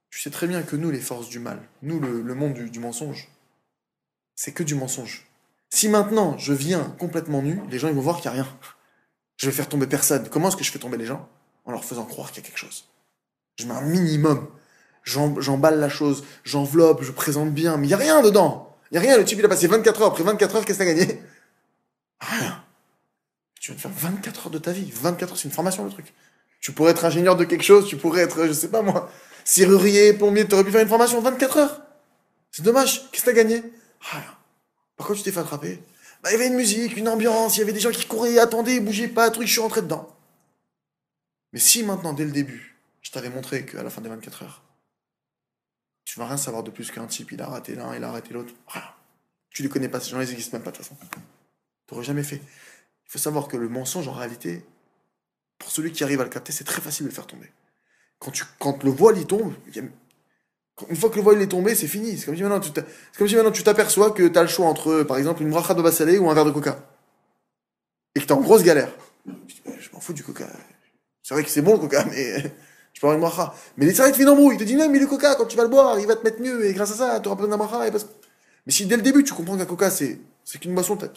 Tu 0.10 0.20
sais 0.20 0.32
très 0.32 0.48
bien 0.48 0.64
que 0.64 0.76
nous, 0.76 0.90
les 0.90 1.00
forces 1.02 1.30
du 1.30 1.40
mal, 1.40 1.62
nous, 1.84 2.00
le, 2.00 2.34
monde 2.34 2.58
du 2.58 2.80
mensonge, 2.80 3.30
c'est 4.34 4.54
que 4.54 4.64
du 4.64 4.74
mensonge. 4.74 5.25
Si 5.76 5.90
maintenant, 5.90 6.38
je 6.38 6.54
viens 6.54 6.96
complètement 7.00 7.42
nu, 7.42 7.62
les 7.70 7.80
gens, 7.80 7.90
ils 7.90 7.94
vont 7.94 8.00
voir 8.00 8.22
qu'il 8.22 8.32
n'y 8.32 8.38
a 8.38 8.44
rien. 8.44 8.48
Je 9.36 9.46
vais 9.46 9.52
faire 9.52 9.68
tomber 9.68 9.88
personne. 9.88 10.30
Comment 10.30 10.48
est-ce 10.48 10.56
que 10.56 10.64
je 10.64 10.72
fais 10.72 10.80
tomber 10.80 10.96
les 10.96 11.06
gens? 11.06 11.28
En 11.66 11.72
leur 11.74 11.84
faisant 11.84 12.06
croire 12.06 12.32
qu'il 12.32 12.42
y 12.42 12.46
a 12.46 12.48
quelque 12.48 12.58
chose. 12.60 12.86
Je 13.60 13.66
mets 13.66 13.74
un 13.74 13.82
minimum. 13.82 14.48
J'em- 15.04 15.42
J'emballe 15.42 15.82
la 15.82 15.90
chose, 15.90 16.24
j'enveloppe, 16.46 17.04
je 17.04 17.12
présente 17.12 17.52
bien, 17.54 17.76
mais 17.76 17.88
il 17.88 17.90
n'y 17.90 17.94
a 17.94 17.98
rien 17.98 18.22
dedans. 18.22 18.74
Il 18.90 18.94
n'y 18.94 19.00
a 19.00 19.02
rien. 19.02 19.18
Le 19.18 19.26
type, 19.26 19.38
il 19.38 19.44
a 19.44 19.50
passé 19.50 19.68
24 19.68 20.02
heures. 20.02 20.08
Après 20.08 20.24
24 20.24 20.56
heures, 20.56 20.64
qu'est-ce 20.66 20.80
que 20.80 20.84
t'as 20.86 20.94
gagné? 20.94 21.22
Rien. 22.22 22.64
Tu 23.60 23.72
viens 23.72 23.76
de 23.76 23.82
faire 23.82 23.92
24 24.12 24.46
heures 24.46 24.52
de 24.52 24.58
ta 24.60 24.72
vie. 24.72 24.90
24 24.94 25.32
heures, 25.32 25.38
c'est 25.38 25.50
une 25.50 25.54
formation, 25.54 25.84
le 25.84 25.90
truc. 25.92 26.14
Tu 26.62 26.72
pourrais 26.72 26.92
être 26.92 27.04
ingénieur 27.04 27.36
de 27.36 27.44
quelque 27.44 27.64
chose, 27.66 27.86
tu 27.86 27.98
pourrais 27.98 28.22
être, 28.22 28.48
je 28.48 28.54
sais 28.54 28.70
pas 28.70 28.82
moi, 28.82 29.12
serrurier, 29.44 30.14
plombier, 30.14 30.48
tu 30.48 30.54
aurais 30.56 30.64
pu 30.64 30.72
faire 30.72 30.82
une 30.84 30.88
formation 30.88 31.20
24 31.20 31.58
heures. 31.58 31.82
C'est 32.50 32.64
dommage. 32.64 33.12
Qu'est-ce 33.12 33.26
que 33.26 33.32
t'as 33.32 33.36
gagné? 33.36 33.62
Rien. 34.00 34.24
Pourquoi 34.96 35.16
tu 35.16 35.24
t'es 35.24 35.32
fait 35.32 35.40
attraper 35.40 35.82
Bah, 36.24 36.30
il 36.30 36.34
y 36.34 36.36
avait 36.36 36.48
une 36.48 36.56
musique, 36.56 36.96
une 36.98 37.08
ambiance, 37.10 37.56
il 37.58 37.60
y 37.60 37.64
avait 37.64 37.74
des 37.74 37.80
gens 37.80 37.92
qui 37.92 38.06
couraient, 38.06 38.40
attendaient, 38.40 38.80
bougeaient 38.80 39.08
pas, 39.08 39.30
truc, 39.32 39.48
je 39.48 39.52
suis 39.52 39.62
rentré 39.62 39.82
dedans. 39.82 40.16
Mais 41.54 41.60
si 41.60 41.84
maintenant, 41.84 42.14
dès 42.14 42.26
le 42.26 42.32
début, 42.32 42.78
je 43.02 43.12
t'avais 43.12 43.30
montré 43.30 43.66
qu'à 43.66 43.84
la 43.84 43.90
fin 43.90 44.02
des 44.02 44.10
24 44.10 44.44
heures, 44.44 44.62
tu 46.06 46.20
vas 46.20 46.28
rien 46.28 46.38
savoir 46.38 46.64
de 46.64 46.72
plus 46.72 46.92
qu'un 46.92 47.08
type, 47.08 47.32
il 47.32 47.42
a 47.42 47.48
raté 47.48 47.76
l'un, 47.76 47.96
il 47.96 48.04
a 48.04 48.12
raté 48.12 48.34
l'autre, 48.34 48.54
rien. 48.68 48.84
Tu 49.50 49.64
les 49.64 49.70
connais 49.70 49.90
pas, 49.90 50.00
ces 50.00 50.12
gens, 50.12 50.22
ils 50.22 50.32
existent 50.32 50.58
même 50.58 50.64
pas 50.64 50.72
de 50.72 50.78
toute 50.78 50.86
façon. 50.86 50.98
T'aurais 51.88 52.04
jamais 52.04 52.24
fait. 52.24 52.38
Il 52.38 53.12
faut 53.12 53.20
savoir 53.20 53.48
que 53.48 53.58
le 53.58 53.70
mensonge, 53.70 54.08
en 54.08 54.14
réalité, 54.14 54.66
pour 55.58 55.72
celui 55.72 55.92
qui 55.92 56.04
arrive 56.04 56.22
à 56.22 56.24
le 56.24 56.30
capter, 56.30 56.52
c'est 56.52 56.64
très 56.64 56.82
facile 56.82 57.06
de 57.06 57.10
le 57.10 57.16
faire 57.16 57.28
tomber. 57.28 57.52
Quand, 58.20 58.32
tu, 58.32 58.44
quand 58.60 58.84
le 58.84 58.92
voile 58.92 59.18
y 59.18 59.26
tombe, 59.26 59.54
il 59.68 59.76
y 59.76 59.80
a- 59.80 59.84
une 60.90 60.96
fois 60.96 61.10
que 61.10 61.16
le 61.16 61.22
voile 61.22 61.42
est 61.42 61.48
tombé, 61.48 61.74
c'est 61.76 61.88
fini. 61.88 62.18
C'est 62.18 62.26
comme 62.26 62.36
si 62.36 62.44
maintenant 62.44 62.60
tu 62.60 62.70
c'est 62.74 63.18
comme 63.18 63.28
si 63.28 63.36
maintenant 63.36 63.52
tu 63.52 63.64
t'aperçois 63.64 64.12
que 64.12 64.28
tu 64.28 64.38
as 64.38 64.42
le 64.42 64.48
choix 64.48 64.68
entre, 64.68 65.04
par 65.04 65.18
exemple, 65.18 65.42
une 65.42 65.50
bracha 65.50 65.74
de 65.74 65.82
bassalé 65.82 66.18
ou 66.18 66.30
un 66.30 66.34
verre 66.34 66.46
de 66.46 66.52
coca. 66.52 66.80
Et 68.14 68.20
que 68.20 68.26
tu 68.26 68.34
en 68.34 68.42
grosse 68.42 68.64
galère. 68.64 68.92
Tu 69.26 69.56
Je 69.80 69.90
m'en 69.94 70.00
fous 70.00 70.14
du 70.14 70.24
coca. 70.24 70.48
C'est 71.24 71.34
vrai 71.34 71.44
que 71.44 71.50
c'est 71.50 71.62
bon 71.62 71.74
le 71.74 71.80
coca, 71.80 72.06
mais 72.06 72.42
je 72.94 73.02
peux 73.02 73.08
avoir 73.08 73.14
une 73.14 73.22
bracha. 73.22 73.54
Mais 73.78 73.92
salariés 73.94 74.12
te 74.12 74.18
fait 74.18 74.24
une 74.24 74.30
embrouille. 74.30 74.56
Il 74.56 74.60
te 74.60 74.64
dit, 74.64 74.76
non, 74.76 74.90
mais 74.90 75.00
le 75.00 75.08
coca, 75.08 75.36
quand 75.36 75.46
tu 75.46 75.56
vas 75.56 75.64
le 75.64 75.70
boire, 75.70 76.00
il 76.00 76.08
va 76.08 76.16
te 76.16 76.24
mettre 76.24 76.42
mieux. 76.42 76.66
Et 76.66 76.74
grâce 76.74 76.92
à 76.92 76.96
ça, 76.96 77.20
tu 77.20 77.28
auras 77.28 77.36
besoin 77.36 77.58
d'un 77.58 77.64
bracha. 77.64 77.90
Mais 78.66 78.72
si 78.72 78.86
dès 78.86 78.98
le 78.98 79.02
début, 79.02 79.24
tu 79.24 79.34
comprends 79.34 79.58
qu'un 79.58 79.66
coca, 79.66 79.90
c'est 79.90 80.20
c'est 80.44 80.60
qu'une 80.60 80.74
boisson, 80.74 80.96
tout 80.96 81.10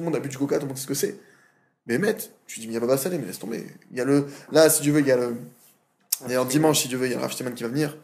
le 0.00 0.04
monde 0.04 0.16
a 0.16 0.20
bu 0.20 0.28
du 0.28 0.38
coca, 0.38 0.56
tout 0.56 0.62
le 0.62 0.68
monde 0.68 0.76
sait 0.76 0.84
ce 0.84 0.88
que 0.88 0.94
c'est. 0.94 1.18
Mais 1.86 1.98
mec, 1.98 2.30
tu 2.46 2.60
dis, 2.60 2.66
mais 2.66 2.72
il 2.72 2.74
y 2.74 2.78
a 2.78 2.80
pas 2.80 2.86
bassalé, 2.86 3.18
mais 3.18 3.26
laisse 3.26 3.38
tomber. 3.38 3.66
Il 3.90 3.96
y 3.96 4.00
a 4.00 4.04
le. 4.04 4.26
Là, 4.52 4.68
si 4.70 4.82
tu 4.82 4.90
veux, 4.90 5.00
il 5.00 5.06
y 5.06 5.12
a 5.12 5.16
le. 5.16 5.36
D'ailleurs, 6.26 6.46
dimanche, 6.46 6.80
si 6.80 6.88
tu 6.88 6.96
veux, 6.96 7.06
il 7.06 7.12
y 7.12 7.14
a 7.14 7.20
le 7.20 7.50
qui 7.50 7.62
va 7.62 7.68
venir. 7.68 7.96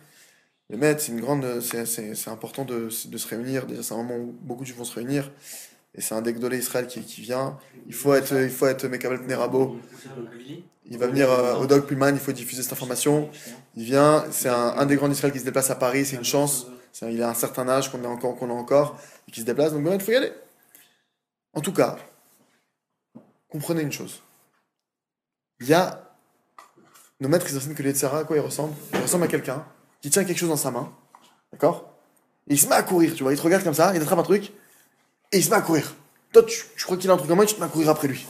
Les 0.73 0.79
maîtres, 0.79 1.03
c'est 1.03 1.13
une 1.13 1.21
grande, 1.21 1.61
c'est, 1.61 2.29
important 2.29 2.65
de, 2.65 2.89
se 2.89 3.29
réunir. 3.29 3.67
Déjà, 3.67 3.83
c'est 3.83 3.93
un 3.93 3.99
moment 3.99 4.17
où 4.17 4.35
beaucoup 4.41 4.63
de 4.63 4.69
gens 4.69 4.75
vont 4.77 4.85
se 4.85 4.95
réunir. 4.95 5.31
Et 5.95 6.01
c'est 6.01 6.15
un 6.15 6.23
Degdolé 6.23 6.57
Israël 6.57 6.87
qui, 6.87 7.21
vient. 7.21 7.59
Il 7.87 7.93
faut 7.93 8.15
être, 8.15 8.33
il 8.33 8.49
faut 8.49 8.67
être 8.67 8.87
Mekabel. 8.89 9.21
Il 10.87 10.99
va 10.99 11.07
venir 11.09 11.31
euh, 11.31 11.57
au 11.57 11.67
Dog 11.67 11.85
Pullman, 11.85 12.09
il 12.09 12.19
faut 12.19 12.33
diffuser 12.33 12.63
cette 12.63 12.73
information. 12.73 13.29
Il 13.77 13.85
vient, 13.85 14.25
c'est 14.31 14.49
un, 14.49 14.87
des 14.87 14.97
grands 14.97 15.09
d'Israël 15.09 15.31
qui 15.31 15.41
se 15.41 15.45
déplace 15.45 15.71
à 15.71 15.75
Paris, 15.75 16.07
c'est 16.07 16.17
une 16.17 16.25
chance. 16.25 16.67
Il 17.03 17.23
a 17.23 17.29
un 17.29 17.35
certain 17.35 17.69
âge 17.69 17.93
qu'on 17.93 18.03
a 18.05 18.09
encore, 18.09 18.35
qu'on 18.37 18.49
a 18.49 18.55
encore, 18.55 18.99
et 19.29 19.31
qui 19.31 19.41
se 19.41 19.45
déplace, 19.45 19.75
donc 19.75 19.87
il 19.87 20.01
faut 20.01 20.13
y 20.13 20.17
aller. 20.17 20.33
En 21.53 21.61
tout 21.61 21.75
cas, 21.75 21.99
comprenez 23.51 23.83
une 23.83 23.93
chose. 23.93 24.23
Il 25.61 25.69
y 25.69 25.75
a, 25.75 26.17
nos 27.21 27.29
maîtres, 27.29 27.47
ils 27.51 27.59
enseignent 27.59 27.75
que 27.75 27.83
les 27.83 27.93
Tzara, 27.93 28.21
à 28.21 28.25
quoi 28.25 28.39
ils 28.39 28.41
ressemblent? 28.41 28.75
Ils 28.95 29.01
ressemblent 29.01 29.25
à 29.25 29.29
quelqu'un 29.29 29.67
qui 30.03 30.11
tient 30.11 30.25
quelque 30.25 30.39
chose 30.39 30.51
dans 30.51 30.57
sa 30.57 30.71
main, 30.71 30.93
d'accord? 31.53 31.89
Il 32.49 32.59
se 32.59 32.67
met 32.67 32.75
à 32.75 32.83
courir, 32.83 33.15
tu 33.15 33.23
vois, 33.23 33.33
il 33.33 33.39
te 33.39 33.43
regarde 33.43 33.65
comme 33.65 33.73
ça, 33.73 33.95
il 33.95 34.03
attrape 34.03 34.19
un 34.19 34.25
truc, 34.25 34.53
et 35.31 35.39
il 35.39 35.45
se 35.45 35.49
met 35.49 35.57
à 35.57 35.63
courir. 35.63 35.95
Toi, 36.33 36.43
tu, 36.43 36.65
tu 36.77 36.85
crois 36.85 36.97
qu'il 36.97 37.09
a 37.09 37.15
un 37.15 37.17
truc 37.17 37.31
en 37.31 37.37
main, 37.37 37.47
tu 37.47 37.55
te 37.55 37.61
mets 37.61 37.67
à 37.67 37.69
courir 37.69 37.89
après 37.89 38.09
lui. 38.09 38.27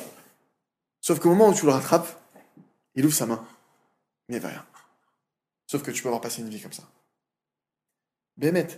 Sauf 1.00 1.18
qu'au 1.18 1.30
moment 1.30 1.48
où 1.48 1.54
tu 1.54 1.64
le 1.64 1.72
rattrapes, 1.72 2.20
il 2.94 3.04
ouvre 3.04 3.14
sa 3.14 3.26
main. 3.26 3.44
Mais 4.28 4.36
il 4.36 4.40
n'y 4.40 4.46
rien. 4.46 4.64
Sauf 5.66 5.82
que 5.82 5.90
tu 5.90 6.02
peux 6.02 6.08
avoir 6.08 6.20
passé 6.20 6.42
une 6.42 6.50
vie 6.50 6.60
comme 6.60 6.72
ça. 6.72 6.84
Bémet, 8.36 8.68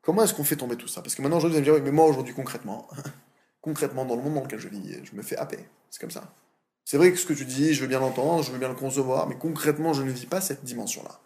comment 0.00 0.22
est-ce 0.22 0.34
qu'on 0.34 0.44
fait 0.44 0.56
tomber 0.56 0.76
tout 0.76 0.88
ça? 0.88 1.02
Parce 1.02 1.14
que 1.14 1.22
maintenant, 1.22 1.36
aujourd'hui, 1.36 1.60
vous 1.60 1.68
allez 1.68 1.70
me 1.70 1.76
dire, 1.76 1.84
oui, 1.84 1.90
mais 1.90 1.94
moi, 1.94 2.06
aujourd'hui, 2.06 2.34
concrètement, 2.34 2.88
concrètement, 3.60 4.04
dans 4.06 4.16
le 4.16 4.22
monde 4.22 4.34
dans 4.34 4.42
lequel 4.42 4.58
je 4.58 4.68
vis, 4.68 5.04
je 5.04 5.14
me 5.14 5.22
fais 5.22 5.36
happer. 5.36 5.58
C'est 5.90 6.00
comme 6.00 6.10
ça. 6.10 6.32
C'est 6.84 6.96
vrai 6.96 7.12
que 7.12 7.18
ce 7.18 7.26
que 7.26 7.34
tu 7.34 7.44
dis, 7.44 7.74
je 7.74 7.82
veux 7.82 7.86
bien 7.86 8.00
l'entendre, 8.00 8.42
je 8.42 8.50
veux 8.50 8.58
bien 8.58 8.68
le 8.68 8.74
concevoir, 8.74 9.28
mais 9.28 9.36
concrètement, 9.36 9.92
je 9.92 10.02
ne 10.02 10.10
vis 10.10 10.26
pas 10.26 10.40
cette 10.40 10.64
dimension-là. 10.64 11.20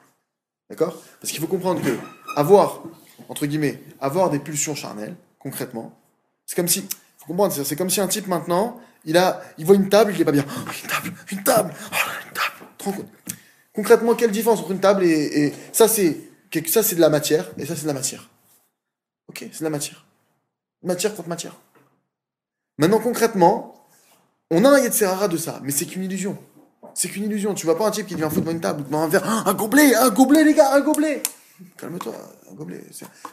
D'accord? 0.74 1.00
Parce 1.20 1.30
qu'il 1.30 1.40
faut 1.40 1.46
comprendre 1.46 1.80
que 1.80 1.96
avoir, 2.34 2.82
entre 3.28 3.46
guillemets, 3.46 3.80
avoir 4.00 4.28
des 4.28 4.40
pulsions 4.40 4.74
charnelles, 4.74 5.14
concrètement, 5.38 5.96
c'est 6.46 6.56
comme 6.56 6.66
si, 6.66 6.80
faut 7.18 7.26
comprendre, 7.28 7.54
c'est 7.54 7.76
comme 7.76 7.90
si 7.90 8.00
un 8.00 8.08
type 8.08 8.26
maintenant, 8.26 8.80
il 9.04 9.16
a, 9.16 9.40
il 9.56 9.66
voit 9.66 9.76
une 9.76 9.88
table, 9.88 10.12
il 10.12 10.20
est 10.20 10.24
pas 10.24 10.32
bien. 10.32 10.44
Oh, 10.48 10.70
une 10.82 10.88
table, 10.88 11.12
une 11.30 11.42
table, 11.44 11.74
oh, 11.92 11.96
une 12.26 12.92
table. 12.92 13.08
Concrètement, 13.72 14.16
quelle 14.16 14.32
différence 14.32 14.58
entre 14.58 14.72
une 14.72 14.80
table 14.80 15.04
et, 15.04 15.52
ça 15.70 15.86
c'est, 15.86 16.18
ça 16.66 16.82
c'est 16.82 16.96
de 16.96 17.00
la 17.00 17.08
matière 17.08 17.52
et 17.56 17.66
ça 17.66 17.76
c'est 17.76 17.82
de 17.82 17.86
la 17.86 17.94
matière. 17.94 18.28
Ok, 19.28 19.46
c'est 19.52 19.60
de 19.60 19.64
la 19.64 19.70
matière. 19.70 20.04
Matière 20.82 21.14
contre 21.14 21.28
matière. 21.28 21.54
Maintenant, 22.78 22.98
concrètement, 22.98 23.86
on 24.50 24.64
a 24.64 24.70
un 24.70 24.80
Yetzerara 24.80 25.28
de 25.28 25.36
ça, 25.36 25.60
mais 25.62 25.70
c'est 25.70 25.86
qu'une 25.86 26.02
illusion. 26.02 26.36
C'est 26.94 27.08
qu'une 27.08 27.24
illusion. 27.24 27.54
Tu 27.54 27.66
vois 27.66 27.76
pas 27.76 27.86
un 27.86 27.90
type 27.90 28.06
qui 28.06 28.14
vient 28.14 28.30
foutre 28.30 28.42
devant 28.42 28.52
une 28.52 28.60
table 28.60 28.80
ou 28.82 28.84
devant 28.84 29.02
un 29.02 29.08
verre. 29.08 29.22
Ah, 29.24 29.42
Un 29.46 29.54
gobelet, 29.54 29.94
un 29.94 30.10
gobelet, 30.10 30.44
les 30.44 30.54
gars, 30.54 30.72
un 30.74 30.80
gobelet. 30.80 31.22
Calme-toi, 31.76 32.14
un 32.50 32.54
gobelet. 32.54 32.82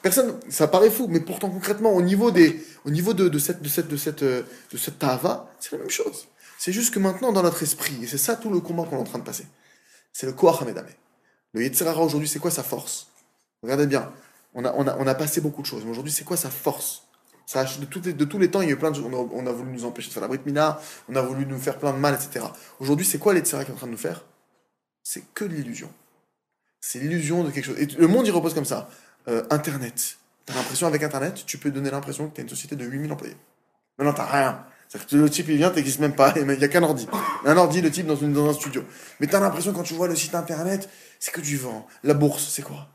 Personne, 0.01 0.39
ça 0.49 0.67
paraît 0.67 0.91
fou, 0.91 1.07
mais 1.09 1.19
pourtant 1.19 1.49
concrètement, 1.49 1.91
au 1.91 2.01
niveau 2.01 2.31
des, 2.31 2.63
au 2.85 2.91
niveau 2.91 3.13
de, 3.13 3.29
de 3.29 3.39
cette, 3.39 3.61
de 3.61 3.67
cette, 3.69 3.87
de 3.87 3.97
cette, 3.97 4.23
de 4.23 4.45
cette 4.77 4.99
tava, 4.99 5.49
c'est 5.59 5.71
la 5.73 5.79
même 5.79 5.89
chose. 5.89 6.27
C'est 6.59 6.71
juste 6.71 6.93
que 6.93 6.99
maintenant, 6.99 7.31
dans 7.31 7.41
notre 7.41 7.63
esprit, 7.63 7.97
et 8.03 8.07
c'est 8.07 8.19
ça 8.19 8.35
tout 8.35 8.51
le 8.51 8.59
combat 8.59 8.83
qu'on 8.83 8.97
est 8.97 9.01
en 9.01 9.03
train 9.03 9.17
de 9.19 9.23
passer, 9.23 9.47
c'est 10.13 10.27
le 10.27 10.33
Koach. 10.33 10.59
Le 11.53 11.63
Yetzerara 11.63 12.01
aujourd'hui, 12.03 12.29
c'est 12.29 12.39
quoi 12.39 12.51
sa 12.51 12.63
force? 12.63 13.07
Regardez 13.63 13.87
bien, 13.87 14.11
on 14.53 14.63
a, 14.65 14.73
on, 14.73 14.87
a, 14.87 14.95
on 14.97 15.07
a 15.07 15.15
passé 15.15 15.41
beaucoup 15.41 15.61
de 15.63 15.67
choses, 15.67 15.83
mais 15.83 15.91
aujourd'hui, 15.91 16.13
c'est 16.13 16.23
quoi 16.23 16.37
sa 16.37 16.49
force? 16.51 17.03
De, 17.53 18.25
tous 18.25 18.39
les 18.39 18.49
temps, 18.49 18.61
il 18.61 18.67
y 18.67 18.71
a 18.71 18.73
eu 18.73 18.77
plein 18.77 18.91
de 18.91 18.99
on 19.01 19.13
a, 19.13 19.27
on 19.33 19.47
a 19.47 19.51
voulu 19.51 19.71
nous 19.71 19.85
empêcher 19.85 20.09
de 20.09 20.13
faire 20.13 20.21
la 20.21 20.27
Brit 20.27 20.41
Mina, 20.45 20.79
on 21.09 21.15
a 21.15 21.21
voulu 21.21 21.45
nous 21.45 21.59
faire 21.59 21.77
plein 21.77 21.93
de 21.93 21.97
mal, 21.97 22.15
etc. 22.15 22.45
Aujourd'hui, 22.79 23.05
c'est 23.05 23.17
quoi 23.17 23.33
l'Yetzerara 23.33 23.65
qui 23.65 23.71
est 23.71 23.73
en 23.73 23.77
train 23.77 23.87
de 23.87 23.91
nous 23.91 23.97
faire? 23.97 24.23
C'est 25.03 25.23
que 25.33 25.45
de 25.45 25.53
l'illusion. 25.53 25.91
C'est 26.79 26.99
l'illusion 26.99 27.43
de 27.43 27.51
quelque 27.51 27.65
chose. 27.65 27.79
Et 27.79 27.85
le 27.85 28.07
monde, 28.07 28.25
il 28.27 28.31
repose 28.31 28.53
comme 28.53 28.65
ça. 28.65 28.89
Euh, 29.27 29.43
Internet. 29.49 30.17
T'as 30.45 30.55
l'impression, 30.55 30.87
avec 30.87 31.03
Internet, 31.03 31.43
tu 31.45 31.57
peux 31.57 31.71
donner 31.71 31.91
l'impression 31.91 32.27
que 32.29 32.35
t'as 32.35 32.41
une 32.41 32.49
société 32.49 32.75
de 32.75 32.85
8000 32.85 33.11
employés. 33.11 33.37
Maintenant, 33.97 34.13
t'as 34.13 34.25
rien. 34.25 34.65
Le 35.11 35.29
type, 35.29 35.47
il 35.47 35.57
vient, 35.57 35.69
t'existes 35.69 35.99
même 35.99 36.15
pas, 36.15 36.33
il 36.35 36.45
n'y 36.45 36.63
a 36.63 36.67
qu'un 36.67 36.83
ordi. 36.83 37.07
Un 37.45 37.55
ordi, 37.55 37.81
le 37.81 37.91
type, 37.91 38.07
dans, 38.07 38.15
une, 38.15 38.33
dans 38.33 38.49
un 38.49 38.53
studio. 38.53 38.83
Mais 39.19 39.27
t'as 39.27 39.39
l'impression, 39.39 39.73
quand 39.73 39.83
tu 39.83 39.93
vois 39.93 40.07
le 40.07 40.15
site 40.15 40.35
internet, 40.35 40.89
c'est 41.19 41.31
que 41.31 41.39
du 41.39 41.57
vent. 41.57 41.87
La 42.03 42.13
bourse, 42.13 42.49
c'est 42.49 42.61
quoi? 42.61 42.89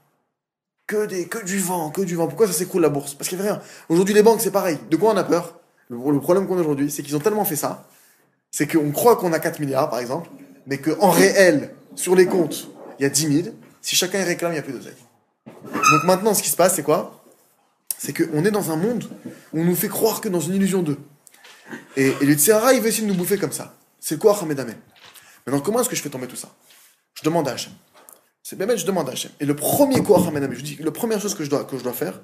Que, 0.87 1.07
des, 1.07 1.26
que 1.26 1.45
du 1.45 1.59
vent, 1.59 1.91
que 1.91 2.03
du 2.03 2.14
vent. 2.14 2.26
Pourquoi 2.28 2.47
ça 2.47 2.53
s'écroule 2.53 2.82
la 2.82 2.89
bourse? 2.89 3.14
Parce 3.14 3.28
qu'il 3.28 3.39
n'y 3.39 3.45
avait 3.45 3.53
rien. 3.53 3.62
Aujourd'hui, 3.89 4.14
les 4.14 4.22
banques, 4.22 4.41
c'est 4.41 4.51
pareil. 4.51 4.78
De 4.91 4.97
quoi 4.97 5.12
on 5.12 5.16
a 5.16 5.24
peur? 5.24 5.59
Le, 5.89 6.20
problème 6.20 6.47
qu'on 6.47 6.57
a 6.57 6.61
aujourd'hui, 6.61 6.91
c'est 6.91 7.03
qu'ils 7.03 7.16
ont 7.16 7.20
tellement 7.20 7.45
fait 7.45 7.57
ça, 7.57 7.89
c'est 8.51 8.66
qu'on 8.66 8.91
croit 8.91 9.16
qu'on 9.16 9.32
a 9.32 9.39
4 9.39 9.61
milliards, 9.61 9.89
par 9.89 10.01
exemple, 10.01 10.30
mais 10.66 10.78
qu'en 10.78 11.11
réel, 11.11 11.74
sur 11.95 12.16
les 12.16 12.26
comptes, 12.26 12.68
il 12.99 13.03
y 13.03 13.07
a 13.07 13.09
10 13.09 13.43
000. 13.43 13.55
Si 13.82 13.95
chacun 13.95 14.20
y 14.20 14.24
réclame, 14.24 14.53
il 14.53 14.55
n'y 14.55 14.61
a 14.61 14.62
plus 14.62 14.72
d'oseille. 14.72 14.97
Donc 15.64 16.05
maintenant, 16.05 16.34
ce 16.34 16.43
qui 16.43 16.49
se 16.49 16.57
passe, 16.57 16.74
c'est 16.74 16.82
quoi? 16.82 17.24
C'est 17.99 18.12
qu'on 18.12 18.45
est 18.45 18.51
dans 18.51 18.70
un 18.70 18.76
monde 18.76 19.09
où 19.53 19.61
on 19.61 19.64
nous 19.64 19.76
fait 19.76 19.89
croire 19.89 20.20
que 20.20 20.28
dans 20.28 20.41
une 20.41 20.55
illusion 20.55 20.82
d'eux. 20.82 20.99
Et, 21.97 22.12
et 22.20 22.24
le 22.24 22.34
Tsehara, 22.34 22.74
il 22.74 22.80
veut 22.80 22.89
essayer 22.89 23.07
de 23.07 23.12
nous 23.12 23.18
bouffer 23.18 23.39
comme 23.39 23.53
ça. 23.53 23.74
C'est 24.01 24.18
quoi 24.18 24.39
Ahmed 24.41 24.59
Amen 24.59 24.76
Maintenant, 25.47 25.62
comment 25.62 25.80
est-ce 25.80 25.89
que 25.89 25.97
je 25.97 26.03
fais 26.03 26.11
tomber 26.11 26.26
tout 26.26 26.37
ça? 26.37 26.49
Je 27.14 27.22
demande 27.22 27.49
à 27.49 27.53
Hachem. 27.53 27.72
C'est 28.49 28.55
bien, 28.55 28.76
je 28.76 28.86
demande 28.86 29.09
à 29.09 29.12
Hachem. 29.12 29.32
Et 29.40 29.44
le 29.44 29.57
premier 29.57 30.05
quoi, 30.05 30.24
Amen, 30.24 30.49
je 30.53 30.61
dis, 30.61 30.76
la 30.80 30.92
première 30.92 31.20
chose 31.20 31.34
que 31.34 31.42
je 31.42 31.51
dois, 31.51 31.64
que 31.64 31.76
je 31.76 31.82
dois 31.82 31.92
faire, 31.92 32.20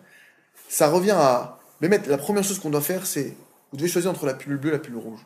ça 0.69 0.89
revient 0.89 1.17
à. 1.19 1.59
Bémet, 1.81 2.01
la 2.07 2.17
première 2.17 2.45
chose 2.45 2.61
qu'on 2.61 2.71
doit 2.71 2.81
faire, 2.81 3.07
c'est. 3.07 3.35
Vous 3.73 3.77
devez 3.77 3.89
choisir 3.89 4.09
entre 4.09 4.25
la 4.25 4.35
pilule 4.35 4.59
bleue 4.59 4.69
et 4.69 4.75
la 4.75 4.79
pilule 4.79 5.01
rouge. 5.01 5.19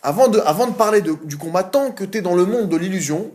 Avant 0.00 0.28
de, 0.28 0.38
avant 0.38 0.68
de 0.68 0.74
parler 0.74 1.02
du 1.02 1.36
combat, 1.36 1.64
tant 1.64 1.90
que 1.90 2.04
tu 2.04 2.18
es 2.18 2.20
dans 2.20 2.36
le 2.36 2.46
monde 2.46 2.68
de 2.68 2.76
l'illusion, 2.76 3.32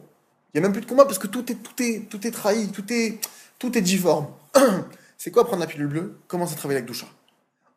il 0.53 0.61
n'y 0.61 0.65
a 0.65 0.69
même 0.69 0.71
plus 0.71 0.79
de 0.81 0.85
combat 0.85 1.03
parce 1.03 1.19
que 1.19 1.27
tout 1.27 1.51
est, 1.51 1.55
tout 1.55 1.83
est, 1.83 2.07
tout 2.09 2.25
est 2.25 2.31
trahi, 2.31 2.69
tout 2.69 2.85
est, 2.89 3.19
tout 3.57 3.77
est 3.77 3.81
difforme. 3.81 4.27
c'est 5.17 5.31
quoi 5.31 5.45
prendre 5.45 5.59
la 5.59 5.67
pilule 5.67 5.87
bleue? 5.87 6.19
Commence 6.29 6.53
à 6.53 6.55
travailler 6.55 6.77
avec 6.77 6.87
Doucha. 6.87 7.07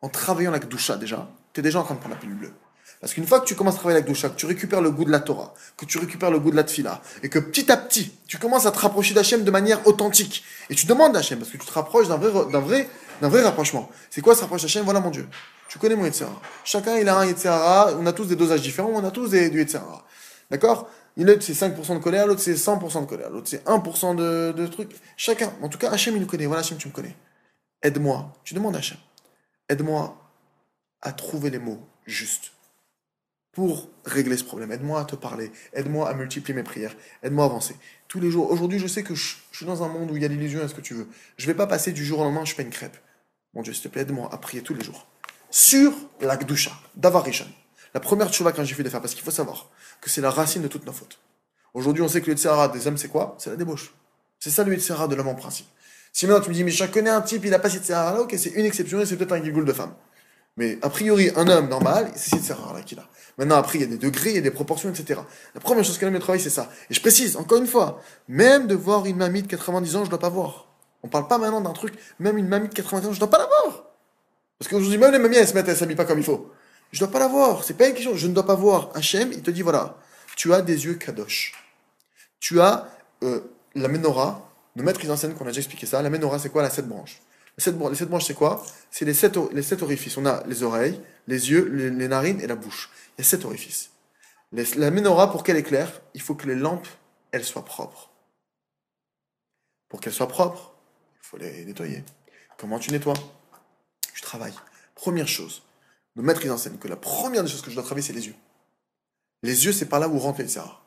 En 0.01 0.07
travaillant 0.07 0.51
avec 0.51 0.69
Doucha 0.69 0.95
déjà, 0.95 1.27
tu 1.51 1.59
es 1.59 1.63
déjà 1.63 1.81
en 1.81 1.83
train 1.83 1.95
de 1.95 1.99
prendre 1.99 2.15
la 2.15 2.21
pilule 2.21 2.37
bleue. 2.37 2.53
Parce 3.03 3.15
qu'une 3.15 3.27
fois 3.27 3.41
que 3.41 3.45
tu 3.45 3.55
commences 3.55 3.75
à 3.75 3.79
travailler 3.79 3.97
avec 3.97 4.07
Doucha, 4.07 4.29
que 4.29 4.37
tu 4.37 4.45
récupères 4.45 4.79
le 4.79 4.89
goût 4.89 5.03
de 5.03 5.11
la 5.11 5.19
Torah, 5.19 5.53
que 5.75 5.83
tu 5.83 5.97
récupères 5.97 6.31
le 6.31 6.39
goût 6.39 6.51
de 6.51 6.55
la 6.55 6.63
Tfila, 6.63 7.01
et 7.21 7.27
que 7.27 7.37
petit 7.37 7.69
à 7.69 7.75
petit, 7.75 8.13
tu 8.27 8.37
commences 8.37 8.65
à 8.65 8.71
te 8.71 8.79
rapprocher 8.79 9.13
d'Hachem 9.13 9.43
de 9.43 9.51
manière 9.51 9.85
authentique, 9.85 10.41
et 10.69 10.75
tu 10.75 10.85
demandes 10.85 11.11
d'Hachem, 11.11 11.37
parce 11.37 11.51
que 11.51 11.57
tu 11.57 11.65
te 11.65 11.73
rapproches 11.73 12.07
d'un 12.07 12.15
vrai, 12.15 12.31
d'un 12.49 12.61
vrai, 12.61 12.89
d'un 13.21 13.27
vrai 13.27 13.41
rapprochement. 13.41 13.89
C'est 14.09 14.21
quoi 14.21 14.35
se 14.35 14.39
rapprocher 14.39 14.67
d'Hachem? 14.67 14.85
Voilà 14.85 15.01
mon 15.01 15.09
Dieu. 15.09 15.27
Tu 15.67 15.79
connais 15.79 15.97
mon 15.97 16.05
Yetzirah. 16.05 16.39
Chacun, 16.63 16.97
il 16.97 17.09
a 17.09 17.17
un 17.17 17.25
Yetzirah, 17.25 17.97
on 17.99 18.05
a 18.05 18.13
tous 18.13 18.27
des 18.27 18.37
dosages 18.37 18.61
différents, 18.61 18.91
on 18.93 19.03
a 19.03 19.11
tous 19.11 19.31
des, 19.31 19.49
du 19.49 19.57
Yetzirah. 19.59 20.05
D'accord? 20.49 20.89
L'autre, 21.17 21.43
c'est 21.43 21.51
5% 21.51 21.95
de 21.95 21.99
colère, 22.01 22.25
l'autre, 22.25 22.39
c'est 22.39 22.53
100% 22.53 23.01
de 23.01 23.05
colère, 23.05 23.29
l'autre, 23.29 23.49
c'est 23.49 23.65
1% 23.65 24.15
de, 24.15 24.53
de 24.53 24.67
trucs. 24.67 24.95
Chacun. 25.17 25.51
En 25.61 25.67
tout 25.67 25.77
cas, 25.77 25.91
Hachem, 25.91 26.15
il 26.15 26.21
nous 26.21 26.25
connaît. 26.25 26.45
Voilà, 26.45 26.61
Hachem, 26.61 26.77
tu 26.77 26.87
me 26.87 26.93
connais. 26.93 27.17
Aide-moi. 27.81 28.31
Tu 28.45 28.53
demandes 28.53 28.77
à 28.77 28.79
Hachem. 28.79 28.97
Aide-moi 29.67 30.15
à 31.01 31.11
trouver 31.11 31.49
les 31.49 31.59
mots 31.59 31.85
justes 32.05 32.53
pour 33.53 33.87
régler 34.03 34.35
ce 34.35 34.43
problème. 34.43 34.71
Aide-moi 34.71 34.99
à 34.99 35.05
te 35.05 35.15
parler. 35.15 35.51
Aide-moi 35.73 36.09
à 36.09 36.13
multiplier 36.13 36.55
mes 36.55 36.63
prières. 36.63 36.95
Aide-moi 37.21 37.45
à 37.45 37.47
avancer. 37.47 37.75
Tous 38.07 38.19
les 38.19 38.29
jours. 38.29 38.51
Aujourd'hui, 38.51 38.79
je 38.79 38.87
sais 38.87 39.03
que 39.03 39.15
je, 39.15 39.35
suis 39.51 39.65
dans 39.65 39.83
un 39.83 39.87
monde 39.87 40.11
où 40.11 40.15
il 40.15 40.21
y 40.21 40.25
a 40.25 40.27
l'illusion 40.27 40.61
à 40.63 40.67
ce 40.67 40.73
que 40.73 40.81
tu 40.81 40.93
veux. 40.93 41.07
Je 41.37 41.47
vais 41.47 41.53
pas 41.53 41.67
passer 41.67 41.91
du 41.91 42.03
jour 42.03 42.19
au 42.19 42.23
lendemain, 42.23 42.45
je 42.45 42.53
fais 42.53 42.63
une 42.63 42.71
crêpe. 42.71 42.97
Mon 43.53 43.61
Dieu, 43.61 43.71
s'il 43.71 43.83
te 43.83 43.87
plaît, 43.87 44.01
aide-moi 44.01 44.29
à 44.33 44.37
prier 44.37 44.63
tous 44.63 44.73
les 44.73 44.83
jours. 44.83 45.07
Sur 45.51 45.93
la 46.19 46.35
Gdusha, 46.35 46.71
d'Avarishan. 46.95 47.45
La 47.93 47.99
première 47.99 48.31
tchouva 48.31 48.51
quand 48.51 48.63
j'ai 48.63 48.73
fait 48.73 48.81
de 48.83 48.89
faire, 48.89 49.01
parce 49.01 49.13
qu'il 49.13 49.23
faut 49.23 49.31
savoir 49.31 49.69
que 50.01 50.09
c'est 50.09 50.21
la 50.21 50.31
racine 50.31 50.63
de 50.63 50.67
toutes 50.67 50.85
nos 50.87 50.93
fautes. 50.93 51.19
Aujourd'hui, 51.75 52.01
on 52.01 52.07
sait 52.07 52.21
que 52.21 52.31
le 52.31 52.73
des 52.73 52.87
hommes, 52.87 52.97
c'est 52.97 53.07
quoi? 53.07 53.35
C'est 53.37 53.51
la 53.51 53.55
débauche. 53.55 53.93
C'est 54.39 54.49
ça 54.49 54.63
le 54.63 54.75
de 54.75 55.15
l'homme 55.15 55.27
en 55.27 55.35
principe. 55.35 55.67
Si 56.11 56.27
maintenant 56.27 56.43
tu 56.43 56.49
me 56.49 56.55
dis, 56.55 56.63
mais 56.63 56.71
je 56.71 56.85
connais 56.85 57.09
un 57.09 57.21
type, 57.21 57.45
il 57.45 57.53
a 57.53 57.59
pas 57.59 57.69
cette 57.69 57.85
Tzara 57.85 58.13
là, 58.13 58.21
ok, 58.21 58.35
c'est 58.37 58.51
une 58.51 58.65
exception 58.65 58.99
et 58.99 59.05
c'est 59.05 59.17
peut-être 59.17 59.31
un 59.31 59.43
gigoul 59.43 59.65
de 59.65 59.73
femme. 59.73 59.93
Mais 60.57 60.77
a 60.81 60.89
priori, 60.89 61.31
un 61.35 61.47
homme 61.47 61.67
normal, 61.67 62.11
c'est 62.15 62.31
cette 62.31 62.43
Tzara 62.43 62.73
là 62.73 62.81
qu'il 62.81 62.99
a. 62.99 63.07
Maintenant, 63.37 63.55
après, 63.55 63.79
il 63.79 63.81
y 63.81 63.85
a 63.85 63.87
des 63.87 63.97
degrés, 63.97 64.29
il 64.29 64.35
y 64.35 64.39
a 64.39 64.41
des 64.41 64.51
proportions, 64.51 64.89
etc. 64.89 65.19
La 65.55 65.61
première 65.61 65.83
chose 65.83 66.01
aime 66.03 66.13
le 66.13 66.19
travail, 66.19 66.39
c'est 66.39 66.51
ça. 66.51 66.69
Et 66.89 66.93
je 66.93 67.01
précise, 67.01 67.35
encore 67.35 67.57
une 67.57 67.67
fois, 67.67 68.01
même 68.27 68.67
de 68.67 68.75
voir 68.75 69.05
une 69.07 69.17
mamie 69.17 69.41
de 69.41 69.47
90 69.47 69.95
ans, 69.95 70.05
je 70.05 70.09
dois 70.09 70.19
pas 70.19 70.29
voir. 70.29 70.67
On 71.01 71.07
parle 71.07 71.27
pas 71.27 71.39
maintenant 71.39 71.61
d'un 71.61 71.73
truc, 71.73 71.95
même 72.19 72.37
une 72.37 72.47
mamie 72.47 72.69
de 72.69 72.73
90 72.73 73.07
ans, 73.07 73.13
je 73.13 73.19
dois 73.19 73.29
pas 73.29 73.39
la 73.39 73.47
voir. 73.47 73.85
Parce 74.59 74.69
qu'aujourd'hui, 74.69 74.99
même 74.99 75.11
les 75.11 75.19
mamies, 75.19 75.37
elles 75.37 75.47
se 75.47 75.53
mettent, 75.55 75.67
elles 75.67 75.75
s'habillent 75.75 75.95
pas 75.95 76.05
comme 76.05 76.19
il 76.19 76.23
faut. 76.23 76.51
Je 76.91 76.99
dois 76.99 77.09
pas 77.09 77.19
la 77.19 77.27
voir. 77.27 77.63
C'est 77.63 77.73
pas 77.73 77.87
une 77.87 77.95
question. 77.95 78.15
Je 78.15 78.27
ne 78.27 78.33
dois 78.33 78.45
pas 78.45 78.55
voir. 78.55 78.91
Hachem, 78.93 79.31
il 79.31 79.41
te 79.41 79.49
dit 79.49 79.63
voilà, 79.63 79.97
tu 80.35 80.53
as 80.53 80.61
des 80.61 80.85
yeux 80.85 80.93
kadosh. 80.93 81.53
Tu 82.39 82.61
as 82.61 82.87
euh, 83.23 83.41
la 83.73 83.87
menorah, 83.87 84.47
le 84.75 84.83
maître 84.83 84.99
mise 84.99 85.09
en 85.09 85.17
scène 85.17 85.33
qu'on 85.33 85.45
a 85.45 85.47
déjà 85.47 85.59
expliqué 85.59 85.87
ça. 85.87 86.01
La 86.03 86.11
menorah, 86.11 86.37
c'est 86.37 86.49
quoi? 86.49 86.61
La 86.61 86.69
sept 86.69 86.87
branches. 86.87 87.19
Les 87.57 87.63
sept, 87.63 87.75
branches, 87.75 88.25
c'est 88.25 88.33
quoi? 88.33 88.65
C'est 88.89 89.05
les 89.05 89.13
sept, 89.13 89.37
les 89.51 89.61
sept 89.61 89.81
orifices. 89.83 90.17
On 90.17 90.25
a 90.25 90.43
les 90.47 90.63
oreilles, 90.63 90.99
les 91.27 91.51
yeux, 91.51 91.69
les, 91.69 92.07
narines 92.07 92.41
et 92.41 92.47
la 92.47 92.55
bouche. 92.55 92.89
Il 93.17 93.21
y 93.21 93.25
a 93.25 93.29
sept 93.29 93.45
orifices. 93.45 93.91
La 94.51 94.91
menorah, 94.91 95.31
pour 95.31 95.43
qu'elle 95.43 95.57
éclaire, 95.57 96.01
il 96.13 96.21
faut 96.21 96.35
que 96.35 96.47
les 96.47 96.55
lampes, 96.55 96.87
elles 97.31 97.43
soient 97.43 97.65
propres. 97.65 98.11
Pour 99.89 99.99
qu'elles 99.99 100.13
soient 100.13 100.27
propres, 100.27 100.73
il 101.21 101.27
faut 101.27 101.37
les 101.37 101.65
nettoyer. 101.65 102.03
Comment 102.57 102.79
tu 102.79 102.91
nettoies? 102.91 103.13
Tu 104.13 104.21
travailles. 104.21 104.53
Première 104.95 105.27
chose, 105.27 105.63
de 106.15 106.21
mettre 106.21 106.47
en 106.49 106.57
scène 106.57 106.77
que 106.77 106.87
la 106.87 106.95
première 106.95 107.43
des 107.43 107.49
choses 107.49 107.61
que 107.61 107.69
je 107.69 107.75
dois 107.75 107.83
travailler, 107.83 108.05
c'est 108.05 108.13
les 108.13 108.27
yeux. 108.27 108.35
Les 109.41 109.65
yeux, 109.65 109.73
c'est 109.73 109.87
par 109.87 109.99
là 109.99 110.07
où 110.07 110.17
rentre 110.17 110.41
les 110.41 110.47
Sarah. 110.47 110.81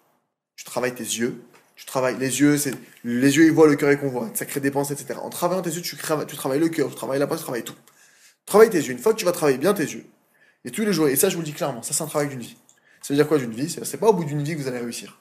Tu 0.56 0.64
travailles 0.64 0.94
tes 0.94 1.04
yeux. 1.04 1.42
Tu 1.76 1.84
travailles 1.84 2.16
les 2.18 2.40
yeux, 2.40 2.58
c'est 2.58 2.74
les 3.04 3.36
yeux 3.36 3.44
ils 3.44 3.52
voient, 3.52 3.68
le 3.68 3.76
cœur 3.76 3.92
ils 3.92 3.98
convoit, 3.98 4.30
ça 4.34 4.46
crée 4.46 4.60
des 4.60 4.70
pensées, 4.70 4.94
etc. 4.94 5.20
En 5.22 5.30
travaillant 5.30 5.62
tes 5.62 5.70
yeux, 5.70 5.82
tu, 5.82 5.96
tu 5.96 6.36
travailles 6.36 6.58
le 6.58 6.68
cœur, 6.68 6.88
tu 6.88 6.94
travailles 6.94 7.18
la 7.18 7.26
pensée, 7.26 7.40
tu 7.40 7.44
travailles 7.44 7.64
tout. 7.64 7.76
Travaille 8.46 8.70
tes 8.70 8.78
yeux. 8.78 8.92
Une 8.92 8.98
fois 8.98 9.12
que 9.12 9.18
tu 9.18 9.24
vas 9.24 9.32
travailler 9.32 9.58
bien 9.58 9.74
tes 9.74 9.84
yeux, 9.84 10.06
et 10.64 10.70
tous 10.70 10.84
les 10.84 10.92
jours, 10.92 11.08
et 11.08 11.16
ça 11.16 11.28
je 11.28 11.34
vous 11.34 11.42
le 11.42 11.46
dis 11.46 11.52
clairement, 11.52 11.82
ça 11.82 11.92
c'est 11.92 12.02
un 12.02 12.06
travail 12.06 12.28
d'une 12.28 12.40
vie. 12.40 12.56
Ça 13.02 13.12
veut 13.12 13.16
dire 13.16 13.28
quoi 13.28 13.38
d'une 13.38 13.52
vie? 13.52 13.68
C'est 13.68 13.98
pas 13.98 14.08
au 14.08 14.14
bout 14.14 14.24
d'une 14.24 14.42
vie 14.42 14.56
que 14.56 14.62
vous 14.62 14.68
allez 14.68 14.78
réussir. 14.78 15.18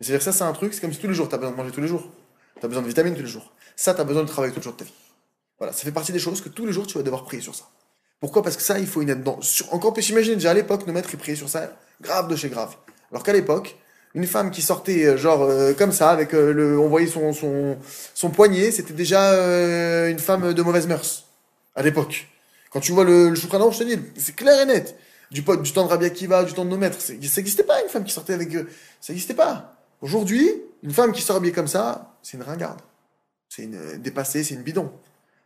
C'est-à-dire 0.00 0.22
ça 0.22 0.32
c'est 0.32 0.44
un 0.44 0.52
truc, 0.52 0.74
c'est 0.74 0.80
comme 0.80 0.92
si 0.92 0.98
tous 0.98 1.08
les 1.08 1.14
jours 1.14 1.28
tu 1.28 1.34
as 1.34 1.38
besoin 1.38 1.52
de 1.52 1.56
manger 1.56 1.70
tous 1.70 1.80
les 1.80 1.88
jours. 1.88 2.10
Tu 2.58 2.64
as 2.64 2.68
besoin 2.68 2.82
de 2.82 2.88
vitamines 2.88 3.14
tous 3.14 3.22
les 3.22 3.28
jours. 3.28 3.52
Ça 3.76 3.94
tu 3.94 4.00
as 4.00 4.04
besoin 4.04 4.22
de 4.22 4.28
travailler 4.28 4.52
tous 4.52 4.60
les 4.60 4.64
jours 4.64 4.72
de 4.72 4.78
ta 4.78 4.84
vie. 4.84 4.94
Voilà, 5.58 5.74
ça 5.74 5.84
fait 5.84 5.92
partie 5.92 6.12
des 6.12 6.18
choses 6.18 6.40
que 6.40 6.48
tous 6.48 6.64
les 6.64 6.72
jours 6.72 6.86
tu 6.86 6.96
vas 6.96 7.04
devoir 7.04 7.24
prier 7.24 7.42
sur 7.42 7.54
ça. 7.54 7.68
Pourquoi? 8.20 8.42
Parce 8.42 8.56
que 8.56 8.62
ça, 8.62 8.78
il 8.78 8.86
faut 8.86 9.00
une 9.00 9.08
aide 9.08 9.20
dedans. 9.20 9.40
Sur, 9.40 9.72
encore 9.72 9.94
plus, 9.94 10.08
imaginez 10.10 10.36
déjà 10.36 10.50
à 10.50 10.54
l'époque, 10.54 10.86
nos 10.86 10.92
maîtres, 10.92 11.08
ils 11.12 11.18
priaient 11.18 11.36
sur 11.36 11.48
ça, 11.48 11.72
grave 12.00 12.28
de 12.28 12.36
chez 12.36 12.48
grave. 12.50 12.76
Alors 13.10 13.22
qu'à 13.22 13.32
l'époque, 13.32 13.76
une 14.14 14.26
femme 14.26 14.50
qui 14.50 14.62
sortait 14.62 15.04
euh, 15.04 15.16
genre 15.16 15.42
euh, 15.42 15.72
comme 15.72 15.92
ça, 15.92 16.10
avec 16.10 16.34
euh, 16.34 16.52
le, 16.52 16.78
on 16.78 16.88
voyait 16.88 17.06
son, 17.06 18.30
poignet, 18.30 18.70
c'était 18.70 18.92
déjà 18.92 19.30
une 20.08 20.18
femme 20.18 20.52
de 20.52 20.62
mauvaise 20.62 20.86
mœurs. 20.86 21.26
À 21.76 21.82
l'époque. 21.82 22.26
Quand 22.72 22.80
tu 22.80 22.92
vois 22.92 23.04
le, 23.04 23.30
le 23.30 23.34
Shulchan 23.34 23.70
je 23.70 23.78
te 23.78 23.84
dis, 23.84 23.98
c'est 24.16 24.34
clair 24.34 24.60
et 24.60 24.66
net. 24.66 24.96
Du, 25.30 25.44
temps 25.44 25.54
de 25.54 25.88
Rabbi 25.88 26.06
Akiva, 26.06 26.42
du 26.42 26.52
temps 26.52 26.64
de 26.64 26.70
nos 26.70 26.76
maîtres, 26.76 27.00
ça 27.00 27.12
n'existait 27.12 27.62
pas 27.62 27.80
une 27.82 27.88
femme 27.88 28.04
qui 28.04 28.12
sortait 28.12 28.32
avec. 28.32 28.52
Ça 29.00 29.12
n'existait 29.12 29.34
pas. 29.34 29.76
Aujourd'hui, 30.02 30.50
une 30.82 30.90
femme 30.90 31.12
qui 31.12 31.22
sort 31.22 31.36
habillée 31.36 31.52
comme 31.52 31.68
ça, 31.68 32.16
c'est 32.22 32.36
une 32.36 32.42
ringarde. 32.42 32.80
C'est 33.48 33.62
une 33.62 33.98
dépassée, 33.98 34.42
c'est 34.42 34.54
une 34.54 34.62
bidon. 34.62 34.90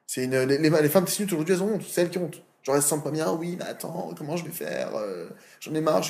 C'est 0.07 0.25
une, 0.25 0.39
les, 0.39 0.89
femmes 0.89 1.05
testinutes 1.05 1.33
aujourd'hui, 1.33 1.55
elles 1.55 1.63
ont 1.63 1.75
honte. 1.75 1.83
C'est 1.89 2.01
elles 2.01 2.11
qui 2.11 2.19
ont 2.19 2.25
honte. 2.25 2.43
Genre, 2.63 2.77
elles 2.77 2.83
se 2.83 2.89
sentent 2.89 3.05
pas 3.05 3.11
bien. 3.11 3.31
Oui, 3.33 3.57
mais 3.59 3.67
attends, 3.67 4.15
comment 4.17 4.37
je 4.39 4.45
vais 4.45 4.51
faire 4.51 4.91
J'en 5.61 5.75
ai 5.75 5.83
marre. 5.83 6.03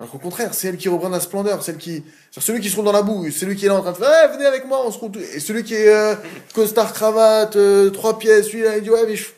Alors 0.00 0.10
qu'au 0.12 0.18
contraire, 0.18 0.54
c'est 0.54 0.68
elles 0.68 0.78
qui 0.78 0.88
reprennent 0.88 1.12
la 1.12 1.20
splendeur. 1.20 1.62
Celle 1.62 1.76
qui, 1.76 2.02
celui 2.30 2.60
qui 2.60 2.70
se 2.70 2.76
roule 2.76 2.86
dans 2.86 2.92
la 2.92 3.02
boue, 3.02 3.30
celui 3.30 3.54
qui 3.54 3.66
est 3.66 3.68
là 3.68 3.74
en 3.76 3.82
train 3.82 3.92
de 3.92 3.98
faire, 3.98 4.30
Eh, 4.30 4.32
venez 4.32 4.46
avec 4.46 4.64
moi, 4.64 4.82
on 4.86 4.90
se 4.90 4.98
roule. 4.98 5.12
tout- 5.12 5.20
Et 5.20 5.40
celui 5.40 5.62
qui 5.62 5.74
est 5.74 5.88
euh, 5.94 6.14
costard, 6.54 6.94
cravate, 6.94 7.54
euh, 7.56 7.90
trois 7.90 8.18
pièces, 8.18 8.46
celui-là, 8.46 8.78
il 8.78 8.82
dit, 8.82 8.88
ouais, 8.90 9.04
mais 9.06 9.14
je, 9.14 9.28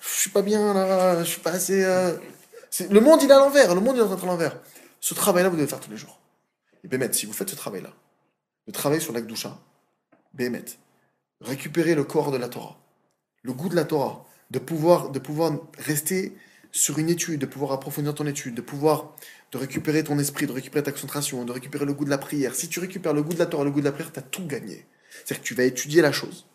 je 0.00 0.08
suis 0.20 0.30
pas 0.30 0.42
bien 0.42 0.72
là, 0.74 1.24
je 1.24 1.28
suis 1.28 1.40
pas 1.40 1.50
assez. 1.50 1.82
euh, 1.84 2.12
Le 2.88 3.00
monde, 3.00 3.20
il 3.22 3.28
est 3.28 3.34
à 3.34 3.38
l'envers. 3.40 3.74
Le 3.74 3.80
monde, 3.80 3.96
il 3.96 3.98
est 3.98 4.02
en 4.04 4.14
train 4.16 4.28
à 4.28 4.30
l'envers. 4.30 4.56
Ce 5.00 5.12
travail-là, 5.14 5.48
vous 5.48 5.56
devez 5.56 5.64
le 5.66 5.68
faire 5.68 5.80
tous 5.80 5.90
les 5.90 5.96
jours. 5.96 6.20
Et 6.84 6.88
Bémet, 6.88 7.12
si 7.12 7.26
vous 7.26 7.32
faites 7.32 7.50
ce 7.50 7.56
travail-là, 7.56 7.90
de 8.68 8.72
travailler 8.72 9.00
sur 9.00 9.12
l'Akdoucha, 9.12 9.58
Bémet, 10.34 10.64
récupérer 11.40 11.96
le 11.96 12.04
corps 12.04 12.30
de 12.30 12.36
la 12.36 12.48
Torah, 12.48 12.76
le 13.42 13.52
goût 13.52 13.68
de 13.68 13.74
la 13.76 13.84
Torah, 13.84 14.24
de 14.52 14.60
pouvoir, 14.60 15.10
de 15.10 15.18
pouvoir 15.18 15.52
rester 15.78 16.32
sur 16.72 16.98
une 16.98 17.10
étude, 17.10 17.40
de 17.40 17.46
pouvoir 17.46 17.72
approfondir 17.72 18.14
ton 18.14 18.26
étude, 18.26 18.54
de 18.54 18.62
pouvoir 18.62 19.14
de 19.52 19.58
récupérer 19.58 20.02
ton 20.02 20.18
esprit, 20.18 20.46
de 20.46 20.52
récupérer 20.52 20.82
ta 20.82 20.90
concentration, 20.90 21.44
de 21.44 21.52
récupérer 21.52 21.84
le 21.84 21.92
goût 21.92 22.06
de 22.06 22.10
la 22.10 22.18
prière. 22.18 22.54
Si 22.54 22.68
tu 22.68 22.80
récupères 22.80 23.12
le 23.12 23.22
goût 23.22 23.34
de 23.34 23.38
la 23.38 23.46
Torah, 23.46 23.64
le 23.64 23.70
goût 23.70 23.80
de 23.80 23.84
la 23.84 23.92
prière, 23.92 24.10
tu 24.10 24.18
as 24.18 24.22
tout 24.22 24.46
gagné. 24.46 24.86
C'est-à-dire 25.10 25.42
que 25.42 25.46
tu 25.46 25.54
vas 25.54 25.64
étudier 25.64 26.00
la 26.00 26.12
chose. 26.12 26.46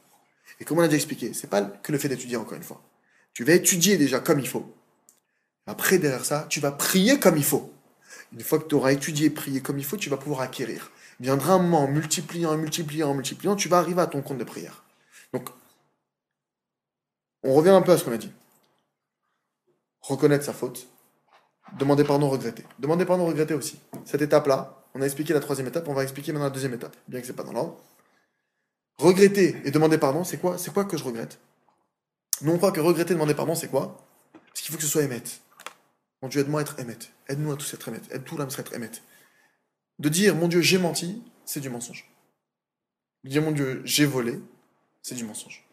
Et 0.60 0.66
comme 0.66 0.80
on 0.80 0.82
a 0.82 0.88
déjà 0.88 0.98
expliqué, 0.98 1.34
c'est 1.34 1.50
pas 1.50 1.62
que 1.62 1.92
le 1.92 2.00
fait 2.00 2.10
d'étudier 2.10 2.38
encore 2.38 2.58
une 2.58 2.64
fois. 2.64 2.82
Tu 3.34 3.44
vas 3.44 3.54
étudier 3.54 3.98
déjà 3.98 4.20
comme 4.20 4.40
il 4.40 4.48
faut. 4.48 4.74
Après, 5.68 6.00
derrière 6.00 6.26
ça, 6.26 6.48
tu 6.50 6.60
vas 6.60 6.72
prier 6.72 7.20
comme 7.20 7.38
il 7.38 7.44
faut. 7.44 7.72
Une 8.34 8.42
fois 8.42 8.58
que 8.58 8.68
tu 8.68 8.74
auras 8.74 8.94
étudié 8.94 9.30
prié 9.30 9.62
comme 9.62 9.78
il 9.78 9.86
faut, 9.86 9.98
tu 9.98 10.10
vas 10.10 10.18
pouvoir 10.18 10.42
acquérir. 10.42 10.92
Viendra 11.20 11.54
un 11.54 11.60
moment, 11.60 11.84
en 11.84 11.88
multipliant, 11.88 12.52
en 12.52 12.58
multipliant, 12.58 13.12
en 13.12 13.14
multipliant, 13.14 13.56
tu 13.56 13.70
vas 13.70 13.78
arriver 13.78 14.02
à 14.02 14.08
ton 14.08 14.22
compte 14.22 14.38
de 14.38 14.44
prière. 14.44 14.84
Donc, 15.34 15.50
on 17.44 17.54
revient 17.54 17.70
un 17.70 17.82
peu 17.82 17.92
à 17.92 17.98
ce 17.98 18.04
qu'on 18.04 18.12
a 18.12 18.18
dit. 18.18 18.32
Reconnaître 20.02 20.46
sa 20.46 20.54
faute. 20.54 20.88
Demander 21.78 22.04
pardon, 22.04 22.30
regretter. 22.30 22.64
Demander 22.80 23.06
pardon, 23.06 23.26
regretter 23.26 23.54
aussi. 23.54 23.80
Cette 24.06 24.22
étape-là, 24.22 24.86
on 24.94 25.02
a 25.02 25.06
expliqué 25.06 25.34
la 25.34 25.40
troisième 25.40 25.68
étape, 25.68 25.88
on 25.88 25.94
va 25.94 26.04
expliquer 26.04 26.32
maintenant 26.32 26.46
la 26.46 26.52
deuxième 26.52 26.74
étape, 26.74 26.96
bien 27.08 27.20
que 27.20 27.28
c'est 27.28 27.34
pas 27.34 27.44
dans 27.44 27.54
l'ordre. 27.54 27.78
Regretter 28.98 29.62
et 29.64 29.72
demander 29.72 29.98
pardon, 29.98 30.24
c'est 30.24 30.38
quoi 30.38 30.58
C'est 30.58 30.74
quoi 30.74 30.86
que 30.86 30.98
je 30.98 31.04
regrette? 31.04 31.40
Nous, 32.42 32.52
on 32.52 32.58
croit 32.58 32.72
que 32.72 32.80
regretter 32.80 33.12
et 33.12 33.16
demander 33.16 33.36
pardon, 33.36 33.54
c'est 33.54 33.68
quoi? 33.68 33.98
C'est 34.54 34.64
qu'il 34.64 34.72
faut 34.72 34.78
que 34.78 34.84
ce 34.84 34.90
soit 34.90 35.04
émette. 35.04 35.42
Mon 36.22 36.30
Dieu, 36.30 36.42
aide-moi 36.42 36.62
à 36.62 36.64
être 36.64 36.80
émet. 36.80 36.98
Aide-nous 37.28 37.52
à 37.52 37.58
tous 37.58 37.74
être 37.74 37.88
émet. 37.90 38.02
Aide 38.10 38.24
tout 38.24 38.38
l'âme 38.38 38.50
à 38.56 38.60
être 38.60 38.74
émet. 38.74 38.92
De 40.00 40.10
dire, 40.10 40.36
mon 40.36 40.48
Dieu, 40.48 40.62
j'ai 40.62 40.78
menti, 40.78 41.24
c'est 41.46 41.60
du 41.60 41.70
mensonge. 41.70 42.10
De 43.24 43.30
dire, 43.30 43.42
mon 43.42 43.52
Dieu, 43.52 43.82
j'ai 43.86 44.06
volé, 44.06 44.40
c'est 45.02 45.16
du 45.16 45.26
mensonge. 45.26 45.68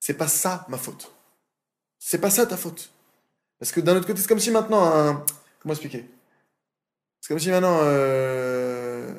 C'est 0.00 0.14
pas 0.14 0.28
ça 0.28 0.66
ma 0.68 0.78
faute. 0.78 1.12
C'est 1.98 2.18
pas 2.18 2.30
ça 2.30 2.46
ta 2.46 2.56
faute. 2.56 2.92
Parce 3.58 3.72
que 3.72 3.80
d'un 3.80 3.96
autre 3.96 4.06
côté, 4.06 4.20
c'est 4.20 4.28
comme 4.28 4.38
si 4.38 4.50
maintenant. 4.50 5.24
Comment 5.60 5.74
expliquer? 5.74 6.08
C'est 7.20 7.28
comme 7.28 7.38
si 7.38 7.50
maintenant. 7.50 7.78
euh, 7.82 9.12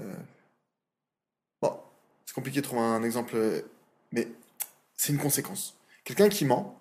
Bon, 1.61 1.77
c'est 2.25 2.33
compliqué 2.33 2.61
de 2.61 2.65
trouver 2.65 2.81
un 2.81 3.03
exemple, 3.03 3.35
mais 4.11 4.27
c'est 4.95 5.11
une 5.11 5.19
conséquence. 5.19 5.75
Quelqu'un 6.03 6.29
qui 6.29 6.45
ment, 6.45 6.79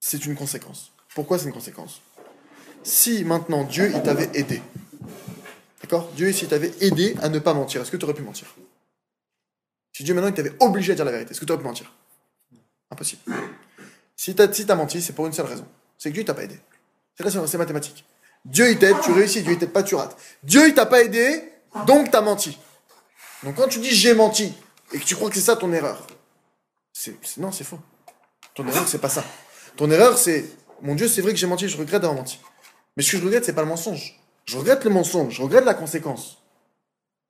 c'est 0.00 0.24
une 0.24 0.36
conséquence. 0.36 0.92
Pourquoi 1.14 1.38
c'est 1.38 1.46
une 1.46 1.52
conséquence? 1.52 2.00
Si 2.84 3.24
maintenant 3.24 3.64
Dieu, 3.64 3.90
il 3.92 4.02
t'avait 4.02 4.30
aidé, 4.34 4.62
d'accord? 5.82 6.08
Dieu, 6.14 6.32
s'il 6.32 6.48
t'avait 6.48 6.72
aidé 6.80 7.16
à 7.20 7.28
ne 7.28 7.40
pas 7.40 7.54
mentir, 7.54 7.82
est-ce 7.82 7.90
que 7.90 7.96
tu 7.96 8.04
aurais 8.04 8.14
pu 8.14 8.22
mentir? 8.22 8.54
Si 9.92 10.04
Dieu 10.04 10.14
maintenant, 10.14 10.30
il 10.30 10.34
t'avait 10.34 10.54
obligé 10.60 10.92
à 10.92 10.94
dire 10.94 11.04
la 11.04 11.10
vérité, 11.10 11.32
est-ce 11.32 11.40
que 11.40 11.44
tu 11.44 11.50
aurais 11.52 11.60
pu 11.60 11.66
mentir? 11.66 11.92
Impossible. 12.90 13.20
Si 14.16 14.34
tu 14.34 14.42
as, 14.42 14.74
menti, 14.76 15.02
c'est 15.02 15.12
pour 15.12 15.26
une 15.26 15.32
seule 15.32 15.46
raison. 15.46 15.66
C'est 15.98 16.10
que 16.10 16.14
Dieu, 16.14 16.24
t'a 16.24 16.34
pas 16.34 16.44
aidé. 16.44 16.58
C'est 17.16 17.28
c'est 17.28 17.46
c'est 17.46 17.58
mathématique. 17.58 18.04
Dieu, 18.44 18.70
il 18.70 18.78
t'aide, 18.78 18.96
tu 19.02 19.10
réussis. 19.12 19.42
Dieu, 19.42 19.52
il 19.52 19.58
t'aide 19.58 19.72
pas, 19.72 19.82
tu 19.82 19.94
rates. 19.96 20.16
Dieu, 20.44 20.68
il 20.68 20.74
t'a 20.74 20.86
pas 20.86 21.02
aidé, 21.02 21.52
donc 21.86 22.10
t'as 22.10 22.20
menti. 22.20 22.56
Donc 23.42 23.56
quand 23.56 23.68
tu 23.68 23.78
dis 23.80 23.90
j'ai 23.90 24.14
menti 24.14 24.54
et 24.92 24.98
que 24.98 25.04
tu 25.04 25.14
crois 25.14 25.28
que 25.28 25.34
c'est 25.36 25.42
ça 25.42 25.56
ton 25.56 25.72
erreur, 25.72 26.06
c'est 26.92 27.16
c'est- 27.24 27.40
non, 27.40 27.52
c'est 27.52 27.64
faux. 27.64 27.80
Ton 28.54 28.66
erreur, 28.66 28.86
c'est 28.88 28.98
pas 29.00 29.08
ça. 29.08 29.24
Ton 29.76 29.90
erreur, 29.90 30.16
c'est 30.18 30.44
mon 30.82 30.94
Dieu, 30.94 31.08
c'est 31.08 31.20
vrai 31.22 31.32
que 31.32 31.38
j'ai 31.38 31.46
menti, 31.46 31.68
je 31.68 31.76
regrette 31.76 32.02
d'avoir 32.02 32.18
menti. 32.18 32.40
Mais 32.96 33.02
ce 33.02 33.12
que 33.12 33.18
je 33.18 33.24
regrette, 33.24 33.44
c'est 33.44 33.52
pas 33.52 33.62
le 33.62 33.68
mensonge. 33.68 34.18
Je 34.44 34.56
regrette 34.56 34.84
le 34.84 34.90
mensonge, 34.90 35.34
je 35.34 35.42
regrette 35.42 35.64
la 35.64 35.74
conséquence. 35.74 36.42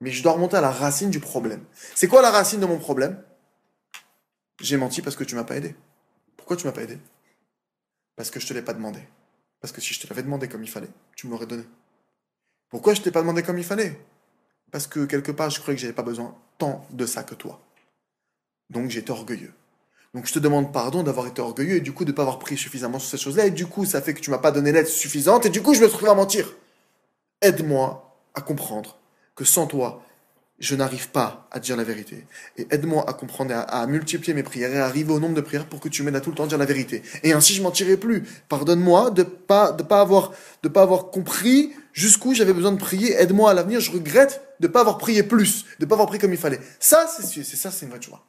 Mais 0.01 0.11
je 0.11 0.23
dois 0.23 0.31
remonter 0.33 0.57
à 0.57 0.61
la 0.61 0.71
racine 0.71 1.09
du 1.09 1.19
problème. 1.19 1.63
C'est 1.95 2.07
quoi 2.07 2.21
la 2.21 2.31
racine 2.31 2.59
de 2.59 2.65
mon 2.65 2.77
problème? 2.79 3.21
J'ai 4.61 4.77
menti 4.77 5.01
parce 5.01 5.15
que 5.15 5.23
tu 5.23 5.35
m'as 5.35 5.43
pas 5.43 5.57
aidé. 5.57 5.75
Pourquoi 6.37 6.55
tu 6.55 6.65
m'as 6.65 6.71
pas 6.71 6.81
aidé? 6.83 6.97
Parce 8.19 8.31
que 8.31 8.41
je 8.41 8.47
te 8.47 8.53
l'ai 8.53 8.61
pas 8.61 8.73
demandé. 8.73 8.99
Parce 9.61 9.71
que 9.71 9.79
si 9.79 9.93
je 9.93 10.01
te 10.01 10.07
l'avais 10.07 10.23
demandé 10.23 10.49
comme 10.49 10.61
il 10.61 10.69
fallait, 10.69 10.89
tu 11.15 11.25
me 11.25 11.31
l'aurais 11.31 11.45
donné. 11.45 11.63
Pourquoi 12.67 12.93
je 12.93 13.01
t'ai 13.01 13.11
pas 13.11 13.21
demandé 13.21 13.43
comme 13.43 13.57
il 13.57 13.63
fallait? 13.63 13.97
Parce 14.71 14.87
que 14.87 15.05
quelque 15.05 15.31
part, 15.31 15.49
je 15.49 15.61
croyais 15.61 15.77
que 15.77 15.81
j'avais 15.81 15.93
pas 15.93 16.03
besoin 16.03 16.35
tant 16.57 16.85
de 16.91 17.05
ça 17.05 17.23
que 17.23 17.33
toi. 17.33 17.61
Donc 18.69 18.93
été 18.93 19.09
orgueilleux. 19.09 19.53
Donc 20.13 20.25
je 20.25 20.33
te 20.33 20.39
demande 20.39 20.73
pardon 20.73 21.01
d'avoir 21.01 21.27
été 21.27 21.41
orgueilleux 21.41 21.77
et 21.77 21.79
du 21.79 21.93
coup 21.93 22.03
de 22.03 22.11
ne 22.11 22.15
pas 22.17 22.23
avoir 22.23 22.39
pris 22.39 22.57
suffisamment 22.57 22.99
sur 22.99 23.09
ces 23.09 23.23
choses-là. 23.23 23.45
Et 23.45 23.51
du 23.51 23.67
coup, 23.67 23.85
ça 23.85 24.01
fait 24.01 24.13
que 24.13 24.19
tu 24.19 24.31
m'as 24.31 24.37
pas 24.37 24.51
donné 24.51 24.73
l'aide 24.73 24.87
suffisante 24.87 25.45
et 25.45 25.49
du 25.49 25.61
coup, 25.61 25.73
je 25.73 25.79
me 25.79 25.85
retrouve 25.85 26.09
à 26.09 26.13
mentir. 26.13 26.53
Aide-moi 27.41 28.19
à 28.33 28.41
comprendre 28.41 28.97
que 29.33 29.45
sans 29.45 29.65
toi, 29.65 30.03
je 30.59 30.75
n'arrive 30.75 31.09
pas 31.09 31.47
à 31.51 31.59
dire 31.59 31.77
la 31.77 31.83
vérité. 31.83 32.25
Et 32.57 32.67
aide-moi 32.69 33.09
à 33.09 33.13
comprendre 33.13 33.53
à, 33.53 33.61
à 33.61 33.87
multiplier 33.87 34.33
mes 34.33 34.43
prières 34.43 34.73
et 34.73 34.79
à 34.79 34.85
arriver 34.85 35.13
au 35.13 35.19
nombre 35.19 35.35
de 35.35 35.41
prières 35.41 35.65
pour 35.65 35.79
que 35.79 35.87
tu 35.87 36.03
m'aides 36.03 36.15
à 36.15 36.21
tout 36.21 36.31
le 36.31 36.35
temps 36.35 36.47
dire 36.47 36.57
la 36.57 36.65
vérité. 36.65 37.01
Et 37.23 37.31
ainsi, 37.31 37.53
je 37.53 37.61
mentirai 37.61 37.97
plus. 37.97 38.23
Pardonne-moi 38.49 39.11
de 39.11 39.23
pas 39.23 39.71
de 39.71 39.83
pas 39.83 40.01
avoir 40.01 40.33
de 40.63 40.67
pas 40.67 40.81
avoir 40.81 41.11
compris 41.11 41.71
jusqu'où 41.93 42.33
j'avais 42.33 42.53
besoin 42.53 42.73
de 42.73 42.77
prier. 42.77 43.13
Aide-moi 43.13 43.51
à 43.51 43.53
l'avenir. 43.53 43.79
Je 43.79 43.91
regrette 43.91 44.41
de 44.59 44.67
pas 44.67 44.81
avoir 44.81 44.97
prié 44.97 45.23
plus, 45.23 45.65
de 45.79 45.85
pas 45.85 45.95
avoir 45.95 46.07
prié 46.07 46.19
comme 46.19 46.33
il 46.33 46.39
fallait. 46.39 46.59
Ça, 46.79 47.07
c'est 47.07 47.43
ça, 47.43 47.71
c'est 47.71 47.85
une 47.85 47.91
vraie 47.91 48.01
vois. 48.07 48.25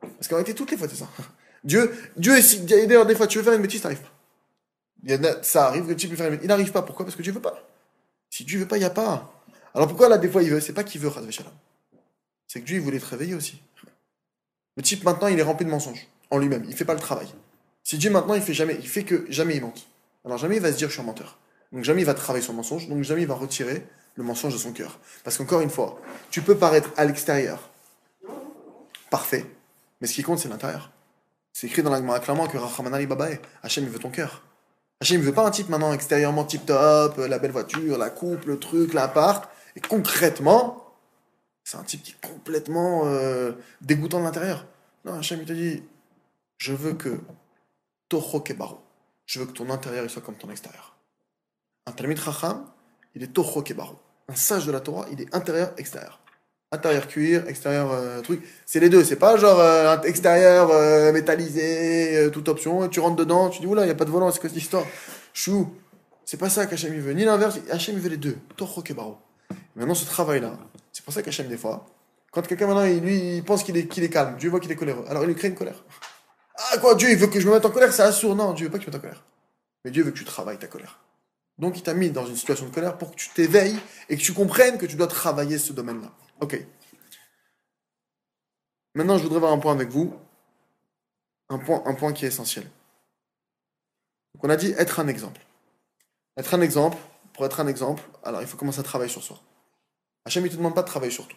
Parce 0.00 0.28
qu'en 0.28 0.36
réalité, 0.36 0.54
toutes 0.54 0.70
les 0.70 0.76
fois, 0.76 0.88
c'est 0.88 0.96
ça. 0.96 1.08
Dieu, 1.64 1.92
Dieu 2.16 2.36
est 2.36 2.64
d'ailleurs, 2.86 3.04
des 3.04 3.14
fois, 3.14 3.26
tu 3.26 3.38
veux 3.38 3.44
faire 3.44 3.52
une 3.52 3.62
bêtise, 3.62 3.82
t'arrives 3.82 4.00
pas. 4.00 5.42
Ça 5.42 5.66
arrive 5.66 5.86
que 5.86 5.92
tu 5.92 6.08
peux 6.08 6.16
faire 6.16 6.26
une 6.26 6.32
bêtise. 6.32 6.44
Il 6.44 6.48
n'arrive 6.48 6.72
pas. 6.72 6.82
Pourquoi? 6.82 7.04
Parce 7.04 7.16
que 7.16 7.22
Dieu 7.22 7.32
veut 7.32 7.40
pas. 7.40 7.62
Si 8.30 8.44
Dieu 8.44 8.60
veut 8.60 8.68
pas, 8.68 8.76
il 8.76 8.80
n'y 8.80 8.86
a 8.86 8.90
pas. 8.90 9.37
Alors 9.74 9.88
pourquoi 9.88 10.08
là, 10.08 10.18
des 10.18 10.28
fois, 10.28 10.42
il 10.42 10.50
veut 10.50 10.60
C'est 10.60 10.72
pas 10.72 10.84
qu'il 10.84 11.00
veut. 11.00 11.10
C'est 12.46 12.60
que 12.60 12.64
Dieu, 12.66 12.76
il 12.76 12.82
voulait 12.82 12.98
te 12.98 13.06
réveiller 13.06 13.34
aussi. 13.34 13.60
Le 14.76 14.82
type, 14.82 15.04
maintenant, 15.04 15.26
il 15.28 15.38
est 15.38 15.42
rempli 15.42 15.64
de 15.64 15.70
mensonges 15.70 16.06
en 16.30 16.38
lui-même. 16.38 16.64
Il 16.68 16.74
fait 16.74 16.84
pas 16.84 16.94
le 16.94 17.00
travail. 17.00 17.28
Si 17.82 17.98
Dieu, 17.98 18.10
maintenant, 18.10 18.34
il 18.34 18.42
fait 18.42 18.54
jamais, 18.54 18.76
il 18.80 18.88
fait 18.88 19.04
que 19.04 19.26
jamais 19.30 19.56
il 19.56 19.62
mente. 19.62 19.88
Alors 20.24 20.38
jamais 20.38 20.56
il 20.56 20.62
va 20.62 20.70
se 20.72 20.76
dire, 20.76 20.88
je 20.88 20.92
suis 20.92 21.02
un 21.02 21.04
menteur. 21.04 21.38
Donc 21.72 21.84
jamais 21.84 22.02
il 22.02 22.04
va 22.04 22.14
travailler 22.14 22.44
son 22.44 22.52
mensonge. 22.52 22.88
Donc 22.88 23.02
jamais 23.02 23.22
il 23.22 23.28
va 23.28 23.34
retirer 23.34 23.86
le 24.14 24.24
mensonge 24.24 24.52
de 24.52 24.58
son 24.58 24.72
cœur. 24.72 24.98
Parce 25.24 25.38
qu'encore 25.38 25.60
une 25.60 25.70
fois, 25.70 26.00
tu 26.30 26.42
peux 26.42 26.56
paraître 26.56 26.90
à 26.96 27.04
l'extérieur 27.04 27.70
parfait. 29.10 29.46
Mais 30.00 30.06
ce 30.06 30.14
qui 30.14 30.22
compte, 30.22 30.38
c'est 30.38 30.48
l'intérieur. 30.48 30.90
C'est 31.52 31.66
écrit 31.66 31.82
dans 31.82 31.90
l'Agmara 31.90 32.20
clairement 32.20 32.46
que 32.46 32.58
Rachamanali 32.58 33.06
Babae, 33.06 33.38
Hachem, 33.62 33.84
il 33.84 33.90
veut 33.90 33.98
ton 33.98 34.10
cœur. 34.10 34.42
Hachem, 35.00 35.20
il 35.20 35.24
veut 35.24 35.32
pas 35.32 35.46
un 35.46 35.50
type 35.50 35.68
maintenant 35.68 35.92
extérieurement 35.92 36.44
tip 36.44 36.66
top, 36.66 37.16
la 37.16 37.38
belle 37.38 37.52
voiture, 37.52 37.98
la 37.98 38.10
coupe, 38.10 38.44
le 38.44 38.58
truc, 38.58 38.92
l'appart. 38.92 39.48
Et 39.78 39.80
concrètement, 39.80 40.92
c'est 41.62 41.76
un 41.76 41.84
type 41.84 42.02
qui 42.02 42.10
est 42.10 42.28
complètement 42.28 43.02
euh, 43.06 43.52
dégoûtant 43.80 44.18
de 44.18 44.24
l'intérieur. 44.24 44.66
Non, 45.04 45.14
Hachem, 45.14 45.38
il 45.40 45.46
te 45.46 45.52
dit 45.52 45.84
Je 46.56 46.72
veux 46.72 46.94
que 46.94 47.20
Toho 48.08 48.40
Kebaro. 48.40 48.80
Je 49.24 49.38
veux 49.38 49.46
que 49.46 49.52
ton 49.52 49.70
intérieur 49.70 50.10
soit 50.10 50.20
comme 50.20 50.34
ton 50.34 50.50
extérieur. 50.50 50.96
Un 51.86 51.92
Talmid 51.92 52.18
Chacham, 52.18 52.66
il 53.14 53.22
est 53.22 53.28
Toho 53.28 53.62
Kebaro. 53.62 54.00
Un 54.26 54.34
sage 54.34 54.66
de 54.66 54.72
la 54.72 54.80
Torah, 54.80 55.06
il 55.12 55.20
est 55.20 55.32
intérieur-extérieur. 55.32 56.18
Intérieur 56.72 57.06
cuir, 57.06 57.46
extérieur 57.46 57.92
euh, 57.92 58.20
truc. 58.20 58.42
C'est 58.66 58.80
les 58.80 58.88
deux. 58.88 59.04
C'est 59.04 59.14
pas 59.14 59.36
genre 59.36 59.60
euh, 59.60 59.96
extérieur 60.02 60.70
euh, 60.72 61.12
métallisé, 61.12 62.28
toute 62.32 62.48
option. 62.48 62.84
Et 62.84 62.88
tu 62.88 62.98
rentres 62.98 63.14
dedans, 63.14 63.48
tu 63.48 63.60
dis 63.60 63.66
oula, 63.66 63.84
il 63.84 63.88
y 63.88 63.92
a 63.92 63.94
pas 63.94 64.04
de 64.04 64.10
volant, 64.10 64.32
c'est 64.32 64.40
quoi 64.40 64.48
cette 64.48 64.58
histoire? 64.58 64.84
Chou. 65.32 65.72
C'est 66.24 66.36
pas 66.36 66.50
ça 66.50 66.66
qu'Hachem 66.66 66.92
il 66.92 67.00
veut. 67.00 67.12
Ni 67.12 67.24
l'inverse. 67.24 67.60
Hachem 67.70 67.96
veut 67.96 68.08
les 68.08 68.16
deux. 68.16 68.36
Toho 68.56 68.82
Kebaro. 68.82 69.18
Maintenant, 69.74 69.94
ce 69.94 70.04
travail-là, 70.04 70.58
c'est 70.92 71.04
pour 71.04 71.14
ça 71.14 71.22
qu'Hachem, 71.22 71.48
des 71.48 71.56
fois, 71.56 71.86
quand 72.30 72.46
quelqu'un 72.46 72.66
maintenant, 72.66 72.84
lui, 72.84 73.36
il 73.36 73.44
pense 73.44 73.62
qu'il 73.62 73.76
est, 73.76 74.10
calme, 74.10 74.36
Dieu 74.36 74.50
voit 74.50 74.60
qu'il 74.60 74.70
est 74.70 74.76
coléreux. 74.76 75.04
Alors 75.08 75.22
il 75.24 75.28
lui 75.28 75.34
crée 75.34 75.48
une 75.48 75.54
colère. 75.54 75.84
Ah 76.56 76.78
quoi, 76.78 76.94
Dieu, 76.94 77.10
il 77.10 77.16
veut 77.16 77.28
que 77.28 77.40
je 77.40 77.46
me 77.48 77.54
mette 77.54 77.64
en 77.64 77.70
colère, 77.70 77.92
c'est 77.92 78.02
assourd. 78.02 78.34
Non, 78.34 78.52
Dieu 78.52 78.66
veut 78.66 78.72
pas 78.72 78.78
que 78.78 78.84
tu 78.84 78.90
te 78.90 78.96
mettes 78.96 79.04
en 79.04 79.08
colère. 79.08 79.24
Mais 79.84 79.90
Dieu 79.90 80.02
veut 80.02 80.10
que 80.10 80.18
tu 80.18 80.24
travailles 80.24 80.58
ta 80.58 80.66
colère. 80.66 81.00
Donc 81.58 81.76
il 81.76 81.82
t'a 81.82 81.94
mis 81.94 82.10
dans 82.10 82.26
une 82.26 82.36
situation 82.36 82.66
de 82.66 82.74
colère 82.74 82.98
pour 82.98 83.10
que 83.10 83.16
tu 83.16 83.30
t'éveilles 83.30 83.78
et 84.08 84.16
que 84.16 84.22
tu 84.22 84.32
comprennes 84.32 84.78
que 84.78 84.86
tu 84.86 84.96
dois 84.96 85.06
travailler 85.06 85.58
ce 85.58 85.72
domaine-là. 85.72 86.12
Ok. 86.40 86.64
Maintenant, 88.94 89.18
je 89.18 89.22
voudrais 89.22 89.40
voir 89.40 89.52
un 89.52 89.58
point 89.58 89.72
avec 89.72 89.88
vous. 89.88 90.14
Un 91.48 91.58
point, 91.58 91.82
un 91.86 91.94
point 91.94 92.12
qui 92.12 92.24
est 92.24 92.28
essentiel. 92.28 92.64
Donc, 94.34 94.44
on 94.44 94.50
a 94.50 94.56
dit 94.56 94.74
être 94.76 95.00
un 95.00 95.08
exemple. 95.08 95.40
Être 96.36 96.54
un 96.54 96.60
exemple, 96.60 96.98
pour 97.38 97.46
être 97.46 97.60
un 97.60 97.68
exemple, 97.68 98.02
alors 98.24 98.40
il 98.42 98.48
faut 98.48 98.56
commencer 98.56 98.80
à 98.80 98.82
travailler 98.82 99.12
sur 99.12 99.22
soi. 99.22 99.38
Hachem, 100.24 100.44
il 100.44 100.48
ne 100.48 100.50
te 100.50 100.56
demande 100.56 100.74
pas 100.74 100.82
de 100.82 100.88
travailler 100.88 101.12
sur 101.12 101.28
tout. 101.28 101.36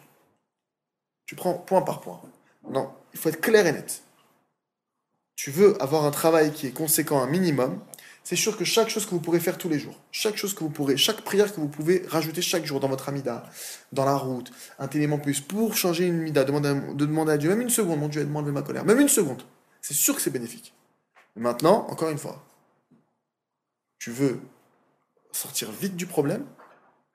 Tu 1.26 1.36
prends 1.36 1.54
point 1.54 1.80
par 1.80 2.00
point. 2.00 2.20
Non, 2.68 2.92
il 3.12 3.20
faut 3.20 3.28
être 3.28 3.40
clair 3.40 3.64
et 3.68 3.72
net. 3.72 4.02
Tu 5.36 5.52
veux 5.52 5.80
avoir 5.80 6.04
un 6.04 6.10
travail 6.10 6.52
qui 6.52 6.66
est 6.66 6.72
conséquent, 6.72 7.22
un 7.22 7.28
minimum, 7.28 7.80
c'est 8.24 8.34
sûr 8.34 8.56
que 8.56 8.64
chaque 8.64 8.88
chose 8.88 9.06
que 9.06 9.10
vous 9.12 9.20
pourrez 9.20 9.38
faire 9.38 9.58
tous 9.58 9.68
les 9.68 9.78
jours, 9.78 9.94
chaque 10.10 10.36
chose 10.36 10.54
que 10.54 10.64
vous 10.64 10.70
pourrez, 10.70 10.96
chaque 10.96 11.20
prière 11.20 11.54
que 11.54 11.60
vous 11.60 11.68
pouvez 11.68 12.04
rajouter 12.08 12.42
chaque 12.42 12.64
jour 12.64 12.80
dans 12.80 12.88
votre 12.88 13.08
amida, 13.08 13.48
dans 13.92 14.04
la 14.04 14.16
route, 14.16 14.50
un 14.80 14.88
élément 14.88 15.20
plus 15.20 15.40
pour 15.40 15.76
changer 15.76 16.08
une 16.08 16.18
mida, 16.18 16.42
demander 16.42 16.70
à- 16.70 16.74
de 16.74 17.06
demander 17.06 17.30
à 17.30 17.38
Dieu, 17.38 17.48
même 17.48 17.60
une 17.60 17.70
seconde, 17.70 18.00
mon 18.00 18.08
Dieu, 18.08 18.22
aide-moi 18.22 18.40
enlever 18.42 18.52
ma 18.52 18.62
colère, 18.62 18.84
même 18.84 18.98
une 18.98 19.08
seconde, 19.08 19.44
c'est 19.80 19.94
sûr 19.94 20.16
que 20.16 20.20
c'est 20.20 20.30
bénéfique. 20.30 20.74
Maintenant, 21.36 21.86
encore 21.88 22.10
une 22.10 22.18
fois, 22.18 22.44
tu 24.00 24.10
veux 24.10 24.40
sortir 25.32 25.70
vite 25.70 25.96
du 25.96 26.06
problème 26.06 26.46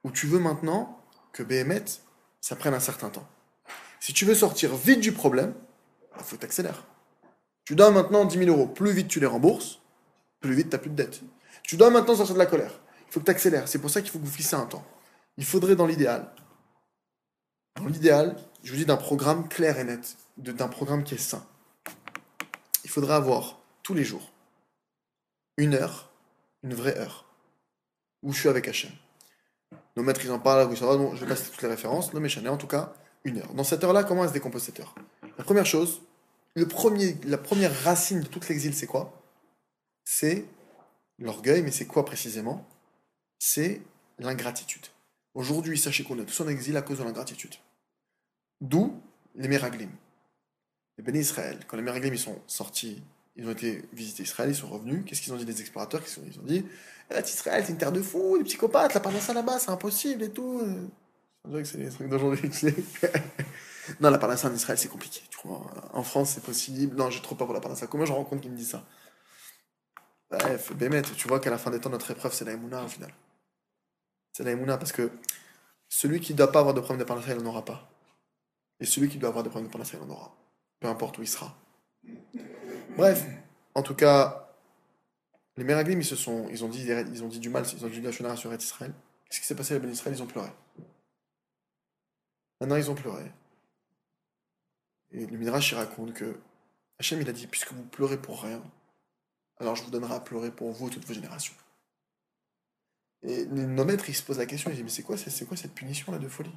ou 0.04 0.12
tu 0.12 0.28
veux 0.28 0.40
maintenant 0.40 1.02
que 1.34 1.44
BMet, 1.44 1.86
ça 2.42 2.56
prenne 2.56 2.74
un 2.74 2.80
certain 2.80 3.10
temps. 3.10 3.28
Si 4.00 4.14
tu 4.14 4.26
veux 4.26 4.36
sortir 4.36 4.76
vite 4.76 5.00
du 5.00 5.12
problème, 5.12 5.54
il 6.18 6.24
faut 6.24 6.38
t'accélérer. 6.38 6.82
Tu 7.66 7.76
dois 7.76 7.92
maintenant 7.92 8.26
10 8.26 8.38
000 8.38 8.50
euros, 8.50 8.68
plus 8.68 8.92
vite 8.92 9.08
tu 9.08 9.20
les 9.20 9.26
rembourses, 9.26 9.82
plus 10.40 10.54
vite 10.54 10.70
tu 10.70 10.76
n'as 10.76 10.80
plus 10.80 10.90
de 10.90 10.96
dette. 10.96 11.22
Tu 11.64 11.78
dois 11.78 11.90
maintenant 11.90 12.16
sortir 12.16 12.36
de 12.36 12.40
la 12.40 12.46
colère. 12.46 12.80
Il 13.08 13.14
faut 13.14 13.20
que 13.20 13.26
tu 13.26 13.32
accélères. 13.32 13.68
C'est 13.68 13.80
pour 13.80 13.90
ça 13.90 14.02
qu'il 14.02 14.12
faut 14.12 14.20
que 14.20 14.26
vous 14.26 14.32
fixez 14.32 14.56
un 14.56 14.66
temps. 14.66 14.86
Il 15.38 15.46
faudrait 15.46 15.76
dans 15.76 15.86
l'idéal, 15.86 16.34
dans 17.78 17.86
l'idéal, 17.86 18.36
je 18.64 18.72
vous 18.72 18.78
dis 18.78 18.86
d'un 18.86 18.98
programme 18.98 19.48
clair 19.48 19.78
et 19.78 19.84
net, 19.84 20.18
d'un 20.38 20.68
programme 20.68 21.04
qui 21.04 21.16
est 21.16 21.20
sain. 21.20 21.46
Il 22.84 22.90
faudrait 22.90 23.14
avoir 23.14 23.60
tous 23.84 23.94
les 23.94 24.04
jours 24.04 24.32
une 25.58 25.74
heure, 25.74 26.12
une 26.64 26.74
vraie 26.74 26.98
heure, 26.98 27.26
où 28.24 28.34
je 28.34 28.40
suis 28.40 28.50
avec 28.50 28.68
Hachem. 28.68 28.92
Nos 29.96 30.04
maîtres, 30.04 30.22
ils 30.24 30.32
en 30.32 30.40
parlent, 30.40 30.74
je 30.76 31.20
vais 31.20 31.28
passer 31.28 31.50
toutes 31.50 31.62
les 31.62 31.68
références, 31.68 32.14
mais 32.14 32.30
Chanel, 32.30 32.52
en 32.52 32.58
tout 32.58 32.68
cas, 32.68 32.94
une 33.24 33.40
heure. 33.40 33.54
Dans 33.54 33.64
cette 33.64 33.84
heure-là, 33.84 34.04
comment 34.04 34.24
elle 34.24 34.30
se 34.30 34.34
décompose 34.34 34.64
cette 34.64 34.80
heure? 34.80 34.96
La 35.38 35.44
première 35.44 35.66
chose, 35.66 36.02
le 36.56 36.68
premier, 36.68 37.18
la 37.26 37.38
première 37.38 37.74
racine 37.84 38.22
de 38.22 38.28
tout 38.28 38.40
l'exil, 38.48 38.74
c'est 38.74 38.88
quoi? 38.88 39.22
C'est 40.06 40.46
l'orgueil, 41.20 41.62
mais 41.64 41.72
c'est 41.72 41.88
quoi 41.88 42.06
précisément? 42.06 42.68
C'est 43.40 43.82
l'ingratitude. 44.20 44.86
Aujourd'hui, 45.34 45.78
sachez 45.78 46.04
qu'on 46.04 46.18
est 46.20 46.26
tous 46.26 46.42
en 46.42 46.48
exil 46.48 46.78
à 46.78 46.82
cause 46.82 47.00
de 47.00 47.04
l'ingratitude. 47.04 47.56
D'où 48.62 49.00
les 49.36 49.48
Meraglim. 49.48 49.90
Les 50.98 51.04
bénis 51.04 51.20
Israël, 51.20 51.60
quand 51.68 51.78
les 51.78 51.84
Meraglim 51.84 52.14
ils 52.14 52.20
sont 52.20 52.42
sortis, 52.48 53.04
Ils 53.38 53.48
ont 53.48 53.52
été 53.52 53.84
visiter 53.94 54.24
Israël, 54.24 54.50
ils 54.50 54.56
sont 54.56 54.68
revenus. 54.68 55.04
Qu'est-ce 55.06 55.22
qu'ils 55.22 55.32
ont 55.32 55.38
dit 55.38 55.46
les 55.46 55.62
explorateurs? 55.62 56.04
Qu'ils 56.04 56.40
ont 56.40 56.44
dit? 56.44 56.66
Israël, 57.16 57.64
c'est 57.66 57.72
une 57.72 57.78
terre 57.78 57.92
de 57.92 58.02
fous, 58.02 58.38
des 58.38 58.44
psychopathes, 58.44 58.94
la 58.94 59.00
parnassa 59.00 59.34
là-bas, 59.34 59.60
c'est 59.60 59.72
impossible 59.72 60.24
et 60.24 60.30
tout. 60.30 60.62
On 61.44 61.50
dirait 61.50 61.64
que 61.64 61.68
c'est 61.68 61.78
les 61.78 61.90
trucs 61.90 62.10
d'aujourd'hui. 62.10 62.52
non, 64.02 64.10
la 64.10 64.18
parnassa 64.18 64.50
en 64.50 64.54
Israël, 64.54 64.78
c'est 64.78 64.90
compliqué. 64.90 65.22
Tu 65.30 65.38
crois 65.38 65.66
En 65.94 66.04
France, 66.04 66.32
c'est 66.32 66.44
possible. 66.44 66.96
Non, 66.98 67.10
je 67.10 67.20
ne 67.20 67.24
trouve 67.24 67.38
pas 67.38 67.46
pour 67.46 67.54
la 67.54 67.62
parnassa. 67.62 67.88
Comment 67.88 68.06
je 68.06 68.12
rencontre 68.12 68.42
qui 68.42 68.50
me 68.50 68.58
dit 68.58 68.66
ça? 68.66 68.84
Bref, 70.30 70.74
Bémet, 70.74 71.04
tu 71.04 71.28
vois 71.28 71.40
qu'à 71.40 71.50
la 71.50 71.58
fin 71.58 71.72
des 71.72 71.80
temps, 71.80 71.90
notre 71.90 72.12
épreuve, 72.12 72.34
c'est 72.34 72.44
la 72.44 72.52
Emouna 72.52 72.84
au 72.84 72.88
final. 72.90 73.14
C'est 74.34 74.44
la 74.44 74.52
Emouna 74.52 74.78
parce 74.78 74.92
que 74.92 75.10
celui 75.88 76.20
qui 76.20 76.34
ne 76.34 76.38
doit 76.38 76.52
pas 76.52 76.60
avoir 76.60 76.74
de 76.74 76.82
problème 76.82 77.00
de 77.00 77.08
parnassa, 77.08 77.32
il 77.32 77.42
n'en 77.42 77.50
aura 77.50 77.64
pas. 77.64 77.90
Et 78.80 78.86
celui 78.86 79.08
qui 79.08 79.18
doit 79.18 79.30
avoir 79.30 79.44
des 79.44 79.50
problèmes 79.50 79.68
de 79.68 79.72
parnassa, 79.72 79.98
il 79.98 80.04
en 80.04 80.14
aura. 80.14 80.36
Peu 80.82 80.88
importe 80.90 81.18
où 81.18 81.22
il 81.22 81.28
sera. 81.28 81.56
Bref, 82.98 83.26
en 83.74 83.84
tout 83.84 83.96
cas, 83.96 84.47
les 85.58 85.64
Meraglim, 85.64 86.00
ils 86.00 86.06
se 86.06 86.16
sont, 86.16 86.48
ils 86.50 86.64
ont 86.64 86.70
dit, 86.70 86.86
ils 86.86 87.24
ont 87.24 87.28
dit 87.28 87.40
du 87.40 87.50
mal, 87.50 87.66
ils 87.72 87.84
ont 87.84 87.90
dit 87.90 88.00
de 88.00 88.06
la 88.06 88.36
sur 88.36 88.54
Israël. 88.54 88.94
Qu'est-ce 89.28 89.42
qui 89.42 89.48
s'est 89.48 89.56
passé 89.56 89.76
à 89.76 89.80
Ben 89.80 89.92
Israël? 89.92 90.16
Ils 90.16 90.22
ont 90.22 90.28
pleuré. 90.28 90.50
Maintenant, 92.62 92.76
ils 92.76 92.90
ont 92.90 92.96
pleuré. 92.96 93.24
Et 95.12 95.26
le 95.26 95.38
Midrash, 95.38 95.72
il 95.72 95.76
raconte 95.76 96.14
que 96.14 96.38
Hachem, 97.00 97.22
il 97.22 97.30
a 97.30 97.34
dit, 97.34 97.48
puisque 97.48 97.72
vous 97.72 97.84
pleurez 97.84 98.18
pour 98.18 98.42
rien, 98.42 98.62
alors 99.60 99.76
je 99.76 99.84
vous 99.84 99.92
donnerai 99.92 100.14
à 100.14 100.20
pleurer 100.20 100.52
pour 100.52 100.72
vous 100.72 100.90
toutes 100.90 101.06
vos 101.06 101.14
générations. 101.14 101.54
Et 103.24 103.46
nos 103.46 103.84
maîtres, 103.84 104.10
ils 104.10 104.16
se 104.16 104.22
posent 104.22 104.38
la 104.38 104.46
question, 104.46 104.70
ils 104.70 104.76
disent, 104.76 104.84
mais 104.84 104.90
c'est 104.90 105.04
quoi, 105.04 105.18
c'est 105.18 105.46
quoi 105.46 105.58
cette 105.58 105.74
punition 105.74 106.12
là 106.12 106.20
de 106.20 106.28
folie? 106.28 106.56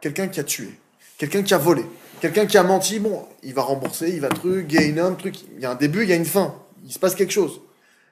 Quelqu'un 0.00 0.28
qui 0.28 0.40
a 0.40 0.44
tué, 0.44 0.78
quelqu'un 1.18 1.42
qui 1.42 1.54
a 1.54 1.58
volé, 1.58 1.84
quelqu'un 2.20 2.46
qui 2.46 2.56
a 2.56 2.62
menti, 2.62 3.00
bon, 3.00 3.28
il 3.42 3.54
va 3.54 3.62
rembourser, 3.62 4.10
il 4.10 4.20
va 4.20 4.28
truc, 4.28 4.72
il 4.72 4.98
homme, 4.98 5.16
truc, 5.16 5.42
il 5.42 5.60
y 5.60 5.66
a 5.66 5.70
un 5.70 5.74
début, 5.74 6.02
il 6.02 6.08
y 6.08 6.12
a 6.12 6.16
une 6.16 6.24
fin, 6.24 6.60
il 6.84 6.92
se 6.92 6.98
passe 6.98 7.14
quelque 7.14 7.32
chose. 7.32 7.60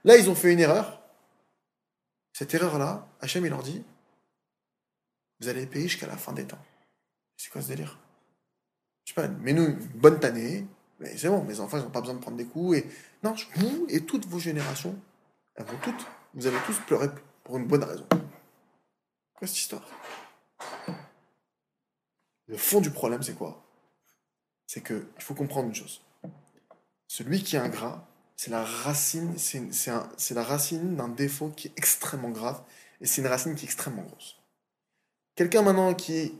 Là, 0.05 0.17
ils 0.17 0.31
ont 0.31 0.35
fait 0.35 0.53
une 0.53 0.61
erreur. 0.61 1.03
Cette 2.33 2.55
erreur-là, 2.55 3.07
Hachem, 3.21 3.45
il 3.45 3.51
leur 3.51 3.63
dit, 3.63 3.85
vous 5.41 5.49
allez 5.49 5.67
payer 5.67 5.89
jusqu'à 5.89 6.07
la 6.07 6.17
fin 6.17 6.33
des 6.33 6.47
temps. 6.47 6.63
C'est 7.37 7.51
quoi 7.51 7.63
ce 7.63 7.69
délire? 7.69 7.99
Je 9.05 9.13
sais 9.13 9.15
pas, 9.15 9.29
mais 9.29 9.53
nous, 9.53 9.65
une 9.65 9.77
bonne 9.77 10.25
année, 10.25 10.67
mais 10.99 11.17
c'est 11.17 11.29
bon, 11.29 11.43
mes 11.45 11.61
enfants, 11.61 11.79
ils 11.79 11.83
n'ont 11.83 11.91
pas 11.91 12.01
besoin 12.01 12.15
de 12.15 12.21
prendre 12.21 12.37
des 12.37 12.47
coups, 12.47 12.79
et 12.79 12.87
non, 13.23 13.35
vous 13.57 13.87
et 13.89 14.05
toutes 14.05 14.27
vos 14.27 14.39
générations, 14.39 14.99
elles 15.55 15.67
toutes, 15.83 16.07
vous 16.35 16.47
allez 16.47 16.59
tous 16.67 16.79
pleurer 16.81 17.09
pour 17.45 17.57
une 17.57 17.67
bonne 17.67 17.85
raison. 17.85 18.07
Quoi 19.35 19.47
cette 19.47 19.57
histoire? 19.57 19.87
Le 22.47 22.57
fond 22.57 22.81
du 22.81 22.91
problème, 22.91 23.23
c'est 23.23 23.35
quoi? 23.35 23.63
C'est 24.67 24.83
que 24.83 25.09
il 25.17 25.23
faut 25.23 25.35
comprendre 25.35 25.69
une 25.69 25.75
chose. 25.75 26.03
Celui 27.09 27.43
qui 27.43 27.57
est 27.57 27.59
ingrat, 27.59 28.07
c'est 28.41 28.51
la 28.51 28.65
racine, 28.65 29.37
c'est 29.37 30.35
la 30.35 30.43
racine 30.43 30.97
d'un 30.97 31.09
défaut 31.09 31.51
qui 31.51 31.69
est 31.69 31.73
extrêmement 31.77 32.31
grave, 32.31 32.63
et 33.03 33.07
c'est 33.07 33.21
une 33.21 33.27
racine 33.27 33.55
qui 33.55 33.67
est 33.67 33.69
extrêmement 33.69 34.01
grosse. 34.01 34.41
Quelqu'un 35.35 35.61
maintenant 35.61 35.93
qui 35.93 36.33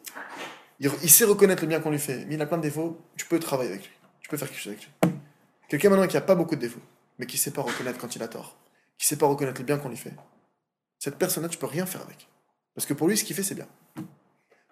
il, 0.79 1.11
sait 1.11 1.27
reconnaître 1.27 1.61
le 1.61 1.69
bien 1.69 1.79
qu'on 1.79 1.91
lui 1.91 1.99
fait, 1.99 2.25
mais 2.25 2.37
il 2.37 2.41
a 2.41 2.47
plein 2.47 2.57
de 2.57 2.63
défauts, 2.63 2.99
tu 3.17 3.27
peux 3.27 3.39
travailler 3.39 3.69
avec 3.69 3.83
lui, 3.83 3.93
tu 4.23 4.31
peux 4.31 4.39
faire 4.39 4.49
quelque 4.49 4.63
chose 4.63 4.73
avec 4.73 4.83
lui. 4.83 5.13
Quelqu'un 5.69 5.91
maintenant 5.91 6.07
qui 6.07 6.17
n'a 6.17 6.23
pas 6.23 6.35
beaucoup 6.35 6.57
de 6.57 6.63
défauts, 6.63 6.81
mais 7.19 7.27
qui 7.27 7.37
sait 7.37 7.51
pas 7.51 7.61
reconnaître 7.61 7.99
quand 7.99 8.17
il 8.17 8.23
a 8.23 8.29
tort, 8.29 8.57
qui 8.97 9.07
sait 9.07 9.17
pas 9.19 9.27
reconnaître 9.27 9.61
le 9.61 9.67
bien 9.67 9.77
qu'on 9.77 9.91
lui 9.91 9.99
fait, 9.99 10.15
cette 10.99 11.19
personne-là, 11.19 11.51
tu 11.51 11.59
peux 11.59 11.67
rien 11.67 11.85
faire 11.85 12.01
avec. 12.01 12.29
Parce 12.75 12.87
que 12.87 12.95
pour 12.95 13.09
lui, 13.09 13.19
ce 13.19 13.25
qu'il 13.25 13.37
fait, 13.37 13.43
c'est 13.43 13.55
bien. 13.55 13.69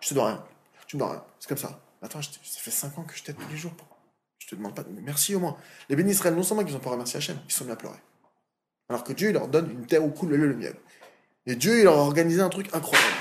Je 0.00 0.08
te 0.08 0.14
dois 0.14 0.28
rien. 0.28 0.44
Tu 0.86 0.96
me 0.96 1.00
dois 1.00 1.10
rien. 1.10 1.24
C'est 1.40 1.48
comme 1.50 1.58
ça. 1.58 1.78
Attends, 2.00 2.22
ça 2.22 2.30
fait 2.42 2.70
5 2.70 2.96
ans 2.96 3.04
que 3.04 3.14
je 3.14 3.22
t'aide 3.22 3.36
tous 3.36 3.48
les 3.50 3.58
jours. 3.58 3.72
Je 3.76 3.97
te 4.48 4.54
demande 4.54 4.74
pas 4.74 4.82
de 4.82 4.88
merci 5.02 5.34
au 5.34 5.40
moins. 5.40 5.56
Les 5.88 5.96
bénis 5.96 6.12
Israël, 6.12 6.34
non 6.34 6.42
seulement 6.42 6.64
qu'ils 6.64 6.74
n'ont 6.74 6.80
pas 6.80 6.90
remercié 6.90 7.18
Hachem, 7.18 7.36
ils 7.46 7.52
sont 7.52 7.64
mis 7.64 7.70
à 7.70 7.76
pleurer. 7.76 7.98
Alors 8.88 9.04
que 9.04 9.12
Dieu, 9.12 9.28
il 9.28 9.34
leur 9.34 9.48
donne 9.48 9.70
une 9.70 9.86
terre 9.86 10.04
où 10.04 10.10
coule 10.10 10.30
le 10.30 10.54
miel. 10.54 10.74
Et 11.46 11.54
Dieu, 11.54 11.78
il 11.78 11.84
leur 11.84 11.98
a 11.98 12.02
organisé 12.02 12.40
un 12.40 12.48
truc 12.48 12.74
incroyable. 12.74 13.12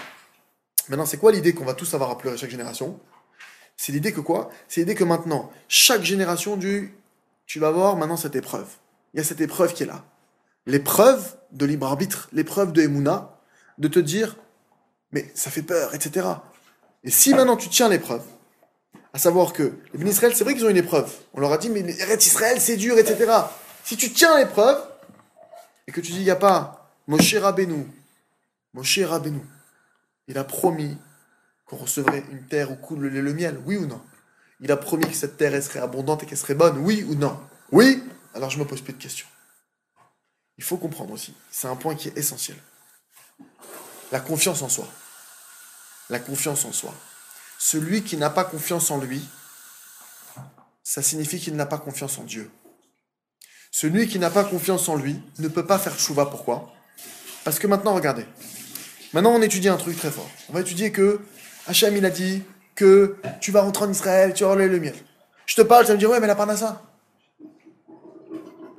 Maintenant, 0.89 1.05
c'est 1.05 1.17
quoi 1.17 1.31
l'idée 1.31 1.53
qu'on 1.53 1.65
va 1.65 1.73
tous 1.73 1.93
avoir 1.93 2.11
à 2.11 2.17
pleurer 2.17 2.37
chaque 2.37 2.49
génération? 2.49 2.99
C'est 3.75 3.91
l'idée 3.91 4.13
que 4.13 4.21
quoi? 4.21 4.49
C'est 4.67 4.81
l'idée 4.81 4.95
que 4.95 5.03
maintenant, 5.03 5.51
chaque 5.67 6.03
génération, 6.03 6.55
du, 6.55 6.93
tu 7.45 7.59
vas 7.59 7.71
voir 7.71 7.97
maintenant 7.97 8.17
cette 8.17 8.35
épreuve. 8.35 8.67
Il 9.13 9.17
y 9.17 9.19
a 9.19 9.23
cette 9.23 9.41
épreuve 9.41 9.73
qui 9.73 9.83
est 9.83 9.87
là. 9.87 10.05
L'épreuve 10.65 11.37
de 11.51 11.65
libre 11.65 11.87
arbitre, 11.87 12.29
l'épreuve 12.31 12.71
de 12.71 12.81
Emouna, 12.81 13.39
de 13.77 13.87
te 13.87 13.99
dire, 13.99 14.37
mais 15.11 15.29
ça 15.33 15.51
fait 15.51 15.61
peur, 15.61 15.93
etc. 15.93 16.27
Et 17.03 17.11
si 17.11 17.33
maintenant 17.33 17.57
tu 17.57 17.69
tiens 17.69 17.89
l'épreuve, 17.89 18.23
à 19.17 19.19
savoir 19.19 19.51
que 19.51 19.63
les 19.93 19.97
bénis 19.97 20.11
Israël, 20.11 20.35
c'est 20.35 20.43
vrai 20.43 20.53
qu'ils 20.53 20.63
ont 20.63 20.69
une 20.69 20.77
épreuve. 20.77 21.11
On 21.33 21.39
leur 21.39 21.51
a 21.51 21.57
dit, 21.57 21.71
mais 21.71 21.79
Eretz 21.79 22.27
Israël, 22.27 22.61
c'est 22.61 22.77
dur, 22.77 22.99
etc. 22.99 23.31
Si 23.83 23.97
tu 23.97 24.13
tiens 24.13 24.37
l'épreuve, 24.37 24.79
et 25.87 25.91
que 25.91 26.01
tu 26.01 26.11
dis, 26.11 26.19
il 26.19 26.23
n'y 26.23 26.29
a 26.29 26.35
pas 26.35 26.93
Moshe 27.07 27.33
Rabbeinu, 27.33 27.87
Moshe 28.75 28.99
Rabbeinu, 28.99 29.41
il 30.27 30.37
a 30.37 30.43
promis 30.43 30.95
qu'on 31.65 31.77
recevrait 31.77 32.23
une 32.29 32.45
terre 32.45 32.69
où 32.69 32.75
coule 32.75 33.07
le 33.07 33.21
le 33.21 33.33
miel, 33.33 33.59
oui 33.65 33.77
ou 33.77 33.87
non? 33.87 33.99
Il 34.59 34.71
a 34.71 34.77
promis 34.77 35.07
que 35.07 35.15
cette 35.15 35.35
terre 35.35 35.55
elle 35.55 35.63
serait 35.63 35.79
abondante 35.79 36.21
et 36.21 36.27
qu'elle 36.27 36.37
serait 36.37 36.53
bonne, 36.53 36.77
oui 36.77 37.03
ou 37.09 37.15
non? 37.15 37.39
Oui? 37.71 38.03
Alors 38.35 38.51
je 38.51 38.59
me 38.59 38.65
pose 38.65 38.81
plus 38.81 38.93
de 38.93 39.01
questions. 39.01 39.27
Il 40.59 40.63
faut 40.63 40.77
comprendre 40.77 41.13
aussi, 41.13 41.33
c'est 41.49 41.67
un 41.67 41.75
point 41.75 41.95
qui 41.95 42.09
est 42.09 42.17
essentiel. 42.19 42.57
La 44.11 44.19
confiance 44.19 44.61
en 44.61 44.69
soi. 44.69 44.87
La 46.11 46.19
confiance 46.19 46.65
en 46.65 46.71
soi. 46.71 46.93
Celui 47.57 48.03
qui 48.03 48.17
n'a 48.17 48.29
pas 48.29 48.43
confiance 48.43 48.91
en 48.91 48.99
lui, 48.99 49.21
ça 50.83 51.01
signifie 51.01 51.39
qu'il 51.39 51.55
n'a 51.55 51.65
pas 51.65 51.77
confiance 51.77 52.17
en 52.17 52.23
Dieu. 52.23 52.49
Celui 53.71 54.07
qui 54.07 54.19
n'a 54.19 54.29
pas 54.29 54.43
confiance 54.43 54.87
en 54.89 54.95
lui 54.95 55.21
ne 55.39 55.47
peut 55.47 55.65
pas 55.65 55.77
faire 55.77 55.97
chouva. 55.99 56.25
Pourquoi? 56.25 56.73
Parce 57.43 57.59
que 57.59 57.67
maintenant, 57.67 57.93
regardez. 57.93 58.25
Maintenant, 59.13 59.31
on 59.31 59.41
étudie 59.41 59.69
un 59.69 59.77
truc 59.77 59.97
très 59.97 60.11
fort. 60.11 60.29
On 60.49 60.53
va 60.53 60.61
étudier 60.61 60.91
que 60.91 61.19
Hachem, 61.67 61.95
il 61.95 62.05
a 62.05 62.09
dit 62.09 62.43
que 62.75 63.17
tu 63.41 63.51
vas 63.51 63.61
rentrer 63.61 63.85
en 63.85 63.91
Israël, 63.91 64.33
tu 64.33 64.43
vas 64.43 64.51
enlever 64.51 64.67
le 64.67 64.79
miel. 64.79 64.95
Je 65.45 65.55
te 65.55 65.61
parle, 65.61 65.83
tu 65.83 65.89
vas 65.89 65.93
me 65.95 65.99
dire, 65.99 66.09
ouais, 66.09 66.19
mais 66.19 66.27
la 66.27 66.57
ça. 66.57 66.81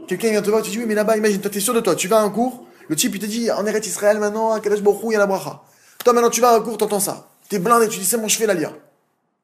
Quelqu'un 0.07 0.31
vient 0.31 0.43
te 0.43 0.51
voir, 0.51 0.63
tu 0.63 0.71
dis, 0.71 0.79
oui, 0.79 0.85
mais 0.87 0.95
là-bas, 0.95 1.17
imagine, 1.17 1.41
toi, 1.41 1.51
t'es 1.51 1.61
sûr 1.61 1.75
de 1.75 1.81
toi, 1.81 1.95
tu 1.95 2.09
vas 2.09 2.21
à 2.21 2.23
un 2.23 2.31
cours, 2.31 2.67
le 2.89 2.97
type, 2.97 3.15
il 3.15 3.21
te 3.21 3.27
dit, 3.27 3.51
en 3.51 3.67
Eretz 3.67 3.87
Israël, 3.87 4.19
maintenant, 4.19 4.53
à 4.53 4.61
Kadesh 4.61 4.81
Borou, 4.81 5.11
il 5.11 5.15
y 5.15 5.17
a 5.17 5.19
la 5.19 5.27
bracha. 5.27 5.63
Toi, 6.05 6.13
maintenant, 6.13 6.31
tu 6.31 6.41
vas 6.41 6.51
à 6.51 6.57
un 6.57 6.61
cours, 6.61 6.79
t'entends 6.79 7.01
ça. 7.01 7.29
T'es 7.49 7.59
blindé, 7.59 7.89
tu 7.89 7.99
dis, 7.99 8.05
c'est 8.05 8.19
bon, 8.19 8.29
je 8.29 8.37
fais 8.37 8.47
la 8.47 8.55
lia. 8.55 8.73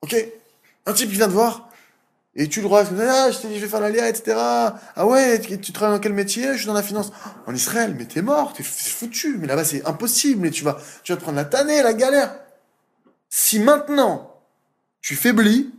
Ok? 0.03 0.15
Un 0.87 0.93
type, 0.93 1.09
il 1.11 1.17
vient 1.17 1.29
te 1.29 1.33
voir, 1.33 1.71
et 2.37 2.49
tu 2.49 2.61
le 2.61 2.69
vois, 2.69 2.81
ah, 2.81 3.31
je 3.31 3.39
t'ai 3.39 3.49
dit, 3.49 3.57
je 3.57 3.61
vais 3.61 3.69
faire 3.69 3.81
la 3.81 3.91
lia, 3.91 4.09
etc. 4.09 4.37
Ah 4.37 5.07
ouais, 5.07 5.41
tu, 5.41 5.73
travailles 5.73 5.97
dans 5.97 6.03
quel 6.03 6.15
métier? 6.15 6.53
Je 6.53 6.59
suis 6.59 6.67
dans 6.67 6.73
la 6.73 6.83
finance. 6.83 7.13
En 7.47 7.55
Israël, 7.55 7.95
mais 7.97 8.07
t'es 8.07 8.23
mort, 8.23 8.53
t'es 8.53 8.65
foutu. 8.65 9.39
Mais 9.39 9.47
là-bas, 9.47 9.65
c'est 9.65 9.87
impossible, 9.87 10.41
mais 10.41 10.51
tu 10.51 10.65
vas, 10.65 10.79
tu 11.05 11.13
vas 11.13 11.17
te 11.17 11.23
prendre 11.23 11.37
la 11.37 11.45
tannée, 11.45 11.81
la 11.83 11.95
galère. 11.95 12.37
Si 13.29 13.61
maintenant, 13.61 14.41
tu 15.01 15.15
faiblis, 15.15 15.73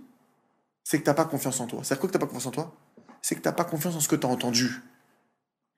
c'est 0.83 0.99
que 0.99 1.03
t'as 1.03 1.13
pas 1.13 1.25
confiance 1.25 1.59
en 1.59 1.67
toi. 1.67 1.81
C'est 1.83 1.99
quoi 1.99 2.07
que 2.07 2.13
t'as 2.13 2.19
pas 2.19 2.27
confiance 2.27 2.45
en 2.45 2.51
toi? 2.51 2.73
C'est 3.21 3.35
que 3.35 3.41
t'as 3.41 3.51
pas 3.51 3.65
confiance 3.65 3.95
en 3.95 3.99
ce 3.99 4.07
que 4.07 4.15
t'as 4.15 4.29
entendu. 4.29 4.81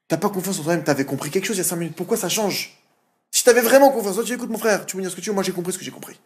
T'as 0.08 0.18
pas 0.18 0.30
confiance 0.30 0.60
en 0.60 0.64
toi-même, 0.64 0.84
t'avais 0.84 1.06
compris 1.06 1.32
quelque 1.32 1.46
chose 1.46 1.58
il 1.58 1.60
y 1.60 1.66
a 1.66 1.68
5 1.68 1.76
minutes. 1.76 1.96
Pourquoi 1.96 2.18
ça 2.18 2.30
change? 2.30 2.78
Si 3.32 3.44
t'avais 3.44 3.62
vraiment 3.62 3.90
confiance, 3.90 4.16
toi 4.16 4.24
tu 4.24 4.34
écoutes 4.34 4.50
mon 4.50 4.58
frère, 4.58 4.86
tu 4.86 4.96
me 4.96 5.02
dis 5.02 5.10
ce 5.10 5.16
que 5.16 5.22
tu 5.22 5.30
veux, 5.30 5.34
moi 5.34 5.44
j'ai 5.44 5.52
compris 5.52 5.74
ce 5.74 5.78
que 5.78 5.84
j'ai 5.84 5.92
compris. 5.92 6.20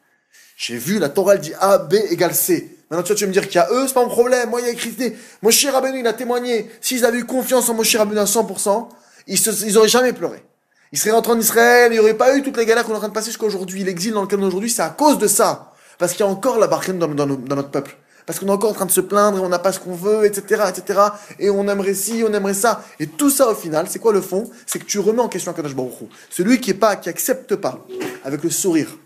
J'ai 0.57 0.77
vu, 0.77 0.99
la 0.99 1.09
Torah 1.09 1.36
elle 1.36 1.41
dit 1.41 1.53
A, 1.59 1.79
B 1.79 1.95
égale 2.09 2.36
C. 2.36 2.77
Maintenant, 2.91 3.15
tu 3.15 3.23
vas, 3.23 3.27
me 3.27 3.34
dire 3.34 3.47
qu'il 3.47 3.55
y 3.55 3.59
a 3.59 3.69
eux, 3.71 3.88
c'est 3.88 3.93
pas 3.93 4.03
mon 4.03 4.09
problème. 4.09 4.49
Moi, 4.49 4.59
il 4.61 4.67
y 4.67 4.69
a 4.69 4.73
écrit, 4.73 4.95
Moshe 5.41 5.65
Rabbeinu, 5.65 6.01
il 6.01 6.07
a 6.07 6.13
témoigné. 6.13 6.69
S'ils 6.82 7.05
avaient 7.05 7.19
eu 7.19 7.25
confiance 7.25 7.69
en 7.69 7.73
Moshe 7.73 7.95
Rabbeinu 7.95 8.19
à 8.19 8.25
100%, 8.25 8.89
ils, 9.27 9.38
se, 9.38 9.65
ils 9.65 9.77
auraient 9.77 9.88
jamais 9.88 10.11
pleuré. 10.11 10.43
Ils 10.91 10.99
seraient 10.99 11.11
rentrés 11.11 11.32
en 11.32 11.39
Israël, 11.39 11.91
il 11.91 11.93
n'y 11.93 11.99
aurait 11.99 12.15
pas 12.15 12.36
eu 12.36 12.43
toutes 12.43 12.57
les 12.57 12.65
galères 12.65 12.84
qu'on 12.84 12.91
est 12.91 12.97
en 12.97 12.99
train 12.99 13.07
de 13.07 13.13
passer 13.13 13.27
jusqu'à 13.27 13.45
aujourd'hui. 13.45 13.84
L'exil 13.84 14.11
dans 14.11 14.23
lequel 14.23 14.39
on 14.39 14.43
est 14.43 14.47
aujourd'hui, 14.47 14.69
c'est 14.69 14.82
à 14.82 14.89
cause 14.89 15.17
de 15.17 15.27
ça. 15.27 15.71
Parce 15.97 16.11
qu'il 16.11 16.25
y 16.25 16.27
a 16.27 16.32
encore 16.32 16.59
la 16.59 16.67
barquette 16.67 16.99
dans, 16.99 17.07
notre 17.07 17.69
peuple. 17.69 17.97
Parce 18.25 18.39
qu'on 18.39 18.47
est 18.47 18.51
encore 18.51 18.71
en 18.71 18.73
train 18.73 18.86
de 18.86 18.91
se 18.91 19.01
plaindre 19.01 19.38
et 19.38 19.41
on 19.41 19.49
n'a 19.49 19.59
pas 19.59 19.71
ce 19.71 19.79
qu'on 19.79 19.95
veut, 19.95 20.25
etc., 20.25 20.63
etc. 20.67 20.99
Et 21.39 21.49
on 21.49 21.67
aimerait 21.69 21.93
ci, 21.93 22.23
on 22.27 22.34
aimerait 22.34 22.53
ça. 22.53 22.84
Et 22.99 23.07
tout 23.07 23.29
ça, 23.29 23.49
au 23.49 23.55
final, 23.55 23.88
c'est 23.89 23.99
quoi 23.99 24.11
le 24.11 24.21
fond? 24.21 24.49
C'est 24.65 24.79
que 24.79 24.86
tu 24.86 24.99
remets 24.99 25.21
en 25.21 25.29
question 25.29 25.53
Kadosh 25.53 25.75
Baruch 25.75 25.93
Celui 26.29 26.59
qui 26.59 26.71
est 26.71 26.75
pas, 26.75 26.97
qui 26.97 27.07
accepte 27.07 27.55
pas, 27.55 27.86
avec 28.25 28.43
le 28.43 28.49
sourire, 28.49 28.97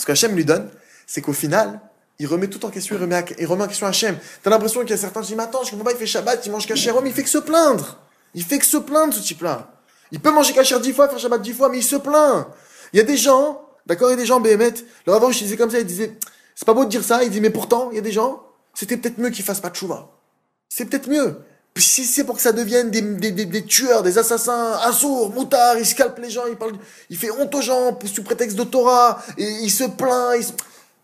ce 0.00 0.06
qu'Hachem 0.06 0.34
lui 0.34 0.44
donne, 0.44 0.70
c'est 1.06 1.20
qu'au 1.20 1.32
final, 1.32 1.80
il 2.18 2.26
remet 2.26 2.48
tout 2.48 2.64
en 2.64 2.70
question, 2.70 2.96
il 2.96 3.00
remet, 3.00 3.24
il 3.38 3.46
en 3.46 3.66
question 3.66 3.86
Hachem. 3.86 4.16
T'as 4.42 4.50
l'impression 4.50 4.80
qu'il 4.80 4.90
y 4.90 4.94
a 4.94 4.96
certains 4.96 5.20
qui 5.20 5.28
disent, 5.28 5.36
mais 5.36 5.42
attends, 5.42 5.62
je 5.64 5.70
comprends 5.70 5.86
pas, 5.86 5.92
il 5.92 5.98
fait 5.98 6.06
Shabbat, 6.06 6.44
il 6.44 6.52
mange 6.52 6.66
Kacher, 6.66 6.92
mais 7.02 7.10
il 7.10 7.14
fait 7.14 7.22
que 7.22 7.28
se 7.28 7.38
plaindre. 7.38 7.98
Il 8.34 8.44
fait 8.44 8.58
que 8.58 8.66
se 8.66 8.76
plaindre, 8.76 9.14
ce 9.14 9.20
type-là. 9.20 9.70
Il 10.12 10.20
peut 10.20 10.30
manger 10.30 10.52
Kacher 10.52 10.78
dix 10.80 10.92
fois, 10.92 11.08
faire 11.08 11.18
Shabbat 11.18 11.42
dix 11.42 11.52
fois, 11.52 11.68
mais 11.68 11.78
il 11.78 11.82
se 11.82 11.96
plaint. 11.96 12.46
Il 12.92 12.98
y 12.98 13.00
a 13.00 13.04
des 13.04 13.16
gens, 13.16 13.62
d'accord, 13.86 14.08
il 14.08 14.12
y 14.12 14.14
a 14.14 14.16
des 14.16 14.26
gens, 14.26 14.40
Béhémet, 14.40 14.74
leur 15.06 15.16
avant, 15.16 15.30
je 15.30 15.38
disais 15.38 15.56
comme 15.56 15.70
ça, 15.70 15.78
il 15.78 15.86
disait, 15.86 16.16
c'est 16.54 16.66
pas 16.66 16.74
beau 16.74 16.84
de 16.84 16.90
dire 16.90 17.04
ça, 17.04 17.22
il 17.22 17.30
dit, 17.30 17.40
mais 17.40 17.50
pourtant, 17.50 17.90
il 17.90 17.96
y 17.96 17.98
a 17.98 18.02
des 18.02 18.12
gens, 18.12 18.42
c'était 18.74 18.96
peut-être 18.96 19.18
mieux 19.18 19.30
qu'ils 19.30 19.44
fassent 19.44 19.60
pas 19.60 19.70
de 19.70 19.76
chouva. 19.76 20.10
C'est 20.68 20.84
peut-être 20.84 21.08
mieux. 21.08 21.38
Si 21.80 22.04
c'est 22.04 22.24
pour 22.24 22.36
que 22.36 22.42
ça 22.42 22.52
devienne 22.52 22.90
des, 22.90 23.00
des, 23.00 23.32
des, 23.32 23.46
des 23.46 23.64
tueurs, 23.64 24.02
des 24.02 24.18
assassins, 24.18 24.78
assourds, 24.82 25.32
moutards, 25.32 25.78
il 25.78 25.86
scalpe 25.86 26.18
les 26.18 26.30
gens, 26.30 26.46
il 26.46 26.56
parle, 26.56 26.72
il 27.08 27.16
fait 27.16 27.30
honte 27.30 27.54
aux 27.54 27.62
gens 27.62 27.98
sous 28.04 28.22
prétexte 28.22 28.56
de 28.56 28.64
Torah, 28.64 29.22
et 29.38 29.48
il 29.48 29.70
se 29.70 29.84
plaint, 29.84 30.54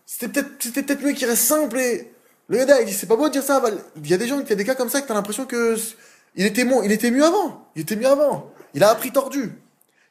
c'était 0.05 0.27
peut-être, 0.41 0.51
c'était 0.59 0.83
peut-être 0.83 1.01
mieux 1.01 1.13
qu'il 1.13 1.27
reste 1.27 1.43
simple 1.43 1.77
et, 1.77 2.13
le 2.49 2.63
gars, 2.63 2.79
il 2.79 2.85
dit, 2.85 2.93
c'est 2.93 3.07
pas 3.07 3.15
beau 3.15 3.27
de 3.27 3.33
dire 3.33 3.43
ça, 3.43 3.61
il 3.97 4.09
y 4.09 4.13
a 4.13 4.17
des 4.17 4.27
gens, 4.27 4.39
il 4.39 4.47
y 4.47 4.53
a 4.53 4.55
des 4.55 4.63
cas 4.63 4.75
comme 4.75 4.89
ça 4.89 5.01
que 5.01 5.07
t'as 5.07 5.13
l'impression 5.13 5.45
que, 5.45 5.75
Il 6.35 6.45
était, 6.45 6.63
bon, 6.63 6.81
il 6.81 6.91
était 6.91 7.11
mieux 7.11 7.25
avant. 7.25 7.69
Il 7.75 7.81
était 7.81 7.95
mieux 7.95 8.07
avant. 8.07 8.51
Il 8.73 8.83
a 8.83 8.89
appris 8.89 9.11
tordu. 9.11 9.51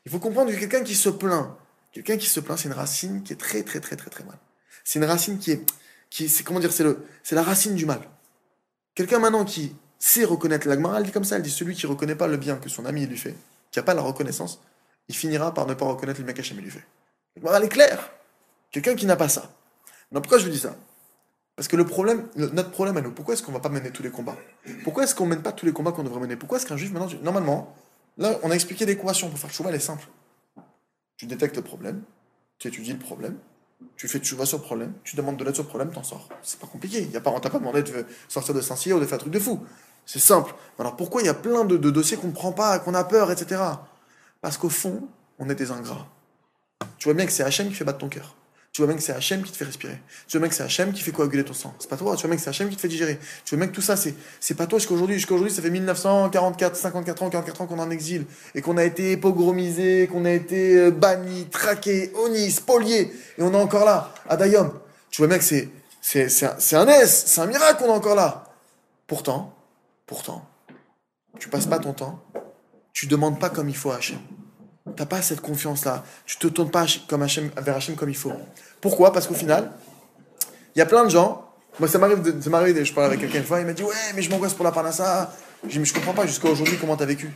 Il 0.04 0.12
faut 0.12 0.18
comprendre 0.18 0.52
que 0.52 0.56
quelqu'un 0.56 0.82
qui 0.82 0.94
se 0.94 1.08
plaint, 1.08 1.48
quelqu'un 1.92 2.16
qui 2.16 2.26
se 2.26 2.40
plaint, 2.40 2.58
c'est 2.58 2.68
une 2.68 2.74
racine 2.74 3.22
qui 3.22 3.32
est 3.32 3.36
très, 3.36 3.62
très, 3.62 3.80
très, 3.80 3.96
très, 3.96 4.10
très 4.10 4.24
mal. 4.24 4.36
C'est 4.84 4.98
une 4.98 5.04
racine 5.06 5.38
qui 5.38 5.52
est, 5.52 5.64
qui 6.10 6.28
c'est 6.28 6.42
comment 6.42 6.60
dire, 6.60 6.72
c'est 6.72 6.84
le, 6.84 7.06
c'est 7.22 7.34
la 7.34 7.42
racine 7.42 7.74
du 7.74 7.86
mal. 7.86 8.00
Quelqu'un 8.94 9.18
maintenant 9.18 9.44
qui 9.44 9.74
sait 9.98 10.24
reconnaître 10.24 10.68
l'agmara, 10.68 10.98
elle 10.98 11.04
dit 11.04 11.12
comme 11.12 11.24
ça, 11.24 11.36
elle 11.36 11.42
dit 11.42 11.50
celui 11.50 11.74
qui 11.74 11.86
reconnaît 11.86 12.14
pas 12.14 12.26
le 12.26 12.36
bien 12.36 12.56
que 12.56 12.68
son 12.68 12.84
ami 12.84 13.06
lui 13.06 13.16
fait, 13.18 13.34
qui 13.70 13.78
a 13.78 13.82
pas 13.82 13.94
la 13.94 14.02
reconnaissance, 14.02 14.60
il 15.08 15.16
finira 15.16 15.52
par 15.54 15.66
ne 15.66 15.74
pas 15.74 15.84
reconnaître 15.86 16.20
le 16.20 16.24
bien 16.24 16.34
qu'Hachem 16.34 16.58
lui 16.58 16.70
fait. 16.70 16.84
L'agmara, 17.36 17.58
elle 17.58 17.64
est 17.64 17.68
claire. 17.68 18.10
Quelqu'un 18.70 18.94
qui 18.94 19.06
n'a 19.06 19.16
pas 19.16 19.28
ça. 19.28 19.52
Non, 20.12 20.20
pourquoi 20.20 20.38
je 20.38 20.44
vous 20.44 20.50
dis 20.50 20.58
ça? 20.58 20.76
Parce 21.54 21.68
que 21.68 21.76
le 21.76 21.86
problème, 21.86 22.28
le- 22.36 22.48
notre 22.50 22.70
problème 22.70 22.96
à 22.98 23.00
nous, 23.00 23.12
pourquoi 23.12 23.34
est-ce 23.34 23.42
qu'on 23.42 23.52
va 23.52 23.60
pas 23.60 23.68
mener 23.70 23.90
tous 23.90 24.02
les 24.02 24.10
combats? 24.10 24.36
Pourquoi 24.84 25.04
est-ce 25.04 25.14
qu'on 25.14 25.26
mène 25.26 25.42
pas 25.42 25.52
tous 25.52 25.64
les 25.64 25.72
combats 25.72 25.92
qu'on 25.92 26.02
devrait 26.04 26.20
mener? 26.20 26.36
Pourquoi 26.36 26.58
est-ce 26.58 26.66
qu'un 26.66 26.76
juif, 26.76 26.92
maintenant, 26.92 27.08
normalement, 27.22 27.74
là, 28.18 28.38
on 28.42 28.50
a 28.50 28.54
expliqué 28.54 28.84
l'équation 28.84 29.30
pour 29.30 29.38
faire 29.38 29.50
chouva, 29.50 29.70
elle 29.70 29.76
est 29.76 29.80
simple. 29.80 30.06
Tu 31.16 31.24
détectes 31.26 31.56
le 31.56 31.62
problème, 31.62 32.02
tu 32.58 32.68
étudies 32.68 32.92
le 32.92 32.98
problème, 32.98 33.38
tu 33.96 34.08
fais 34.08 34.22
chouva 34.22 34.46
sur 34.46 34.58
le 34.58 34.62
problème, 34.62 34.92
tu 35.04 35.16
demandes 35.16 35.36
de 35.36 35.44
l'aide 35.44 35.54
sur 35.54 35.64
le 35.64 35.68
problème, 35.68 35.90
t'en 35.90 36.02
sors. 36.02 36.28
C'est 36.42 36.58
pas 36.58 36.66
compliqué. 36.66 37.02
Il 37.02 37.10
y 37.10 37.16
a 37.16 37.20
pas, 37.20 37.30
on 37.30 37.40
t'a 37.40 37.50
pas 37.50 37.58
demandé 37.58 37.82
de 37.82 38.04
sortir 38.28 38.54
de 38.54 38.60
Saint-Cyr 38.60 38.96
ou 38.96 39.00
de 39.00 39.06
faire 39.06 39.16
un 39.16 39.18
truc 39.18 39.32
de 39.32 39.38
fou. 39.38 39.64
C'est 40.04 40.18
simple. 40.18 40.54
Alors 40.78 40.96
pourquoi 40.96 41.22
il 41.22 41.26
y 41.26 41.30
a 41.30 41.34
plein 41.34 41.64
de, 41.64 41.76
de 41.76 41.90
dossiers 41.90 42.16
qu'on 42.16 42.28
ne 42.28 42.32
prend 42.32 42.52
pas, 42.52 42.78
qu'on 42.78 42.94
a 42.94 43.04
peur, 43.04 43.30
etc. 43.30 43.60
Parce 44.40 44.56
qu'au 44.56 44.68
fond, 44.68 45.08
on 45.38 45.48
est 45.50 45.54
des 45.54 45.70
ingrats. 45.70 46.06
Tu 46.98 47.04
vois 47.04 47.14
bien 47.14 47.26
que 47.26 47.32
c'est 47.32 47.42
Hachem 47.42 47.68
qui 47.68 47.74
fait 47.74 47.84
battre 47.84 47.98
ton 47.98 48.08
cœur. 48.08 48.34
Tu 48.76 48.82
vois 48.82 48.88
bien 48.88 48.96
que 48.96 49.02
c'est 49.02 49.14
Hachem 49.14 49.42
qui 49.42 49.50
te 49.52 49.56
fait 49.56 49.64
respirer. 49.64 49.98
Tu 50.28 50.36
vois 50.36 50.40
bien 50.40 50.50
que 50.50 50.54
c'est 50.54 50.62
Hachem 50.62 50.92
qui 50.92 51.00
fait 51.00 51.10
coaguler 51.10 51.42
ton 51.42 51.54
sang. 51.54 51.74
C'est 51.78 51.88
pas 51.88 51.96
toi. 51.96 52.14
Tu 52.14 52.20
vois 52.20 52.28
bien 52.28 52.36
que 52.36 52.42
c'est 52.42 52.50
Hachem 52.50 52.68
qui 52.68 52.76
te 52.76 52.82
fait 52.82 52.88
digérer. 52.88 53.18
Tu 53.42 53.54
vois 53.54 53.64
bien 53.64 53.68
que 53.68 53.74
tout 53.74 53.80
ça, 53.80 53.96
c'est, 53.96 54.14
c'est 54.38 54.54
pas 54.54 54.66
toi 54.66 54.78
jusqu'aujourd'hui. 54.78 55.16
Jusqu'aujourd'hui, 55.16 55.50
ça 55.50 55.62
fait 55.62 55.70
1944, 55.70 56.76
54 56.76 57.22
ans, 57.22 57.30
44 57.30 57.60
ans 57.62 57.66
qu'on 57.68 57.78
est 57.78 57.80
en 57.80 57.90
exil. 57.90 58.26
Et 58.54 58.60
qu'on 58.60 58.76
a 58.76 58.84
été 58.84 59.16
pogromisé, 59.16 60.08
qu'on 60.08 60.26
a 60.26 60.30
été 60.30 60.76
euh, 60.76 60.90
banni, 60.90 61.46
traqué, 61.46 62.12
honni, 62.16 62.50
spolié. 62.50 63.14
Et 63.38 63.42
on 63.42 63.54
est 63.54 63.56
encore 63.56 63.86
là, 63.86 64.12
à 64.28 64.36
Dayom. 64.36 64.70
Tu 65.08 65.22
vois 65.22 65.28
bien 65.28 65.38
que 65.38 65.44
c'est, 65.44 65.70
c'est, 66.02 66.28
c'est 66.28 66.44
un, 66.44 66.56
c'est 66.58 66.76
un 66.76 66.86
S, 66.86 67.24
c'est 67.28 67.40
un 67.40 67.46
miracle 67.46 67.82
qu'on 67.82 67.86
est 67.86 67.96
encore 67.96 68.14
là. 68.14 68.44
Pourtant, 69.06 69.54
pourtant, 70.06 70.46
tu 71.38 71.48
passes 71.48 71.64
pas 71.64 71.78
ton 71.78 71.94
temps, 71.94 72.22
tu 72.92 73.06
demandes 73.06 73.40
pas 73.40 73.48
comme 73.48 73.70
il 73.70 73.76
faut 73.76 73.90
à 73.90 73.96
Hachem. 73.96 74.18
T'as 74.94 75.06
pas 75.06 75.20
cette 75.22 75.40
confiance-là. 75.40 76.04
Tu 76.26 76.36
te 76.36 76.46
tournes 76.46 76.70
pas 76.70 76.86
comme 77.08 77.24
vers 77.26 77.76
Hachem 77.76 77.96
comme 77.96 78.08
il 78.08 78.16
faut. 78.16 78.32
Pourquoi? 78.80 79.12
Parce 79.12 79.26
qu'au 79.26 79.34
final, 79.34 79.72
il 80.74 80.78
y 80.78 80.82
a 80.82 80.86
plein 80.86 81.04
de 81.04 81.10
gens. 81.10 81.50
Moi, 81.80 81.88
ça 81.88 81.98
m'arrive, 81.98 82.22
de- 82.22 82.40
ça. 82.40 82.84
Je 82.84 82.92
parlais 82.92 83.08
avec 83.08 83.20
quelqu'un 83.20 83.38
une 83.38 83.44
fois, 83.44 83.60
il 83.60 83.66
m'a 83.66 83.72
dit 83.72 83.82
ouais, 83.82 83.94
mais 84.14 84.22
je 84.22 84.30
m'angoisse 84.30 84.54
pour 84.54 84.64
la 84.64 84.72
parnassa. 84.72 85.34
Je 85.64 85.70
dis 85.70 85.78
mais 85.78 85.84
je 85.84 85.92
comprends 85.94 86.14
pas 86.14 86.26
jusqu'à 86.26 86.48
aujourd'hui 86.48 86.76
comment 86.80 86.96
t'as 86.96 87.04
vécu. 87.06 87.30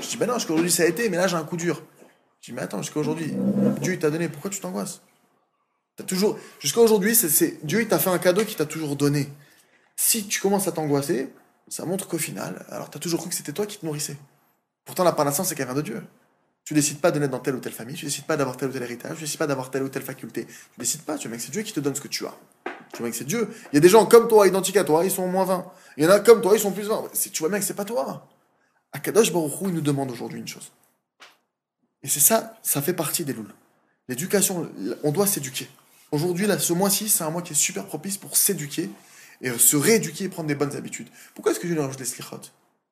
Je 0.00 0.08
dis 0.08 0.16
ben 0.16 0.26
non, 0.26 0.34
jusqu'à 0.34 0.52
aujourd'hui 0.52 0.70
ça 0.70 0.84
a 0.84 0.86
été, 0.86 1.08
mais 1.08 1.16
là 1.16 1.26
j'ai 1.26 1.36
un 1.36 1.44
coup 1.44 1.56
dur. 1.56 1.82
Je 2.40 2.50
dis 2.50 2.52
mais 2.52 2.62
attends, 2.62 2.80
jusqu'à 2.82 3.00
aujourd'hui, 3.00 3.34
Dieu 3.80 3.98
t'a 3.98 4.10
donné. 4.10 4.28
Pourquoi 4.28 4.50
tu 4.50 4.60
t'angoisses? 4.60 5.00
T'as 5.96 6.04
toujours 6.04 6.38
jusqu'à 6.60 6.80
aujourd'hui, 6.80 7.14
c'est, 7.16 7.64
Dieu 7.66 7.80
il 7.82 7.88
t'a 7.88 7.98
fait 7.98 8.10
un 8.10 8.18
cadeau 8.18 8.44
qu'il 8.44 8.56
t'a 8.56 8.66
toujours 8.66 8.94
donné. 8.94 9.28
Si 9.96 10.26
tu 10.28 10.40
commences 10.40 10.68
à 10.68 10.72
t'angoisser, 10.72 11.28
ça 11.68 11.84
montre 11.84 12.06
qu'au 12.06 12.18
final, 12.18 12.64
alors 12.70 12.88
t'as 12.88 13.00
toujours 13.00 13.20
cru 13.20 13.28
que 13.28 13.34
c'était 13.34 13.52
toi 13.52 13.66
qui 13.66 13.78
te 13.78 13.84
nourrissais. 13.84 14.16
Pourtant, 14.84 15.04
la 15.04 15.12
parnassa, 15.12 15.44
c'est 15.44 15.54
qu'elle 15.54 15.74
de 15.74 15.82
Dieu. 15.82 16.02
Tu 16.68 16.74
décides 16.74 17.00
pas 17.00 17.10
de 17.10 17.18
naître 17.18 17.30
dans 17.32 17.38
telle 17.38 17.54
ou 17.54 17.60
telle 17.60 17.72
famille, 17.72 17.96
tu 17.96 18.04
décides 18.04 18.26
pas 18.26 18.36
d'avoir 18.36 18.58
tel 18.58 18.68
ou 18.68 18.72
tel 18.72 18.82
héritage, 18.82 19.14
tu 19.16 19.22
décides 19.22 19.38
pas 19.38 19.46
d'avoir 19.46 19.70
telle 19.70 19.84
ou 19.84 19.88
telle 19.88 20.02
faculté. 20.02 20.44
Tu 20.44 20.52
décides 20.78 21.00
pas, 21.00 21.16
tu 21.16 21.26
vois, 21.26 21.34
mec, 21.34 21.40
c'est 21.40 21.50
Dieu 21.50 21.62
qui 21.62 21.72
te 21.72 21.80
donne 21.80 21.94
ce 21.94 22.00
que 22.02 22.08
tu 22.08 22.26
as. 22.26 22.34
Tu 22.92 22.98
vois, 22.98 23.06
mec, 23.06 23.14
c'est 23.14 23.24
Dieu. 23.24 23.48
Il 23.72 23.76
y 23.76 23.78
a 23.78 23.80
des 23.80 23.88
gens 23.88 24.04
comme 24.04 24.28
toi, 24.28 24.46
identiques 24.46 24.76
à 24.76 24.84
toi, 24.84 25.02
ils 25.02 25.10
sont 25.10 25.26
moins 25.28 25.46
20. 25.46 25.64
Il 25.96 26.04
y 26.04 26.06
en 26.06 26.10
a 26.10 26.20
comme 26.20 26.42
toi, 26.42 26.52
ils 26.54 26.60
sont 26.60 26.70
plus 26.72 26.82
20. 26.88 27.08
C'est- 27.14 27.30
Tu 27.30 27.38
vois, 27.38 27.48
mec, 27.48 27.62
c'est 27.62 27.72
pas 27.72 27.86
toi. 27.86 28.28
Akadosh 28.92 29.32
Baruch 29.32 29.62
Hu, 29.62 29.68
il 29.68 29.74
nous 29.76 29.80
demande 29.80 30.10
aujourd'hui 30.10 30.40
une 30.40 30.46
chose. 30.46 30.70
Et 32.02 32.08
c'est 32.08 32.20
ça, 32.20 32.58
ça 32.62 32.82
fait 32.82 32.92
partie 32.92 33.24
des 33.24 33.32
louls. 33.32 33.50
L'éducation, 34.08 34.70
on 35.04 35.10
doit 35.10 35.26
s'éduquer. 35.26 35.70
Aujourd'hui, 36.12 36.46
là, 36.46 36.58
ce 36.58 36.74
mois-ci, 36.74 37.08
c'est 37.08 37.24
un 37.24 37.30
mois 37.30 37.40
qui 37.40 37.54
est 37.54 37.56
super 37.56 37.86
propice 37.86 38.18
pour 38.18 38.36
s'éduquer 38.36 38.90
et 39.40 39.48
euh, 39.48 39.56
se 39.56 39.76
rééduquer 39.76 40.24
et 40.24 40.28
prendre 40.28 40.48
des 40.48 40.54
bonnes 40.54 40.76
habitudes. 40.76 41.08
Pourquoi 41.34 41.52
est-ce 41.52 41.60
que 41.60 41.66
je 41.66 41.72
lui 41.72 41.80
rajoute 41.80 41.98
les 42.00 42.04
slichot, 42.04 42.40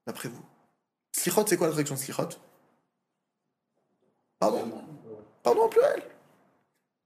d'après 0.07 0.31
vous? 0.31 0.41
Slichot, 1.13 1.45
c'est 1.47 1.59
quoi 1.59 1.67
la 1.67 1.75
traduction 1.75 1.95
de 1.95 2.01
slichot? 2.01 2.31
Pardon? 4.39 4.71
Pardon 5.43 5.63
en 5.63 5.69
pluriel 5.69 6.03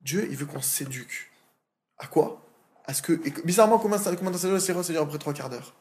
Dieu, 0.00 0.26
il 0.30 0.36
veut 0.36 0.46
qu'on 0.46 0.62
s'éduque. 0.62 1.30
À 1.98 2.06
quoi? 2.06 2.42
À 2.86 2.94
ce 2.94 3.02
que. 3.02 3.12
et 3.26 3.32
bizarrement, 3.44 3.78
comment 3.78 3.98
ça 3.98 4.16
ça 4.16 4.60
c'est-à-dire 4.60 5.02
après 5.02 5.18
trois 5.18 5.34
quarts 5.34 5.50
d'heure. 5.50 5.74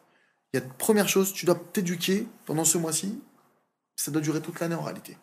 Il 0.54 0.60
y 0.60 0.62
a 0.62 0.66
une 0.66 0.74
première 0.74 1.08
chose, 1.08 1.32
tu 1.34 1.46
dois 1.46 1.56
t'éduquer 1.56 2.28
pendant 2.46 2.66
ce 2.66 2.78
mois-ci. 2.78 3.22
Ça 3.96 4.12
doit 4.12 4.22
durer 4.22 4.42
toute 4.42 4.60
l'année 4.60 4.76
en 4.76 4.82
réalité. 4.82 5.18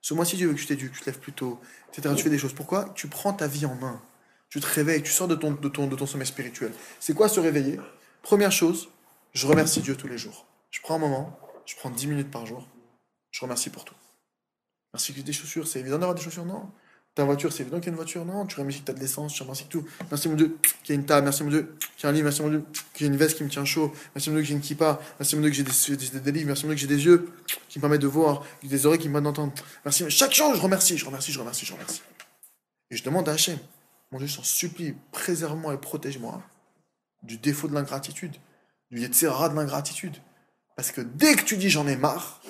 Ce 0.00 0.12
mois-ci, 0.12 0.36
Dieu 0.36 0.48
veut 0.48 0.54
que 0.54 0.58
tu 0.58 0.66
t'éduques, 0.66 0.92
tu 0.92 1.00
te 1.00 1.06
lèves 1.06 1.18
plus 1.18 1.32
tôt, 1.32 1.58
etc. 1.88 2.14
Tu 2.16 2.22
fais 2.22 2.30
des 2.30 2.38
choses. 2.38 2.52
Pourquoi? 2.52 2.90
Tu 2.94 3.08
prends 3.08 3.32
ta 3.32 3.46
vie 3.46 3.64
en 3.64 3.74
main. 3.74 4.02
Tu 4.50 4.60
te 4.60 4.66
réveilles, 4.66 5.02
tu 5.02 5.10
sors 5.10 5.28
de 5.28 5.34
ton, 5.34 5.52
de 5.52 5.68
ton, 5.68 5.86
de 5.86 5.96
ton 5.96 6.06
sommeil 6.06 6.26
spirituel. 6.26 6.72
C'est 7.00 7.14
quoi 7.14 7.28
se 7.28 7.40
réveiller? 7.40 7.80
Première 8.22 8.52
chose, 8.52 8.88
je 9.32 9.46
remercie 9.46 9.80
Dieu 9.80 9.96
tous 9.96 10.08
les 10.08 10.18
jours. 10.18 10.46
Je 10.70 10.80
prends 10.80 10.96
un 10.96 10.98
moment, 10.98 11.38
je 11.66 11.74
prends 11.76 11.90
10 11.90 12.06
minutes 12.06 12.30
par 12.30 12.46
jour. 12.46 12.68
Je 13.30 13.40
remercie 13.40 13.70
pour 13.70 13.84
tout. 13.84 13.94
Merci 14.94 15.12
que 15.12 15.22
des 15.22 15.32
chaussures, 15.32 15.66
c'est 15.66 15.80
évident 15.80 15.98
d'avoir 15.98 16.14
des 16.14 16.22
chaussures, 16.22 16.44
non? 16.44 16.70
Ta 17.16 17.24
voiture, 17.24 17.52
c'est 17.52 17.64
évident 17.64 17.78
qu'il 17.78 17.86
y 17.86 17.88
a 17.88 17.90
une 17.90 17.96
voiture, 17.96 18.24
non? 18.24 18.46
Tu 18.46 18.56
remercies 18.60 18.80
que 18.80 18.86
tu 18.86 18.90
as 18.92 18.94
de 18.94 19.00
l'essence, 19.00 19.34
tu 19.34 19.42
remercies 19.42 19.64
que 19.64 19.70
tout. 19.70 19.84
Merci 20.08 20.28
mon 20.28 20.36
Dieu 20.36 20.56
qu'il 20.84 20.94
y 20.94 20.96
a 20.96 21.00
une 21.00 21.04
table, 21.04 21.24
merci 21.24 21.42
mon 21.42 21.50
Dieu 21.50 21.74
qu'il 21.96 22.04
y 22.04 22.06
a 22.06 22.10
un 22.10 22.12
lit, 22.12 22.22
merci 22.22 22.42
mon 22.42 22.48
Dieu 22.48 22.64
qu'il 22.92 23.04
y 23.04 23.10
a 23.10 23.12
une 23.12 23.18
veste 23.18 23.36
qui 23.36 23.42
me 23.42 23.48
tient 23.48 23.64
chaud, 23.64 23.92
merci 24.14 24.30
mon 24.30 24.36
Dieu 24.36 24.42
que 24.42 24.48
j'ai 24.48 24.54
une 24.54 24.60
kippa, 24.60 25.00
merci 25.18 25.34
mon 25.34 25.42
Dieu 25.42 25.50
que 25.50 25.56
j'ai 25.56 25.64
des, 26.20 26.32
livres, 26.32 26.46
merci 26.46 26.64
mon 26.64 26.72
Dieu 26.72 26.76
que 26.76 26.80
j'ai 26.80 26.86
des 26.86 27.04
yeux 27.04 27.28
qui 27.68 27.80
me 27.80 27.80
permettent 27.80 28.02
de 28.02 28.06
voir, 28.06 28.44
des 28.62 28.86
oreilles 28.86 29.00
qui 29.00 29.08
me 29.08 29.14
permettent 29.14 29.34
d'entendre. 29.34 29.52
Merci, 29.84 30.08
chaque 30.10 30.32
jour 30.32 30.54
je 30.54 30.60
remercie, 30.60 30.96
je 30.96 31.04
remercie, 31.04 31.32
je 31.32 31.40
remercie, 31.40 31.66
je 31.66 31.72
remercie. 31.72 32.02
Et 32.92 32.96
je 32.96 33.02
demande 33.02 33.28
à 33.28 33.32
Hachem, 33.32 33.58
mon 34.12 34.18
Dieu, 34.18 34.28
je 34.28 34.36
t'en 34.36 34.44
supplie, 34.44 34.94
préserve-moi 35.10 35.74
et 35.74 35.78
protège-moi 35.78 36.40
du 37.24 37.36
défaut 37.36 37.66
de 37.66 37.74
l'ingratitude, 37.74 38.36
du 38.92 39.00
yetzerara 39.00 39.48
de 39.48 39.56
l'ingratitude. 39.56 40.14
Parce 40.76 40.92
que 40.92 41.00
dès 41.00 41.34
que 41.34 41.42
tu 41.42 41.56
dis 41.56 41.68
j'en 41.68 41.88
ai 41.88 41.96
marre, 41.96 42.40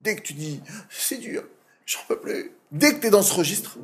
dès 0.00 0.16
que 0.16 0.22
tu 0.22 0.32
dis 0.32 0.62
c'est 0.88 1.18
dur, 1.18 1.44
j'en 1.86 2.00
peux 2.08 2.20
plus, 2.20 2.52
dès 2.70 2.94
que 2.94 3.00
tu 3.00 3.06
es 3.06 3.10
dans 3.10 3.22
ce 3.22 3.32
registre, 3.32 3.78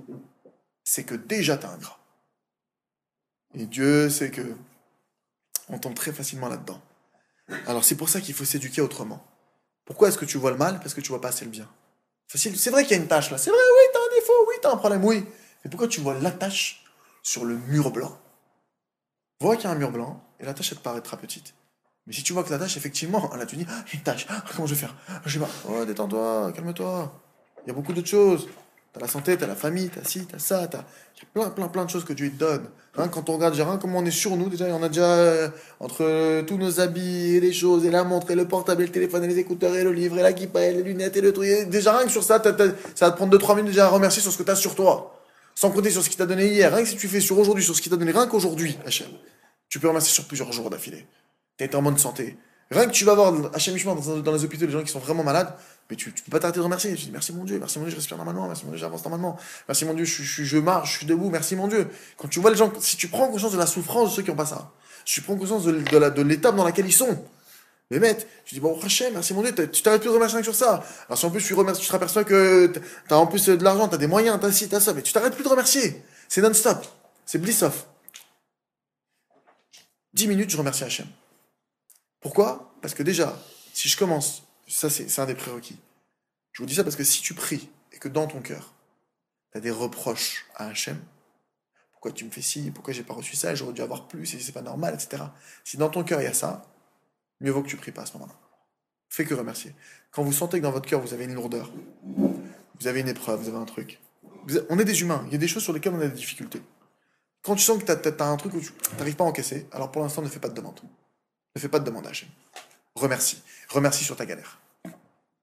c'est 0.84 1.04
que 1.04 1.14
déjà 1.14 1.56
tu 1.56 1.64
es 1.66 1.68
ingrat. 1.68 1.98
Et 3.54 3.66
Dieu 3.66 4.10
sait 4.10 4.30
que 4.30 4.54
on 5.68 5.78
tombe 5.78 5.94
très 5.94 6.12
facilement 6.12 6.48
là-dedans. 6.48 6.80
Alors 7.66 7.84
c'est 7.84 7.96
pour 7.96 8.08
ça 8.08 8.20
qu'il 8.20 8.34
faut 8.34 8.44
s'éduquer 8.44 8.80
autrement. 8.80 9.24
Pourquoi 9.84 10.08
est-ce 10.08 10.18
que 10.18 10.24
tu 10.24 10.38
vois 10.38 10.50
le 10.50 10.56
mal? 10.56 10.78
Parce 10.80 10.94
que 10.94 11.00
tu 11.00 11.08
vois 11.08 11.20
pas 11.20 11.28
assez 11.28 11.44
le 11.44 11.50
bien. 11.50 11.68
C'est 12.28 12.70
vrai 12.70 12.82
qu'il 12.84 12.96
y 12.96 13.00
a 13.00 13.02
une 13.02 13.08
tâche 13.08 13.30
là. 13.30 13.36
C'est 13.36 13.50
vrai, 13.50 13.58
oui, 13.58 13.90
t'as 13.92 13.98
un 13.98 14.20
défaut, 14.20 14.46
oui, 14.48 14.54
t'as 14.62 14.72
un 14.72 14.76
problème, 14.76 15.04
oui. 15.04 15.24
Mais 15.64 15.70
pourquoi 15.70 15.88
tu 15.88 16.00
vois 16.00 16.14
la 16.18 16.30
tâche 16.30 16.84
sur 17.22 17.44
le 17.44 17.56
mur 17.56 17.90
blanc? 17.90 18.18
Vois 19.40 19.56
qu'il 19.56 19.64
y 19.64 19.68
a 19.68 19.70
un 19.72 19.78
mur 19.78 19.90
blanc 19.90 20.24
et 20.40 20.44
la 20.44 20.54
tâche 20.54 20.72
elle 20.72 20.78
te 20.78 20.82
paraîtra 20.82 21.16
petite. 21.16 21.54
Mais 22.06 22.12
si 22.12 22.22
tu 22.22 22.32
vois 22.32 22.42
que 22.42 22.50
la 22.50 22.58
tâche, 22.58 22.76
effectivement, 22.76 23.34
là 23.36 23.44
tu 23.44 23.56
dis, 23.56 23.66
ah, 23.68 23.84
une 23.92 24.00
tâche, 24.00 24.26
ah, 24.30 24.42
comment 24.50 24.66
je 24.66 24.74
vais 24.74 24.80
faire? 24.80 24.94
Ah, 25.08 25.20
Je 25.26 25.38
sais 25.38 25.44
pas. 25.44 25.84
Détends-toi, 25.84 26.52
calme-toi. 26.54 27.21
Il 27.64 27.68
y 27.68 27.70
a 27.70 27.74
beaucoup 27.74 27.92
d'autres 27.92 28.08
choses. 28.08 28.48
T'as 28.92 29.00
la 29.00 29.08
santé, 29.08 29.38
t'as 29.38 29.46
la 29.46 29.54
famille, 29.54 29.88
t'as 29.88 30.04
ci, 30.04 30.26
t'as 30.26 30.38
ça, 30.38 30.66
t'as. 30.66 30.84
Il 31.16 31.20
y 31.20 31.22
a 31.22 31.26
plein, 31.32 31.50
plein, 31.50 31.68
plein 31.68 31.84
de 31.86 31.90
choses 31.90 32.04
que 32.04 32.12
Dieu 32.12 32.30
te 32.30 32.36
donne. 32.36 32.66
Hein, 32.98 33.08
quand 33.08 33.30
on 33.30 33.34
regarde, 33.34 33.54
déjà, 33.54 33.66
hein, 33.66 33.78
comment 33.80 34.00
on 34.00 34.04
est 34.04 34.10
sur 34.10 34.36
nous, 34.36 34.50
déjà, 34.50 34.66
on 34.66 34.82
a 34.82 34.88
déjà, 34.88 35.06
euh, 35.06 35.48
entre 35.80 36.04
euh, 36.04 36.42
tous 36.42 36.58
nos 36.58 36.78
habits 36.78 37.36
et 37.36 37.40
les 37.40 37.54
choses, 37.54 37.86
et 37.86 37.90
la 37.90 38.04
montre, 38.04 38.30
et 38.30 38.34
le 38.34 38.46
portable, 38.46 38.82
et 38.82 38.86
le 38.86 38.92
téléphone, 38.92 39.24
et 39.24 39.28
les 39.28 39.38
écouteurs, 39.38 39.74
et 39.74 39.82
le 39.82 39.92
livre, 39.92 40.18
et 40.18 40.22
la 40.22 40.34
kippa, 40.34 40.62
et 40.62 40.74
les 40.74 40.82
lunettes, 40.82 41.16
et 41.16 41.22
le 41.22 41.32
truc. 41.32 41.70
déjà, 41.70 41.96
rien 41.96 42.04
que 42.04 42.12
sur 42.12 42.22
ça, 42.22 42.42
ça 42.42 43.06
va 43.06 43.10
te 43.12 43.16
prendre 43.16 43.34
2-3 43.34 43.56
minutes 43.56 43.70
déjà 43.70 43.86
à 43.86 43.88
remercier 43.88 44.20
sur 44.20 44.30
ce 44.30 44.36
que 44.36 44.42
t'as 44.42 44.56
sur 44.56 44.74
toi. 44.74 45.18
Sans 45.54 45.70
compter 45.70 45.90
sur 45.90 46.02
ce 46.02 46.10
qu'il 46.10 46.18
t'a 46.18 46.26
donné 46.26 46.48
hier. 46.48 46.70
Rien 46.70 46.82
que 46.82 46.88
si 46.88 46.96
tu 46.96 47.08
fais 47.08 47.20
sur 47.20 47.38
aujourd'hui, 47.38 47.64
sur 47.64 47.74
ce 47.74 47.80
qu'il 47.80 47.90
t'a 47.90 47.96
donné, 47.96 48.12
rien 48.12 48.26
qu'aujourd'hui, 48.26 48.76
Hachem. 48.84 49.08
Tu 49.70 49.80
peux 49.80 49.88
remercier 49.88 50.12
sur 50.12 50.24
plusieurs 50.24 50.52
jours 50.52 50.68
d'affilée. 50.68 51.06
Été 51.58 51.76
en 51.76 51.82
bonne 51.82 51.96
santé. 51.96 52.36
Rien 52.70 52.86
que 52.86 52.92
tu 52.92 53.04
vas 53.04 53.14
voir 53.14 53.34
Hachem 53.54 53.74
Mishma 53.74 53.94
dans, 53.94 54.18
dans 54.18 54.32
les 54.32 54.44
hôpitaux, 54.44 54.66
les 54.66 54.72
gens 54.72 54.82
qui 54.82 54.90
sont 54.90 54.98
vraiment 54.98 55.22
malades, 55.22 55.54
mais 55.92 55.96
tu, 55.96 56.10
tu 56.10 56.22
peux 56.22 56.30
pas 56.30 56.38
t'arrêter 56.40 56.58
de 56.58 56.64
remercier. 56.64 56.94
Tu 56.94 57.04
dis 57.04 57.10
merci 57.10 57.34
mon 57.34 57.44
Dieu, 57.44 57.58
merci 57.58 57.78
mon 57.78 57.84
Dieu, 57.84 57.90
je 57.92 57.96
respire 57.96 58.16
normalement, 58.16 58.46
merci 58.48 58.64
mon 58.64 58.70
Dieu, 58.70 58.78
j'avance 58.80 59.04
normalement, 59.04 59.38
merci 59.68 59.84
mon 59.84 59.92
Dieu, 59.92 60.06
je, 60.06 60.56
marche, 60.56 60.92
je 60.92 60.96
suis 60.98 61.06
debout, 61.06 61.28
merci 61.28 61.54
mon 61.54 61.68
Dieu. 61.68 61.86
Quand 62.16 62.28
tu 62.28 62.40
vois 62.40 62.50
les 62.50 62.56
gens, 62.56 62.72
si 62.80 62.96
tu 62.96 63.08
prends 63.08 63.28
conscience 63.28 63.52
de 63.52 63.58
la 63.58 63.66
souffrance 63.66 64.08
de 64.08 64.14
ceux 64.16 64.22
qui 64.22 64.30
ont 64.30 64.34
pas 64.34 64.46
ça, 64.46 64.72
si 65.04 65.16
tu 65.16 65.20
prends 65.20 65.36
conscience 65.36 65.64
de, 65.66 65.98
la- 65.98 66.08
de 66.08 66.22
l'étape 66.22 66.56
dans 66.56 66.64
laquelle 66.64 66.86
ils 66.86 66.92
sont, 66.94 67.22
mais 67.90 67.98
mec, 67.98 68.26
tu 68.46 68.54
dis 68.54 68.60
bon 68.62 68.80
Hachem, 68.82 69.12
merci 69.12 69.34
mon 69.34 69.42
Dieu, 69.42 69.52
tu 69.70 69.82
t'arrêtes 69.82 70.00
plus 70.00 70.08
de 70.08 70.14
remercier 70.14 70.42
sur 70.42 70.54
ça. 70.54 70.82
Alors 71.08 71.18
si 71.18 71.26
en 71.26 71.30
plus 71.30 71.44
tu 71.44 71.52
remercies, 71.52 71.82
tu 71.82 71.88
te 71.88 71.94
aperçois 71.94 72.24
que 72.24 72.72
t'as 73.06 73.16
en 73.16 73.26
plus 73.26 73.44
de 73.44 73.62
l'argent, 73.62 73.86
t'as 73.88 73.98
des 73.98 74.06
moyens, 74.06 74.38
t'as 74.40 74.50
ci, 74.50 74.66
t'as 74.70 74.80
ça, 74.80 74.94
mais 74.94 75.02
tu 75.02 75.12
t'arrêtes 75.12 75.34
plus 75.34 75.44
de 75.44 75.48
remercier. 75.50 76.02
C'est 76.26 76.40
non-stop, 76.40 76.86
c'est 77.26 77.36
bliss 77.38 77.62
off. 77.62 77.84
10 80.14 80.26
minutes, 80.28 80.48
je 80.48 80.56
remercie 80.56 80.84
Hachem. 80.84 81.06
Pourquoi? 82.22 82.72
Parce 82.80 82.94
que 82.94 83.02
déjà, 83.02 83.38
si 83.74 83.88
je 83.90 83.96
commence, 83.98 84.42
ça 84.72 84.90
c'est 84.90 85.18
un 85.18 85.26
des 85.26 85.34
prérequis. 85.34 85.78
Je 86.52 86.62
vous 86.62 86.66
dis 86.66 86.74
ça 86.74 86.84
parce 86.84 86.96
que 86.96 87.04
si 87.04 87.22
tu 87.22 87.34
pries 87.34 87.70
et 87.92 87.98
que 87.98 88.08
dans 88.08 88.26
ton 88.26 88.40
cœur, 88.40 88.74
tu 89.52 89.58
as 89.58 89.60
des 89.60 89.70
reproches 89.70 90.46
à 90.54 90.68
Hachem, 90.68 90.98
pourquoi 91.92 92.12
tu 92.12 92.24
me 92.24 92.30
fais 92.30 92.42
ci, 92.42 92.70
pourquoi 92.70 92.92
j'ai 92.92 93.04
pas 93.04 93.14
reçu 93.14 93.36
ça, 93.36 93.54
j'aurais 93.54 93.72
dû 93.72 93.82
avoir 93.82 94.08
plus, 94.08 94.26
c'est 94.26 94.52
pas 94.52 94.62
normal, 94.62 94.94
etc. 94.94 95.24
Si 95.64 95.76
dans 95.76 95.88
ton 95.88 96.04
cœur 96.04 96.20
il 96.20 96.24
y 96.24 96.28
a 96.28 96.34
ça, 96.34 96.66
mieux 97.40 97.50
vaut 97.50 97.62
que 97.62 97.68
tu 97.68 97.76
pries 97.76 97.92
pas 97.92 98.02
à 98.02 98.06
ce 98.06 98.14
moment-là. 98.14 98.34
Fait 99.08 99.24
que 99.24 99.34
remercier. 99.34 99.74
Quand 100.10 100.22
vous 100.22 100.32
sentez 100.32 100.58
que 100.58 100.62
dans 100.62 100.72
votre 100.72 100.88
cœur, 100.88 101.00
vous 101.00 101.12
avez 101.12 101.24
une 101.24 101.34
lourdeur, 101.34 101.70
vous 102.80 102.86
avez 102.86 103.00
une 103.00 103.08
épreuve, 103.08 103.42
vous 103.42 103.48
avez 103.48 103.58
un 103.58 103.66
truc. 103.66 104.00
on 104.70 104.78
est 104.78 104.84
des 104.84 105.02
humains. 105.02 105.22
Il 105.26 105.32
y 105.32 105.34
a 105.34 105.38
des 105.38 105.48
choses 105.48 105.62
sur 105.62 105.74
lesquelles 105.74 105.92
on 105.92 106.00
a 106.00 106.06
des 106.06 106.16
difficultés. 106.16 106.62
Quand 107.42 107.54
tu 107.54 107.62
sens 107.62 107.82
que 107.82 107.84
tu 107.84 108.22
as, 108.22 108.26
un 108.26 108.36
truc 108.38 108.54
où 108.54 108.60
tu 108.60 108.72
n'arrives 108.96 109.16
pas 109.16 109.24
à 109.24 109.26
encaisser, 109.26 109.66
alors 109.70 109.92
pour 109.92 110.00
l'instant, 110.00 110.22
ne 110.22 110.28
fais 110.28 110.40
pas 110.40 110.48
de 110.48 110.54
demande. 110.54 110.80
Ne 111.54 111.60
fais 111.60 111.68
pas 111.68 111.78
de 111.78 111.84
demande 111.84 112.06
à 112.06 112.10
Hachem. 112.10 112.30
Remercie. 112.94 113.42
Remercie 113.68 114.04
sur 114.04 114.16
ta 114.16 114.24
galère. 114.24 114.61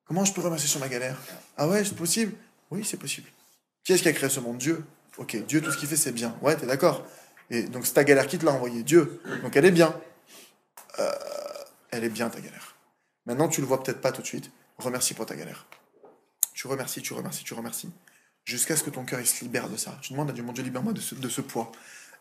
Comment 0.10 0.26
je 0.26 0.34
peux 0.34 0.42
remercier 0.42 0.68
sur 0.68 0.80
ma 0.80 0.88
galère 0.88 1.16
Ah 1.56 1.68
ouais, 1.68 1.86
c'est 1.86 1.96
possible 1.96 2.34
Oui, 2.72 2.84
c'est 2.84 2.98
possible. 2.98 3.30
Qui 3.84 3.94
est-ce 3.94 4.02
qui 4.02 4.10
a 4.10 4.12
créé 4.12 4.28
ce 4.28 4.40
monde? 4.40 4.58
Dieu. 4.58 4.84
Ok, 5.20 5.38
Dieu, 5.46 5.62
tout 5.62 5.72
ce 5.72 5.78
qu'il 5.78 5.88
fait, 5.88 5.96
c'est 5.96 6.12
bien. 6.12 6.36
Ouais, 6.42 6.58
t'es 6.58 6.66
d'accord. 6.66 7.06
Et 7.52 7.62
donc, 7.62 7.86
c'est 7.86 7.94
ta 7.94 8.04
galère 8.04 8.26
qui 8.26 8.40
te 8.40 8.46
l'a 8.46 8.52
envoyé 8.52 8.82
Dieu. 8.82 9.22
Donc, 9.44 9.56
elle 9.56 9.66
est 9.66 9.72
bien. 9.72 9.96
Euh, 10.98 11.12
elle 11.92 12.04
est 12.04 12.10
bien, 12.10 12.28
ta 12.28 12.42
galère. 12.42 12.76
Maintenant, 13.28 13.50
tu 13.50 13.62
le 13.62 13.68
vois 13.68 13.84
peut-être 13.84 14.02
pas 14.02 14.12
tout 14.12 14.24
de 14.24 14.28
suite. 14.28 14.50
Remercie 14.80 15.14
pour 15.14 15.28
ta 15.28 15.36
galère. 15.36 15.68
Tu 16.54 16.66
remercies, 16.66 17.04
tu 17.04 17.14
remercies, 17.14 17.44
tu 17.44 17.54
remercies. 17.54 17.92
Jusqu'à 18.46 18.76
ce 18.76 18.82
que 18.82 18.90
ton 18.90 19.06
cœur 19.06 19.20
il 19.20 19.28
se 19.28 19.44
libère 19.44 19.70
de 19.70 19.78
ça. 19.78 19.96
Tu 20.02 20.14
demandes 20.14 20.32
à 20.32 20.34
Dieu, 20.34 20.42
mon 20.42 20.54
Dieu, 20.54 20.64
libère-moi 20.64 20.94
de 20.94 21.02
ce, 21.02 21.14
de 21.14 21.30
ce 21.30 21.42
poids. 21.42 21.72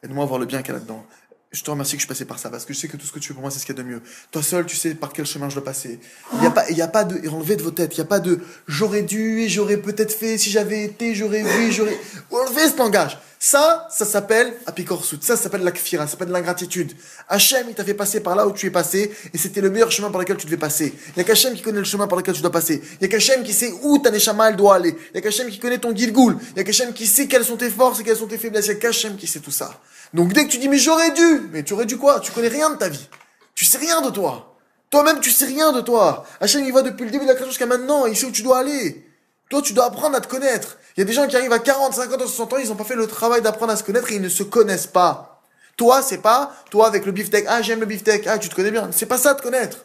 Aide-moi 0.03 0.25
à 0.25 0.27
voir 0.27 0.39
le 0.39 0.45
bien 0.45 0.61
qu'il 0.61 0.75
y 0.75 0.77
a 0.77 0.79
là-dedans. 0.79 1.07
Je 1.51 1.63
te 1.63 1.71
remercie 1.71 1.93
que 1.93 2.01
je 2.01 2.05
suis 2.05 2.09
passé 2.09 2.27
par 2.27 2.39
ça, 2.39 2.51
parce 2.51 2.67
que 2.67 2.75
je 2.75 2.79
sais 2.79 2.89
que 2.89 2.99
tout 2.99 3.07
ce 3.07 3.13
que 3.13 3.19
tu 3.19 3.29
fais 3.29 3.35
pour 3.35 3.41
moi, 3.41 3.51
c'est 3.51 3.59
ce 3.59 3.65
qu'il 3.65 3.75
y 3.75 3.81
a 3.81 3.83
de 3.83 3.89
mieux. 3.89 4.03
Toi 4.31 4.43
seul, 4.43 4.67
tu 4.67 4.77
sais 4.77 4.95
par 4.95 5.15
quel 5.15 5.25
chemin 5.25 5.49
je 5.49 5.55
dois 5.55 5.65
passer. 5.65 5.99
Il 6.35 6.41
n'y 6.41 6.47
a 6.47 6.51
pas, 6.51 6.69
il 6.69 6.77
y 6.77 6.83
a 6.83 6.89
pas 6.89 7.05
de, 7.05 7.27
enlevez 7.29 7.57
de 7.57 7.63
vos 7.63 7.71
têtes, 7.71 7.97
il 7.97 8.01
n'y 8.01 8.07
a 8.07 8.09
pas 8.09 8.21
de, 8.21 8.41
j'aurais 8.67 9.01
dû 9.01 9.41
et 9.41 9.49
j'aurais 9.49 9.79
peut-être 9.79 10.13
fait, 10.13 10.37
si 10.37 10.51
j'avais 10.51 10.85
été, 10.85 11.15
j'aurais 11.15 11.43
vu, 11.43 11.73
j'aurais, 11.73 11.99
enlevez 12.31 12.69
ce 12.69 12.77
langage. 12.77 13.19
Ça, 13.41 13.87
ça 13.91 14.05
s'appelle 14.05 14.53
apikorsut. 14.67 15.19
Ça, 15.21 15.37
ça 15.37 15.45
s'appelle 15.45 15.63
la 15.63 15.71
kfira, 15.71 16.07
ça 16.07 16.13
s'appelle 16.13 16.31
l'ingratitude. 16.31 16.93
Hachem, 17.29 17.67
il 17.69 17.75
t'a 17.75 17.85
fait 17.85 17.95
passer 17.95 18.21
par 18.21 18.35
là 18.35 18.49
où 18.49 18.53
tu 18.53 18.67
es 18.67 18.71
passé, 18.71 19.15
et 19.33 19.39
c'était 19.39 19.61
le 19.61 19.71
meilleur 19.71 19.93
chemin 19.93 20.11
par 20.11 20.21
lequel 20.21 20.37
tu 20.37 20.47
devais 20.47 20.57
passer. 20.57 20.93
Il 21.09 21.13
n'y 21.17 21.21
a 21.23 21.25
qu'Hachem 21.25 21.55
qui 21.55 21.63
connaît 21.63 21.79
le 21.79 21.85
chemin 21.85 22.09
par 22.09 22.19
lequel 22.19 22.35
tu 22.35 22.41
dois 22.41 22.51
passer. 22.51 22.83
Il 22.95 22.99
n'y 23.01 23.07
a 23.07 23.09
qu'Hachem 23.09 23.45
qui 23.45 23.53
sait 23.53 23.73
où 23.83 23.99
ta 23.99 24.11
neshama 24.11 24.51
elle 24.51 24.57
doit 24.57 24.75
aller. 24.75 24.91
Il 24.91 25.13
n'y 25.13 25.19
a 25.19 25.21
qu'Hachem 25.21 25.49
qui 25.49 25.61
connaît 25.61 25.79
ton 25.79 25.95
gilgoul. 25.95 26.37
Il 26.41 26.55
n'y 26.55 26.61
a 26.61 26.65
qu'Hachem 26.65 26.93
qui 26.93 27.07
sait 27.07 27.29
quelles 27.29 27.45
sont 27.45 27.57
tes 27.57 27.71
forces 27.71 28.01
et 28.01 28.05
quelles 28.05 28.17
sont 28.17 28.27
tes 28.27 28.39
faiblesses. 28.39 28.67
Il 28.67 28.71
n'y 28.71 28.77
a 28.77 28.81
qu'Hachem 28.81 29.17
qui 29.17 29.29
sait 29.29 29.41
tout 29.41 29.53
ça. 29.53 29.81
Donc 30.13 30.33
dès 30.33 30.45
que 30.45 30.51
tu 30.51 30.59
dis, 30.59 30.69
mais 30.69 30.79
j'aurais 30.79 31.13
dû, 31.13 31.49
mais 31.53 31.63
tu 31.63 31.75
aurais 31.75 31.87
dû 31.87 31.97
quoi? 31.97 32.19
Tu 32.19 32.33
connais 32.33 32.49
rien 32.49 32.71
de 32.71 32.77
ta 32.77 32.89
vie. 32.89 33.09
Tu 33.55 33.65
sais 33.65 33.79
rien 33.79 34.01
de 34.01 34.11
toi. 34.11 34.57
Toi-même, 34.91 35.21
tu 35.21 35.31
sais 35.31 35.45
rien 35.45 35.73
de 35.73 35.81
toi. 35.81 36.25
Hachem, 36.41 36.65
il 36.65 36.73
va 36.73 36.83
depuis 36.83 37.05
le 37.05 37.11
début 37.11 37.25
de 37.25 37.29
la 37.29 37.35
création 37.35 37.51
jusqu'à 37.51 37.67
maintenant. 37.67 38.07
Il 38.07 38.17
sait 38.17 38.27
où 38.27 38.33
tu 38.33 38.43
dois 38.43 38.59
aller. 38.59 39.08
Toi, 39.49 39.63
tu 39.63 39.73
dois 39.73 39.87
apprendre 39.87 40.17
à 40.17 40.21
te 40.21 40.29
connaître. 40.29 40.79
Il 40.97 41.01
y 41.01 41.03
a 41.03 41.05
des 41.05 41.13
gens 41.13 41.27
qui 41.27 41.37
arrivent 41.37 41.53
à 41.53 41.59
40, 41.59 41.95
50, 41.95 42.21
60 42.21 42.53
ans, 42.53 42.57
ils 42.59 42.69
n'ont 42.69 42.77
pas 42.77 42.85
fait 42.85 42.97
le 42.97 43.07
travail 43.07 43.41
d'apprendre 43.41 43.73
à 43.73 43.77
se 43.77 43.83
connaître 43.83 44.11
et 44.13 44.17
ils 44.17 44.23
ne 44.23 44.29
se 44.29 44.43
connaissent 44.43 44.87
pas. 44.87 45.43
Toi, 45.77 46.03
c'est 46.03 46.19
pas, 46.19 46.55
toi 46.71 46.89
avec 46.89 47.07
le 47.07 47.13
beefsteak, 47.13 47.47
ah, 47.49 47.63
j'aime 47.63 47.81
le 47.81 47.87
beefsteak, 47.87 48.27
ah, 48.27 48.39
tu 48.39 48.49
te 48.49 48.55
connais 48.55 48.73
bien. 48.73 48.91
C'est 48.93 49.07
pas 49.07 49.17
ça 49.17 49.35
de 49.35 49.41
connaître. 49.41 49.85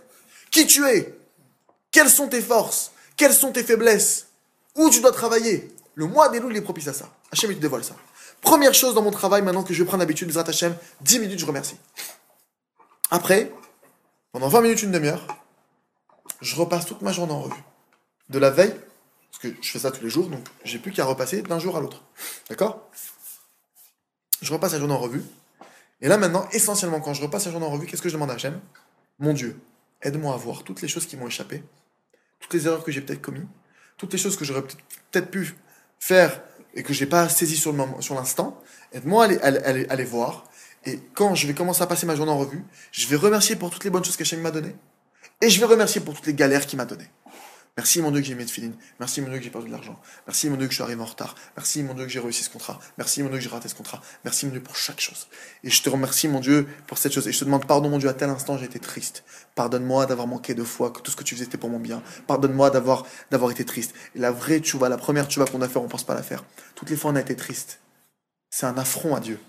Qui 0.52 0.66
tu 0.66 0.86
es? 0.88 1.16
Quelles 1.92 2.10
sont 2.10 2.28
tes 2.28 2.42
forces? 2.42 2.92
Quelles 3.16 3.34
sont 3.34 3.52
tes 3.52 3.64
faiblesses? 3.64 4.28
Où 4.76 4.90
tu 4.90 5.02
dois 5.02 5.12
travailler? 5.12 5.72
Le 5.94 6.08
mois 6.08 6.30
des 6.30 6.40
loups, 6.40 6.50
il 6.50 6.58
est 6.58 6.62
propice 6.62 6.88
à 6.88 6.94
ça. 6.94 7.10
Hachem, 7.32 7.52
il 7.52 7.58
te 7.58 7.62
dévoile 7.62 7.84
ça. 7.84 7.96
Première 8.42 8.74
chose 8.74 8.96
dans 8.96 9.04
mon 9.04 9.12
travail, 9.12 9.44
maintenant 9.44 9.64
que 9.64 9.74
je 9.74 9.84
prendre 9.84 10.00
l'habitude, 10.00 10.32
Zrat 10.32 10.50
Hachem, 10.50 10.76
10 11.02 11.20
minutes, 11.20 11.40
je 11.40 11.46
remercie. 11.46 11.78
Après, 13.12 13.52
pendant 14.32 14.48
20 14.48 14.62
minutes, 14.62 14.82
une 14.82 14.92
demi-heure, 14.92 15.28
je 16.42 16.56
repasse 16.56 16.88
toute 16.88 17.04
ma 17.04 17.12
journée 17.12 17.34
en 17.34 17.42
revue. 17.42 17.64
De 18.30 18.40
la 18.40 18.50
veille, 18.50 18.76
que 19.44 19.56
je 19.62 19.72
fais 19.72 19.80
ça 19.80 19.92
tous 19.92 20.04
les 20.04 20.10
jours, 20.10 20.30
donc 20.30 20.46
j'ai 20.64 20.80
plus 20.80 20.92
qu'à 20.92 21.06
repasser 21.06 21.42
d'un 21.42 21.60
jour 21.60 21.78
à 21.78 21.82
l'autre. 21.82 22.04
D'accord? 22.50 22.90
Je 24.42 24.52
repasse 24.52 24.74
la 24.74 24.80
journée 24.80 24.94
en 24.94 25.00
revue. 25.00 25.24
Et 26.02 26.08
là 26.08 26.18
maintenant, 26.18 26.48
essentiellement, 26.52 27.00
quand 27.00 27.14
je 27.14 27.22
repasse 27.22 27.46
la 27.46 27.52
journée 27.52 27.66
en 27.66 27.70
revue, 27.70 27.86
qu'est-ce 27.86 28.02
que 28.02 28.10
je 28.10 28.14
demande 28.14 28.32
à 28.32 28.34
Hachem? 28.34 28.60
Mon 29.20 29.34
Dieu, 29.34 29.60
aide-moi 30.02 30.34
à 30.34 30.38
voir 30.38 30.64
toutes 30.64 30.82
les 30.82 30.88
choses 30.88 31.06
qui 31.06 31.18
m'ont 31.18 31.28
échappé, 31.28 31.64
toutes 32.40 32.54
les 32.54 32.68
erreurs 32.68 32.84
que 32.84 32.92
j'ai 32.92 33.02
peut-être 33.02 33.22
commises, 33.22 33.46
toutes 33.98 34.12
les 34.12 34.20
choses 34.20 34.36
que 34.36 34.44
j'aurais 34.44 34.64
peut-être 34.64 35.30
pu 35.30 35.56
faire 36.00 36.42
et 36.74 36.84
que 36.84 36.94
j'ai 36.94 37.06
pas 37.06 37.30
saisi 37.30 37.56
sur 37.56 37.74
l'instant. 38.16 38.62
Aide-moi 38.92 39.26
à 39.26 39.28
à 39.28 39.50
à 39.50 39.94
à 39.94 39.96
les 39.96 40.06
voir. 40.06 40.46
Et 40.86 41.00
quand 41.14 41.36
je 41.36 41.48
vais 41.48 41.54
commencer 41.54 41.82
à 41.82 41.88
passer 41.88 42.06
ma 42.06 42.16
journée 42.16 42.32
en 42.32 42.38
revue, 42.38 42.64
je 42.92 43.08
vais 43.08 43.16
remercier 43.16 43.56
pour 43.56 43.70
toutes 43.70 43.84
les 43.86 43.90
bonnes 43.90 44.04
choses 44.04 44.18
qu'Hachem 44.18 44.42
m'a 44.42 44.52
données. 44.52 44.76
Et 45.42 45.50
je 45.50 45.60
vais 45.60 45.66
remercier 45.66 46.02
pour 46.02 46.14
toutes 46.14 46.26
les 46.26 46.34
galères 46.34 46.66
qu'il 46.66 46.78
m'a 46.78 46.86
données. 46.86 47.10
Merci 47.76 48.04
mon 48.04 48.12
Dieu 48.12 48.22
que 48.22 48.28
j'ai 48.28 48.36
mis 48.36 48.46
de 48.46 48.52
filine. 48.52 48.76
Merci 49.00 49.20
mon 49.22 49.30
Dieu 49.30 49.40
que 49.40 49.44
j'ai 49.44 49.50
perdu 49.50 49.68
de 49.68 49.72
l'argent. 49.72 50.00
Merci 50.28 50.48
mon 50.48 50.58
Dieu 50.58 50.68
que 50.68 50.72
je 50.72 50.76
suis 50.76 50.84
arrivé 50.84 51.02
en 51.02 51.06
retard. 51.06 51.34
Merci 51.58 51.82
mon 51.82 51.96
Dieu 51.96 52.06
que 52.06 52.12
j'ai 52.12 52.20
réussi 52.20 52.44
ce 52.44 52.52
contrat. 52.52 52.80
Merci 53.00 53.24
mon 53.24 53.30
Dieu 53.30 53.40
que 53.40 53.44
j'ai 53.44 53.50
raté 53.50 53.68
ce 53.68 53.74
contrat. 53.74 54.00
Merci 54.24 54.46
mon 54.46 54.52
Dieu 54.52 54.62
pour 54.62 54.76
chaque 54.76 55.02
chose. 55.02 55.28
Et 55.64 55.72
je 55.72 55.82
te 55.82 55.90
remercie 55.90 56.28
mon 56.28 56.40
Dieu 56.40 56.68
pour 56.86 57.00
cette 57.00 57.14
chose. 57.14 57.28
Et 57.28 57.32
je 57.32 57.40
te 57.40 57.46
demande 57.46 57.66
pardon 57.66 57.90
mon 57.90 57.98
Dieu 57.98 58.10
à 58.10 58.14
tel 58.14 58.30
instant 58.30 58.60
j'ai 58.60 58.66
été 58.66 58.80
triste. 58.80 59.24
Pardonne-moi 59.56 60.06
d'avoir 60.06 60.28
manqué 60.28 60.54
de 60.54 60.64
foi, 60.64 60.92
que 60.92 61.02
tout 61.02 61.10
ce 61.10 61.16
que 61.16 61.24
tu 61.24 61.34
faisais 61.34 61.46
était 61.46 61.58
pour 61.58 61.72
mon 61.72 61.80
bien. 61.80 62.04
Pardonne-moi 62.28 62.70
d'avoir 62.70 63.08
d'avoir 63.32 63.50
été 63.50 63.66
triste. 63.66 63.96
Et 64.14 64.20
la 64.20 64.32
vraie 64.32 64.60
tchouva, 64.60 64.88
la 64.88 64.98
première 64.98 65.26
tchouva 65.26 65.48
qu'on 65.48 65.62
a 65.64 65.68
fait, 65.68 65.80
on 65.80 65.88
pense 65.88 66.04
pas 66.04 66.14
la 66.14 66.24
faire. 66.24 66.44
Toutes 66.76 66.92
les 66.92 66.96
fois 66.96 67.10
on 67.10 67.16
a 67.16 67.22
été 67.22 67.36
triste. 67.36 67.80
C'est 68.52 68.68
un 68.68 68.78
affront 68.78 69.16
à 69.16 69.20
Dieu. 69.20 69.40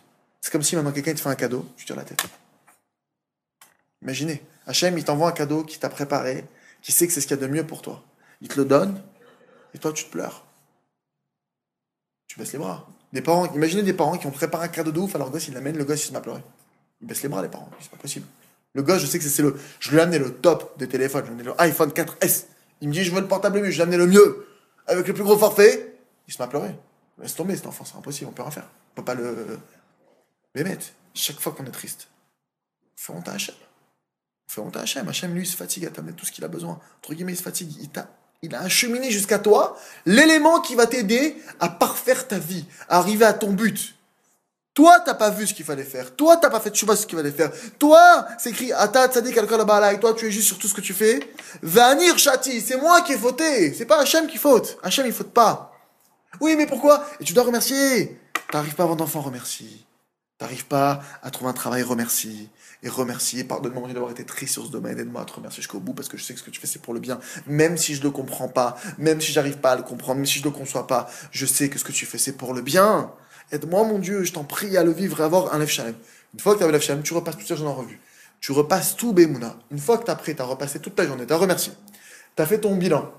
C'est 0.41 0.51
comme 0.51 0.63
si 0.63 0.77
maintenant 0.77 0.93
quelqu'un 0.93 1.13
te 1.13 1.21
fait 1.21 1.29
un 1.29 1.35
cadeau, 1.35 1.67
tu 1.77 1.85
tires 1.85 1.97
la 1.97 2.05
tête. 2.05 2.23
Imaginez, 4.01 4.43
Hachem, 4.67 4.97
il 4.97 5.05
t'envoie 5.05 5.29
un 5.29 5.33
cadeau 5.33 5.63
qui 5.63 5.79
t'a 5.79 5.91
préparé, 5.91 6.47
qui 6.81 6.93
sait 6.93 7.07
que 7.07 7.13
c'est 7.13 7.21
ce 7.21 7.27
qu'il 7.27 7.37
y 7.37 7.41
a 7.41 7.47
de 7.47 7.53
mieux 7.53 7.67
pour 7.67 7.83
toi. 7.83 8.03
Il 8.45 8.49
te 8.49 8.61
le 8.61 8.67
donne, 8.67 9.01
et 9.73 9.79
toi, 9.79 9.91
tu 9.95 10.05
te 10.05 10.11
pleures. 10.11 10.45
Tu 12.27 12.39
baisses 12.39 12.53
les 12.53 12.59
bras. 12.59 12.87
Des 13.11 13.23
parents, 13.23 13.51
imaginez 13.55 13.83
des 13.83 13.95
parents 13.95 14.19
qui 14.19 14.27
ont 14.27 14.31
préparé 14.31 14.67
un 14.67 14.69
cadeau 14.69 14.93
de 14.93 15.01
ouf 15.01 15.15
à 15.15 15.19
leur 15.19 15.31
gosse, 15.31 15.49
ils 15.49 15.55
l'amènent, 15.55 15.79
le 15.79 15.85
gosse, 15.85 16.05
il 16.05 16.09
se 16.09 16.13
met 16.13 16.19
à 16.19 16.21
pleurer. 16.21 16.43
Ils 17.01 17.07
baissent 17.07 17.23
les 17.23 17.31
bras, 17.31 17.41
les 17.41 17.49
parents. 17.49 17.71
C'est 17.81 17.91
pas 17.91 17.97
possible. 17.97 18.27
Le 18.75 18.83
gosse, 18.83 19.01
je 19.01 19.07
sais 19.07 19.19
que 19.19 19.25
c'est 19.25 19.43
le. 19.43 19.59
Je 19.81 19.91
lui 19.91 19.97
ai 19.97 20.01
amené 20.03 20.19
le 20.19 20.35
top 20.35 20.79
des 20.79 20.87
téléphones, 20.89 21.25
je 21.25 21.31
lui 21.31 21.39
ai 21.39 21.41
amené 21.41 21.57
le 21.57 21.61
iPhone 21.63 21.89
4S. 21.89 22.45
Il 22.83 22.89
me 22.89 22.93
dit, 22.93 23.03
je 23.03 23.15
veux 23.15 23.21
le 23.23 23.29
portable 23.29 23.61
mieux, 23.61 23.71
je 23.71 23.77
lui 23.77 23.79
ai 23.79 23.83
amené 23.83 23.97
le 23.97 24.07
mieux. 24.09 24.47
Avec 24.87 25.09
le 25.09 25.15
plus 25.15 25.25
gros 25.25 25.39
forfait, 25.39 25.97
il 26.29 26.35
se 26.35 26.39
met 26.39 26.45
à 26.45 26.49
pleurer. 26.49 26.75
Laisse 27.19 27.35
tomber 27.35 27.57
cet 27.57 27.67
enfant, 27.67 27.87
c'est 27.87 27.97
impossible, 27.97 28.29
on 28.29 28.35
peut 28.35 28.43
rien 28.43 28.51
faire. 28.51 28.69
On 28.93 28.97
peut 28.97 29.05
pas 29.05 29.15
le. 29.15 29.59
Mais 30.55 30.65
mettre, 30.65 30.87
chaque 31.15 31.41
fois 31.41 31.53
qu'on 31.53 31.65
est 31.65 31.71
triste, 31.71 32.09
on 32.99 33.01
fait 33.01 33.13
honte 33.15 33.29
à 33.29 33.33
Hachem. 33.33 33.55
On 34.49 34.53
fait 34.53 34.61
honte 34.61 34.77
à 34.77 34.81
Hachem. 34.81 35.09
Hachem, 35.09 35.33
lui, 35.33 35.45
il 35.45 35.47
se 35.47 35.57
fatigue 35.57 35.87
à 35.87 35.91
t'amener 35.91 36.13
tout 36.13 36.27
ce 36.27 36.33
qu'il 36.33 36.45
a 36.45 36.49
besoin. 36.49 36.79
Entre 36.99 37.15
guillemets, 37.15 37.33
il 37.33 37.39
se 37.39 37.43
fatigue. 37.43 37.73
Il, 37.81 37.89
t'a, 37.89 38.09
il 38.45 38.55
a 38.55 38.61
acheminé 38.61 39.11
jusqu'à 39.11 39.39
toi 39.39 39.77
l'élément 40.07 40.61
qui 40.61 40.75
va 40.75 40.87
t'aider 40.87 41.37
à 41.61 41.69
parfaire 41.69 42.29
ta 42.29 42.39
vie, 42.39 42.65
à 42.89 42.99
arriver 42.99 43.25
à 43.25 43.33
ton 43.33 43.53
but. 43.53 43.95
Toi, 44.75 44.99
t'as 45.01 45.15
pas 45.15 45.31
vu 45.31 45.47
ce 45.47 45.55
qu'il 45.55 45.65
fallait 45.65 45.85
faire. 45.85 46.17
Toi, 46.17 46.37
t'as 46.37 46.51
pas 46.51 46.59
fait 46.59 46.71
de 46.71 46.77
ce 46.77 47.07
qu'il 47.07 47.17
fallait 47.17 47.31
faire. 47.31 47.53
Toi, 47.79 48.27
c'est 48.39 48.51
écrit 48.51 48.73
Ata 48.73 49.07
tzadik 49.07 49.35
kol 49.47 49.61
ha'balai. 49.61 50.01
Toi, 50.01 50.15
tu 50.15 50.27
es 50.27 50.33
juste 50.33 50.49
sur 50.49 50.59
tout 50.59 50.67
ce 50.67 50.75
que 50.75 50.81
tu 50.81 50.93
fais. 50.93 51.21
Vanir 51.63 52.19
chati. 52.19 52.61
C'est 52.61 52.77
moi 52.77 53.03
qui 53.03 53.13
ai 53.13 53.19
fauté. 53.19 53.73
C'est 53.73 53.85
pas 53.85 54.01
Hachem 54.01 54.27
qui 54.27 54.37
faute. 54.37 54.77
Hachem, 54.83 55.07
il 55.07 55.13
faute 55.13 55.31
pas. 55.33 55.73
Oui, 56.41 56.57
mais 56.57 56.67
pourquoi? 56.67 57.07
Et 57.21 57.25
tu 57.25 57.33
dois 57.33 57.45
remercier. 57.45 58.19
T'arrives 58.51 58.75
pas 58.75 58.83
à 58.83 58.87
avoir 58.87 58.97
d'enfant, 58.97 59.21
remercie. 59.21 59.87
T'arrives 60.39 60.67
pas 60.67 61.01
à 61.23 61.31
trouver 61.31 61.51
un 61.51 61.55
travail, 61.55 61.85
remercie. 61.85 62.49
Et 62.85 62.89
remercie. 62.91 63.43
Pardonne-moi 63.45 63.91
d'avoir 63.93 64.11
été 64.11 64.25
triste 64.25 64.53
sur 64.53 64.67
ce 64.67 64.71
domaine. 64.71 64.99
Aide-moi 64.99 65.23
à 65.23 65.25
te 65.25 65.33
remercier 65.33 65.63
jusqu'au 65.63 65.81
bout 65.81 65.95
parce 65.95 66.09
que 66.09 66.19
je 66.19 66.23
sais 66.23 66.35
que 66.35 66.41
ce 66.41 66.45
que 66.45 66.51
tu 66.51 66.61
fais, 66.61 66.67
c'est 66.67 66.83
pour 66.83 66.93
le 66.93 67.01
bien. 67.01 67.19
Même 67.47 67.79
si 67.79 67.95
je 67.95 68.03
le 68.03 68.11
comprends 68.11 68.49
pas, 68.49 68.77
même 68.99 69.23
si 69.23 69.33
j'arrive 69.33 69.57
pas 69.57 69.73
à 69.73 69.77
le 69.77 69.83
comprendre, 69.83 70.17
même 70.17 70.27
si 70.27 70.39
je 70.39 70.45
le 70.45 70.51
conçois 70.51 70.87
pas, 70.87 71.09
je 71.31 71.47
sais 71.47 71.71
que 71.71 71.79
ce 71.79 71.85
que 71.85 71.93
tu 71.93 72.05
fais, 72.05 72.19
c'est 72.19 72.37
pour 72.37 72.53
le 72.53 72.61
bien. 72.61 73.11
Aide-moi, 73.53 73.85
mon 73.85 73.99
Dieu, 73.99 74.23
je 74.25 74.35
t'en 74.35 74.45
prie 74.45 74.77
à 74.77 74.85
le 74.85 74.93
vivre 74.93 75.21
et 75.21 75.25
avoir 75.25 75.55
un 75.55 75.59
Lev 75.59 75.69
Shalem. 75.69 75.95
Une 76.35 76.41
fois 76.41 76.53
que 76.55 76.59
tu 76.59 76.65
as 76.65 76.71
le 76.71 76.79
Shalem, 76.79 77.03
tu 77.03 77.15
repasses 77.15 77.39
toute 77.39 77.49
ta 77.49 77.57
journée 77.57 77.73
en 77.73 77.75
revue. 77.75 78.01
Tu 78.41 78.53
repasses 78.53 78.97
tout 78.97 79.15
Bemouna. 79.15 79.57
Une 79.71 79.79
fois 79.79 79.97
que 79.97 80.05
tu 80.05 80.11
as 80.11 80.17
pris, 80.17 80.37
tu 80.37 80.43
as 80.43 80.45
repassé 80.45 80.79
toute 80.79 80.95
ta 80.95 81.07
journée, 81.07 81.27
tu 81.27 81.33
as 81.33 81.39
remercié. 81.39 81.73
Tu 82.37 82.43
as 82.43 82.47
fait 82.47 82.61
ton 82.61 82.77
bilan. 82.77 83.11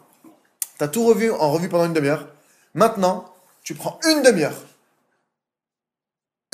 Tu 0.77 0.83
as 0.83 0.87
tout 0.87 1.03
revu 1.07 1.31
en 1.31 1.51
revue 1.51 1.69
pendant 1.69 1.85
une 1.85 1.93
demi-heure. 1.93 2.27
Maintenant, 2.75 3.33
tu 3.63 3.73
prends 3.73 3.99
une 4.07 4.21
demi-heure. 4.21 4.61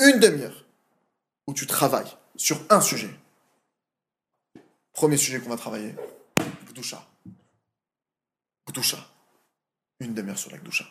Une 0.00 0.18
demi-heure 0.18 0.64
où 1.46 1.52
tu 1.52 1.66
travailles 1.66 2.16
sur 2.42 2.60
un 2.70 2.80
sujet. 2.80 3.10
Premier 4.92 5.16
sujet 5.16 5.38
qu'on 5.38 5.50
va 5.50 5.56
travailler, 5.56 5.94
Gdoucha. 6.66 7.06
Gdoucha. 8.68 8.98
Une 10.00 10.12
demi-heure 10.12 10.38
sur 10.38 10.50
la 10.50 10.58
Gdoucha. 10.58 10.84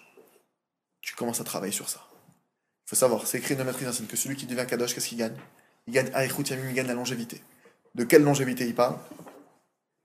Tu 1.02 1.14
commences 1.14 1.41
à 1.41 1.44
travailler 1.44 1.73
sur 1.73 1.90
ça. 1.90 2.07
Il 2.86 2.91
faut 2.91 2.95
savoir, 2.95 3.28
c'est 3.28 3.38
écrit 3.38 3.57
dans 3.57 3.65
Maîtrise 3.65 3.88
Racine 3.88 4.07
que 4.07 4.15
celui 4.15 4.38
qui 4.38 4.45
devient 4.45 4.65
Kadosh, 4.65 4.94
qu'est-ce 4.94 5.10
qu'il 5.10 5.18
gagne? 5.18 5.36
Il 5.88 5.94
gagne 5.94 6.10
Arichut 6.14 6.44
Yamim, 6.44 6.69
il 6.69 6.73
gagne 6.73 6.88
la 6.88 6.94
longévité. 6.94 7.44
De 7.95 8.06
quelle 8.06 8.23
longévité 8.23 8.65
il 8.65 8.73
parle? 8.73 8.98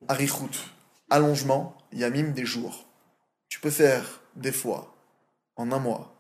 Arichut, 0.09 0.59
allongement, 1.11 1.77
Yamim 1.93 2.33
des 2.33 2.45
jours. 2.45 2.89
Tu 3.49 3.61
peux 3.61 3.71
faire 3.71 4.21
des 4.35 4.51
fois, 4.53 4.97
en 5.55 5.71
un 5.71 5.79
mois, 5.79 6.16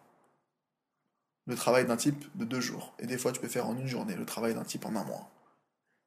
le 1.46 1.54
travail 1.54 1.86
d'un 1.86 1.96
type 1.96 2.24
de 2.34 2.44
deux 2.44 2.60
jours. 2.60 2.94
Et 2.98 3.06
des 3.06 3.18
fois, 3.18 3.32
tu 3.32 3.40
peux 3.40 3.48
faire 3.48 3.66
en 3.66 3.76
une 3.76 3.86
journée 3.86 4.14
le 4.14 4.26
travail 4.26 4.54
d'un 4.54 4.64
type 4.64 4.84
en 4.86 4.96
un 4.96 5.04
mois. 5.04 5.30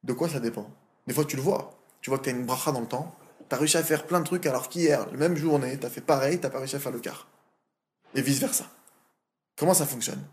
De 0.02 0.12
quoi 0.12 0.28
ça 0.28 0.40
dépend? 0.40 0.70
Des 1.06 1.14
fois, 1.14 1.24
tu 1.24 1.36
le 1.36 1.42
vois. 1.42 1.78
Tu 2.00 2.10
vois 2.10 2.18
que 2.18 2.24
tu 2.24 2.30
as 2.30 2.32
une 2.32 2.46
bracha 2.46 2.72
dans 2.72 2.80
le 2.80 2.88
temps. 2.88 3.14
Tu 3.48 3.54
as 3.54 3.58
réussi 3.58 3.76
à 3.76 3.82
faire 3.82 4.06
plein 4.06 4.20
de 4.20 4.26
trucs 4.26 4.46
alors 4.46 4.68
qu'hier, 4.68 5.06
la 5.10 5.16
même 5.16 5.36
journée, 5.36 5.78
tu 5.78 5.86
as 5.86 5.90
fait 5.90 6.00
pareil, 6.00 6.40
tu 6.40 6.48
pas 6.48 6.58
réussi 6.58 6.76
à 6.76 6.80
faire 6.80 6.92
le 6.92 7.00
quart. 7.00 7.26
Et 8.14 8.22
vice-versa. 8.22 8.64
Comment 9.56 9.74
ça 9.74 9.86
fonctionne? 9.86 10.24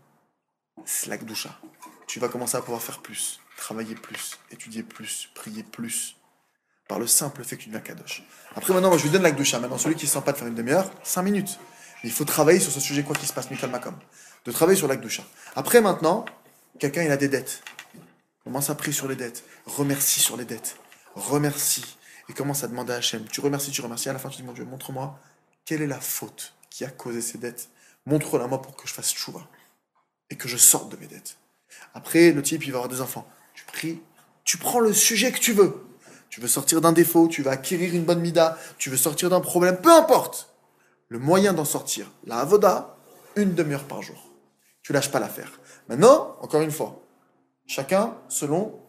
Slack 0.84 1.24
doucha. 1.24 1.58
Tu 2.06 2.20
vas 2.20 2.28
commencer 2.28 2.56
à 2.56 2.62
pouvoir 2.62 2.80
faire 2.80 3.00
plus, 3.00 3.40
travailler 3.56 3.94
plus, 3.94 4.38
étudier 4.50 4.82
plus, 4.82 5.28
prier 5.34 5.62
plus. 5.62 6.16
Par 6.88 6.98
le 6.98 7.06
simple 7.06 7.44
fait 7.44 7.58
que 7.58 7.62
tu 7.62 7.68
deviens 7.68 7.82
Kadosh. 7.82 8.22
Après, 8.56 8.72
maintenant, 8.72 8.88
moi, 8.88 8.96
je 8.96 9.02
lui 9.02 9.10
donne 9.10 9.22
la 9.22 9.30
Gdusha. 9.30 9.60
Maintenant, 9.60 9.76
celui 9.76 9.94
qui 9.94 10.06
ne 10.06 10.10
sent 10.10 10.22
pas 10.24 10.32
de 10.32 10.38
faire 10.38 10.48
une 10.48 10.54
demi-heure, 10.54 10.90
5 11.02 11.20
minutes. 11.20 11.58
Mais 12.02 12.08
il 12.08 12.12
faut 12.12 12.24
travailler 12.24 12.60
sur 12.60 12.72
ce 12.72 12.80
sujet, 12.80 13.02
quoi 13.02 13.14
qu'il 13.14 13.28
se 13.28 13.34
passe, 13.34 13.50
Michael 13.50 13.70
Macom. 13.70 13.94
De 14.48 14.52
travailler 14.52 14.78
sur 14.78 14.88
la 14.88 14.96
Gdusha. 14.96 15.24
Après, 15.56 15.82
maintenant, 15.82 16.24
quelqu'un, 16.78 17.02
il 17.02 17.10
a 17.10 17.18
des 17.18 17.28
dettes. 17.28 17.62
Commence 18.44 18.70
à 18.70 18.74
prier 18.74 18.94
sur 18.94 19.06
les 19.06 19.14
dettes. 19.14 19.44
Remercie 19.66 20.20
sur 20.20 20.38
les 20.38 20.46
dettes. 20.46 20.76
Remercie. 21.14 21.84
Et 22.30 22.32
commence 22.32 22.64
à 22.64 22.66
demander 22.66 22.94
à 22.94 22.96
Hachem. 22.96 23.26
Tu 23.26 23.42
remercies, 23.42 23.72
tu 23.72 23.82
remercies. 23.82 24.08
À 24.08 24.14
la 24.14 24.18
fin, 24.18 24.30
tu 24.30 24.38
dis, 24.38 24.42
mon 24.42 24.54
Dieu, 24.54 24.64
montre-moi 24.64 25.20
quelle 25.66 25.82
est 25.82 25.86
la 25.86 26.00
faute 26.00 26.54
qui 26.70 26.86
a 26.86 26.88
causé 26.88 27.20
ces 27.20 27.36
dettes. 27.36 27.68
Montre-la 28.06 28.46
moi 28.46 28.62
pour 28.62 28.74
que 28.74 28.88
je 28.88 28.94
fasse 28.94 29.12
chouva. 29.12 29.46
Et 30.30 30.36
que 30.36 30.48
je 30.48 30.56
sorte 30.56 30.90
de 30.90 30.96
mes 30.96 31.08
dettes. 31.08 31.36
Après, 31.92 32.32
le 32.32 32.40
type, 32.40 32.64
il 32.64 32.72
va 32.72 32.78
avoir 32.78 32.88
des 32.88 33.02
enfants. 33.02 33.28
Tu 33.52 33.66
pries. 33.66 34.00
Tu 34.44 34.56
prends 34.56 34.80
le 34.80 34.94
sujet 34.94 35.30
que 35.30 35.40
tu 35.40 35.52
veux. 35.52 35.84
Tu 36.30 36.40
veux 36.40 36.48
sortir 36.48 36.80
d'un 36.80 36.92
défaut, 36.92 37.28
tu 37.28 37.42
veux 37.42 37.50
acquérir 37.50 37.94
une 37.94 38.04
bonne 38.04 38.20
mida, 38.20 38.56
tu 38.78 38.88
veux 38.88 38.96
sortir 38.96 39.28
d'un 39.28 39.40
problème, 39.40 39.76
peu 39.76 39.92
importe. 39.92 40.54
Le 41.08 41.18
moyen 41.18 41.52
d'en 41.52 41.66
sortir, 41.66 42.10
la 42.24 42.38
avoda, 42.38 42.96
une 43.36 43.54
demi-heure 43.54 43.84
par 43.84 44.00
jour. 44.00 44.27
Tu 44.88 44.94
lâches 44.94 45.10
pas 45.10 45.20
l'affaire. 45.20 45.52
Maintenant, 45.90 46.38
encore 46.40 46.62
une 46.62 46.70
fois, 46.70 47.02
chacun 47.66 48.14
selon 48.30 48.80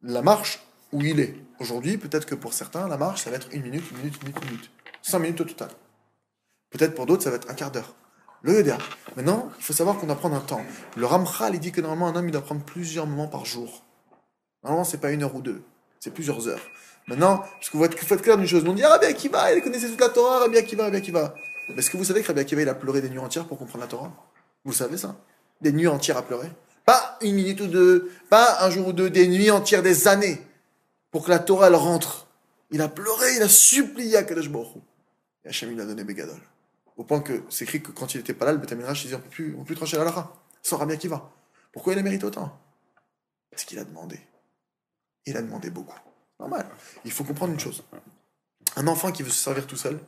la 0.00 0.22
marche 0.22 0.64
où 0.92 1.00
il 1.02 1.18
est. 1.18 1.34
Aujourd'hui, 1.58 1.98
peut-être 1.98 2.24
que 2.24 2.36
pour 2.36 2.54
certains, 2.54 2.86
la 2.86 2.96
marche, 2.96 3.22
ça 3.22 3.30
va 3.30 3.36
être 3.36 3.48
une 3.50 3.62
minute, 3.62 3.82
une 3.90 3.96
minute, 3.96 4.14
une 4.14 4.28
minute, 4.28 4.44
une 4.44 4.50
minute. 4.50 4.70
Cinq 5.02 5.18
minutes 5.18 5.40
au 5.40 5.44
total. 5.44 5.70
Peut-être 6.70 6.94
pour 6.94 7.06
d'autres, 7.06 7.24
ça 7.24 7.30
va 7.30 7.36
être 7.36 7.50
un 7.50 7.54
quart 7.54 7.72
d'heure. 7.72 7.96
Le 8.42 8.58
Yodia. 8.58 8.78
Maintenant, 9.16 9.50
il 9.58 9.64
faut 9.64 9.72
savoir 9.72 9.98
qu'on 9.98 10.06
doit 10.06 10.14
prendre 10.14 10.36
un 10.36 10.40
temps. 10.40 10.62
Le 10.96 11.04
Ramchal, 11.04 11.56
il 11.56 11.58
dit 11.58 11.72
que 11.72 11.80
normalement, 11.80 12.06
un 12.06 12.14
homme, 12.14 12.28
il 12.28 12.30
doit 12.30 12.42
prendre 12.42 12.62
plusieurs 12.62 13.08
moments 13.08 13.26
par 13.26 13.44
jour. 13.44 13.82
Normalement, 14.62 14.84
c'est 14.84 15.00
pas 15.00 15.10
une 15.10 15.24
heure 15.24 15.34
ou 15.34 15.42
deux. 15.42 15.64
C'est 15.98 16.14
plusieurs 16.14 16.46
heures. 16.46 16.62
Maintenant, 17.08 17.38
parce 17.38 17.70
que 17.70 17.76
vous 17.76 17.82
être 17.82 18.22
clair 18.22 18.36
d'une 18.36 18.46
chose. 18.46 18.62
On 18.68 18.72
dit, 18.72 18.84
ah, 18.84 18.90
Rabbi 18.90 19.06
Akiva, 19.06 19.52
il 19.52 19.64
connaissait 19.64 19.88
toute 19.88 20.00
la 20.00 20.10
Torah, 20.10 20.38
Rabbi 20.38 20.58
Akiva, 20.58 20.84
Rabbi 20.84 20.98
Akiva. 20.98 21.34
Mais 21.70 21.74
est-ce 21.78 21.90
que 21.90 21.96
vous 21.96 22.04
savez 22.04 22.22
que 22.22 22.28
Rabbi 22.28 22.38
Akiva, 22.38 22.62
il 22.62 22.68
a 22.68 22.76
pleuré 22.76 23.00
des 23.00 23.10
nuits 23.10 23.18
entières 23.18 23.46
pour 23.48 23.58
comprendre 23.58 23.82
la 23.82 23.88
Torah? 23.88 24.12
Vous 24.64 24.72
savez 24.72 24.96
ça 24.96 25.16
Des 25.60 25.72
nuits 25.72 25.88
entières 25.88 26.16
à 26.16 26.22
pleurer 26.22 26.50
Pas 26.84 27.18
une 27.20 27.34
minute 27.34 27.60
ou 27.60 27.66
deux, 27.66 28.10
pas 28.30 28.64
un 28.64 28.70
jour 28.70 28.88
ou 28.88 28.92
deux, 28.92 29.10
des 29.10 29.28
nuits 29.28 29.50
entières, 29.50 29.82
des 29.82 30.08
années, 30.08 30.40
pour 31.10 31.24
que 31.24 31.30
la 31.30 31.38
Torah, 31.38 31.68
rentre. 31.70 32.26
Il 32.70 32.80
a 32.80 32.88
pleuré, 32.88 33.36
il 33.36 33.42
a 33.42 33.48
supplié 33.48 34.16
à 34.16 34.24
Kadosh 34.24 34.48
Baruch. 34.48 34.82
Et 35.44 35.48
Hachem, 35.48 35.72
il 35.72 35.80
a 35.80 35.84
donné 35.84 36.04
Begadol. 36.04 36.40
Au 36.96 37.04
point 37.04 37.20
que 37.20 37.42
c'est 37.48 37.64
écrit 37.64 37.82
que 37.82 37.90
quand 37.90 38.14
il 38.14 38.18
n'était 38.18 38.34
pas 38.34 38.46
là, 38.46 38.52
le 38.52 38.58
Betaminrach, 38.58 39.04
il 39.04 39.08
disait, 39.08 39.16
on 39.16 39.18
ne 39.18 39.54
peut 39.54 39.64
plus, 39.64 39.74
trancher 39.74 39.96
la 39.96 40.04
Lara, 40.04 40.34
sans 40.62 40.76
Rabbi 40.76 40.94
Akiva. 40.94 41.30
Pourquoi 41.72 41.92
il 41.92 41.98
a 41.98 42.02
mérité 42.02 42.24
autant? 42.24 42.58
Parce 43.50 43.64
qu'il 43.64 43.78
a 43.78 43.84
demandé. 43.84 44.20
Il 45.26 45.36
a 45.36 45.42
demandé 45.42 45.70
beaucoup. 45.70 45.98
Normal. 46.38 46.66
Il 47.04 47.12
faut 47.12 47.24
comprendre 47.24 47.52
une 47.52 47.60
chose. 47.60 47.82
Un 48.76 48.86
enfant 48.86 49.12
qui 49.12 49.22
veut 49.22 49.30
se 49.30 49.42
servir 49.42 49.66
tout 49.66 49.76
seul, 49.76 49.98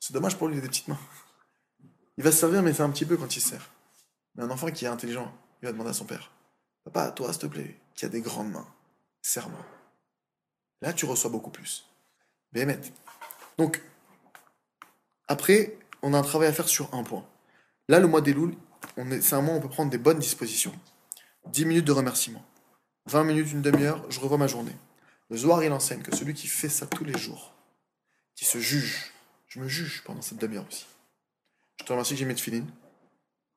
c'est 0.00 0.12
dommage 0.12 0.36
pour 0.36 0.48
lui, 0.48 0.60
des 0.60 0.66
petites 0.66 0.88
mains. 0.88 0.98
Il 2.16 2.24
va 2.24 2.32
se 2.32 2.38
servir, 2.38 2.62
mais 2.62 2.72
c'est 2.72 2.82
un 2.82 2.90
petit 2.90 3.04
peu 3.04 3.16
quand 3.16 3.36
il 3.36 3.40
se 3.40 3.50
sert. 3.50 3.70
Un 4.38 4.50
enfant 4.50 4.70
qui 4.70 4.84
est 4.84 4.88
intelligent, 4.88 5.32
il 5.62 5.66
va 5.66 5.72
demander 5.72 5.90
à 5.90 5.94
son 5.94 6.04
père 6.04 6.30
Papa, 6.84 7.10
toi, 7.10 7.32
s'il 7.32 7.42
te 7.42 7.46
plaît, 7.46 7.76
qui 7.94 8.04
a 8.06 8.08
des 8.08 8.20
grandes 8.20 8.50
mains, 8.50 8.66
serre-moi. 9.20 9.64
Là, 10.80 10.92
tu 10.92 11.04
reçois 11.04 11.30
beaucoup 11.30 11.50
plus. 11.50 11.84
Béhémet. 12.52 12.80
Donc, 13.58 13.82
après, 15.26 15.76
on 16.02 16.14
a 16.14 16.18
un 16.18 16.22
travail 16.22 16.48
à 16.48 16.52
faire 16.52 16.68
sur 16.68 16.94
un 16.94 17.02
point. 17.02 17.26
Là, 17.88 17.98
le 17.98 18.06
mois 18.06 18.20
des 18.20 18.32
louls, 18.32 18.54
c'est 19.20 19.34
un 19.34 19.42
mois 19.42 19.54
où 19.54 19.58
on 19.58 19.60
peut 19.60 19.68
prendre 19.68 19.90
des 19.90 19.98
bonnes 19.98 20.20
dispositions. 20.20 20.72
10 21.48 21.64
minutes 21.66 21.84
de 21.84 21.92
remerciement. 21.92 22.44
20 23.06 23.24
minutes, 23.24 23.52
une 23.52 23.62
demi-heure, 23.62 24.08
je 24.10 24.20
revois 24.20 24.38
ma 24.38 24.46
journée. 24.46 24.76
Le 25.30 25.36
Zohar, 25.36 25.62
il 25.64 25.72
enseigne 25.72 26.02
que 26.02 26.14
celui 26.14 26.34
qui 26.34 26.46
fait 26.46 26.68
ça 26.68 26.86
tous 26.86 27.04
les 27.04 27.18
jours, 27.18 27.54
qui 28.34 28.44
se 28.44 28.58
juge, 28.58 29.12
je 29.48 29.60
me 29.60 29.68
juge 29.68 30.02
pendant 30.04 30.22
cette 30.22 30.38
demi-heure 30.38 30.66
aussi. 30.66 30.86
Je 31.80 31.84
te 31.84 31.92
remercie 31.92 32.14
que 32.14 32.18
j'ai 32.18 32.34
filine. 32.34 32.70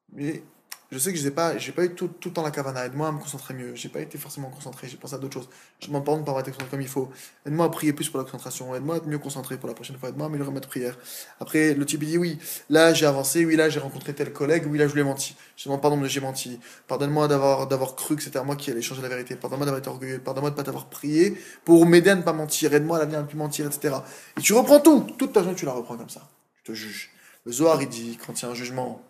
Mais 0.09 0.43
je 0.91 0.97
sais 0.97 1.13
que 1.13 1.17
je 1.17 1.23
n'ai 1.23 1.31
pas, 1.31 1.55
eu 1.55 1.95
tout, 1.95 2.09
tout 2.09 2.29
le 2.29 2.33
temps 2.33 2.43
la 2.43 2.51
cavana. 2.51 2.85
Aide-moi 2.85 3.07
à 3.07 3.11
me 3.13 3.19
concentrer 3.19 3.53
mieux. 3.53 3.73
J'ai 3.75 3.87
pas 3.87 4.01
été 4.01 4.17
forcément 4.17 4.49
concentré. 4.49 4.89
J'ai 4.89 4.97
pensé 4.97 5.15
à 5.15 5.19
d'autres 5.19 5.35
choses. 5.35 5.49
Je 5.79 5.87
pardon 5.89 6.17
de 6.17 6.23
pas 6.23 6.31
avoir 6.31 6.41
été 6.41 6.51
concentré 6.51 6.69
comme 6.69 6.81
il 6.81 6.87
faut. 6.89 7.09
Aide-moi 7.45 7.65
à 7.65 7.69
prier 7.69 7.93
plus 7.93 8.09
pour 8.09 8.17
la 8.17 8.25
concentration. 8.25 8.75
Aide-moi 8.75 8.95
à 8.95 8.97
être 8.97 9.07
mieux 9.07 9.17
concentré 9.17 9.57
pour 9.57 9.69
la 9.69 9.73
prochaine 9.73 9.97
fois. 9.97 10.09
Aide-moi 10.09 10.25
à 10.25 10.29
améliorer 10.29 10.51
ma 10.51 10.59
prière. 10.59 10.97
Après, 11.39 11.73
le 11.75 11.85
type 11.85 12.03
dit 12.03 12.17
oui, 12.17 12.39
là 12.69 12.93
j'ai 12.93 13.05
avancé. 13.05 13.45
Oui, 13.45 13.55
là 13.55 13.69
j'ai 13.69 13.79
rencontré 13.79 14.13
tel 14.13 14.33
collègue. 14.33 14.65
Oui, 14.67 14.77
là 14.77 14.89
je 14.89 14.93
lui 14.93 14.99
ai 14.99 15.05
menti. 15.05 15.33
Je 15.55 15.63
demande 15.63 15.81
pardon 15.81 15.95
de 15.95 16.07
j'ai 16.07 16.19
menti. 16.19 16.59
Pardonne-moi 16.89 17.29
d'avoir, 17.29 17.95
cru 17.95 18.17
que 18.17 18.23
c'était 18.23 18.43
moi 18.43 18.57
qui 18.57 18.69
allais 18.69 18.81
changer 18.81 19.01
la 19.01 19.07
vérité. 19.07 19.37
Pardonne-moi 19.37 19.65
d'avoir 19.65 19.79
été 19.79 19.89
orgueilleux. 19.89 20.19
Pardonne-moi 20.19 20.49
de 20.49 20.55
pas 20.55 20.63
t'avoir 20.63 20.87
prié 20.87 21.37
pour 21.63 21.85
m'aider 21.85 22.09
à 22.09 22.15
ne 22.15 22.21
pas 22.21 22.33
mentir. 22.33 22.73
Aide-moi 22.73 22.97
à 22.97 22.99
l'avenir 22.99 23.19
à 23.19 23.21
ne 23.21 23.27
plus 23.27 23.37
mentir, 23.37 23.65
etc. 23.65 23.95
Et 24.37 24.41
tu 24.41 24.51
reprends 24.51 24.81
tout. 24.81 25.07
Toute 25.17 25.31
ta 25.31 25.41
journée, 25.41 25.55
tu 25.55 25.65
la 25.65 25.71
reprends 25.71 25.95
comme 25.95 26.09
ça. 26.09 26.27
Tu 26.57 26.63
te 26.63 26.73
juges. 26.73 27.11
Le 27.45 27.53
Zohar, 27.53 27.81
il 27.81 27.87
dit 27.87 28.19
quand 28.25 28.37
il 28.41 28.43
y 28.43 28.45
a 28.45 28.51
un 28.51 28.55
jugement 28.55 29.01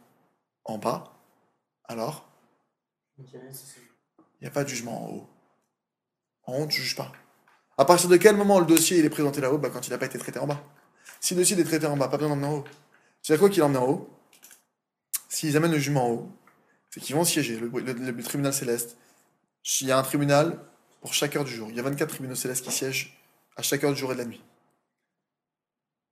en 0.64 0.78
bas, 0.78 1.12
alors 1.92 2.28
il 3.18 3.26
n'y 4.42 4.48
a 4.48 4.52
pas 4.52 4.64
de 4.64 4.70
jugement 4.70 5.06
en 5.06 5.10
haut. 5.10 5.30
En 6.46 6.58
haut, 6.58 6.68
tu 6.68 6.80
ne 6.80 6.84
juges 6.84 6.96
pas. 6.96 7.12
À 7.78 7.86
partir 7.86 8.10
de 8.10 8.18
quel 8.18 8.36
moment 8.36 8.60
le 8.60 8.66
dossier 8.66 8.98
il 8.98 9.06
est 9.06 9.10
présenté 9.10 9.42
là-haut? 9.42 9.58
Bah, 9.58 9.70
Quand 9.72 9.88
il 9.88 9.92
n'a 9.92 9.98
pas 9.98 10.08
été 10.08 10.18
traité 10.18 10.40
en 10.40 10.48
bas. 10.48 10.62
Si 11.20 11.36
le 11.36 11.42
dossier 11.42 11.60
est 11.60 11.64
traité 11.64 11.86
en 11.86 11.98
bas, 11.98 12.08
pas 12.08 12.18
besoin 12.18 12.36
d'emmener 12.36 12.48
en 12.48 12.58
haut. 12.60 12.64
C'est 13.22 13.34
à 13.34 13.38
quoi 13.38 13.50
qu'il 13.50 13.62
emmené 13.64 13.78
en 13.78 13.88
haut 13.88 14.10
S'ils 15.30 15.56
amènent 15.56 15.72
le 15.72 15.78
jugement 15.78 16.08
en 16.08 16.12
haut, 16.12 16.32
c'est 16.90 17.00
qu'ils 17.00 17.16
vont 17.16 17.24
siéger, 17.24 17.58
le, 17.58 17.68
le, 17.70 17.94
le, 17.94 18.24
tribunal 18.24 18.54
céleste. 18.54 18.98
Il 19.80 19.88
y 19.88 19.92
a 19.92 19.98
un 19.98 20.04
tribunal 20.04 20.60
pour 21.02 21.14
chaque 21.14 21.36
heure 21.36 21.46
du 21.46 21.54
jour. 21.54 21.70
Il 21.70 21.76
y 21.76 21.80
a 21.80 21.84
24 21.84 22.10
tribunaux 22.10 22.36
célestes 22.36 22.66
qui 22.66 22.72
siègent 22.72 23.18
à 23.56 23.62
chaque 23.62 23.84
heure 23.84 23.94
du 23.94 24.00
jour 24.00 24.12
et 24.12 24.16
de 24.16 24.20
la 24.20 24.26
nuit. 24.26 24.42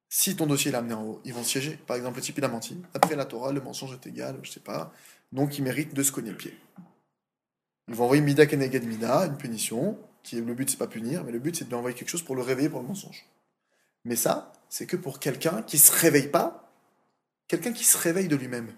Si 0.10 0.36
ton 0.36 0.48
dossier 0.48 0.72
est 0.72 0.76
amené 0.76 0.96
en 0.96 1.04
haut, 1.04 1.22
ils 1.24 1.34
vont 1.34 1.44
siéger. 1.44 1.80
Par 1.86 1.96
exemple, 1.96 2.18
le 2.18 2.24
type 2.24 2.38
il 2.40 2.44
a 2.44 2.48
menti. 2.48 2.82
Après 2.96 3.16
la 3.16 3.26
Torah, 3.26 3.54
le 3.54 3.62
mensonge 3.62 3.94
est 3.94 4.08
égal, 4.08 4.40
je 4.42 4.52
sais 4.52 4.60
pas. 4.60 4.92
Donc 5.32 5.58
il 5.58 5.64
mérite 5.64 5.94
de 5.94 6.02
se 6.02 6.12
cogner 6.12 6.32
le 6.32 6.38
pied. 6.38 6.58
Ils 7.88 7.96
vont 7.96 8.06
envoyer 8.06 8.22
Mida 8.22 8.48
Keneged 8.48 8.86
Mida, 8.86 9.26
une 9.26 9.38
punition, 9.38 10.00
qui 10.24 10.36
le 10.36 10.54
but 10.54 10.70
c'est 10.70 10.78
pas 10.78 10.88
punir, 10.88 11.24
mais 11.24 11.32
le 11.32 11.40
but 11.40 11.56
c'est 11.56 11.66
de 11.66 11.70
lui 11.70 11.76
envoyer 11.76 11.96
quelque 11.96 12.10
chose 12.10 12.24
pour 12.24 12.36
le 12.36 12.42
réveiller 12.42 12.70
pour 12.70 12.82
le 12.82 12.88
mensonge. 12.88 13.26
Mais 14.04 14.16
ça, 14.16 14.54
c'est 14.70 14.86
que 14.86 14.98
pour 14.98 15.20
quelqu'un 15.20 15.62
qui 15.62 15.78
se 15.78 15.92
réveille 15.92 16.28
pas, 16.28 16.72
quelqu'un 17.48 17.72
qui 17.72 17.84
se 17.84 17.98
réveille 17.98 18.28
de 18.28 18.36
lui-même. 18.36 18.72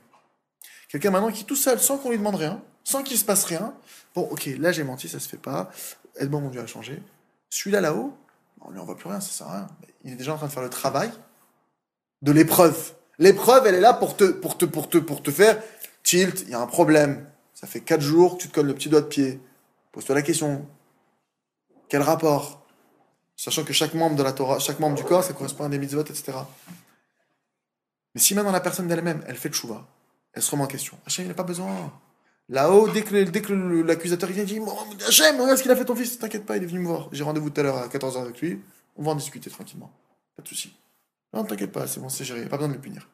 Quelqu'un 0.90 1.12
maintenant 1.12 1.32
qui 1.32 1.46
tout 1.46 1.56
seul, 1.56 1.80
sans 1.80 1.98
qu'on 1.98 2.10
lui 2.10 2.18
demande 2.18 2.36
rien, 2.36 2.62
sans 2.84 3.04
qu'il 3.04 3.18
se 3.18 3.26
passe 3.26 3.46
rien, 3.46 3.74
bon 4.16 4.24
ok, 4.24 4.46
là 4.58 4.72
j'ai 4.72 4.84
menti, 4.84 5.08
ça 5.08 5.20
se 5.20 5.30
fait 5.30 5.38
pas, 5.38 5.72
aide-moi 6.18 6.42
mon 6.42 6.50
Dieu 6.50 6.62
à 6.62 6.68
changer. 6.68 7.02
Celui-là 7.50 7.82
là-haut, 7.82 8.18
on 8.62 8.72
lui 8.72 8.80
envoie 8.80 8.96
plus 8.96 9.10
rien, 9.10 9.20
ça 9.20 9.32
sert 9.32 9.48
à 9.48 9.54
rien. 9.54 9.68
Il 10.04 10.14
est 10.14 10.16
déjà 10.16 10.34
en 10.34 10.38
train 10.38 10.48
de 10.48 10.52
faire 10.52 10.64
le 10.64 10.70
travail 10.70 11.12
de 12.22 12.32
l'épreuve. 12.32 12.94
L'épreuve, 13.20 13.68
elle 13.68 13.76
est 13.76 13.82
là 13.82 13.94
pour 13.94 14.16
te, 14.16 14.24
pour 14.24 14.58
te, 14.58 14.66
pour 14.66 14.90
te, 14.90 14.98
pour 14.98 15.22
te 15.22 15.32
faire 15.32 15.62
tilt, 16.04 16.42
il 16.42 16.50
y 16.50 16.54
a 16.54 16.60
un 16.60 16.68
problème, 16.68 17.30
ça 17.54 17.68
fait 17.68 17.82
4 17.82 18.02
jours 18.02 18.38
que 18.38 18.44
tu 18.44 18.50
te 18.50 18.56
colles 18.56 18.68
le 18.68 18.74
petit 18.74 18.90
doigt 18.90 19.02
de 19.02 19.08
pied. 19.08 19.40
Pose-toi 19.92 20.16
la 20.16 20.22
question. 20.22 20.68
Quel 21.90 22.02
rapport? 22.02 22.66
Sachant 23.36 23.64
que 23.64 23.74
chaque 23.74 23.94
membre 23.94 24.16
de 24.16 24.24
la 24.24 24.34
Torah, 24.34 24.60
chaque 24.60 24.80
membre 24.80 24.96
du 24.96 25.04
corps, 25.04 25.24
ça 25.24 25.34
correspond 25.34 25.66
à 25.66 25.70
des 25.70 25.78
mitzvot, 25.78 26.02
etc. 26.02 26.34
Mais 28.14 28.22
si 28.22 28.36
maintenant 28.36 28.52
la 28.52 28.60
personne 28.62 28.88
d'elle-même, 28.88 29.24
elle 29.28 29.38
fait 29.38 29.50
le 29.50 29.54
chouva, 29.54 29.88
elle 30.34 30.42
se 30.42 30.52
remet 30.52 30.64
en 30.64 30.68
question. 30.68 30.98
Hachem, 31.06 31.26
il 31.26 31.28
n'a 31.28 31.34
pas 31.34 31.44
besoin. 31.44 31.92
Là-haut, 32.52 32.90
dès 32.90 33.02
que, 33.02 33.24
dès 33.24 33.42
que 33.42 33.54
l'accusateur 33.54 34.30
vient, 34.30 34.44
il 34.44 34.46
dit 34.46 34.60
Hachem, 35.08 35.40
regarde 35.40 35.58
ce 35.58 35.64
qu'il 35.64 35.72
a 35.72 35.76
fait 35.76 35.86
ton 35.86 35.96
fils, 35.96 36.20
t'inquiète 36.20 36.46
pas, 36.46 36.58
il 36.58 36.64
est 36.64 36.66
venu 36.66 36.80
me 36.80 36.88
voir. 36.88 37.08
J'ai 37.14 37.24
rendez-vous 37.24 37.50
tout 37.50 37.62
à 37.62 37.64
l'heure 37.64 37.78
à 37.78 37.88
14h 37.88 38.22
avec 38.22 38.42
lui, 38.42 38.62
on 38.98 39.04
va 39.04 39.12
en 39.12 39.16
discuter 39.16 39.50
tranquillement. 39.50 39.90
Pas 40.36 40.44
de 40.44 40.50
souci. 40.50 40.76
Non, 41.34 41.46
t'inquiète 41.46 41.72
pas, 41.72 41.88
c'est 41.88 42.02
bon, 42.02 42.10
c'est 42.10 42.26
géré, 42.26 42.46
pas 42.50 42.58
besoin 42.58 42.68
de 42.68 42.74
le 42.74 42.82
punir. 42.82 43.08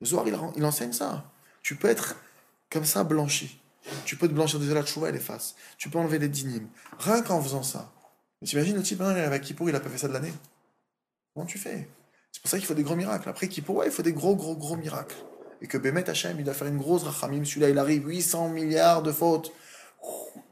Le 0.00 0.06
soir, 0.06 0.24
il, 0.28 0.64
enseigne 0.64 0.92
ça. 0.92 1.24
Tu 1.60 1.74
peux 1.74 1.88
être 1.88 2.14
comme 2.70 2.84
ça 2.84 3.02
blanchi. 3.02 3.60
Tu 4.04 4.16
peux 4.16 4.28
te 4.28 4.32
blanchir 4.32 4.60
de 4.60 4.72
la 4.72 4.86
chouva 4.86 5.08
et 5.08 5.12
l'efface. 5.12 5.56
Tu 5.76 5.90
peux 5.90 5.98
enlever 5.98 6.20
les 6.20 6.28
dynimes. 6.28 6.68
Rien 7.00 7.22
qu'en 7.22 7.42
faisant 7.42 7.64
ça. 7.64 7.92
Mais 8.40 8.46
t'imagines 8.46 8.76
le 8.76 8.82
type, 8.82 9.00
hein, 9.00 9.16
avec 9.16 9.42
Kippour, 9.42 9.68
il 9.68 9.74
a 9.74 9.80
pas 9.80 9.88
fait 9.88 9.98
ça 9.98 10.06
de 10.06 10.12
l'année. 10.12 10.32
Comment 11.34 11.46
tu 11.46 11.58
fais? 11.58 11.88
C'est 12.30 12.40
pour 12.40 12.48
ça 12.48 12.58
qu'il 12.58 12.66
faut 12.66 12.74
des 12.74 12.84
gros 12.84 12.94
miracles. 12.94 13.28
Après 13.28 13.48
Kippour, 13.48 13.76
ouais, 13.76 13.86
il 13.86 13.92
faut 13.92 14.02
des 14.02 14.12
gros, 14.12 14.36
gros, 14.36 14.54
gros 14.54 14.76
miracles. 14.76 15.16
Et 15.64 15.66
que 15.66 15.78
Bémet 15.78 16.10
Hachem, 16.10 16.36
il 16.38 16.44
doit 16.44 16.52
faire 16.52 16.68
une 16.68 16.76
grosse 16.76 17.04
rachamim. 17.04 17.42
Celui-là, 17.42 17.70
il 17.70 17.78
arrive 17.78 18.06
800 18.06 18.50
milliards 18.50 19.02
de 19.02 19.12
fautes. 19.12 19.50
Pour 19.98 20.42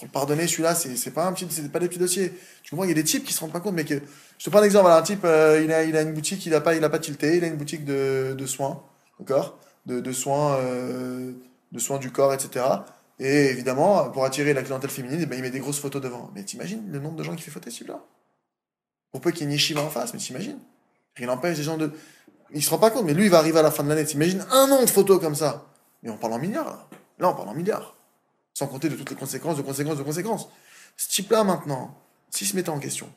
le 0.00 0.08
pardonner, 0.08 0.46
celui-là, 0.46 0.74
c'est 0.74 1.10
pas 1.10 1.26
un 1.26 1.34
petit, 1.34 1.46
c'est 1.50 1.70
pas 1.70 1.80
des 1.80 1.88
petits 1.88 1.98
dossiers. 1.98 2.32
Tu 2.62 2.70
comprends, 2.70 2.86
il 2.86 2.88
y 2.88 2.92
a 2.92 2.94
des 2.94 3.04
types 3.04 3.24
qui 3.24 3.34
se 3.34 3.40
rendent 3.40 3.52
pas 3.52 3.60
compte, 3.60 3.74
mais 3.74 3.84
que, 3.84 4.00
je 4.38 4.44
te 4.44 4.48
prends 4.48 4.60
un 4.60 4.64
exemple, 4.64 4.84
voilà, 4.84 4.96
un 4.96 5.02
type, 5.02 5.20
euh, 5.26 5.60
il, 5.62 5.70
a, 5.70 6.00
une 6.00 6.14
boutique, 6.14 6.46
il 6.46 6.54
a 6.54 6.62
pas, 6.62 6.74
il 6.74 6.82
a 6.82 6.88
pas 6.88 6.98
tilté, 6.98 7.36
il 7.36 7.44
a 7.44 7.46
une 7.46 7.56
boutique 7.56 7.84
de, 7.84 8.46
soins, 8.46 8.82
d'accord? 9.20 9.58
De, 9.84 10.12
soins, 10.12 10.56
euh, 10.56 11.32
de 11.70 11.78
soins 11.78 11.98
du 11.98 12.10
corps, 12.10 12.32
etc. 12.32 12.64
Et 13.18 13.50
évidemment, 13.50 14.08
pour 14.08 14.24
attirer 14.24 14.54
la 14.54 14.62
clientèle 14.62 14.88
féminine, 14.88 15.20
eh 15.20 15.26
ben, 15.26 15.36
il 15.36 15.42
met 15.42 15.50
des 15.50 15.60
grosses 15.60 15.78
photos 15.78 16.00
devant. 16.00 16.30
Mais 16.34 16.42
t'imagines 16.42 16.90
le 16.90 17.00
nombre 17.00 17.16
de 17.16 17.22
gens 17.22 17.36
qui 17.36 17.42
fait 17.42 17.50
photo 17.50 17.68
celui-là? 17.68 18.02
Pour 19.12 19.20
peu 19.20 19.30
qu'il 19.30 19.40
y 19.40 19.42
ait 19.42 19.46
une 19.48 19.52
yeshiva 19.52 19.82
en 19.82 19.90
face, 19.90 20.14
mais 20.14 20.20
t'imagines? 20.20 20.58
Rien 21.16 21.26
n'empêche 21.26 21.58
des 21.58 21.62
gens 21.62 21.76
de. 21.76 21.92
Il 22.50 22.62
se 22.62 22.70
rend 22.70 22.78
pas 22.78 22.90
compte, 22.90 23.04
mais 23.04 23.14
lui, 23.14 23.24
il 23.24 23.30
va 23.30 23.38
arriver 23.38 23.58
à 23.58 23.62
la 23.62 23.70
fin 23.70 23.82
de 23.82 23.88
l'année. 23.88 24.04
T'imagines 24.04 24.44
un 24.50 24.70
an 24.70 24.82
de 24.82 24.90
photos 24.90 25.20
comme 25.20 25.34
ça 25.34 25.66
Mais 26.02 26.10
on 26.10 26.16
parle 26.16 26.34
en 26.34 26.38
milliards, 26.38 26.66
là. 26.66 26.88
Là, 27.18 27.28
on 27.30 27.34
parle 27.34 27.48
en 27.48 27.54
milliards. 27.54 27.96
Sans 28.54 28.66
compter 28.66 28.88
de 28.88 28.96
toutes 28.96 29.10
les 29.10 29.16
conséquences, 29.16 29.56
de 29.56 29.62
conséquences, 29.62 29.98
de 29.98 30.02
conséquences. 30.02 30.48
Ce 30.96 31.08
type-là, 31.08 31.44
maintenant, 31.44 31.96
s'il 32.30 32.46
se 32.46 32.56
mettait 32.56 32.70
en 32.70 32.78
question, 32.78 33.12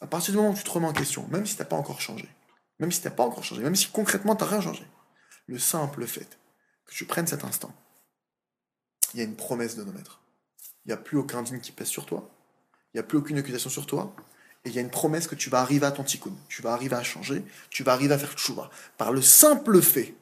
À 0.00 0.06
partir 0.06 0.32
du 0.32 0.38
moment 0.38 0.50
où 0.50 0.54
tu 0.54 0.64
te 0.64 0.70
remets 0.70 0.88
en 0.88 0.92
question, 0.92 1.26
même 1.28 1.46
si 1.46 1.54
tu 1.54 1.62
n'as 1.62 1.68
pas 1.68 1.76
encore 1.76 2.00
changé, 2.00 2.28
même 2.80 2.90
si 2.90 3.00
tu 3.00 3.06
n'as 3.06 3.14
pas 3.14 3.22
encore 3.22 3.44
changé, 3.44 3.62
même 3.62 3.76
si 3.76 3.88
concrètement 3.88 4.34
tu 4.34 4.42
n'as 4.42 4.50
rien 4.50 4.60
changé, 4.60 4.84
le 5.46 5.58
simple 5.58 6.06
fait 6.06 6.38
que 6.86 6.94
tu 6.94 7.04
prennes 7.04 7.26
cet 7.26 7.44
instant, 7.44 7.72
il 9.14 9.18
y 9.18 9.22
a 9.22 9.24
une 9.24 9.36
promesse 9.36 9.76
de 9.76 9.84
nos 9.84 9.92
maîtres. 9.92 10.20
Il 10.84 10.88
n'y 10.88 10.92
a 10.92 10.96
plus 10.96 11.18
aucun 11.18 11.42
digne 11.42 11.60
qui 11.60 11.70
pèse 11.70 11.86
sur 11.86 12.06
toi, 12.06 12.28
il 12.92 12.96
n'y 12.96 13.00
a 13.00 13.04
plus 13.04 13.18
aucune 13.18 13.38
accusation 13.38 13.70
sur 13.70 13.86
toi, 13.86 14.14
et 14.64 14.68
il 14.68 14.74
y 14.74 14.78
a 14.78 14.80
une 14.80 14.90
promesse 14.90 15.26
que 15.26 15.34
tu 15.34 15.50
vas 15.50 15.60
arriver 15.60 15.86
à 15.86 15.92
ton 15.92 16.04
tikkun, 16.04 16.32
tu 16.48 16.62
vas 16.62 16.72
arriver 16.72 16.96
à 16.96 17.02
changer, 17.02 17.44
tu 17.70 17.82
vas 17.82 17.92
arriver 17.92 18.14
à 18.14 18.18
faire 18.18 18.34
tchouva, 18.34 18.70
par 18.96 19.12
le 19.12 19.22
simple 19.22 19.80
fait 19.82 20.14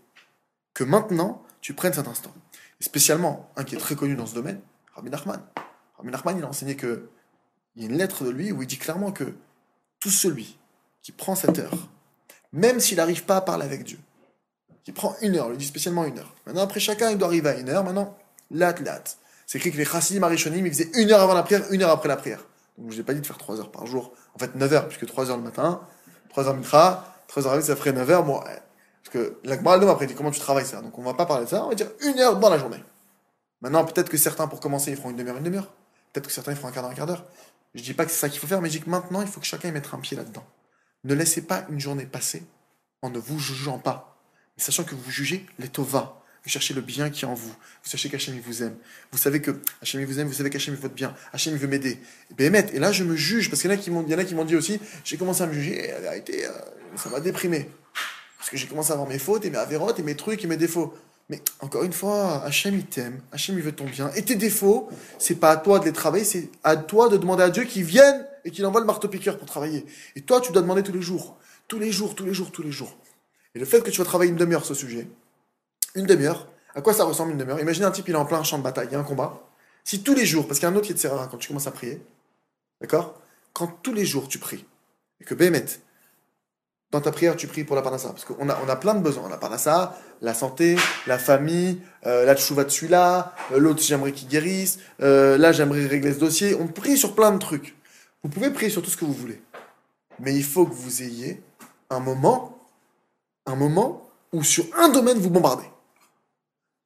que 0.75 0.85
maintenant 0.85 1.43
tu 1.61 1.75
prennes 1.75 1.93
cet 1.93 2.09
instant. 2.09 2.33
Et 2.81 2.85
spécialement, 2.85 3.51
un 3.57 3.65
qui 3.65 3.75
est 3.75 3.79
très 3.79 3.97
connu 3.97 4.17
dans 4.17 4.27
ce 4.27 4.35
domaine, 4.35 4.61
Rabbi 4.95 5.11
Nachman. 5.11 5.43
Rabbi 5.99 6.11
Nachman, 6.11 6.39
il 6.39 6.45
a 6.45 6.49
enseigné 6.49 6.77
que 6.77 7.09
il 7.77 7.83
y 7.83 7.87
a 7.87 7.89
une 7.89 7.97
lettre 7.97 8.25
de 8.25 8.31
lui 8.31 8.51
où 8.53 8.63
il 8.63 8.67
dit 8.67 8.79
clairement 8.79 9.13
que 9.13 9.35
tout 10.01 10.11
celui 10.11 10.59
qui 11.03 11.13
prend 11.13 11.35
cette 11.35 11.59
heure, 11.59 11.89
même 12.53 12.81
s'il 12.81 12.97
n'arrive 12.97 13.25
pas 13.25 13.37
à 13.37 13.41
parler 13.41 13.65
avec 13.65 13.85
Dieu, 13.85 13.99
qui 14.85 14.93
prend 14.93 15.15
une 15.23 15.37
heure, 15.37 15.51
il 15.53 15.57
dit 15.57 15.67
spécialement 15.67 16.05
une 16.05 16.19
heure. 16.19 16.35
Maintenant, 16.47 16.63
après 16.63 16.81
chacun, 16.81 17.11
il 17.11 17.19
doit 17.19 17.29
arriver 17.29 17.51
à 17.51 17.59
une 17.59 17.69
heure. 17.69 17.85
Maintenant, 17.85 18.17
lat, 18.51 18.75
lat. 18.81 19.05
C'est 19.47 19.59
écrit 19.59 19.73
que 19.73 19.77
les 19.77 19.85
chassidim 19.85 20.23
arishonim, 20.23 20.67
ils 20.67 20.73
faisaient 20.73 20.91
une 20.95 21.11
heure 21.11 21.21
avant 21.21 21.35
la 21.35 21.43
prière, 21.43 21.65
une 21.71 21.83
heure 21.83 21.91
après 21.91 22.09
la 22.09 22.17
prière. 22.17 22.45
Donc, 22.79 22.93
je 22.93 22.97
n'ai 22.97 23.03
pas 23.03 23.15
dit 23.15 23.21
de 23.21 23.27
faire 23.27 23.39
trois 23.39 23.61
heures 23.61 23.71
par 23.71 23.87
jour. 23.87 24.13
En 24.35 24.39
fait, 24.39 24.55
9 24.55 24.73
heures, 24.73 24.89
puisque 24.89 25.07
3 25.07 25.31
heures 25.31 25.37
le 25.37 25.43
matin, 25.43 25.81
3 26.31 26.49
heures 26.49 26.57
mitra, 26.57 27.05
3 27.29 27.47
heures 27.47 27.63
ça 27.63 27.77
ferait 27.77 27.93
9 27.93 28.11
heures. 28.11 28.25
Bon, 28.25 28.41
parce 28.41 29.13
que 29.13 29.39
la 29.45 29.55
après 29.55 30.07
dit 30.07 30.15
comment 30.15 30.31
tu 30.31 30.41
travailles 30.41 30.67
ça? 30.67 30.81
Donc, 30.83 30.99
on 30.99 31.03
va 31.03 31.15
pas 31.15 31.27
parler 31.27 31.45
de 31.45 31.51
ça, 31.51 31.65
on 31.65 31.69
va 31.69 31.75
dire 31.75 31.91
une 32.03 32.19
heure 32.19 32.39
dans 32.39 32.51
la 32.51 32.59
journée. 32.59 32.83
Maintenant, 33.61 33.85
peut-être 33.85 34.09
que 34.09 34.17
certains, 34.17 34.47
pour 34.47 34.61
commencer, 34.61 34.91
ils 34.91 34.97
feront 34.97 35.11
une 35.11 35.17
demi-heure, 35.17 35.37
une 35.37 35.45
demi-heure. 35.45 35.69
Peut-être 36.13 36.27
que 36.27 36.33
certains, 36.33 36.53
ils 36.53 36.57
feront 36.57 36.69
un 36.69 36.73
quart 36.73 36.83
d'heure, 36.83 36.93
un 36.93 36.95
quart 36.95 37.07
d'heure. 37.07 37.25
Je 37.75 37.83
dis 37.83 37.95
pas 37.95 38.05
que 38.05 38.11
c'est 38.11 38.19
ça 38.19 38.29
qu'il 38.29 38.41
faut 38.41 38.47
faire, 38.47 38.61
mais 38.61 38.69
je 38.69 38.79
dis 38.79 38.85
que 38.85 38.91
maintenant, 38.91 39.21
il 39.21 39.29
faut 39.29 39.41
que 39.41 39.47
chacun 39.47 39.69
y 39.69 39.73
mette 39.73 39.89
un 39.93 39.99
pied 39.99 40.17
là-dedans. 40.17 40.45
Ne 41.05 41.15
laissez 41.15 41.43
pas 41.43 41.65
une 41.69 41.79
journée 41.79 42.07
passer 42.07 42.43
en 43.03 43.11
ne 43.11 43.19
vous 43.19 43.39
jugeant 43.39 43.79
pas, 43.79 44.17
mais 44.57 44.63
sachant 44.63 44.85
que 44.85 44.95
vous 44.95 45.11
jugez 45.11 45.47
les 45.59 45.69
tova. 45.69 46.20
Cherchez 46.51 46.75
le 46.75 46.81
bien 46.81 47.11
qui 47.11 47.25
est 47.25 47.29
en 47.29 47.35
vous. 47.35 47.49
Vous 47.49 47.91
sachez 47.91 48.09
qu'Hachem 48.09 48.37
vous 48.45 48.65
aime. 48.65 48.75
Vous 49.13 49.19
savez 49.19 49.41
que 49.41 49.53
Hachem 49.83 50.05
vous 50.05 50.19
aime, 50.19 50.27
vous 50.27 50.35
savez 50.35 50.51
qu'Hachem 50.51 50.75
veut 50.75 50.81
votre 50.81 50.95
bien. 50.95 51.15
Hachem 51.33 51.55
veut 51.55 51.69
m'aider. 51.69 51.97
Et 52.41 52.79
là, 52.81 52.91
je 52.91 53.05
me 53.05 53.15
juge, 53.15 53.51
parce 53.51 53.63
qu'il 53.63 53.71
y 53.71 53.73
en 53.73 53.77
a 53.77 54.25
qui 54.25 54.35
m'ont, 54.35 54.45
dit 54.45 54.57
aussi, 54.57 54.81
j'ai 55.05 55.17
commencé 55.17 55.43
à 55.43 55.47
me 55.47 55.53
juger, 55.53 55.87
la 55.93 56.01
vérité, 56.01 56.47
euh, 56.47 56.51
ça 56.97 57.09
m'a 57.09 57.21
déprimé. 57.21 57.71
Parce 58.37 58.51
que 58.51 58.57
j'ai 58.57 58.67
commencé 58.67 58.91
à 58.91 58.95
avoir 58.95 59.09
mes 59.09 59.21
fautes, 59.21 59.45
et 59.45 59.51
mes 59.51 59.59
avérotes, 59.59 60.01
et 60.01 60.03
mes 60.03 60.17
trucs, 60.17 60.43
et 60.43 60.49
mes 60.49 60.57
défauts. 60.57 60.93
Mais 61.29 61.41
encore 61.61 61.85
une 61.85 61.93
fois, 61.93 62.43
Hachem 62.45 62.75
il 62.75 62.85
t'aime, 62.85 63.21
Hachem 63.31 63.57
il 63.57 63.63
veut 63.63 63.71
ton 63.71 63.85
bien. 63.85 64.11
Et 64.17 64.25
tes 64.25 64.35
défauts, 64.35 64.89
c'est 65.21 65.37
pas 65.37 65.53
à 65.53 65.57
toi 65.57 65.79
de 65.79 65.85
les 65.85 65.93
travailler, 65.93 66.25
c'est 66.25 66.51
à 66.65 66.77
toi 66.77 67.09
de 67.09 67.17
demander 67.17 67.45
à 67.45 67.51
Dieu 67.51 67.63
qu'il 67.63 67.85
vienne 67.85 68.27
et 68.45 68.51
qu'il 68.51 68.67
envoie 68.67 68.81
le 68.81 68.87
marteau-piqueur 68.87 69.39
pour 69.39 69.47
travailler. 69.47 69.87
Et 70.17 70.23
toi, 70.23 70.41
tu 70.41 70.51
dois 70.51 70.63
demander 70.63 70.83
tous 70.83 70.93
les 70.93 71.03
jours. 71.03 71.39
Tous 71.69 71.79
les 71.79 71.93
jours, 71.93 72.17
tous 72.17 72.27
les 72.27 72.35
jours, 72.35 72.51
tous 72.51 72.65
les 72.65 72.73
jours. 72.73 72.99
Et 73.55 73.61
le 73.61 73.65
fait 73.65 73.83
que 73.83 73.91
tu 73.91 73.99
vas 73.99 74.05
travailler 74.05 74.33
une 74.33 74.37
demi-heure 74.37 74.65
ce 74.65 74.75
sujet, 74.75 75.07
une 75.95 76.07
demi-heure, 76.07 76.47
à 76.75 76.83
quoi 76.83 76.95
ça 76.95 77.05
ressemble 77.05 77.33
une 77.33 77.39
demi-heure? 77.39 77.61
Imaginez 77.61 77.87
un 77.87 77.91
type, 77.91 78.09
il 78.09 78.15
est 78.15 78.19
en 78.19 78.25
plein 78.25 78.43
champ 78.43 78.59
de 78.59 78.63
bataille, 78.63 78.89
il 78.91 78.93
y 78.93 78.97
a 78.97 79.01
un 79.01 79.05
combat. 79.05 79.41
Si 79.85 80.03
tous 80.03 80.15
les 80.15 80.27
jours, 80.27 80.47
parce 80.47 80.59
qu'il 80.59 80.69
y 80.69 80.71
a 80.71 80.75
un 80.75 80.77
autre 80.77 80.87
qui 80.87 80.95
te 80.95 81.01
sert 81.01 81.13
quand 81.31 81.39
tu 81.39 81.49
commences 81.49 81.67
à 81.67 81.73
prier, 81.73 82.05
d'accord? 82.81 83.21
Quand 83.53 83.67
tous 83.83 83.93
les 83.93 84.05
jours 84.05 84.29
tu 84.29 84.39
pries, 84.39 84.67
et 85.21 85.25
que 85.25 85.35
Bémet, 85.35 85.67
dans 86.91 87.01
ta 87.01 87.13
prière, 87.13 87.37
tu 87.37 87.47
pries 87.47 87.65
pour 87.65 87.77
la 87.77 87.83
parnassa, 87.83 88.09
parce 88.09 88.25
qu'on 88.25 88.49
a, 88.49 88.59
on 88.65 88.69
a 88.69 88.77
plein 88.77 88.95
de 88.95 89.01
besoins. 89.01 89.29
La 89.29 89.37
parnassa, 89.37 89.97
la 90.21 90.35
santé, 90.35 90.77
la 91.07 91.19
famille, 91.19 91.81
euh, 92.05 92.25
la 92.25 92.35
tchouva 92.35 92.65
de 92.65 92.69
celui-là, 92.69 93.35
l'autre 93.57 93.81
j'aimerais 93.81 94.13
qu'il 94.13 94.29
guérisse, 94.29 94.81
euh, 95.01 95.39
là 95.39 95.53
j'aimerais 95.53 95.87
régler 95.87 96.13
ce 96.13 96.19
dossier. 96.19 96.57
On 96.57 96.67
prie 96.67 96.99
sur 96.99 97.15
plein 97.15 97.31
de 97.31 97.39
trucs. 97.39 97.77
Vous 98.25 98.29
pouvez 98.29 98.51
prier 98.51 98.71
sur 98.71 98.83
tout 98.83 98.91
ce 98.91 98.97
que 98.97 99.05
vous 99.05 99.13
voulez. 99.13 99.41
Mais 100.19 100.35
il 100.35 100.45
faut 100.45 100.67
que 100.67 100.75
vous 100.75 101.03
ayez 101.03 101.41
un 101.91 102.01
moment, 102.01 102.59
un 103.47 103.55
moment 103.55 104.11
où 104.33 104.43
sur 104.43 104.65
un 104.77 104.89
domaine 104.89 105.19
vous 105.19 105.31
bombardez. 105.31 105.71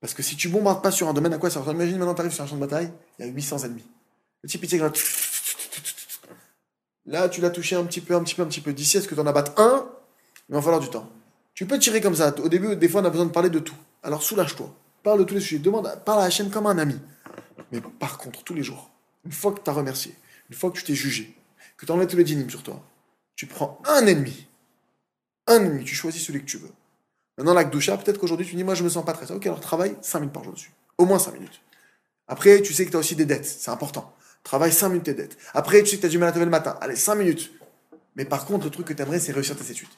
Parce 0.05 0.13
que 0.13 0.23
si 0.23 0.37
tu 0.37 0.51
bombardes 0.51 0.83
pas 0.83 0.91
sur 0.91 1.09
un 1.09 1.15
domaine, 1.15 1.33
à 1.33 1.39
quoi 1.39 1.49
ça 1.49 1.61
ressemble? 1.61 1.77
Imagine 1.77 1.97
maintenant, 1.97 2.13
tu 2.13 2.21
arrives 2.21 2.35
sur 2.35 2.45
un 2.45 2.47
champ 2.47 2.57
de 2.57 2.61
bataille, 2.61 2.93
il 3.19 3.25
y 3.25 3.29
a 3.31 3.33
800 3.33 3.65
ennemis. 3.65 3.87
Le 4.43 4.51
type, 4.51 4.63
il 4.71 4.93
Là, 7.07 7.31
tu 7.31 7.41
l'as 7.41 7.49
touché 7.49 7.75
un 7.75 7.85
petit 7.85 8.03
peu, 8.03 8.15
un 8.15 8.23
petit 8.23 8.35
peu, 8.35 8.43
un 8.43 8.47
petit 8.47 8.61
peu. 8.61 8.75
D'ici, 8.75 8.99
est-ce 8.99 9.09
que 9.09 9.15
tu 9.15 9.21
en 9.23 9.27
abattes 9.27 9.59
un? 9.59 9.89
Il 10.51 10.55
va 10.57 10.61
falloir 10.61 10.81
du 10.81 10.91
temps. 10.91 11.11
Tu 11.55 11.65
peux 11.65 11.79
tirer 11.79 12.03
comme 12.03 12.15
ça. 12.15 12.35
Au 12.39 12.51
début, 12.51 12.77
des 12.77 12.87
fois, 12.87 13.01
on 13.01 13.05
a 13.07 13.09
besoin 13.09 13.25
de 13.25 13.31
parler 13.31 13.49
de 13.49 13.61
tout. 13.61 13.77
Alors, 14.03 14.23
soulage-toi. 14.23 14.71
Parle 15.03 15.21
de 15.21 15.25
tous 15.25 15.37
les 15.37 15.41
sujets. 15.41 15.59
Demande, 15.59 15.91
parle 16.05 16.21
à 16.21 16.25
la 16.25 16.31
chaîne 16.31 16.51
comme 16.51 16.67
un 16.67 16.77
ami. 16.77 17.01
Mais 17.73 17.81
par 17.81 18.19
contre, 18.19 18.45
tous 18.45 18.53
les 18.53 18.63
jours, 18.63 18.91
une 19.25 19.33
fois 19.33 19.55
que 19.55 19.61
tu 19.61 19.71
as 19.71 19.73
remercié, 19.73 20.15
une 20.51 20.55
fois 20.55 20.71
que 20.71 20.77
tu 20.77 20.85
t'es 20.85 20.95
jugé, 20.95 21.35
que 21.79 21.87
tu 21.87 21.93
enlèves 21.93 22.09
tous 22.09 22.19
les 22.19 22.25
dynimes 22.25 22.51
sur 22.51 22.63
toi, 22.63 22.85
tu 23.37 23.47
prends 23.47 23.81
un 23.87 24.07
ennemi. 24.07 24.49
Un 25.47 25.65
ennemi. 25.65 25.85
Tu 25.85 25.95
choisis 25.95 26.23
celui 26.23 26.41
que 26.41 26.51
tu 26.51 26.59
veux. 26.59 26.73
Maintenant, 27.37 27.55
la 27.55 27.65
Gdoucha, 27.65 27.97
peut-être 27.97 28.19
qu'aujourd'hui, 28.19 28.47
tu 28.47 28.55
dis, 28.55 28.65
moi, 28.65 28.75
je 28.75 28.85
me 28.85 28.89
sens 28.89 29.05
pas 29.05 29.13
très. 29.13 29.31
Ok, 29.33 29.47
alors 29.47 29.61
travaille 29.61 29.97
5 30.03 30.21
minutes 30.21 30.33
par 30.33 30.45
jour 30.45 30.53
dessus. 30.53 30.73
Au 30.99 31.05
moins 31.05 31.19
5 31.19 31.33
minutes. 31.33 31.61
Après, 32.29 32.63
tu 32.63 32.73
sais 32.73 32.87
que 32.87 32.91
tu 32.91 32.97
as 32.97 33.01
aussi 33.01 33.17
des 33.17 33.25
dettes. 33.25 33.45
C'est 33.45 33.71
important. 33.71 34.15
Travaille 34.45 34.73
5 34.73 34.89
minutes 34.89 35.05
tes 35.05 35.15
dettes. 35.15 35.37
Après, 35.53 35.83
tu 35.83 35.91
sais 35.91 35.97
que 35.97 36.03
tu 36.03 36.07
as 36.07 36.11
du 36.11 36.19
mal 36.19 36.29
à 36.29 36.33
te 36.33 36.37
lever 36.37 36.47
le 36.47 36.51
matin. 36.51 36.79
Allez, 36.81 36.97
5 36.97 37.17
minutes. 37.17 37.53
Mais 38.17 38.25
par 38.25 38.47
contre, 38.47 38.65
le 38.65 38.71
truc 38.71 38.87
que 38.87 38.93
tu 38.93 39.03
aimerais, 39.03 39.19
c'est 39.19 39.33
réussir 39.33 39.57
tes 39.57 39.71
études. 39.71 39.89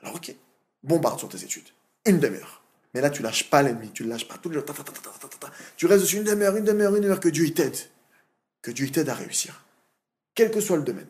Alors, 0.00 0.14
ok, 0.16 0.34
bombarde 0.82 1.18
sur 1.18 1.28
tes 1.28 1.42
études. 1.42 1.68
Une 2.06 2.18
demi-heure. 2.18 2.62
Mais 2.94 3.00
là, 3.00 3.10
tu 3.10 3.22
lâches 3.22 3.50
pas 3.50 3.62
l'ennemi. 3.62 3.90
Tu 3.92 4.04
le 4.04 4.08
lâches 4.08 4.28
pas 4.28 4.38
tous 4.38 4.48
les 4.48 4.54
jours. 4.54 4.64
Tu 5.76 5.86
restes 5.86 6.02
dessus 6.02 6.16
une 6.16 6.24
demi-heure, 6.24 6.56
une 6.56 6.64
demi-heure, 6.64 6.94
une 6.94 7.02
demi-heure. 7.02 7.20
Que 7.20 7.28
Dieu 7.28 7.52
t'aide. 7.52 7.76
Que 8.62 8.70
Dieu 8.70 8.88
t'aide 8.90 9.08
à 9.08 9.14
réussir. 9.14 9.64
Quel 10.34 10.50
que 10.50 10.60
soit 10.60 10.76
le 10.76 10.84
domaine. 10.84 11.08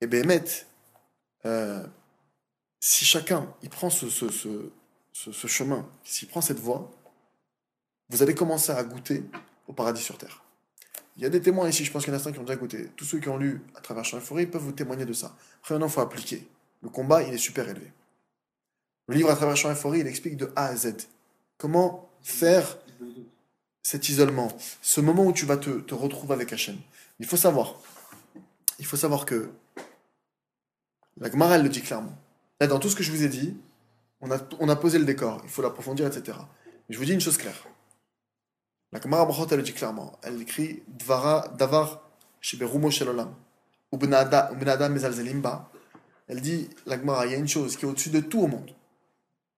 Et 0.00 0.06
bien, 0.06 0.22
euh, 1.46 1.84
si 2.86 3.06
chacun 3.06 3.50
il 3.62 3.70
prend 3.70 3.88
ce, 3.88 4.10
chemin, 5.46 5.88
s'il 6.04 6.28
prend 6.28 6.42
cette 6.42 6.58
voie, 6.58 6.90
vous 8.10 8.22
allez 8.22 8.34
commencer 8.34 8.72
à 8.72 8.84
goûter 8.84 9.24
au 9.66 9.72
paradis 9.72 10.02
sur 10.02 10.18
terre. 10.18 10.42
Il 11.16 11.22
y 11.22 11.26
a 11.26 11.30
des 11.30 11.40
témoins 11.40 11.66
ici, 11.66 11.86
je 11.86 11.90
pense 11.90 12.04
qu'il 12.04 12.12
y 12.12 12.14
en 12.14 12.18
a 12.18 12.22
certains 12.22 12.34
qui 12.34 12.40
ont 12.40 12.44
déjà 12.44 12.58
goûté. 12.58 12.90
Tous 12.94 13.06
ceux 13.06 13.20
qui 13.20 13.30
ont 13.30 13.38
lu 13.38 13.62
à 13.74 13.80
travers 13.80 14.04
Champ 14.04 14.20
Forêt 14.20 14.44
peuvent 14.44 14.60
vous 14.60 14.72
témoigner 14.72 15.06
de 15.06 15.14
ça. 15.14 15.34
Après, 15.60 15.72
maintenant, 15.72 15.86
il 15.86 15.92
faut 15.92 16.02
appliquer. 16.02 16.46
Le 16.82 16.90
combat, 16.90 17.22
il 17.22 17.32
est 17.32 17.38
super 17.38 17.66
élevé. 17.66 17.90
Le 19.06 19.14
livre 19.14 19.30
à 19.30 19.36
travers 19.36 19.56
Champ 19.56 19.74
Forêt, 19.74 20.00
il 20.00 20.06
explique 20.06 20.36
de 20.36 20.52
A 20.54 20.66
à 20.66 20.76
Z 20.76 21.08
comment 21.56 22.10
faire 22.20 22.76
cet 23.82 24.10
isolement, 24.10 24.54
ce 24.82 25.00
moment 25.00 25.24
où 25.24 25.32
tu 25.32 25.46
vas 25.46 25.56
te, 25.56 25.94
retrouver 25.94 26.34
avec 26.34 26.52
Hachem. 26.52 26.76
Il 27.18 27.24
faut 27.24 27.38
savoir, 27.38 27.80
il 28.78 28.84
faut 28.84 28.98
savoir 28.98 29.24
que 29.24 29.48
la 31.16 31.30
Gemara, 31.30 31.56
le 31.56 31.70
dit 31.70 31.80
clairement. 31.80 32.14
Dans 32.68 32.78
tout 32.78 32.88
ce 32.88 32.96
que 32.96 33.02
je 33.02 33.10
vous 33.10 33.22
ai 33.22 33.28
dit, 33.28 33.56
on 34.20 34.30
a, 34.68 34.76
posé 34.76 34.98
le 34.98 35.04
décor, 35.04 35.40
il 35.44 35.50
faut 35.50 35.62
l'approfondir, 35.62 36.06
etc. 36.06 36.38
Mais 36.88 36.94
je 36.94 36.98
vous 36.98 37.04
dis 37.04 37.12
une 37.12 37.20
chose 37.20 37.36
claire. 37.36 37.66
La 38.92 39.00
Gemara 39.00 39.26
Brachot, 39.26 39.48
elle 39.50 39.62
dit 39.62 39.72
clairement, 39.72 40.18
elle 40.22 40.40
écrit 40.40 40.82
Dvara 40.88 41.48
Davar 41.58 42.08
Shiberumo 42.40 42.90
Shelolam, 42.90 43.34
Ubnada. 43.92 44.50
Elle 46.26 46.40
dit, 46.40 46.70
la 46.86 46.98
Gemara, 46.98 47.26
il 47.26 47.32
y 47.32 47.34
a 47.34 47.38
une 47.38 47.48
chose 47.48 47.76
qui 47.76 47.84
est 47.84 47.88
au-dessus 47.88 48.10
de 48.10 48.20
tout 48.20 48.40
au 48.40 48.46
monde. 48.46 48.70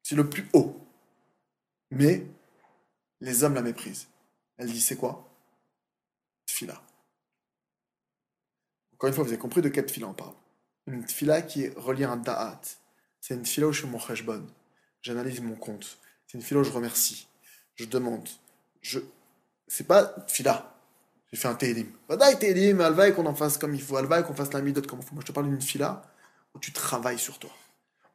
C'est 0.03 0.17
le 0.17 0.29
plus 0.29 0.49
haut. 0.53 0.81
Mais 1.91 2.27
les 3.21 3.45
hommes 3.45 3.55
la 3.55 3.63
méprisent. 3.63 4.09
Elle 4.57 4.71
dit, 4.71 4.81
c'est 4.81 4.97
quoi? 4.97 5.29
Tfila. 6.47 6.81
Encore 8.95 9.09
une 9.09 9.15
fois, 9.15 9.25
vous 9.25 9.31
avez 9.31 9.39
compris 9.39 9.63
de 9.63 9.69
quelle 9.69 9.87
tfila 9.87 10.09
on 10.09 10.15
parle. 10.15 10.35
Une 10.87 11.05
tfila 11.05 11.43
qui 11.43 11.65
est 11.65 11.77
reliée 11.77 12.05
à 12.05 12.13
un 12.13 12.17
da'at. 12.17 12.61
C'est 13.27 13.35
une 13.35 13.43
tfila 13.43 13.67
où 13.67 13.73
je 13.73 13.81
fais 13.81 13.89
mon 13.89 13.99
cheshbon. 13.99 14.47
J'analyse 15.03 15.41
mon 15.41 15.57
compte. 15.57 15.99
C'est 16.29 16.39
une 16.39 16.45
tfila 16.45 16.61
où 16.61 16.65
je 16.65 16.71
remercie. 16.71 17.27
Je 17.75 17.85
demande. 17.85 18.29
Je, 18.83 19.01
c'est 19.67 19.89
pas 19.89 20.15
fila. 20.29 20.73
J'ai 21.33 21.37
fait 21.37 21.49
un 21.49 21.57
télim. 21.57 21.89
Vadaï 22.09 22.39
télim, 22.39 22.81
alvaï 22.81 23.13
qu'on 23.13 23.27
en 23.27 23.35
fasse 23.35 23.59
comme 23.59 23.75
il 23.75 23.83
faut, 23.83 23.97
alvaï 23.97 24.23
qu'on 24.23 24.33
fasse 24.33 24.53
la 24.53 24.63
midot 24.63 24.81
comme 24.83 25.01
il 25.01 25.05
faut. 25.05 25.15
Moi, 25.17 25.23
je 25.23 25.27
te 25.27 25.33
parle 25.33 25.49
d'une 25.49 25.61
fila 25.61 26.03
où 26.55 26.61
tu 26.61 26.73
travailles 26.73 27.19
sur 27.19 27.41
toi. 27.41 27.51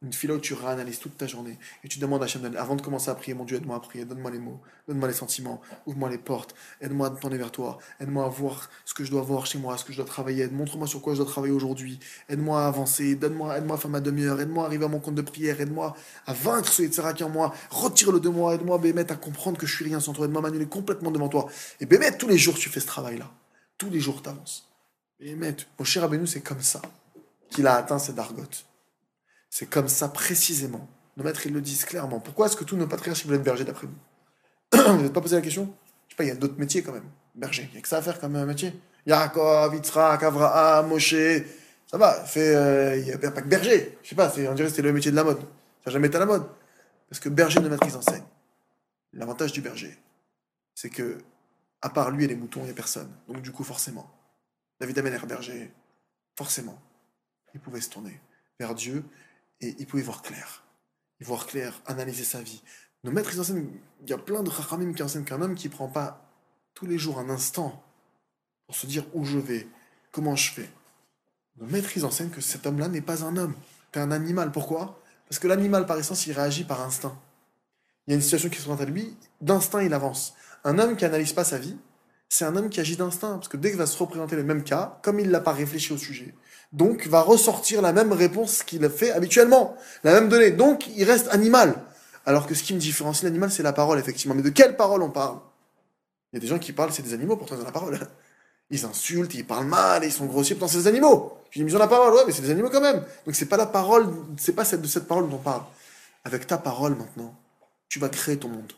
Une 0.03 0.13
fila 0.13 0.33
où 0.33 0.39
tu 0.39 0.55
réanalyses 0.55 0.97
toute 0.97 1.15
ta 1.15 1.27
journée 1.27 1.59
et 1.83 1.87
tu 1.87 1.99
demandes 1.99 2.23
à 2.23 2.25
Hachem, 2.25 2.43
avant 2.57 2.75
de 2.75 2.81
commencer 2.81 3.11
à 3.11 3.15
prier, 3.15 3.35
mon 3.35 3.45
Dieu, 3.45 3.57
aide-moi 3.57 3.75
à 3.75 3.79
prier, 3.79 4.03
donne-moi 4.03 4.31
les 4.31 4.39
mots, 4.39 4.59
donne-moi 4.87 5.07
les 5.07 5.13
sentiments, 5.13 5.61
ouvre-moi 5.85 6.09
les 6.09 6.17
portes, 6.17 6.55
aide-moi 6.81 7.05
à 7.05 7.09
me 7.11 7.17
tourner 7.17 7.37
vers 7.37 7.51
toi, 7.51 7.77
aide-moi 7.99 8.25
à 8.25 8.27
voir 8.27 8.67
ce 8.83 8.95
que 8.95 9.03
je 9.03 9.11
dois 9.11 9.21
voir 9.21 9.45
chez 9.45 9.59
moi, 9.59 9.77
ce 9.77 9.85
que 9.85 9.91
je 9.91 9.97
dois 9.97 10.05
travailler, 10.05 10.47
montre-moi 10.47 10.87
sur 10.87 11.03
quoi 11.03 11.13
je 11.13 11.21
dois 11.21 11.29
travailler 11.29 11.53
aujourd'hui, 11.53 11.99
aide-moi 12.29 12.63
à 12.63 12.67
avancer, 12.67 13.13
donne-moi, 13.13 13.55
aide-moi 13.59 13.75
à 13.75 13.79
faire 13.79 13.91
ma 13.91 13.99
demi-heure, 13.99 14.41
aide-moi 14.41 14.63
à 14.63 14.67
arriver 14.67 14.85
à 14.85 14.87
mon 14.87 14.99
compte 14.99 15.13
de 15.13 15.21
prière, 15.21 15.61
aide-moi 15.61 15.95
à 16.25 16.33
vaincre 16.33 16.73
ce 16.73 16.81
Yitzhara 16.81 17.13
qui 17.13 17.21
est 17.21 17.25
en 17.27 17.29
moi, 17.29 17.53
retire-le 17.69 18.19
de 18.19 18.29
moi, 18.29 18.55
aide-moi, 18.55 18.79
Bémet, 18.79 19.11
à 19.11 19.15
comprendre 19.15 19.59
que 19.59 19.67
je 19.67 19.75
suis 19.75 19.85
rien 19.85 19.99
sans 19.99 20.13
toi, 20.13 20.25
aide-moi 20.25 20.39
à 20.39 20.43
m'annuler 20.43 20.65
complètement 20.65 21.11
devant 21.11 21.29
toi. 21.29 21.45
Et 21.79 21.85
Bémet, 21.85 22.17
tous 22.17 22.27
les 22.27 22.39
jours, 22.39 22.55
tu 22.55 22.69
fais 22.69 22.79
ce 22.79 22.87
travail-là. 22.87 23.29
Tous 23.77 23.91
les 23.91 23.99
jours, 23.99 24.23
tu 24.23 24.29
avances. 24.29 24.67
Bémet, 25.19 25.57
mon 25.77 25.85
cher 25.85 26.03
Abénou, 26.03 26.25
c'est 26.25 26.41
comme 26.41 26.63
ça 26.63 26.81
qu'il 27.51 27.67
a 27.67 27.75
atteint 27.75 27.99
cette 27.99 28.17
argote. 28.17 28.65
C'est 29.51 29.69
comme 29.69 29.89
ça 29.89 30.07
précisément. 30.07 30.87
Nos 31.17 31.25
maîtres, 31.25 31.45
ils 31.45 31.53
le 31.53 31.61
disent 31.61 31.83
clairement. 31.83 32.21
Pourquoi 32.21 32.47
est-ce 32.47 32.55
que 32.55 32.63
tous 32.63 32.77
nos 32.77 32.87
patriarches 32.87 33.25
veulent 33.25 33.35
être 33.35 33.43
bergers 33.43 33.65
d'après 33.65 33.85
vous 34.73 34.79
Vous 34.95 35.03
n'êtes 35.03 35.13
pas 35.13 35.19
posé 35.19 35.35
la 35.35 35.41
question? 35.41 35.71
Je 36.07 36.13
sais 36.13 36.17
pas, 36.17 36.23
il 36.23 36.29
y 36.29 36.31
a 36.31 36.35
d'autres 36.35 36.57
métiers 36.57 36.81
quand 36.81 36.93
même. 36.93 37.09
Berger, 37.35 37.67
il 37.69 37.73
n'y 37.73 37.77
a 37.77 37.81
que 37.81 37.87
ça 37.87 37.97
à 37.97 38.01
faire 38.01 38.19
comme 38.19 38.35
un 38.37 38.45
métier. 38.45 38.73
Yaakov, 39.05 39.75
Yitzhak, 39.75 40.23
Avraham, 40.23 40.87
Moshe. 40.87 41.15
Ça 41.85 41.97
va, 41.97 42.23
fait, 42.23 42.99
il 42.99 43.03
n'y 43.03 43.11
a, 43.11 43.17
pas 43.17 43.41
que 43.41 43.47
berger. 43.47 43.97
Je 44.01 44.09
sais 44.09 44.15
pas, 44.15 44.29
on 44.29 44.53
dirait 44.53 44.55
que 44.55 44.69
c'était 44.69 44.81
le 44.81 44.93
métier 44.93 45.11
de 45.11 45.17
la 45.17 45.25
mode. 45.25 45.39
Ça 45.39 45.87
n'a 45.87 45.91
jamais 45.91 46.07
été 46.07 46.15
à 46.15 46.21
la 46.21 46.25
mode. 46.25 46.45
Parce 47.09 47.19
que 47.19 47.27
berger 47.27 47.59
ne 47.59 47.67
maîtrise 47.67 47.97
enseigne. 47.97 48.23
L'avantage 49.11 49.51
du 49.51 49.59
berger, 49.59 49.99
c'est 50.73 50.89
que, 50.89 51.17
à 51.81 51.89
part 51.89 52.11
lui 52.11 52.23
et 52.23 52.27
les 52.27 52.35
moutons, 52.35 52.61
il 52.61 52.65
n'y 52.65 52.71
a 52.71 52.73
personne. 52.73 53.11
Donc, 53.27 53.41
du 53.41 53.51
coup, 53.51 53.65
forcément, 53.65 54.09
David 54.79 54.97
Ameller, 54.99 55.19
berger, 55.27 55.69
forcément, 56.37 56.81
il 57.53 57.59
pouvait 57.59 57.81
se 57.81 57.89
tourner 57.89 58.17
vers 58.57 58.73
Dieu 58.73 59.03
et 59.61 59.75
il 59.79 59.87
pouvait 59.87 60.03
voir 60.03 60.21
clair. 60.21 60.63
Voir 61.21 61.45
clair, 61.45 61.81
analyser 61.85 62.23
sa 62.23 62.41
vie. 62.41 62.63
Nos 63.03 63.11
maîtres, 63.11 63.31
ils 63.33 63.69
il 64.03 64.09
y 64.09 64.13
a 64.13 64.17
plein 64.17 64.43
de 64.43 64.49
rachamim 64.49 64.93
qui 64.93 65.03
enseignent 65.03 65.23
qu'un 65.23 65.41
homme 65.41 65.55
qui 65.55 65.69
prend 65.69 65.87
pas 65.87 66.27
tous 66.73 66.85
les 66.85 66.97
jours 66.97 67.19
un 67.19 67.29
instant 67.29 67.83
pour 68.65 68.75
se 68.75 68.87
dire 68.87 69.05
où 69.13 69.25
je 69.25 69.37
vais, 69.37 69.67
comment 70.11 70.35
je 70.35 70.51
fais. 70.51 70.69
Nos 71.59 71.67
maîtres, 71.67 71.95
ils 71.95 72.05
enseignent 72.05 72.29
que 72.29 72.41
cet 72.41 72.65
homme-là 72.65 72.87
n'est 72.87 73.01
pas 73.01 73.23
un 73.23 73.37
homme, 73.37 73.55
c'est 73.93 73.99
un 73.99 74.11
animal. 74.11 74.51
Pourquoi? 74.51 74.99
Parce 75.27 75.39
que 75.39 75.47
l'animal, 75.47 75.85
par 75.85 75.97
essence, 75.97 76.25
il 76.27 76.33
réagit 76.33 76.63
par 76.63 76.81
instinct. 76.81 77.19
Il 78.07 78.11
y 78.11 78.13
a 78.13 78.15
une 78.15 78.21
situation 78.21 78.49
qui 78.49 78.57
se 78.57 78.63
présente 78.63 78.81
à 78.81 78.85
lui, 78.85 79.15
d'instinct, 79.41 79.81
il 79.81 79.93
avance. 79.93 80.33
Un 80.63 80.79
homme 80.79 80.95
qui 80.95 81.05
analyse 81.05 81.33
pas 81.33 81.43
sa 81.43 81.57
vie, 81.57 81.77
c'est 82.29 82.45
un 82.45 82.55
homme 82.55 82.69
qui 82.69 82.79
agit 82.79 82.97
d'instinct, 82.97 83.33
parce 83.33 83.47
que 83.47 83.57
dès 83.57 83.69
qu'il 83.69 83.77
va 83.77 83.85
se 83.85 83.97
représenter 83.97 84.35
le 84.35 84.43
même 84.43 84.63
cas, 84.63 84.99
comme 85.03 85.19
il 85.19 85.29
n'a 85.29 85.41
pas 85.41 85.53
réfléchi 85.53 85.91
au 85.93 85.97
sujet, 85.97 86.33
donc 86.71 87.07
va 87.07 87.21
ressortir 87.21 87.81
la 87.81 87.91
même 87.91 88.13
réponse 88.13 88.63
qu'il 88.63 88.87
fait 88.89 89.11
habituellement, 89.11 89.75
la 90.03 90.13
même 90.13 90.29
donnée. 90.29 90.51
Donc 90.51 90.87
il 90.95 91.03
reste 91.03 91.27
animal. 91.31 91.75
Alors 92.25 92.47
que 92.47 92.53
ce 92.53 92.63
qui 92.63 92.73
me 92.73 92.79
différencie 92.79 93.23
l'animal, 93.23 93.51
c'est 93.51 93.63
la 93.63 93.73
parole, 93.73 93.99
effectivement. 93.99 94.35
Mais 94.35 94.43
de 94.43 94.49
quelle 94.49 94.75
parole 94.77 95.01
on 95.01 95.09
parle? 95.09 95.39
Il 96.31 96.37
y 96.37 96.39
a 96.39 96.39
des 96.41 96.47
gens 96.47 96.59
qui 96.59 96.71
parlent, 96.71 96.93
c'est 96.93 97.01
des 97.01 97.13
animaux, 97.13 97.35
pourtant 97.35 97.55
ils 97.55 97.61
ont 97.61 97.65
la 97.65 97.71
parole. 97.71 97.99
Ils 98.73 98.85
insultent, 98.85 99.33
ils 99.33 99.45
parlent 99.45 99.65
mal, 99.65 100.05
ils 100.05 100.13
sont 100.13 100.27
grossiers, 100.27 100.55
pourtant 100.55 100.71
c'est 100.71 100.77
des 100.77 100.87
animaux. 100.87 101.37
Mais 101.57 101.63
ils 101.63 101.75
ont 101.75 101.79
la 101.79 101.89
parole, 101.89 102.13
ouais, 102.13 102.21
mais 102.25 102.31
c'est 102.31 102.41
des 102.41 102.51
animaux 102.51 102.69
quand 102.69 102.79
même. 102.79 103.03
Donc 103.25 103.35
c'est 103.35 103.47
pas 103.47 103.57
la 103.57 103.65
parole, 103.65 104.07
c'est 104.37 104.53
pas 104.53 104.63
de 104.63 104.87
cette 104.87 105.09
parole 105.09 105.29
dont 105.29 105.35
on 105.35 105.39
parle. 105.39 105.63
Avec 106.23 106.47
ta 106.47 106.57
parole 106.57 106.95
maintenant, 106.95 107.35
tu 107.89 107.99
vas 107.99 108.07
créer 108.07 108.37
ton 108.37 108.47
monde. 108.47 108.71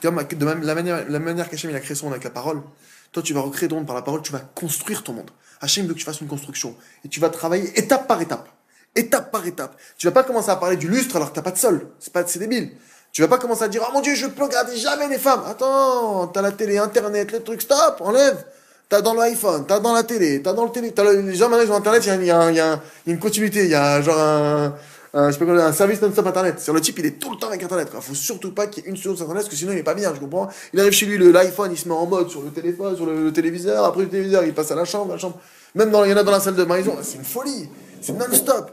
De 0.00 0.44
même, 0.44 0.62
la 0.62 0.74
manière, 0.76 1.08
la 1.08 1.18
manière 1.18 1.50
qu'Hachem 1.50 1.74
a 1.74 1.80
créé 1.80 1.96
son 1.96 2.06
monde 2.06 2.12
avec 2.12 2.22
la 2.22 2.30
parole, 2.30 2.62
toi 3.10 3.24
tu 3.24 3.34
vas 3.34 3.40
recréer 3.40 3.68
ton 3.68 3.74
monde 3.74 3.86
par 3.88 3.96
la 3.96 4.02
parole, 4.02 4.22
tu 4.22 4.30
vas 4.30 4.38
construire 4.38 5.02
ton 5.02 5.14
monde. 5.14 5.32
Hachem 5.62 5.86
veut 5.86 5.94
que 5.94 5.98
tu 5.98 6.04
fasses 6.04 6.20
une 6.20 6.28
construction. 6.28 6.76
Et 7.04 7.08
tu 7.08 7.20
vas 7.20 7.30
travailler 7.30 7.72
étape 7.78 8.06
par 8.06 8.20
étape. 8.20 8.48
Étape 8.94 9.30
par 9.30 9.46
étape. 9.46 9.74
Tu 9.96 10.06
vas 10.06 10.12
pas 10.12 10.22
commencer 10.24 10.50
à 10.50 10.56
parler 10.56 10.76
du 10.76 10.88
lustre 10.88 11.16
alors 11.16 11.30
que 11.30 11.34
t'as 11.36 11.42
pas 11.42 11.52
de 11.52 11.56
sol. 11.58 11.86
C'est 11.98 12.12
pas, 12.12 12.26
c'est 12.26 12.38
débile. 12.40 12.72
Tu 13.12 13.22
vas 13.22 13.28
pas 13.28 13.38
commencer 13.38 13.62
à 13.62 13.68
dire, 13.68 13.82
oh 13.88 13.92
mon 13.94 14.00
dieu, 14.00 14.14
je 14.14 14.26
peux 14.26 14.42
regarder 14.42 14.76
jamais 14.76 15.08
les 15.08 15.18
femmes. 15.18 15.42
Attends, 15.46 16.26
t'as 16.28 16.42
la 16.42 16.52
télé, 16.52 16.76
internet, 16.78 17.32
les 17.32 17.42
trucs, 17.42 17.62
stop, 17.62 17.96
enlève. 18.00 18.44
T'as 18.88 19.00
dans 19.00 19.14
l'iPhone, 19.14 19.64
t'as 19.66 19.80
dans 19.80 19.94
la 19.94 20.02
télé, 20.02 20.42
t'as 20.42 20.52
dans 20.52 20.64
le 20.66 20.70
télé, 20.70 20.92
t'as 20.92 21.02
le- 21.04 21.22
les 21.22 21.34
gens 21.34 21.48
maintenant 21.48 21.64
ils 21.64 21.72
internet, 21.72 22.02
il 22.04 22.26
y 22.26 22.30
a, 22.30 22.50
y 22.52 22.60
a 22.60 22.78
une 23.06 23.18
continuité, 23.18 23.64
il 23.64 23.70
y 23.70 23.74
a 23.74 24.02
genre 24.02 24.18
un, 24.18 24.74
sais 25.12 25.38
pas 25.38 25.66
un 25.66 25.72
service 25.72 26.00
non-stop 26.00 26.26
internet. 26.26 26.60
Sur 26.60 26.72
le 26.72 26.80
type, 26.80 26.98
il 26.98 27.06
est 27.06 27.18
tout 27.18 27.30
le 27.30 27.36
temps 27.36 27.48
avec 27.48 27.62
internet. 27.62 27.90
quoi. 27.90 28.00
Faut 28.00 28.14
surtout 28.14 28.52
pas 28.52 28.66
qu'il 28.66 28.82
y 28.82 28.86
ait 28.86 28.90
une 28.90 28.96
seconde 28.96 29.16
sur 29.16 29.24
internet, 29.24 29.44
parce 29.44 29.50
que 29.50 29.58
sinon 29.58 29.72
il 29.72 29.78
est 29.78 29.82
pas 29.82 29.94
bien, 29.94 30.14
je 30.14 30.20
comprends. 30.20 30.48
Il 30.72 30.80
arrive 30.80 30.92
chez 30.92 31.06
lui, 31.06 31.18
l'iPhone, 31.18 31.70
il 31.70 31.78
se 31.78 31.88
met 31.88 31.94
en 31.94 32.06
mode 32.06 32.30
sur 32.30 32.42
le 32.42 32.50
téléphone, 32.50 32.96
sur 32.96 33.06
le, 33.06 33.32
téléviseur, 33.32 33.84
après 33.84 34.02
le 34.02 34.08
téléviseur, 34.08 34.44
il 34.44 34.54
passe 34.54 34.70
à 34.70 34.74
la 34.74 34.84
chambre, 34.84 35.12
la 35.12 35.18
chambre. 35.18 35.38
Même 35.74 35.90
il 36.04 36.10
y 36.10 36.12
en 36.12 36.16
a 36.16 36.22
dans 36.22 36.32
la 36.32 36.40
salle 36.40 36.54
de 36.54 36.64
maison, 36.64 36.96
c'est 37.02 37.18
une 37.18 37.24
folie. 37.24 37.68
C'est 38.00 38.12
non-stop. 38.12 38.70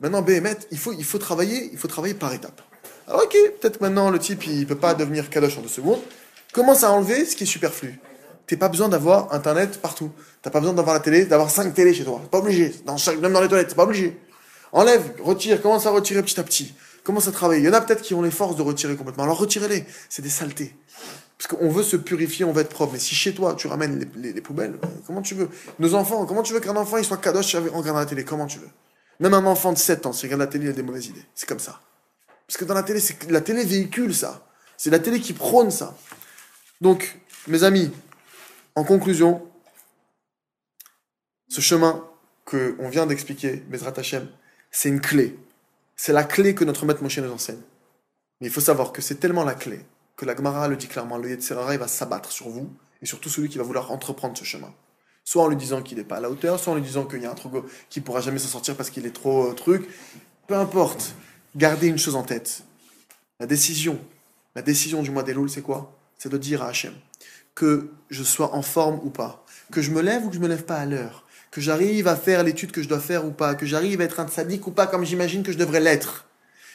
Maintenant, 0.00 0.22
BMT, 0.22 0.68
il 0.70 0.78
faut, 0.78 0.92
il 0.92 1.04
faut 1.04 1.18
travailler, 1.18 1.70
il 1.72 1.78
faut 1.78 1.88
travailler 1.88 2.14
par 2.14 2.32
étapes. 2.32 2.60
Alors 3.06 3.22
ok, 3.22 3.36
peut-être 3.60 3.80
maintenant 3.80 4.10
le 4.10 4.18
type, 4.18 4.46
il 4.46 4.66
peut 4.66 4.74
pas 4.74 4.94
devenir 4.94 5.28
kadosh 5.28 5.58
en 5.58 5.60
deux 5.60 5.68
secondes. 5.68 6.00
Commence 6.52 6.84
à 6.84 6.90
enlever 6.90 7.24
ce 7.26 7.36
qui 7.36 7.44
est 7.44 7.46
superflu. 7.46 7.98
T'as 8.46 8.56
pas 8.56 8.68
besoin 8.68 8.88
d'avoir 8.88 9.32
internet 9.32 9.80
partout. 9.80 10.10
T'as 10.42 10.50
pas 10.50 10.60
besoin 10.60 10.74
d'avoir 10.74 10.94
la 10.94 11.00
télé, 11.00 11.24
d'avoir 11.24 11.50
cinq 11.50 11.72
télés 11.74 11.94
chez 11.94 12.04
toi. 12.04 12.20
C'est 12.22 12.30
pas 12.30 12.38
obligé. 12.38 12.74
Dans 12.84 12.96
même 13.20 13.32
dans 13.32 13.40
les 13.40 13.48
toilettes, 13.48 13.70
c'est 13.70 13.76
pas 13.76 13.84
obligé. 13.84 14.18
Enlève, 14.74 15.14
retire, 15.22 15.62
commence 15.62 15.86
à 15.86 15.90
retirer 15.90 16.22
petit 16.22 16.38
à 16.38 16.42
petit. 16.42 16.74
Commence 17.04 17.28
à 17.28 17.32
travailler. 17.32 17.62
Il 17.62 17.66
y 17.66 17.68
en 17.68 17.72
a 17.72 17.80
peut-être 17.80 18.02
qui 18.02 18.12
ont 18.12 18.22
les 18.22 18.30
forces 18.30 18.56
de 18.56 18.62
retirer 18.62 18.96
complètement. 18.96 19.22
Alors 19.24 19.38
retirez-les. 19.38 19.84
C'est 20.08 20.20
des 20.22 20.28
saletés. 20.28 20.76
Parce 21.38 21.48
qu'on 21.48 21.68
veut 21.68 21.82
se 21.82 21.96
purifier, 21.96 22.44
on 22.44 22.52
veut 22.52 22.62
être 22.62 22.70
propre. 22.70 22.94
Mais 22.94 22.98
si 22.98 23.14
chez 23.14 23.34
toi, 23.34 23.54
tu 23.54 23.66
ramènes 23.68 23.98
les, 23.98 24.08
les- 24.20 24.32
les 24.32 24.40
poubelles, 24.40 24.78
comment 25.06 25.22
tu 25.22 25.34
veux? 25.34 25.48
Nos 25.78 25.94
enfants, 25.94 26.26
comment 26.26 26.42
tu 26.42 26.52
veux 26.52 26.60
qu'un 26.60 26.76
enfant 26.76 26.96
il 26.96 27.04
soit 27.04 27.16
kadosh 27.18 27.54
en 27.54 27.60
regardant 27.62 28.00
la 28.00 28.06
télé? 28.06 28.24
Comment 28.24 28.46
tu 28.46 28.58
veux? 28.58 28.68
Même 29.20 29.34
un 29.34 29.44
enfant 29.46 29.72
de 29.72 29.78
7 29.78 30.06
ans, 30.06 30.12
s'il 30.12 30.26
regarde 30.28 30.40
la 30.40 30.46
télé, 30.48 30.64
il 30.66 30.70
a 30.70 30.72
des 30.72 30.82
mauvaises 30.82 31.06
idées. 31.06 31.24
C'est 31.34 31.48
comme 31.48 31.60
ça. 31.60 31.80
Parce 32.46 32.56
que 32.56 32.64
dans 32.64 32.74
la 32.74 32.82
télé, 32.82 32.98
c'est 33.00 33.30
la 33.30 33.40
télé 33.40 33.64
véhicule 33.64 34.14
ça. 34.14 34.46
C'est 34.76 34.90
la 34.90 34.98
télé 34.98 35.20
qui 35.20 35.32
prône 35.34 35.70
ça. 35.70 35.96
Donc, 36.80 37.18
mes 37.46 37.62
amis, 37.62 37.92
en 38.74 38.82
conclusion, 38.84 39.46
ce 41.48 41.60
chemin 41.60 42.04
que 42.44 42.76
on 42.80 42.88
vient 42.88 43.06
d'expliquer, 43.06 43.56
Bezrat 43.68 43.94
Hashem, 43.96 44.28
c'est 44.74 44.88
une 44.88 45.00
clé. 45.00 45.38
C'est 45.94 46.12
la 46.12 46.24
clé 46.24 46.54
que 46.54 46.64
notre 46.64 46.84
maître 46.84 47.00
Moshe 47.00 47.18
nous 47.18 47.30
enseigne. 47.30 47.60
Mais 48.40 48.48
il 48.48 48.52
faut 48.52 48.60
savoir 48.60 48.92
que 48.92 49.00
c'est 49.00 49.14
tellement 49.14 49.44
la 49.44 49.54
clé 49.54 49.80
que 50.16 50.24
la 50.24 50.34
Gemara 50.34 50.68
le 50.68 50.76
dit 50.76 50.88
clairement, 50.88 51.16
le 51.16 51.28
Yetzirara 51.28 51.76
va 51.76 51.88
s'abattre 51.88 52.30
sur 52.30 52.48
vous 52.48 52.68
et 53.00 53.06
sur 53.06 53.20
tout 53.20 53.28
celui 53.28 53.48
qui 53.48 53.58
va 53.58 53.64
vouloir 53.64 53.92
entreprendre 53.92 54.36
ce 54.36 54.44
chemin. 54.44 54.72
Soit 55.24 55.44
en 55.44 55.48
lui 55.48 55.56
disant 55.56 55.80
qu'il 55.80 55.98
n'est 55.98 56.04
pas 56.04 56.16
à 56.16 56.20
la 56.20 56.28
hauteur, 56.28 56.58
soit 56.58 56.72
en 56.72 56.76
lui 56.76 56.82
disant 56.82 57.06
qu'il 57.06 57.22
y 57.22 57.26
a 57.26 57.30
un 57.30 57.34
truc 57.34 57.52
qui 57.88 58.00
pourra 58.00 58.20
jamais 58.20 58.38
s'en 58.38 58.48
sortir 58.48 58.76
parce 58.76 58.90
qu'il 58.90 59.06
est 59.06 59.14
trop 59.14 59.50
euh, 59.50 59.54
truc. 59.54 59.88
Peu 60.48 60.56
importe. 60.56 61.14
Gardez 61.56 61.86
une 61.86 61.98
chose 61.98 62.16
en 62.16 62.24
tête. 62.24 62.64
La 63.38 63.46
décision, 63.46 63.98
la 64.56 64.62
décision 64.62 65.02
du 65.02 65.10
mois 65.10 65.22
d'Elul, 65.22 65.48
c'est 65.48 65.62
quoi? 65.62 65.96
C'est 66.18 66.28
de 66.28 66.38
dire 66.38 66.62
à 66.62 66.68
Hachem 66.68 66.94
que 67.54 67.90
je 68.10 68.24
sois 68.24 68.54
en 68.54 68.62
forme 68.62 69.00
ou 69.04 69.10
pas, 69.10 69.44
que 69.70 69.80
je 69.80 69.92
me 69.92 70.02
lève 70.02 70.26
ou 70.26 70.28
que 70.28 70.34
je 70.34 70.40
me 70.40 70.48
lève 70.48 70.64
pas 70.64 70.78
à 70.78 70.86
l'heure, 70.86 71.23
que 71.54 71.60
j'arrive 71.60 72.08
à 72.08 72.16
faire 72.16 72.42
l'étude 72.42 72.72
que 72.72 72.82
je 72.82 72.88
dois 72.88 72.98
faire 72.98 73.24
ou 73.24 73.30
pas, 73.30 73.54
que 73.54 73.64
j'arrive 73.64 74.00
à 74.00 74.04
être 74.04 74.18
un 74.18 74.26
sadique 74.26 74.66
ou 74.66 74.72
pas 74.72 74.88
comme 74.88 75.04
j'imagine 75.04 75.44
que 75.44 75.52
je 75.52 75.56
devrais 75.56 75.78
l'être. 75.78 76.24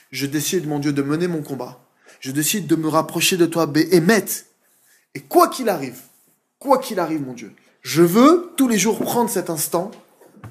Je 0.09 0.25
décide, 0.25 0.67
mon 0.67 0.79
Dieu, 0.79 0.93
de 0.93 1.01
mener 1.01 1.27
mon 1.27 1.41
combat. 1.41 1.81
Je 2.21 2.31
décide 2.31 2.65
de 2.65 2.77
me 2.77 2.87
rapprocher 2.87 3.35
de 3.35 3.45
toi, 3.45 3.65
Béhémet. 3.65 4.23
Et 5.15 5.19
quoi 5.19 5.49
qu'il 5.49 5.67
arrive, 5.67 5.99
quoi 6.59 6.77
qu'il 6.77 6.97
arrive, 7.01 7.21
mon 7.21 7.33
Dieu, 7.33 7.53
je 7.81 8.01
veux 8.01 8.53
tous 8.55 8.69
les 8.69 8.77
jours 8.77 8.99
prendre 8.99 9.29
cet 9.29 9.49
instant 9.49 9.91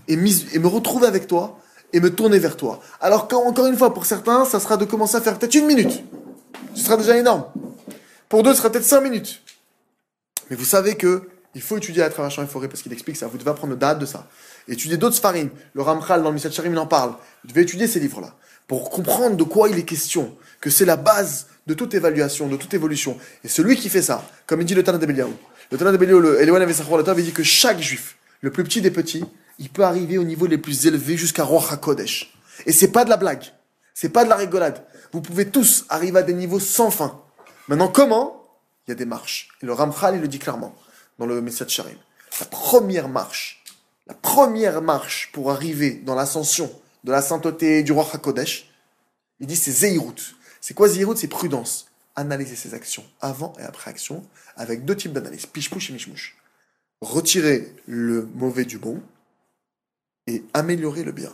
et, 0.09 0.17
me 0.17 0.67
retrouver 0.67 1.07
avec 1.07 1.27
toi 1.27 1.59
et 1.95 1.99
me 1.99 2.15
tourner 2.15 2.39
vers 2.39 2.59
toi. 2.59 2.83
Alors 3.01 3.29
qu'encore 3.29 3.67
une 3.67 3.79
fois, 3.79 3.95
pour 3.95 4.05
certains, 4.05 4.45
ça 4.45 4.61
sera 4.61 4.77
de 4.77 4.85
commencer 4.85 5.17
à 5.17 5.23
faire 5.23 5.39
peut-être 5.39 5.55
une 5.55 5.67
minute. 5.67 6.03
Ce 6.75 6.85
sera 6.85 6.99
déjà 6.99 7.17
énorme. 7.17 7.47
Pour 8.29 8.43
d'autres, 8.43 8.57
ce 8.57 8.61
sera 8.61 8.71
peut-être 8.71 8.85
cinq 8.85 9.01
minutes. 9.01 9.41
Mais 10.51 10.57
vous 10.57 10.67
savez 10.67 10.97
que 10.97 11.31
il 11.59 11.63
faut 11.63 11.77
étudier 11.77 12.05
à 12.05 12.09
travers 12.09 12.31
champs 12.31 12.45
et 12.45 12.47
forêts 12.47 12.69
parce 12.69 12.83
qu'il 12.83 12.93
explique 12.93 13.17
ça. 13.17 13.27
Vous 13.27 13.37
devez 13.37 13.51
apprendre 13.51 13.73
le 13.73 13.79
date 13.81 13.99
de 13.99 14.07
ça. 14.07 14.29
Étudier 14.69 14.97
d'autres 14.97 15.17
sfarim. 15.17 15.51
Le 15.75 15.83
Ramchal 15.83 16.23
dans 16.23 16.29
le 16.29 16.35
Misal 16.35 16.53
Sharim, 16.53 16.73
il 16.73 16.79
en 16.79 16.87
parle. 16.87 17.11
Vous 17.43 17.49
devez 17.49 17.63
étudier 17.63 17.89
ces 17.89 17.99
livres-là 17.99 18.33
pour 18.69 18.91
comprendre 18.91 19.37
de 19.37 19.43
quoi 19.43 19.69
il 19.69 19.77
est 19.77 19.83
question. 19.83 20.37
Que 20.61 20.71
c'est 20.71 20.85
la 20.85 20.95
base 20.95 21.49
de 21.67 21.75
toute 21.75 21.95
évaluation, 21.95 22.47
de 22.47 22.57
toute 22.57 22.75
évolution. 22.75 23.19
Et 23.43 23.49
celui 23.49 23.75
qui 23.75 23.89
fait 23.89 24.03
ça, 24.03 24.25
comme 24.47 24.61
il 24.61 24.67
dit 24.67 24.77
le 24.77 24.85
Tana 24.85 24.99
de 24.99 25.07
Beliaou, 25.07 25.35
le 25.73 25.79
Tana 25.79 25.91
de 25.91 25.97
Beliaou, 25.97 26.21
le 26.21 26.39
Avesachor, 26.39 26.97
le 26.97 27.03
Tana, 27.03 27.19
il 27.19 27.25
dit 27.25 27.33
que 27.33 27.43
chaque 27.43 27.81
juif, 27.81 28.19
le 28.41 28.53
plus 28.53 28.63
petit 28.63 28.81
des 28.81 28.93
petits, 28.93 29.25
il 29.59 29.69
peut 29.69 29.83
arriver 29.83 30.17
au 30.17 30.23
niveau 30.23 30.47
les 30.47 30.59
plus 30.59 30.87
élevés 30.87 31.17
jusqu'à 31.17 31.43
Roi 31.43 31.61
HaKodesh. 31.73 32.33
Et 32.67 32.73
c'est 32.73 32.93
pas 32.93 33.05
de 33.05 33.11
la 33.11 33.17
blague. 33.17 33.43
C'est 33.95 34.11
pas 34.11 34.23
de 34.23 34.29
la 34.29 34.37
rigolade. 34.37 34.85
Vous 35.11 35.23
pouvez 35.23 35.49
tous 35.49 35.87
arriver 35.89 36.21
à 36.21 36.23
des 36.23 36.35
niveaux 36.35 36.61
sans 36.61 36.93
fin. 36.93 37.21
Maintenant, 37.67 37.89
comment? 37.89 38.45
Il 38.87 38.91
y 38.91 38.93
a 38.93 38.95
des 38.95 39.07
marches. 39.07 39.49
Et 39.61 39.67
le 39.67 39.73
Ramchal, 39.73 40.15
il 40.15 40.21
le 40.21 40.29
dit 40.29 40.39
clairement 40.39 40.73
dans 41.19 41.27
le 41.27 41.41
Message 41.41 41.71
Sharim. 41.71 41.99
La 42.41 42.47
première 42.47 43.09
marche, 43.09 43.65
la 44.07 44.15
première 44.15 44.81
marche 44.83 45.31
pour 45.33 45.51
arriver 45.51 45.93
dans 46.05 46.15
l'ascension 46.15 46.71
de 47.05 47.13
la 47.13 47.23
sainteté 47.23 47.83
du 47.83 47.93
roi 47.93 48.09
Hakodesh, 48.13 48.71
il 49.41 49.47
dit 49.47 49.57
c'est 49.57 49.73
Zeirut. 49.73 50.35
C'est 50.61 50.75
quoi 50.75 50.89
Zeirut? 50.89 51.17
C'est 51.17 51.29
prudence. 51.29 51.87
Analyser 52.17 52.57
ses 52.57 52.75
actions 52.75 53.05
avant 53.21 53.53
et 53.61 53.63
après 53.63 53.91
action 53.91 54.25
avec 54.57 54.85
deux 54.85 54.97
types 54.97 55.13
d'analyse, 55.13 55.47
pichpouche 55.47 55.91
et 55.91 55.93
mishmouche. 55.93 56.37
Retirer 57.01 57.73
le 57.87 58.29
mauvais 58.35 58.65
du 58.65 58.79
bon 58.79 59.01
et 60.27 60.43
améliorer 60.53 61.05
le 61.05 61.13
bien. 61.13 61.31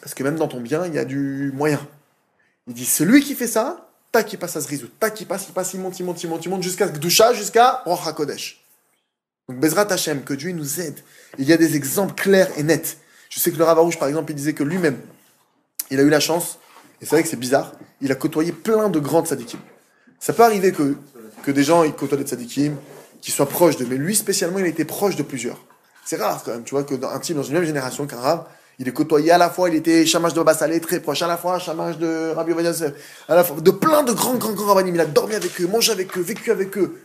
Parce 0.00 0.14
que 0.14 0.22
même 0.22 0.36
dans 0.36 0.46
ton 0.46 0.60
bien, 0.60 0.86
il 0.86 0.94
y 0.94 0.98
a 0.98 1.04
du 1.04 1.50
moyen. 1.52 1.84
Il 2.68 2.74
dit 2.74 2.86
celui 2.86 3.20
qui 3.20 3.34
fait 3.34 3.48
ça, 3.48 3.90
tac, 4.12 4.32
il 4.32 4.38
passe 4.38 4.54
à 4.54 4.60
Zrizut, 4.60 4.90
tac, 5.00 5.20
il 5.20 5.26
passe, 5.26 5.48
il 5.48 5.52
passe, 5.52 5.74
il 5.74 5.80
monte, 5.80 5.98
il 5.98 6.04
monte, 6.04 6.22
il 6.22 6.28
monte, 6.28 6.44
il 6.44 6.48
monte 6.50 6.62
jusqu'à 6.62 6.86
Gdusha, 6.86 7.34
jusqu'à 7.34 7.82
Roi 7.84 7.98
HaKodesh. 8.06 8.59
Donc 9.48 9.58
Bezrat 9.58 9.92
Hashem, 9.92 10.22
que 10.22 10.34
Dieu 10.34 10.52
nous 10.52 10.80
aide. 10.80 11.00
Il 11.38 11.46
y 11.46 11.52
a 11.52 11.56
des 11.56 11.76
exemples 11.76 12.14
clairs 12.14 12.48
et 12.56 12.62
nets. 12.62 12.98
Je 13.28 13.40
sais 13.40 13.50
que 13.50 13.56
le 13.56 13.64
Ravarouche, 13.64 13.98
par 13.98 14.08
exemple, 14.08 14.32
il 14.32 14.34
disait 14.34 14.52
que 14.52 14.64
lui-même, 14.64 14.98
il 15.90 15.98
a 15.98 16.02
eu 16.02 16.08
la 16.08 16.20
chance, 16.20 16.58
et 17.00 17.04
c'est 17.04 17.10
vrai 17.10 17.22
que 17.22 17.28
c'est 17.28 17.36
bizarre, 17.36 17.72
il 18.00 18.10
a 18.12 18.14
côtoyé 18.14 18.52
plein 18.52 18.88
de 18.88 18.98
grands 18.98 19.24
tzadikim. 19.24 19.60
Ça 20.18 20.32
peut 20.32 20.42
arriver 20.42 20.72
que, 20.72 20.96
que 21.42 21.50
des 21.50 21.62
gens 21.62 21.82
ils 21.84 21.92
côtoient 21.92 22.18
des 22.18 22.24
tzadikim, 22.24 22.76
qui 23.20 23.30
soient 23.30 23.48
proches 23.48 23.76
de, 23.76 23.84
mais 23.84 23.96
lui 23.96 24.16
spécialement, 24.16 24.58
il 24.58 24.64
a 24.64 24.68
été 24.68 24.84
proche 24.84 25.16
de 25.16 25.22
plusieurs. 25.22 25.64
C'est 26.04 26.16
rare 26.16 26.42
quand 26.44 26.52
même, 26.52 26.64
tu 26.64 26.74
vois, 26.74 26.84
que 26.84 26.94
dans 26.94 27.10
un 27.10 27.18
type 27.18 27.36
dans 27.36 27.42
une 27.42 27.54
même 27.54 27.64
génération 27.64 28.06
qu'un 28.06 28.20
rave, 28.20 28.44
il 28.80 28.88
est 28.88 28.92
côtoyé 28.92 29.30
à 29.30 29.38
la 29.38 29.50
fois, 29.50 29.68
il 29.68 29.74
était 29.74 30.06
chamage 30.06 30.32
de 30.32 30.42
Baba 30.42 30.54
très 30.54 31.00
proche, 31.00 31.20
à 31.20 31.26
la 31.26 31.36
fois 31.36 31.58
chamage 31.58 31.98
de 31.98 32.32
Rabbi 32.34 32.52
Yosef, 32.52 32.94
à 33.28 33.34
la 33.34 33.44
fois 33.44 33.60
de 33.60 33.70
plein 33.70 34.02
de 34.02 34.12
grands, 34.12 34.36
grands, 34.36 34.52
grands 34.52 34.72
rabbinim. 34.72 34.94
Il 34.94 35.00
a 35.02 35.04
dormi 35.04 35.34
avec 35.34 35.60
eux, 35.60 35.66
mangé 35.66 35.92
avec 35.92 36.16
eux, 36.16 36.22
vécu 36.22 36.50
avec 36.50 36.78
eux. 36.78 36.98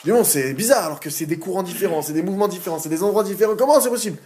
Je 0.00 0.04
dis, 0.04 0.10
bon, 0.12 0.24
c'est 0.24 0.54
bizarre, 0.54 0.84
alors 0.86 1.00
que 1.00 1.10
c'est 1.10 1.26
des 1.26 1.38
courants 1.38 1.62
différents, 1.62 2.02
c'est 2.02 2.12
des 2.12 2.22
mouvements 2.22 2.48
différents, 2.48 2.78
c'est 2.78 2.88
des 2.88 3.02
endroits 3.02 3.24
différents. 3.24 3.56
Comment 3.56 3.80
c'est 3.80 3.88
possible? 3.90 4.16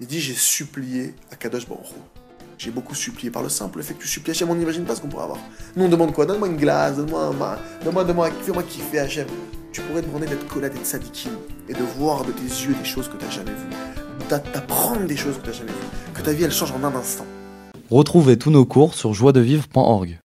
Il 0.00 0.06
dit 0.06 0.20
J'ai 0.20 0.34
supplié 0.34 1.14
à 1.32 1.36
Kadosh 1.36 1.66
Baruch. 1.66 1.86
J'ai 2.58 2.70
beaucoup 2.70 2.94
supplié 2.94 3.30
par 3.30 3.42
le 3.42 3.48
simple 3.48 3.82
fait 3.82 3.94
que 3.94 4.02
tu 4.02 4.08
supplies 4.08 4.30
Hachem, 4.32 4.48
on 4.50 4.54
n'imagine 4.54 4.84
pas 4.84 4.94
ce 4.94 5.00
qu'on 5.00 5.08
pourrait 5.08 5.24
avoir. 5.24 5.38
Nous, 5.74 5.84
on 5.84 5.88
demande 5.88 6.12
quoi? 6.12 6.24
Donne-moi 6.26 6.48
une 6.48 6.56
glace, 6.56 6.96
donne-moi 6.96 7.22
un 7.24 7.30
vin, 7.30 7.58
donne-moi, 7.84 8.04
donne-moi, 8.04 8.30
fais-moi 8.42 8.62
kiffer 8.62 8.98
Hachem. 9.00 9.26
Tu 9.72 9.80
pourrais 9.82 10.00
demander 10.02 10.26
d'être 10.26 10.46
collé 10.48 10.66
à 10.66 10.68
des 10.70 10.78
tzadikim 10.78 11.32
et 11.68 11.74
de 11.74 11.82
voir 11.98 12.24
de 12.24 12.32
tes 12.32 12.42
yeux 12.42 12.74
des 12.74 12.84
choses 12.88 13.08
que 13.08 13.16
tu 13.16 13.24
n'as 13.26 13.30
jamais 13.30 13.50
vues, 13.50 13.76
D'a- 14.30 14.38
d'apprendre 14.38 15.06
des 15.06 15.16
choses 15.16 15.36
que 15.36 15.42
tu 15.42 15.48
n'as 15.50 15.52
jamais 15.56 15.70
vues, 15.70 16.12
que 16.14 16.22
ta 16.22 16.32
vie 16.32 16.44
elle 16.44 16.52
change 16.52 16.72
en 16.72 16.82
un 16.82 16.94
instant. 16.94 17.26
Retrouvez 17.90 18.38
tous 18.38 18.50
nos 18.50 18.64
cours 18.64 18.94
sur 18.94 19.12
joiedevivre.org. 19.14 20.18